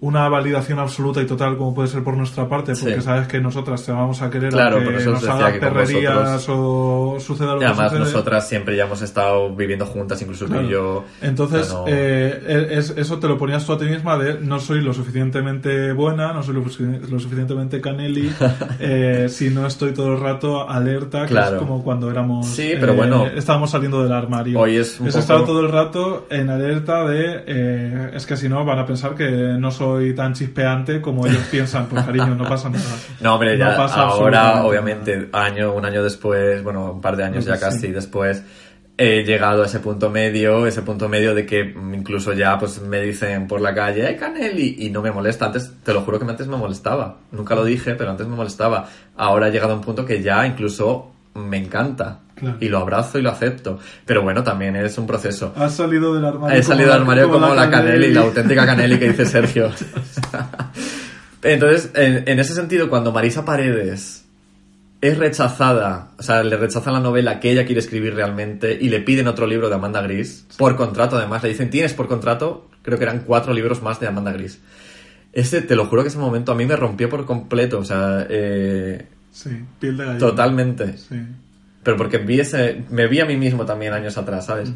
una 0.00 0.28
validación 0.28 0.78
absoluta 0.78 1.20
y 1.20 1.26
total 1.26 1.56
como 1.56 1.74
puede 1.74 1.88
ser 1.88 2.04
por 2.04 2.16
nuestra 2.16 2.48
parte 2.48 2.72
porque 2.78 2.96
Sí. 2.96 3.02
sabes 3.02 3.26
que 3.26 3.40
nosotras 3.40 3.84
te 3.84 3.90
vamos 3.92 4.22
a 4.22 4.30
querer 4.30 4.50
Claro, 4.52 4.76
aunque 4.76 4.92
nos 5.04 5.20
que 5.22 5.28
con 5.28 5.58
perrerías 5.60 6.46
o 6.48 7.16
suceda 7.18 7.52
lo 7.52 7.56
Y 7.56 7.58
que 7.60 7.64
además 7.66 7.90
sucede. 7.90 8.04
nosotras 8.04 8.48
siempre 8.48 8.76
ya 8.76 8.84
hemos 8.84 9.02
estado 9.02 9.54
viviendo 9.56 9.86
juntas, 9.86 10.22
incluso 10.22 10.44
tú 10.46 10.52
y 10.52 10.54
Claro. 10.54 10.68
yo. 10.68 11.04
Entonces, 11.20 11.72
no- 11.72 11.84
eh, 11.88 12.68
es- 12.70 12.94
eso 12.96 13.18
te 13.18 13.26
lo 13.26 13.36
ponías 13.36 13.66
tú 13.66 13.72
a 13.72 13.78
ti 13.78 13.86
misma 13.86 14.16
de 14.18 14.38
no 14.40 14.60
soy 14.60 14.82
lo 14.82 14.92
suficientemente 14.94 15.92
buena, 15.92 16.32
no 16.32 16.42
soy 16.44 16.54
lo, 16.54 16.60
lo 16.60 17.18
suficientemente 17.18 17.80
caneli, 17.80 18.30
eh, 18.80 19.26
si 19.28 19.50
no 19.50 19.66
estoy 19.66 19.92
todo 19.92 20.14
el 20.14 20.20
rato 20.20 20.68
alerta, 20.70 21.22
que 21.22 21.28
Claro. 21.28 21.56
es 21.56 21.62
como 21.62 21.82
cuando 21.82 22.10
éramos... 22.10 22.46
Sí, 22.46 22.74
pero 22.78 22.92
eh, 22.92 22.96
bueno. 22.96 23.26
Estábamos 23.26 23.70
saliendo 23.70 24.02
del 24.02 24.12
armario. 24.12 24.60
Hoy 24.60 24.76
es 24.76 25.00
un 25.00 25.06
poco- 25.06 25.18
estar 25.18 25.44
todo 25.44 25.60
el 25.60 25.72
rato 25.72 26.26
en 26.30 26.50
alerta 26.50 27.04
de... 27.04 27.42
eh, 27.46 28.10
es 28.14 28.26
que 28.26 28.36
si 28.36 28.48
no 28.48 28.64
van 28.64 28.78
a 28.78 28.86
pensar 28.86 29.14
que 29.16 29.28
no 29.58 29.70
soy 29.72 29.87
tan 30.16 30.34
chispeante 30.34 31.00
como 31.00 31.26
ellos 31.26 31.42
piensan. 31.50 31.86
Pues 31.86 32.04
cariño, 32.04 32.34
no 32.34 32.48
pasa 32.48 32.68
nada. 32.70 32.84
No, 33.20 33.34
hombre, 33.34 33.56
No 33.56 33.70
ya 33.70 33.76
pasa 33.76 34.02
ahora, 34.02 34.64
obviamente, 34.64 35.28
año, 35.32 35.72
un 35.74 35.84
año 35.84 36.02
después, 36.02 36.62
bueno, 36.62 36.92
un 36.92 37.00
par 37.00 37.16
de 37.16 37.24
años 37.24 37.44
ya 37.44 37.52
Pues 37.52 37.60
sí. 37.60 37.66
casi 37.66 37.92
después, 37.92 38.44
he 39.00 39.22
llegado 39.22 39.62
a 39.62 39.66
ese 39.66 39.78
punto 39.78 40.10
medio, 40.10 40.66
ese 40.66 40.82
punto 40.82 41.08
medio 41.08 41.32
de 41.34 41.46
que 41.46 41.60
incluso 41.94 42.32
ya 42.32 42.58
pues 42.58 42.80
me 42.82 43.00
dicen 43.00 43.46
por 43.46 43.60
la 43.60 43.72
calle, 43.72 44.10
¡eh, 44.10 44.16
Caneli! 44.16 44.76
Y 44.80 44.90
no 44.90 45.02
me 45.02 45.12
molesta. 45.12 45.46
Antes, 45.46 45.72
te 45.84 45.92
lo 45.92 46.00
juro 46.02 46.18
que 46.18 46.24
antes 46.24 46.48
me 46.48 46.56
molestaba. 46.56 47.18
Nunca 47.30 47.54
lo 47.54 47.64
dije, 47.64 47.94
pero 47.94 48.10
antes 48.10 48.26
me 48.26 48.34
molestaba. 48.34 48.88
Ahora 49.16 49.48
he 49.48 49.50
llegado 49.52 49.72
a 49.72 49.76
un 49.76 49.82
punto 49.82 50.04
que 50.04 50.20
ya 50.20 50.44
incluso 50.46 51.12
me 51.34 51.58
encanta. 51.58 52.20
Claro. 52.38 52.56
Y 52.60 52.68
lo 52.68 52.78
abrazo 52.78 53.18
y 53.18 53.22
lo 53.22 53.30
acepto. 53.30 53.78
Pero 54.06 54.22
bueno, 54.22 54.42
también 54.44 54.76
es 54.76 54.96
un 54.98 55.06
proceso. 55.06 55.52
Has 55.56 55.74
salido 55.74 56.14
del 56.14 56.24
armario. 56.24 56.58
He 56.58 56.62
salido 56.62 56.88
la- 56.88 56.94
del 56.94 57.02
armario 57.02 57.30
como, 57.30 57.54
la 57.54 57.70
Caneli, 57.70 57.90
Canelli. 57.96 58.14
la 58.14 58.20
auténtica 58.20 58.66
Caneli 58.66 58.98
que 58.98 59.08
dice 59.08 59.26
Sergio. 59.26 59.70
Entonces, 61.42 61.90
en, 61.94 62.28
en 62.28 62.38
ese 62.40 62.54
sentido, 62.54 62.88
cuando 62.88 63.12
Marisa 63.12 63.44
Paredes 63.44 64.24
es 65.00 65.16
rechazada, 65.18 66.10
o 66.18 66.22
sea, 66.22 66.42
le 66.42 66.56
rechazan 66.56 66.92
la 66.92 67.00
novela 67.00 67.38
que 67.38 67.52
ella 67.52 67.64
quiere 67.64 67.80
escribir 67.80 68.14
realmente 68.14 68.76
y 68.80 68.88
le 68.88 69.00
piden 69.00 69.28
otro 69.28 69.46
libro 69.46 69.68
de 69.68 69.76
Amanda 69.76 70.02
Gris, 70.02 70.44
por 70.56 70.74
contrato 70.74 71.16
además, 71.16 71.42
le 71.44 71.50
dicen, 71.50 71.70
tienes 71.70 71.94
por 71.94 72.08
contrato, 72.08 72.68
creo 72.82 72.98
que 72.98 73.04
eran 73.04 73.20
cuatro 73.20 73.52
libros 73.52 73.80
más 73.82 74.00
de 74.00 74.08
Amanda 74.08 74.32
Gris. 74.32 74.60
Ese, 75.32 75.62
te 75.62 75.76
lo 75.76 75.86
juro 75.86 76.02
que 76.02 76.08
ese 76.08 76.18
momento 76.18 76.50
a 76.50 76.56
mí 76.56 76.66
me 76.66 76.74
rompió 76.74 77.08
por 77.08 77.24
completo, 77.26 77.78
o 77.78 77.84
sea, 77.84 78.26
eh, 78.28 79.06
Sí, 79.30 79.50
piel 79.78 79.96
de 79.98 80.04
gallina. 80.04 80.18
totalmente. 80.18 80.98
Sí. 80.98 81.20
Pero 81.88 81.96
porque 81.96 82.18
vi 82.18 82.38
ese, 82.38 82.84
me 82.90 83.06
vi 83.06 83.20
a 83.20 83.24
mí 83.24 83.38
mismo 83.38 83.64
también 83.64 83.94
años 83.94 84.18
atrás, 84.18 84.44
¿sabes? 84.44 84.70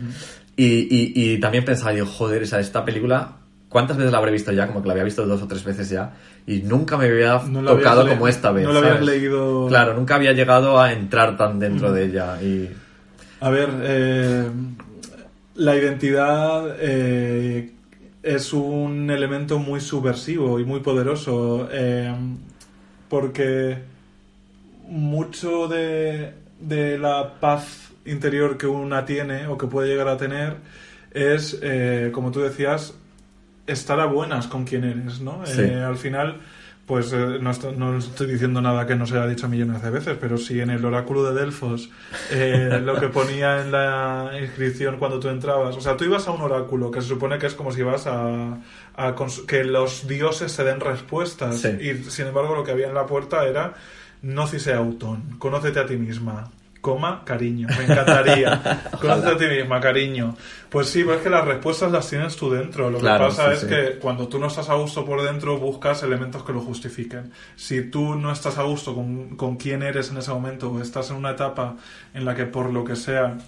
y, 0.56 0.64
y, 0.64 1.12
y 1.14 1.38
también 1.40 1.62
pensaba, 1.62 1.92
digo, 1.92 2.06
joder, 2.06 2.42
o 2.42 2.46
sea, 2.46 2.58
esta 2.58 2.86
película, 2.86 3.36
¿cuántas 3.68 3.98
veces 3.98 4.12
la 4.12 4.16
habré 4.16 4.32
visto 4.32 4.50
ya? 4.50 4.66
Como 4.66 4.80
que 4.80 4.88
la 4.88 4.94
había 4.94 5.04
visto 5.04 5.26
dos 5.26 5.42
o 5.42 5.46
tres 5.46 5.62
veces 5.62 5.90
ya. 5.90 6.14
Y 6.46 6.60
nunca 6.62 6.96
me 6.96 7.04
había 7.04 7.42
No 7.46 7.62
tocado 7.64 8.08
como 8.08 8.28
esta 8.28 8.50
vez. 8.50 8.64
no 8.64 8.72
la 8.72 8.78
habías 8.78 9.02
leído- 9.04 9.66
Claro, 9.68 9.92
nunca 9.92 10.14
había 10.14 10.32
llegado 10.32 10.80
a 10.80 10.90
entrar 10.94 11.36
tan 11.36 11.58
dentro 11.58 11.92
de 11.92 12.04
ella. 12.06 12.42
Y 12.42 12.70
A 13.42 13.50
ver, 13.50 13.68
eh, 13.82 14.44
la 15.56 15.76
identidad 15.76 16.76
eh, 16.80 17.72
es 18.22 18.52
un 18.54 19.10
elemento 19.10 19.58
muy 19.58 19.80
subversivo 19.82 20.58
y 20.60 20.64
muy 20.64 20.80
poderoso 20.80 21.68
eh, 21.70 22.10
porque 23.10 23.78
mucho 24.88 25.68
de, 25.68 26.40
de 26.62 26.98
la 26.98 27.34
paz 27.40 27.90
interior 28.04 28.56
que 28.56 28.66
una 28.66 29.04
tiene 29.04 29.46
o 29.46 29.56
que 29.58 29.66
puede 29.66 29.88
llegar 29.88 30.08
a 30.08 30.16
tener 30.16 30.56
es, 31.12 31.58
eh, 31.62 32.10
como 32.12 32.30
tú 32.30 32.40
decías, 32.40 32.94
estar 33.66 34.00
a 34.00 34.06
buenas 34.06 34.46
con 34.46 34.64
quien 34.64 34.84
eres, 34.84 35.20
¿no? 35.20 35.42
Sí. 35.44 35.60
Eh, 35.60 35.82
al 35.82 35.96
final, 35.96 36.40
pues 36.86 37.12
eh, 37.12 37.38
no, 37.40 37.50
estoy, 37.50 37.76
no 37.76 37.96
estoy 37.96 38.26
diciendo 38.32 38.60
nada 38.60 38.86
que 38.86 38.96
no 38.96 39.06
se 39.06 39.14
haya 39.16 39.26
dicho 39.28 39.48
millones 39.48 39.82
de 39.82 39.90
veces, 39.90 40.16
pero 40.20 40.36
si 40.36 40.60
en 40.60 40.70
el 40.70 40.84
oráculo 40.84 41.22
de 41.22 41.40
Delfos 41.40 41.90
eh, 42.30 42.80
lo 42.82 42.98
que 42.98 43.08
ponía 43.08 43.60
en 43.60 43.70
la 43.70 44.32
inscripción 44.40 44.96
cuando 44.98 45.20
tú 45.20 45.28
entrabas, 45.28 45.76
o 45.76 45.80
sea, 45.80 45.96
tú 45.96 46.04
ibas 46.04 46.26
a 46.26 46.32
un 46.32 46.40
oráculo 46.40 46.90
que 46.90 47.00
se 47.00 47.08
supone 47.08 47.38
que 47.38 47.46
es 47.46 47.54
como 47.54 47.70
si 47.72 47.82
vas 47.82 48.06
a, 48.08 48.58
a 48.96 49.14
que 49.46 49.64
los 49.64 50.08
dioses 50.08 50.56
te 50.56 50.64
den 50.64 50.80
respuestas 50.80 51.60
Sí. 51.60 51.68
y 51.80 52.10
sin 52.10 52.26
embargo 52.26 52.56
lo 52.56 52.64
que 52.64 52.72
había 52.72 52.88
en 52.88 52.94
la 52.94 53.06
puerta 53.06 53.46
era 53.46 53.74
no 54.22 54.46
cise 54.46 54.72
autón, 54.74 55.36
conócete 55.38 55.80
a 55.80 55.86
ti 55.86 55.96
misma. 55.96 56.50
Coma, 56.80 57.22
cariño, 57.24 57.68
me 57.78 57.84
encantaría. 57.84 58.80
Conócete 59.00 59.30
a 59.30 59.38
ti 59.38 59.46
misma, 59.60 59.80
cariño. 59.80 60.34
Pues 60.68 60.88
sí, 60.88 61.04
pero 61.04 61.14
es 61.14 61.22
que 61.22 61.30
las 61.30 61.44
respuestas 61.44 61.92
las 61.92 62.10
tienes 62.10 62.34
tú 62.34 62.50
dentro. 62.50 62.90
Lo 62.90 62.98
Claro, 62.98 63.28
que 63.28 63.36
pasa 63.36 63.50
sí, 63.50 63.52
es 63.52 63.60
sí. 63.60 63.66
que 63.68 63.98
cuando 64.00 64.26
tú 64.26 64.40
no 64.40 64.48
estás 64.48 64.68
a 64.68 64.74
gusto 64.74 65.04
por 65.04 65.22
dentro, 65.22 65.58
buscas 65.58 66.02
elementos 66.02 66.42
que 66.42 66.52
lo 66.52 66.60
justifiquen. 66.60 67.30
Si 67.54 67.82
tú 67.82 68.16
no 68.16 68.32
estás 68.32 68.58
a 68.58 68.64
gusto 68.64 68.96
con, 68.96 69.36
con 69.36 69.54
quién 69.54 69.84
eres 69.84 70.10
en 70.10 70.16
ese 70.16 70.32
momento, 70.32 70.72
o 70.72 70.80
estás 70.80 71.10
en 71.10 71.18
una 71.18 71.30
etapa 71.30 71.76
en 72.14 72.24
la 72.24 72.34
que 72.34 72.46
por 72.46 72.72
lo 72.72 72.82
que 72.82 72.96
sea 72.96 73.38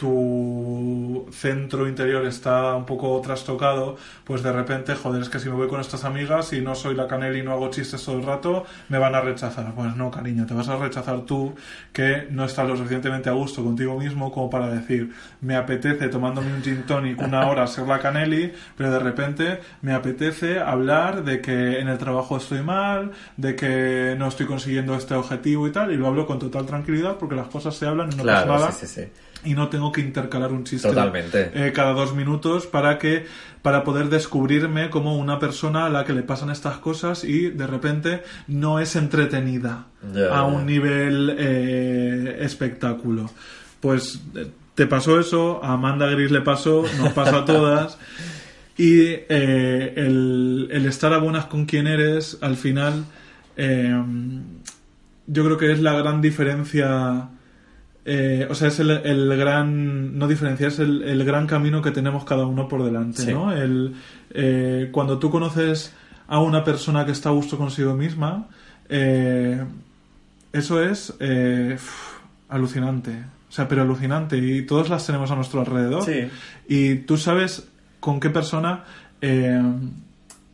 tu 0.00 1.26
centro 1.30 1.86
interior 1.86 2.24
está 2.24 2.74
un 2.74 2.86
poco 2.86 3.20
trastocado, 3.20 3.98
pues 4.24 4.42
de 4.42 4.50
repente, 4.50 4.94
joder, 4.94 5.20
es 5.20 5.28
que 5.28 5.38
si 5.38 5.50
me 5.50 5.56
voy 5.56 5.68
con 5.68 5.78
estas 5.78 6.04
amigas 6.04 6.54
y 6.54 6.62
no 6.62 6.74
soy 6.74 6.94
la 6.94 7.06
canela 7.06 7.36
y 7.36 7.42
no 7.42 7.52
hago 7.52 7.68
chistes 7.68 8.02
todo 8.02 8.16
el 8.16 8.24
rato, 8.24 8.64
me 8.88 8.96
van 8.96 9.14
a 9.14 9.20
rechazar. 9.20 9.74
Pues 9.74 9.94
no, 9.96 10.10
cariño, 10.10 10.46
te 10.46 10.54
vas 10.54 10.68
a 10.70 10.76
rechazar 10.76 11.20
tú 11.26 11.54
que 11.92 12.26
no 12.30 12.46
estás 12.46 12.66
lo 12.66 12.78
suficientemente 12.78 13.28
a 13.28 13.32
gusto 13.32 13.62
contigo 13.62 13.98
mismo 13.98 14.32
como 14.32 14.48
para 14.48 14.70
decir, 14.70 15.12
me 15.42 15.54
apetece 15.54 16.08
tomándome 16.08 16.54
un 16.54 16.62
gin 16.62 16.84
tonic 16.84 17.20
una 17.20 17.46
hora 17.50 17.66
ser 17.66 17.86
la 17.86 17.98
caneli, 17.98 18.54
pero 18.78 18.90
de 18.90 19.00
repente 19.00 19.60
me 19.82 19.92
apetece 19.92 20.60
hablar 20.60 21.24
de 21.24 21.42
que 21.42 21.78
en 21.78 21.88
el 21.88 21.98
trabajo 21.98 22.38
estoy 22.38 22.62
mal, 22.62 23.10
de 23.36 23.54
que 23.54 24.16
no 24.18 24.28
estoy 24.28 24.46
consiguiendo 24.46 24.94
este 24.94 25.12
objetivo 25.12 25.68
y 25.68 25.72
tal, 25.72 25.92
y 25.92 25.98
lo 25.98 26.06
hablo 26.06 26.26
con 26.26 26.38
total 26.38 26.64
tranquilidad 26.64 27.18
porque 27.18 27.34
las 27.34 27.48
cosas 27.48 27.74
se 27.76 27.86
hablan 27.86 28.10
y 28.10 28.16
no 28.16 28.24
pasa 28.24 28.44
claro, 28.44 28.52
nada 28.54 28.72
sí, 28.72 28.86
sí, 28.86 29.02
sí. 29.02 29.10
Y 29.44 29.54
no 29.54 29.68
tengo 29.68 29.92
que 29.92 30.00
intercalar 30.00 30.52
un 30.52 30.64
chiste 30.64 30.88
eh, 31.54 31.72
cada 31.74 31.92
dos 31.92 32.14
minutos 32.14 32.66
para 32.66 32.98
que 32.98 33.26
para 33.62 33.84
poder 33.84 34.08
descubrirme 34.08 34.90
como 34.90 35.16
una 35.16 35.38
persona 35.38 35.86
a 35.86 35.90
la 35.90 36.04
que 36.04 36.12
le 36.12 36.22
pasan 36.22 36.50
estas 36.50 36.78
cosas 36.78 37.24
y 37.24 37.50
de 37.50 37.66
repente 37.66 38.22
no 38.46 38.80
es 38.80 38.96
entretenida 38.96 39.86
a 40.32 40.44
un 40.44 40.64
nivel 40.64 41.36
eh, 41.38 42.38
espectáculo. 42.40 43.30
Pues 43.80 44.20
eh, 44.34 44.50
te 44.74 44.86
pasó 44.86 45.20
eso 45.20 45.62
a 45.62 45.74
Amanda 45.74 46.06
Gris 46.06 46.30
le 46.30 46.40
pasó 46.40 46.84
nos 46.98 47.12
pasa 47.12 47.38
a 47.38 47.44
todas. 47.44 47.98
Y 48.78 49.02
eh, 49.02 49.92
el, 49.94 50.68
el 50.70 50.86
estar 50.86 51.12
a 51.12 51.18
buenas 51.18 51.44
con 51.46 51.66
quien 51.66 51.86
eres 51.86 52.38
al 52.40 52.56
final 52.56 53.04
yo 55.26 55.44
creo 55.44 55.58
que 55.58 55.70
es 55.70 55.80
la 55.80 55.92
gran 55.92 56.22
diferencia 56.22 57.28
eh, 58.04 58.46
o 58.48 58.54
sea, 58.54 58.68
es 58.68 58.78
el, 58.80 58.90
el 58.90 59.36
gran, 59.36 60.18
no 60.18 60.26
diferencia, 60.28 60.68
es 60.68 60.78
el, 60.78 61.02
el 61.02 61.24
gran 61.24 61.46
camino 61.46 61.82
que 61.82 61.90
tenemos 61.90 62.24
cada 62.24 62.46
uno 62.46 62.68
por 62.68 62.82
delante, 62.84 63.22
Sí. 63.22 63.32
¿no? 63.32 63.52
El, 63.52 63.94
eh, 64.30 64.88
cuando 64.92 65.18
tú 65.18 65.30
conoces 65.30 65.94
a 66.26 66.40
una 66.40 66.64
persona 66.64 67.04
que 67.04 67.12
está 67.12 67.28
a 67.28 67.32
gusto 67.32 67.58
consigo 67.58 67.94
misma, 67.94 68.48
eh, 68.88 69.64
eso 70.52 70.82
es 70.82 71.14
eh, 71.20 71.76
alucinante. 72.48 73.12
O 73.48 73.52
sea, 73.52 73.66
pero 73.68 73.82
alucinante. 73.82 74.38
Y 74.38 74.62
todos 74.62 74.88
las 74.88 75.04
tenemos 75.06 75.30
a 75.30 75.36
nuestro 75.36 75.60
alrededor. 75.60 76.04
Sí. 76.04 76.28
Y 76.68 76.94
tú 76.96 77.16
sabes 77.16 77.68
con 78.00 78.20
qué 78.20 78.30
persona... 78.30 78.84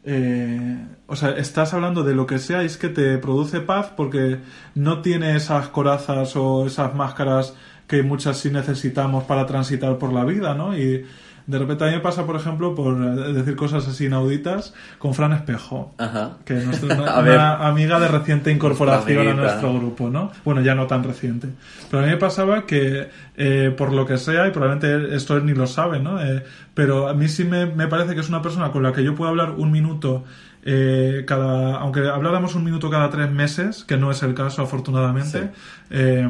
eh, 0.07 0.87
o 1.09 1.17
sea, 1.17 1.31
estás 1.31 1.75
hablando 1.75 2.05
de 2.05 2.15
lo 2.15 2.27
que 2.27 2.39
sea 2.39 2.63
y 2.63 2.67
es 2.67 2.77
que 2.77 2.89
te 2.89 3.19
produce 3.19 3.61
paz 3.61 3.93
porque 3.97 4.39
no 4.75 5.03
tiene 5.03 5.35
esas 5.35 5.69
corazas 5.69 6.37
o 6.37 6.67
esas 6.67 6.95
máscaras 6.95 7.55
que 7.89 8.03
muchas 8.05 8.39
sí 8.39 8.51
necesitamos 8.51 9.25
para 9.25 9.47
transitar 9.47 9.99
por 9.99 10.13
la 10.13 10.25
vida, 10.25 10.55
¿no? 10.55 10.79
Y 10.79 11.05
de 11.47 11.59
repente 11.59 11.85
a 11.85 11.87
mí 11.89 11.93
me 11.95 12.01
pasa, 12.01 12.27
por 12.27 12.35
ejemplo, 12.37 12.75
por 12.75 12.95
eh, 13.03 13.33
decir 13.33 13.55
cosas 13.57 13.87
así 13.87 14.07
inauditas, 14.07 14.75
con 14.99 15.15
Fran 15.15 15.33
Espejo 15.33 15.95
Ajá. 15.99 16.39
que 16.45 16.59
es 16.59 16.67
nuestra- 16.67 16.97
una, 17.21 17.67
amiga 17.69 18.01
de 18.01 18.09
reciente 18.09 18.51
incorporación 18.51 19.29
a 19.29 19.35
nuestro 19.35 19.73
grupo, 19.75 20.11
¿no? 20.11 20.33
Bueno, 20.45 20.61
ya 20.61 20.75
no 20.75 20.87
tan 20.87 21.05
reciente. 21.05 21.49
Pero 21.91 22.03
a 22.03 22.07
mí 22.07 22.11
me 22.13 22.17
pasaba 22.19 22.67
que, 22.67 23.09
eh, 23.37 23.75
por 23.77 23.93
lo 23.93 24.07
que 24.07 24.19
sea, 24.19 24.49
y 24.49 24.51
probablemente 24.51 25.15
esto 25.15 25.37
él 25.37 25.47
ni 25.47 25.55
lo 25.55 25.67
sabe, 25.67 26.01
¿no? 26.01 26.21
Eh, 26.21 26.43
pero 26.75 27.09
a 27.09 27.15
mí 27.15 27.29
sí 27.29 27.45
me, 27.45 27.67
me 27.67 27.87
parece 27.87 28.15
que 28.15 28.21
es 28.21 28.29
una 28.29 28.43
persona 28.43 28.73
con 28.73 28.83
la 28.83 28.93
que 28.93 29.05
yo 29.05 29.15
puedo 29.15 29.31
hablar 29.31 29.53
un 29.53 29.71
minuto 29.71 30.25
eh, 30.69 31.23
cada... 31.29 31.77
Aunque 31.77 32.01
habláramos 32.09 32.57
un 32.57 32.65
minuto 32.65 32.91
cada 32.91 33.09
tres 33.09 33.31
meses, 33.31 33.85
que 33.85 33.97
no 33.97 34.11
es 34.11 34.23
el 34.25 34.35
caso, 34.35 34.63
afortunadamente, 34.63 35.41
Sí. 35.43 35.49
eh, 35.91 36.29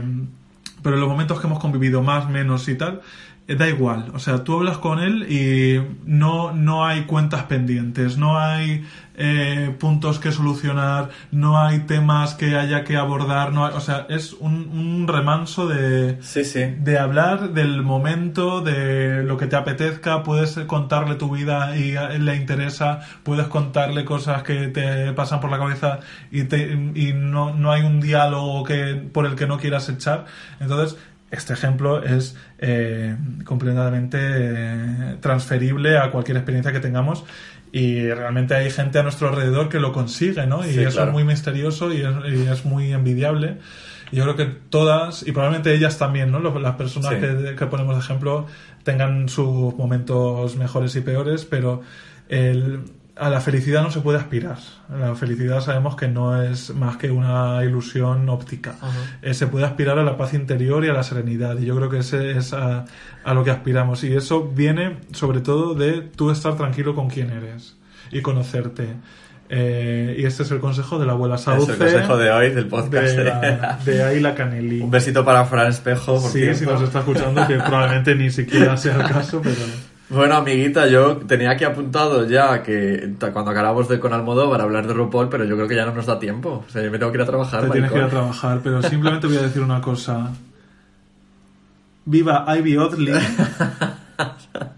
pero 0.82 0.96
en 0.96 1.00
los 1.00 1.08
momentos 1.08 1.40
que 1.40 1.46
hemos 1.46 1.58
convivido 1.58 2.02
más, 2.02 2.28
menos 2.28 2.68
y 2.68 2.74
tal, 2.76 3.00
da 3.54 3.68
igual. 3.68 4.10
O 4.14 4.18
sea, 4.18 4.42
tú 4.42 4.54
hablas 4.56 4.78
con 4.78 4.98
él 4.98 5.30
y 5.30 5.80
no, 6.04 6.52
no 6.52 6.84
hay 6.84 7.02
cuentas 7.02 7.44
pendientes, 7.44 8.18
no 8.18 8.38
hay 8.40 8.84
eh, 9.18 9.74
puntos 9.78 10.18
que 10.18 10.32
solucionar, 10.32 11.10
no 11.30 11.58
hay 11.58 11.78
temas 11.80 12.34
que 12.34 12.56
haya 12.56 12.82
que 12.84 12.96
abordar, 12.96 13.52
no 13.52 13.64
hay- 13.64 13.72
o 13.74 13.80
sea, 13.80 14.06
es 14.10 14.32
un, 14.34 14.68
un 14.72 15.06
remanso 15.08 15.66
de, 15.68 16.18
Sí, 16.22 16.44
sí. 16.44 16.64
de 16.80 16.98
hablar 16.98 17.50
del 17.54 17.82
momento, 17.82 18.60
de 18.60 19.22
lo 19.22 19.36
que 19.38 19.46
te 19.46 19.56
apetezca, 19.56 20.22
puedes 20.22 20.58
contarle 20.66 21.14
tu 21.14 21.30
vida 21.34 21.76
y 21.78 21.94
le 22.18 22.36
interesa, 22.36 23.00
puedes 23.22 23.46
contarle 23.46 24.04
cosas 24.04 24.42
que 24.42 24.66
te 24.68 25.12
pasan 25.12 25.40
por 25.40 25.50
la 25.50 25.58
cabeza 25.58 26.00
y, 26.30 26.42
te- 26.44 26.72
y 26.94 27.12
no, 27.14 27.54
no 27.54 27.70
hay 27.72 27.82
un 27.82 28.00
diálogo 28.00 28.64
que, 28.64 28.96
por 29.12 29.24
el 29.24 29.34
que 29.36 29.46
no 29.46 29.56
quieras 29.58 29.88
echar. 29.88 30.26
Entonces, 30.60 30.98
este 31.30 31.52
ejemplo 31.54 32.02
es 32.04 32.36
eh, 32.58 33.16
completamente 33.44 34.18
eh, 34.20 35.16
transferible 35.20 35.98
a 35.98 36.10
cualquier 36.10 36.36
experiencia 36.36 36.72
que 36.72 36.80
tengamos 36.80 37.24
y 37.72 38.08
realmente 38.08 38.54
hay 38.54 38.70
gente 38.70 38.98
a 38.98 39.02
nuestro 39.02 39.28
alrededor 39.28 39.68
que 39.68 39.80
lo 39.80 39.92
consigue, 39.92 40.46
¿no? 40.46 40.64
Y 40.64 40.72
Sí, 40.72 40.80
eso 40.80 40.92
claro. 40.96 41.08
es 41.08 41.12
muy 41.14 41.24
misterioso 41.24 41.92
y 41.92 42.02
es, 42.02 42.08
y 42.28 42.46
es 42.48 42.64
muy 42.64 42.92
envidiable. 42.92 43.58
Yo 44.12 44.22
creo 44.22 44.36
que 44.36 44.44
todas, 44.70 45.26
y 45.26 45.32
probablemente 45.32 45.74
ellas 45.74 45.98
también, 45.98 46.30
¿no? 46.30 46.38
Las 46.38 46.76
personas 46.76 47.10
Sí. 47.14 47.16
que, 47.20 47.56
que 47.56 47.66
ponemos 47.66 47.96
de 47.96 48.00
ejemplo 48.02 48.46
tengan 48.84 49.28
sus 49.28 49.74
momentos 49.76 50.54
mejores 50.56 50.94
y 50.94 51.00
peores, 51.00 51.44
pero 51.44 51.82
el, 52.28 52.84
a 53.18 53.30
la 53.30 53.40
felicidad 53.40 53.82
no 53.82 53.90
se 53.90 54.00
puede 54.00 54.18
aspirar. 54.18 54.58
La 54.94 55.14
felicidad 55.14 55.60
sabemos 55.60 55.96
que 55.96 56.06
no 56.06 56.42
es 56.42 56.74
más 56.74 56.96
que 56.98 57.10
una 57.10 57.64
ilusión 57.64 58.28
óptica. 58.28 58.74
Eh, 59.22 59.32
se 59.32 59.46
puede 59.46 59.64
aspirar 59.64 59.98
a 59.98 60.04
la 60.04 60.16
paz 60.18 60.34
interior 60.34 60.84
y 60.84 60.88
a 60.88 60.92
la 60.92 61.02
serenidad. 61.02 61.58
Y 61.58 61.64
yo 61.64 61.74
creo 61.76 61.88
que 61.88 61.98
ese 62.00 62.32
es 62.32 62.52
a, 62.52 62.84
a 63.24 63.34
lo 63.34 63.42
que 63.42 63.50
aspiramos. 63.50 64.04
Y 64.04 64.14
eso 64.14 64.44
viene 64.54 64.98
sobre 65.12 65.40
todo 65.40 65.74
de 65.74 66.02
tú 66.02 66.30
estar 66.30 66.56
tranquilo 66.56 66.94
con 66.94 67.08
quién 67.08 67.30
eres 67.30 67.76
y 68.12 68.20
conocerte. 68.20 68.88
Eh, 69.48 70.16
y 70.18 70.24
este 70.26 70.42
es 70.42 70.50
el 70.50 70.58
consejo 70.58 70.98
de 70.98 71.06
la 71.06 71.12
abuela 71.12 71.38
Sauce. 71.38 71.72
Es 71.72 71.80
el 71.80 71.86
consejo 71.92 72.16
de 72.18 72.30
hoy 72.32 72.50
del 72.50 72.66
podcast. 72.66 72.92
de, 73.16 73.24
la- 73.24 73.40
de. 73.40 73.58
Un 74.82 74.90
besito 74.90 75.24
para 75.24 75.44
Fran 75.44 75.68
Espejo. 75.68 76.20
por 76.20 76.30
Sí, 76.30 76.54
si 76.54 76.66
nos 76.66 76.82
está 76.82 76.98
escuchando, 76.98 77.46
que 77.46 77.54
probablemente 77.56 78.14
ni 78.14 78.30
siquiera 78.30 78.76
sea 78.76 78.96
el 78.96 79.08
caso, 79.08 79.40
pero... 79.42 79.56
Bueno, 80.08 80.36
amiguita, 80.36 80.86
yo 80.86 81.16
tenía 81.16 81.50
aquí 81.50 81.64
apuntado 81.64 82.26
ya 82.26 82.62
que 82.62 83.14
cuando 83.32 83.50
acabamos 83.50 83.88
de 83.88 83.98
con 83.98 84.12
Almodóvar 84.12 84.60
hablar 84.60 84.86
de 84.86 84.94
RuPaul, 84.94 85.28
pero 85.28 85.44
yo 85.44 85.56
creo 85.56 85.66
que 85.66 85.74
ya 85.74 85.84
no 85.84 85.92
nos 85.94 86.06
da 86.06 86.18
tiempo. 86.18 86.64
O 86.66 86.70
sea, 86.70 86.82
yo 86.82 86.92
me 86.92 86.98
tengo 86.98 87.10
que 87.10 87.18
ir 87.18 87.22
a 87.22 87.26
trabajar. 87.26 87.64
Te 87.64 87.70
tienes 87.70 87.90
que 87.90 87.98
ir 87.98 88.04
a 88.04 88.08
trabajar, 88.08 88.60
pero 88.62 88.82
simplemente 88.88 89.26
voy 89.26 89.38
a 89.38 89.42
decir 89.42 89.62
una 89.62 89.80
cosa. 89.80 90.30
Viva 92.04 92.44
Ivy 92.56 92.76
Oddly. 92.76 93.12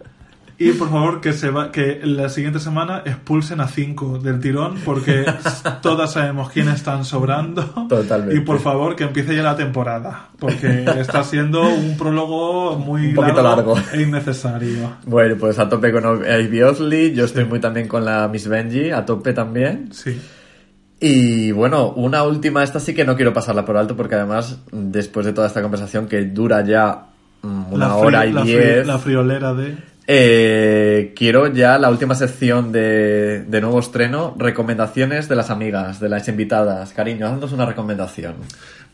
Y 0.61 0.73
por 0.73 0.91
favor 0.91 1.21
que 1.21 1.33
se 1.33 1.51
va, 1.51 1.71
que 1.71 2.01
la 2.03 2.29
siguiente 2.29 2.59
semana 2.59 3.03
expulsen 3.05 3.61
a 3.61 3.69
cinco 3.69 4.19
del 4.19 4.41
tirón 4.41 4.75
porque 4.85 5.25
todas 5.83 6.13
sabemos 6.15 6.51
quiénes 6.51 6.75
están 6.75 7.05
sobrando. 7.05 7.63
Totalmente. 7.89 8.35
Y 8.37 8.41
por 8.41 8.59
favor 8.59 8.97
que 8.97 9.05
empiece 9.05 9.37
ya 9.37 9.45
la 9.45 9.55
temporada 9.55 10.31
porque 10.39 10.85
está 10.99 11.23
siendo 11.23 11.63
un 11.63 11.97
prólogo 11.97 12.77
muy 12.77 13.09
Un 13.11 13.15
poquito 13.15 13.41
largo. 13.41 13.77
e 13.93 14.03
innecesario. 14.03 14.97
Bueno, 15.07 15.37
pues 15.39 15.61
a 15.61 15.69
tope 15.69 15.93
con 15.93 16.25
Ivy 16.25 16.63
Oddly. 16.63 17.15
Yo 17.15 17.27
estoy 17.27 17.45
muy 17.45 17.61
también 17.61 17.87
con 17.87 18.05
la 18.05 18.27
Miss 18.27 18.49
Benji, 18.49 18.91
a 18.91 19.07
tope 19.07 19.33
también. 19.33 19.93
Sí. 19.93 20.21
Y 20.99 21.53
bueno, 21.53 21.91
una 21.91 22.25
última, 22.25 22.65
esta 22.65 22.81
sí 22.81 22.93
que 22.95 23.05
no 23.05 23.15
quiero 23.15 23.33
pasarla 23.33 23.65
por 23.65 23.77
alto 23.77 23.97
porque 23.97 24.17
además, 24.17 24.59
después 24.73 25.25
de 25.25 25.33
toda 25.33 25.47
esta 25.47 25.63
conversación 25.63 26.09
que 26.09 26.25
dura 26.25 26.65
ya 26.65 27.07
mm, 27.43 27.73
una 27.73 27.87
La 27.87 27.95
hora 27.95 28.27
y 28.27 28.33
diez, 28.43 28.85
la 28.85 28.99
friolera 28.99 29.55
de 29.55 29.77
eh, 30.11 31.13
quiero 31.15 31.53
ya 31.53 31.79
la 31.79 31.91
última 31.91 32.15
sección 32.15 32.73
de, 32.73 33.45
de 33.47 33.61
nuevo 33.61 33.79
estreno, 33.79 34.35
recomendaciones 34.39 35.29
de 35.29 35.37
las 35.37 35.51
amigas, 35.51 36.01
de 36.01 36.09
las 36.09 36.27
invitadas. 36.29 36.95
Cariño, 36.95 37.27
haznos 37.27 37.53
una 37.53 37.67
recomendación. 37.67 38.35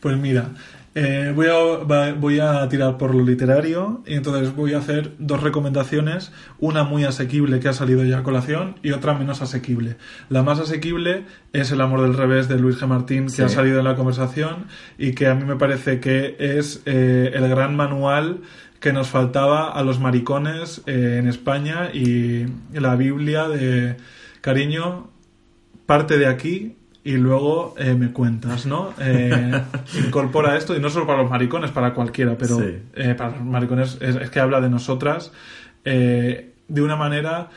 Pues 0.00 0.18
mira, 0.18 0.48
eh, 0.96 1.32
voy, 1.34 1.46
a, 1.46 2.12
voy 2.14 2.40
a 2.40 2.68
tirar 2.68 2.98
por 2.98 3.14
lo 3.14 3.24
literario 3.24 4.02
y 4.06 4.14
entonces 4.14 4.54
voy 4.54 4.74
a 4.74 4.78
hacer 4.78 5.12
dos 5.18 5.40
recomendaciones, 5.42 6.32
una 6.58 6.82
muy 6.82 7.04
asequible 7.04 7.58
que 7.60 7.68
ha 7.68 7.72
salido 7.72 8.04
ya 8.04 8.18
a 8.18 8.22
colación 8.24 8.74
y 8.82 8.90
otra 8.90 9.14
menos 9.14 9.40
asequible. 9.40 9.96
La 10.28 10.42
más 10.42 10.58
asequible 10.58 11.24
es 11.52 11.70
El 11.70 11.80
amor 11.80 12.02
del 12.02 12.14
revés 12.16 12.48
de 12.48 12.58
Luis 12.58 12.80
G. 12.80 12.86
Martín 12.88 13.24
que 13.26 13.30
Sí. 13.30 13.42
ha 13.42 13.48
salido 13.48 13.78
en 13.78 13.84
la 13.84 13.94
conversación 13.94 14.66
y 14.98 15.12
que 15.12 15.28
a 15.28 15.34
mí 15.36 15.44
me 15.44 15.54
parece 15.56 16.00
que 16.00 16.36
es 16.38 16.82
eh, 16.86 17.30
el 17.34 17.48
gran 17.48 17.76
manual 17.76 18.40
que 18.84 18.92
nos 18.92 19.08
faltaba 19.08 19.70
a 19.70 19.82
los 19.82 19.98
maricones 19.98 20.82
eh, 20.84 21.16
en 21.18 21.26
España 21.26 21.88
y 21.90 22.44
la 22.74 22.96
Biblia 22.96 23.48
de 23.48 23.96
cariño, 24.42 25.08
parte 25.86 26.18
de 26.18 26.26
aquí 26.26 26.76
y 27.02 27.12
luego 27.12 27.74
eh, 27.78 27.94
me 27.94 28.12
cuentas, 28.12 28.66
¿no? 28.66 28.92
Eh, 29.00 29.58
incorpora 30.06 30.58
esto, 30.58 30.76
y 30.76 30.80
no 30.80 30.90
solo 30.90 31.06
para 31.06 31.22
los 31.22 31.30
maricones, 31.30 31.70
para 31.70 31.94
cualquiera, 31.94 32.36
pero 32.36 32.58
Sí. 32.58 32.76
eh, 32.94 33.14
para 33.16 33.30
los 33.30 33.40
maricones 33.40 33.96
es, 34.02 34.16
es 34.16 34.28
que 34.28 34.40
habla 34.40 34.60
de 34.60 34.68
nosotras 34.68 35.32
de 35.82 36.52
una 36.68 36.96
manera... 36.96 37.48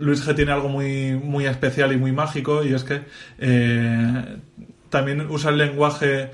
Luis 0.00 0.28
G 0.28 0.34
tiene 0.36 0.52
algo 0.52 0.68
muy, 0.68 1.16
muy 1.16 1.46
especial 1.46 1.92
y 1.92 1.96
muy 1.96 2.12
mágico 2.12 2.62
y 2.62 2.72
es 2.72 2.84
que 2.84 3.00
también 4.90 5.26
usa 5.28 5.50
el 5.50 5.58
lenguaje 5.58 6.30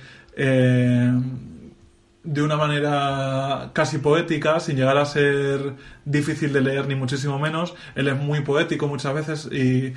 de 2.25 2.43
una 2.43 2.57
manera 2.57 3.71
casi 3.75 3.99
poética, 3.99 4.59
sin 4.61 4.77
llegar 4.77 4.97
a 4.97 5.05
ser 5.07 5.75
difícil 6.05 6.53
de 6.53 6.63
leer 6.63 6.89
ni 6.89 6.95
muchísimo 6.95 7.39
menos. 7.39 7.75
Él 7.95 8.09
es 8.09 8.17
muy 8.17 8.41
poético 8.41 8.89
muchas 8.89 9.15
veces 9.15 9.49
y, 9.53 9.93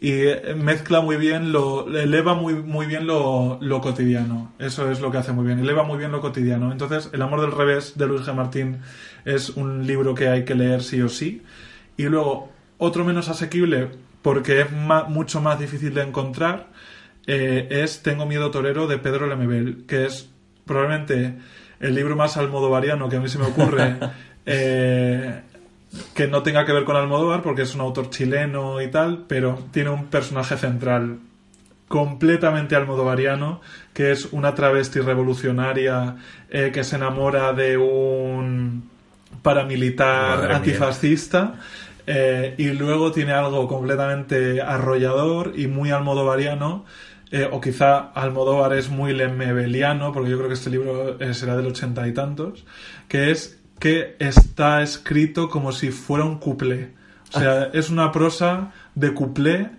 y 0.00 0.22
mezcla 0.56 1.00
muy 1.00 1.16
bien, 1.16 1.52
lo 1.52 1.88
eleva 1.96 2.34
muy, 2.34 2.54
muy 2.54 2.86
bien 2.86 3.06
lo, 3.06 3.58
lo 3.60 3.80
cotidiano. 3.80 4.52
Eso 4.58 4.90
es 4.90 5.00
lo 5.00 5.10
que 5.10 5.18
hace 5.18 5.32
muy 5.32 5.44
bien, 5.44 5.58
eleva 5.58 5.82
muy 5.82 5.98
bien 5.98 6.12
lo 6.12 6.20
cotidiano. 6.20 6.70
Entonces, 6.72 7.10
El 7.12 7.22
amor 7.22 7.40
del 7.40 7.52
revés 7.52 7.98
de 7.98 8.06
Luis 8.06 8.22
G. 8.22 8.32
Martín 8.34 8.78
es 9.24 9.50
un 9.50 9.86
libro 9.86 10.14
que 10.14 10.28
hay 10.28 10.44
que 10.44 10.54
leer 10.54 10.82
sí 10.82 11.00
o 11.02 11.08
sí. 11.08 11.42
Y 11.96 12.04
luego, 12.04 12.50
otro 12.78 13.04
menos 13.04 13.28
asequible, 13.28 13.90
porque 14.22 14.60
es 14.60 14.72
ma- 14.72 15.04
mucho 15.04 15.40
más 15.40 15.58
difícil 15.58 15.94
de 15.94 16.02
encontrar, 16.02 16.70
eh, 17.26 17.68
es 17.70 18.02
Tengo 18.02 18.24
miedo 18.26 18.50
torero 18.50 18.86
de 18.86 18.98
Pedro 18.98 19.26
Lemebel, 19.26 19.84
que 19.86 20.06
es 20.06 20.30
probablemente 20.64 21.34
el 21.82 21.94
libro 21.94 22.16
más 22.16 22.36
almodovariano 22.36 23.08
que 23.08 23.16
a 23.16 23.20
mí 23.20 23.28
se 23.28 23.38
me 23.38 23.46
ocurre 23.46 23.96
eh, 24.46 25.42
que 26.14 26.28
no 26.28 26.42
tenga 26.42 26.64
que 26.64 26.72
ver 26.72 26.84
con 26.84 26.96
Almodóvar, 26.96 27.42
porque 27.42 27.62
es 27.62 27.74
un 27.74 27.82
autor 27.82 28.08
chileno 28.08 28.80
y 28.80 28.88
tal, 28.88 29.24
pero 29.28 29.58
tiene 29.72 29.90
un 29.90 30.06
personaje 30.06 30.56
central 30.56 31.18
completamente 31.88 32.74
almodovariano, 32.74 33.60
que 33.92 34.12
es 34.12 34.32
una 34.32 34.54
travesti 34.54 35.00
revolucionaria 35.00 36.16
eh, 36.48 36.70
que 36.72 36.84
se 36.84 36.96
enamora 36.96 37.52
de 37.52 37.76
un 37.76 38.88
paramilitar 39.42 40.38
Madre 40.38 40.54
antifascista 40.54 41.54
eh, 42.06 42.54
y 42.56 42.68
luego 42.68 43.12
tiene 43.12 43.32
algo 43.32 43.68
completamente 43.68 44.62
arrollador 44.62 45.52
y 45.54 45.66
muy 45.66 45.90
almodovariano 45.90 46.86
eh, 47.32 47.48
o 47.50 47.60
quizá 47.60 48.12
Almodóvar 48.12 48.74
es 48.74 48.90
muy 48.90 49.12
lemebeliano 49.12 50.12
porque 50.12 50.30
yo 50.30 50.36
creo 50.36 50.48
que 50.48 50.54
este 50.54 50.70
libro 50.70 51.18
eh, 51.20 51.34
será 51.34 51.56
del 51.56 51.66
ochenta 51.66 52.06
y 52.06 52.12
tantos 52.12 52.64
que 53.08 53.30
es 53.30 53.58
que 53.80 54.16
está 54.20 54.82
escrito 54.82 55.48
como 55.48 55.72
si 55.72 55.90
fuera 55.90 56.24
un 56.24 56.38
cuplé 56.38 56.90
o 57.34 57.38
sea 57.40 57.70
es 57.72 57.90
una 57.90 58.12
prosa 58.12 58.72
de 58.94 59.12
cuplé 59.14 59.70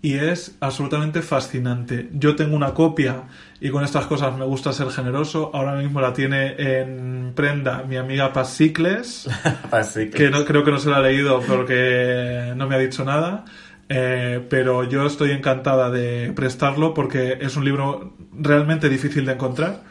y 0.00 0.14
es 0.14 0.56
absolutamente 0.60 1.22
fascinante. 1.22 2.08
Yo 2.12 2.36
tengo 2.36 2.54
una 2.54 2.72
copia 2.72 3.24
y 3.60 3.70
con 3.70 3.82
estas 3.82 4.06
cosas 4.06 4.36
me 4.36 4.44
gusta 4.44 4.72
ser 4.72 4.90
generoso. 4.90 5.50
Ahora 5.52 5.74
mismo 5.74 6.00
la 6.00 6.12
tiene 6.12 6.54
en 6.56 7.32
prenda 7.34 7.82
mi 7.82 7.96
amiga 7.96 8.32
Paz 8.32 8.54
Sicles, 8.54 9.28
Así 9.70 10.08
que 10.14 10.30
no, 10.30 10.44
creo 10.44 10.62
que 10.62 10.70
no 10.70 10.78
se 10.78 10.90
la 10.90 10.98
ha 10.98 11.00
leído 11.00 11.40
porque 11.40 12.52
no 12.56 12.68
me 12.68 12.76
ha 12.76 12.78
dicho 12.78 13.04
nada. 13.04 13.44
Eh, 13.88 14.44
pero 14.50 14.84
yo 14.84 15.06
estoy 15.06 15.30
encantada 15.30 15.90
de 15.90 16.32
prestarlo 16.34 16.92
porque 16.92 17.38
es 17.40 17.56
un 17.56 17.64
libro 17.64 18.14
realmente 18.32 18.88
difícil 18.88 19.24
de 19.24 19.32
encontrar. 19.32 19.82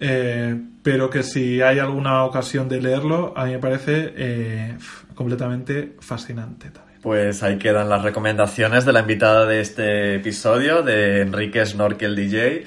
eh, 0.00 0.58
pero 0.82 1.08
que 1.08 1.22
si 1.22 1.62
hay 1.62 1.78
alguna 1.78 2.24
ocasión 2.24 2.68
de 2.68 2.80
leerlo, 2.80 3.32
a 3.36 3.46
mí 3.46 3.52
me 3.52 3.58
parece 3.58 4.12
eh, 4.16 4.76
completamente 5.14 5.96
fascinante 6.00 6.70
también. 6.70 7.00
Pues 7.00 7.42
ahí 7.42 7.58
quedan 7.58 7.88
las 7.88 8.02
recomendaciones 8.02 8.84
de 8.84 8.92
la 8.92 9.00
invitada 9.00 9.46
de 9.46 9.60
este 9.60 10.16
episodio, 10.16 10.82
de 10.82 11.22
Enrique 11.22 11.64
Snorkel 11.64 12.16
DJ. 12.16 12.64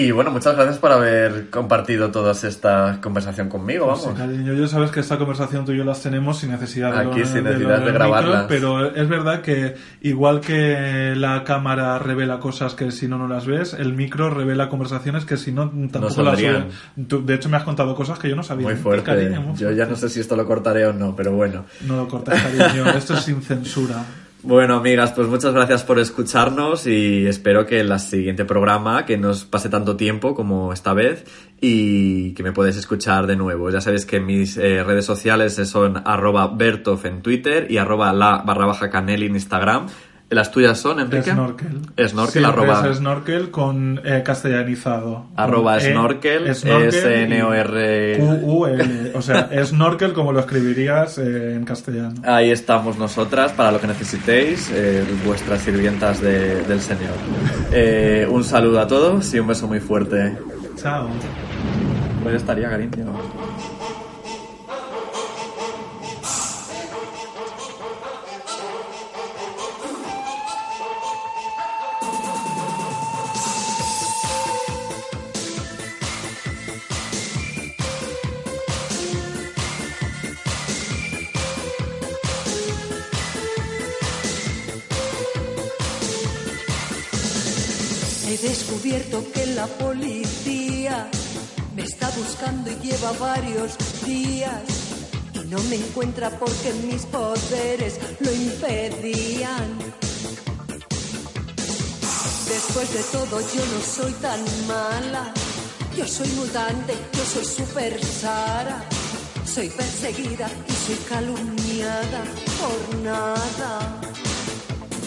Y 0.00 0.12
bueno, 0.12 0.30
muchas 0.30 0.54
gracias 0.54 0.78
por 0.78 0.92
haber 0.92 1.50
compartido 1.50 2.10
toda 2.12 2.30
esta 2.30 2.98
conversación 3.02 3.48
conmigo, 3.48 3.86
Pues 3.88 3.98
Sí, 4.00 4.04
vamos. 4.06 4.20
cariño, 4.20 4.52
ya 4.54 4.68
sabes 4.68 4.92
que 4.92 5.00
esta 5.00 5.18
conversación 5.18 5.64
tú 5.64 5.72
y 5.72 5.78
yo 5.78 5.84
las 5.84 6.00
tenemos 6.02 6.38
sin 6.38 6.52
necesidad 6.52 6.92
de, 6.92 6.98
Aquí, 7.10 7.18
lo- 7.20 7.26
sin 7.26 7.34
de 7.42 7.50
necesidad 7.50 7.78
de 7.80 7.84
del 7.86 7.94
grabarlas. 7.94 8.44
pero 8.48 8.94
es 8.94 9.08
verdad 9.08 9.40
que 9.40 9.74
igual 10.02 10.40
que 10.40 11.14
la 11.16 11.42
cámara 11.42 11.98
revela 11.98 12.38
cosas 12.38 12.74
que 12.74 12.92
si 12.92 13.08
no 13.08 13.18
no 13.18 13.26
las 13.26 13.46
ves, 13.46 13.74
el 13.74 13.92
micro 13.94 14.30
revela 14.30 14.68
conversaciones 14.68 15.24
que 15.24 15.36
si 15.36 15.50
no 15.50 15.68
tampoco 15.90 16.22
las. 16.22 16.38
Tú, 17.08 17.24
De 17.26 17.34
hecho 17.34 17.48
me 17.48 17.56
has 17.56 17.64
contado 17.64 17.96
cosas 17.96 18.18
que 18.20 18.28
yo 18.28 18.36
no 18.36 18.44
sabía. 18.44 18.66
Muy 18.68 18.76
fuerte. 18.76 19.04
Cariño, 19.04 19.40
muy 19.42 19.56
Yo 19.56 19.72
ya 19.72 19.86
no 19.86 19.96
sé 19.96 20.08
si 20.08 20.20
esto 20.20 20.36
lo 20.36 20.46
cortaré 20.46 20.86
o 20.86 20.92
no, 20.92 21.16
pero 21.16 21.32
bueno. 21.32 21.64
No 21.86 21.96
lo 21.96 22.06
cortes, 22.08 22.40
cariño. 22.40 22.88
Esto 22.90 23.14
es 23.14 23.20
sin 23.24 23.42
censura. 23.42 23.96
Bueno, 24.44 24.76
amigas, 24.76 25.10
pues 25.12 25.26
muchas 25.26 25.52
gracias 25.52 25.82
por 25.82 25.98
escucharnos 25.98 26.86
y 26.86 27.26
espero 27.26 27.66
que 27.66 27.80
en 27.80 27.90
el 27.90 27.98
siguiente 27.98 28.44
programa 28.44 29.04
que 29.04 29.18
nos 29.18 29.44
pase 29.44 29.68
tanto 29.68 29.96
tiempo 29.96 30.36
como 30.36 30.72
esta 30.72 30.94
vez 30.94 31.24
y 31.60 32.34
que 32.34 32.44
me 32.44 32.52
puedes 32.52 32.76
escuchar 32.76 33.26
de 33.26 33.34
nuevo. 33.34 33.68
Ya 33.68 33.80
sabéis 33.80 34.06
que 34.06 34.20
mis 34.20 34.56
eh, 34.56 34.84
redes 34.84 35.04
sociales 35.04 35.54
son 35.54 36.00
arroba 36.04 36.46
Bertov 36.46 37.04
en 37.04 37.20
Twitter 37.20 37.66
y 37.68 37.78
arroba 37.78 38.12
la 38.12 38.38
barra 38.46 38.66
baja 38.66 38.88
en 38.94 39.34
Instagram. 39.34 39.86
Las 40.30 40.50
tuyas 40.50 40.78
son, 40.78 41.00
Enrique? 41.00 41.30
Snorkel. 41.32 41.80
Snorkel, 42.06 42.32
Siempre 42.42 42.52
arroba, 42.52 42.88
es 42.90 42.98
snorkel 42.98 43.50
con 43.50 43.98
eh, 44.04 44.22
castellanizado. 44.22 45.24
arroba 45.36 45.78
E, 45.78 45.90
snorkel, 45.90 46.54
snorkel 46.54 46.88
S-N-O-R... 46.88 48.18
Q-U-L. 48.18 49.12
O 49.14 49.22
sea, 49.22 49.48
snorkel 49.64 50.12
como 50.12 50.32
lo 50.32 50.40
escribirías 50.40 51.16
eh, 51.16 51.54
en 51.54 51.64
castellano. 51.64 52.12
Ahí 52.24 52.50
estamos 52.50 52.98
nosotras 52.98 53.52
para 53.52 53.72
lo 53.72 53.80
que 53.80 53.86
necesitéis, 53.86 54.70
eh, 54.74 55.02
vuestras 55.24 55.62
sirvientas 55.62 56.20
de- 56.20 56.62
del 56.64 56.80
Señor. 56.82 58.28
Un 58.30 58.44
saludo 58.44 58.80
a 58.80 58.86
todos 58.86 59.32
y 59.32 59.38
un 59.38 59.46
beso 59.46 59.66
muy 59.66 59.80
fuerte. 59.80 60.36
Chao. 60.76 61.08
Pues 62.22 62.34
estaría, 62.34 62.68
cariño. 62.68 63.06
Descubierto 88.48 89.22
que 89.34 89.44
la 89.46 89.66
policía 89.66 91.06
me 91.76 91.82
está 91.82 92.08
buscando 92.10 92.70
y 92.70 92.76
lleva 92.76 93.12
varios 93.12 93.76
días 94.06 94.62
y 95.34 95.40
no 95.48 95.62
me 95.64 95.76
encuentra 95.76 96.30
porque 96.30 96.72
mis 96.86 97.02
poderes 97.06 98.00
lo 98.20 98.32
impedían. 98.32 99.78
Después 102.48 102.94
de 102.94 103.02
todo 103.12 103.40
yo 103.40 103.62
no 103.74 103.80
soy 103.96 104.12
tan 104.14 104.40
mala, 104.66 105.32
yo 105.94 106.06
soy 106.06 106.28
mutante, 106.28 106.94
yo 107.12 107.24
soy 107.24 107.44
super 107.44 108.02
Sara. 108.02 108.82
Soy 109.44 109.68
perseguida 109.70 110.48
y 110.68 110.72
soy 110.72 110.96
calumniada 111.08 112.22
por 112.60 112.98
nada, 113.00 114.00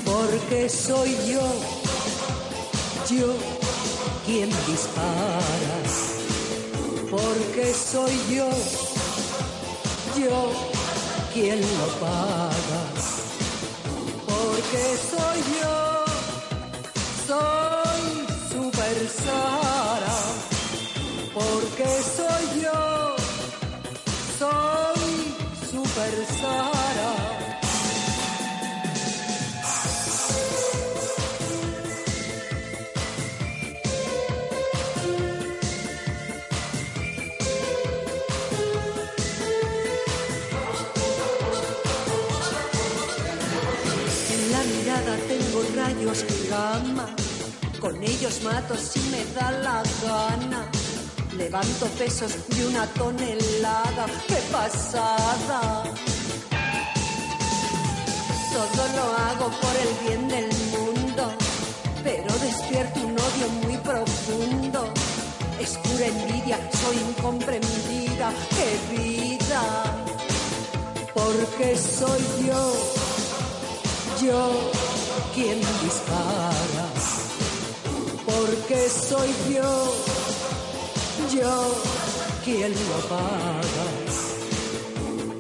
porque 0.03 0.67
soy 0.67 1.15
yo, 1.31 1.41
yo 3.19 3.33
quien 4.25 4.49
dispara, 4.67 5.77
porque 7.09 7.73
soy 7.73 8.13
yo, 8.29 8.49
yo 10.17 10.51
quien 11.33 11.59
lo 11.59 11.87
paga, 11.99 12.81
porque 14.27 14.97
soy 15.09 15.39
yo, 15.61 16.05
soy 17.27 17.60
con 47.79 48.03
ellos 48.03 48.41
mato 48.43 48.75
si 48.75 48.99
me 49.09 49.25
da 49.33 49.51
la 49.51 49.81
gana. 50.03 50.69
Levanto 51.35 51.85
pesos 51.97 52.31
de 52.49 52.67
una 52.67 52.85
tonelada, 52.87 54.05
qué 54.27 54.39
pasada. 54.51 55.83
Todo 58.53 58.83
lo 58.97 59.05
hago 59.25 59.47
por 59.61 59.75
el 59.85 59.91
bien 60.05 60.27
del 60.27 60.49
mundo, 60.75 61.33
pero 62.03 62.31
despierto 62.39 62.99
un 62.99 63.15
odio 63.27 63.47
muy 63.63 63.77
profundo. 63.77 64.93
Es 65.59 65.77
pura 65.77 66.05
envidia, 66.05 66.57
soy 66.81 66.97
incomprendida, 67.09 68.31
qué 68.55 68.69
vida. 68.95 69.63
Porque 71.15 71.75
soy 71.75 72.21
yo, 72.45 72.73
yo 74.21 74.90
quien 75.41 75.59
dispara. 75.83 76.85
Porque 78.25 78.89
soy 78.89 79.29
yo 79.53 79.71
yo 81.33 81.81
quien 82.43 82.71
lo 82.71 82.99
paga. 83.09 83.85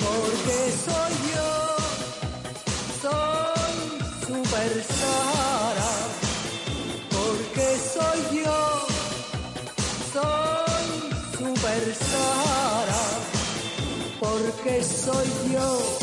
Porque 0.07 0.57
soy 0.85 1.13
yo, 1.33 1.51
soy 3.01 3.75
super 4.27 4.71
Sara. 4.99 5.93
Porque 7.15 7.67
soy 7.95 8.19
yo, 8.43 8.61
soy 10.13 10.85
super 11.37 11.83
Sara. 12.11 13.03
Porque 14.19 14.83
soy 14.83 15.27
yo. 15.53 16.00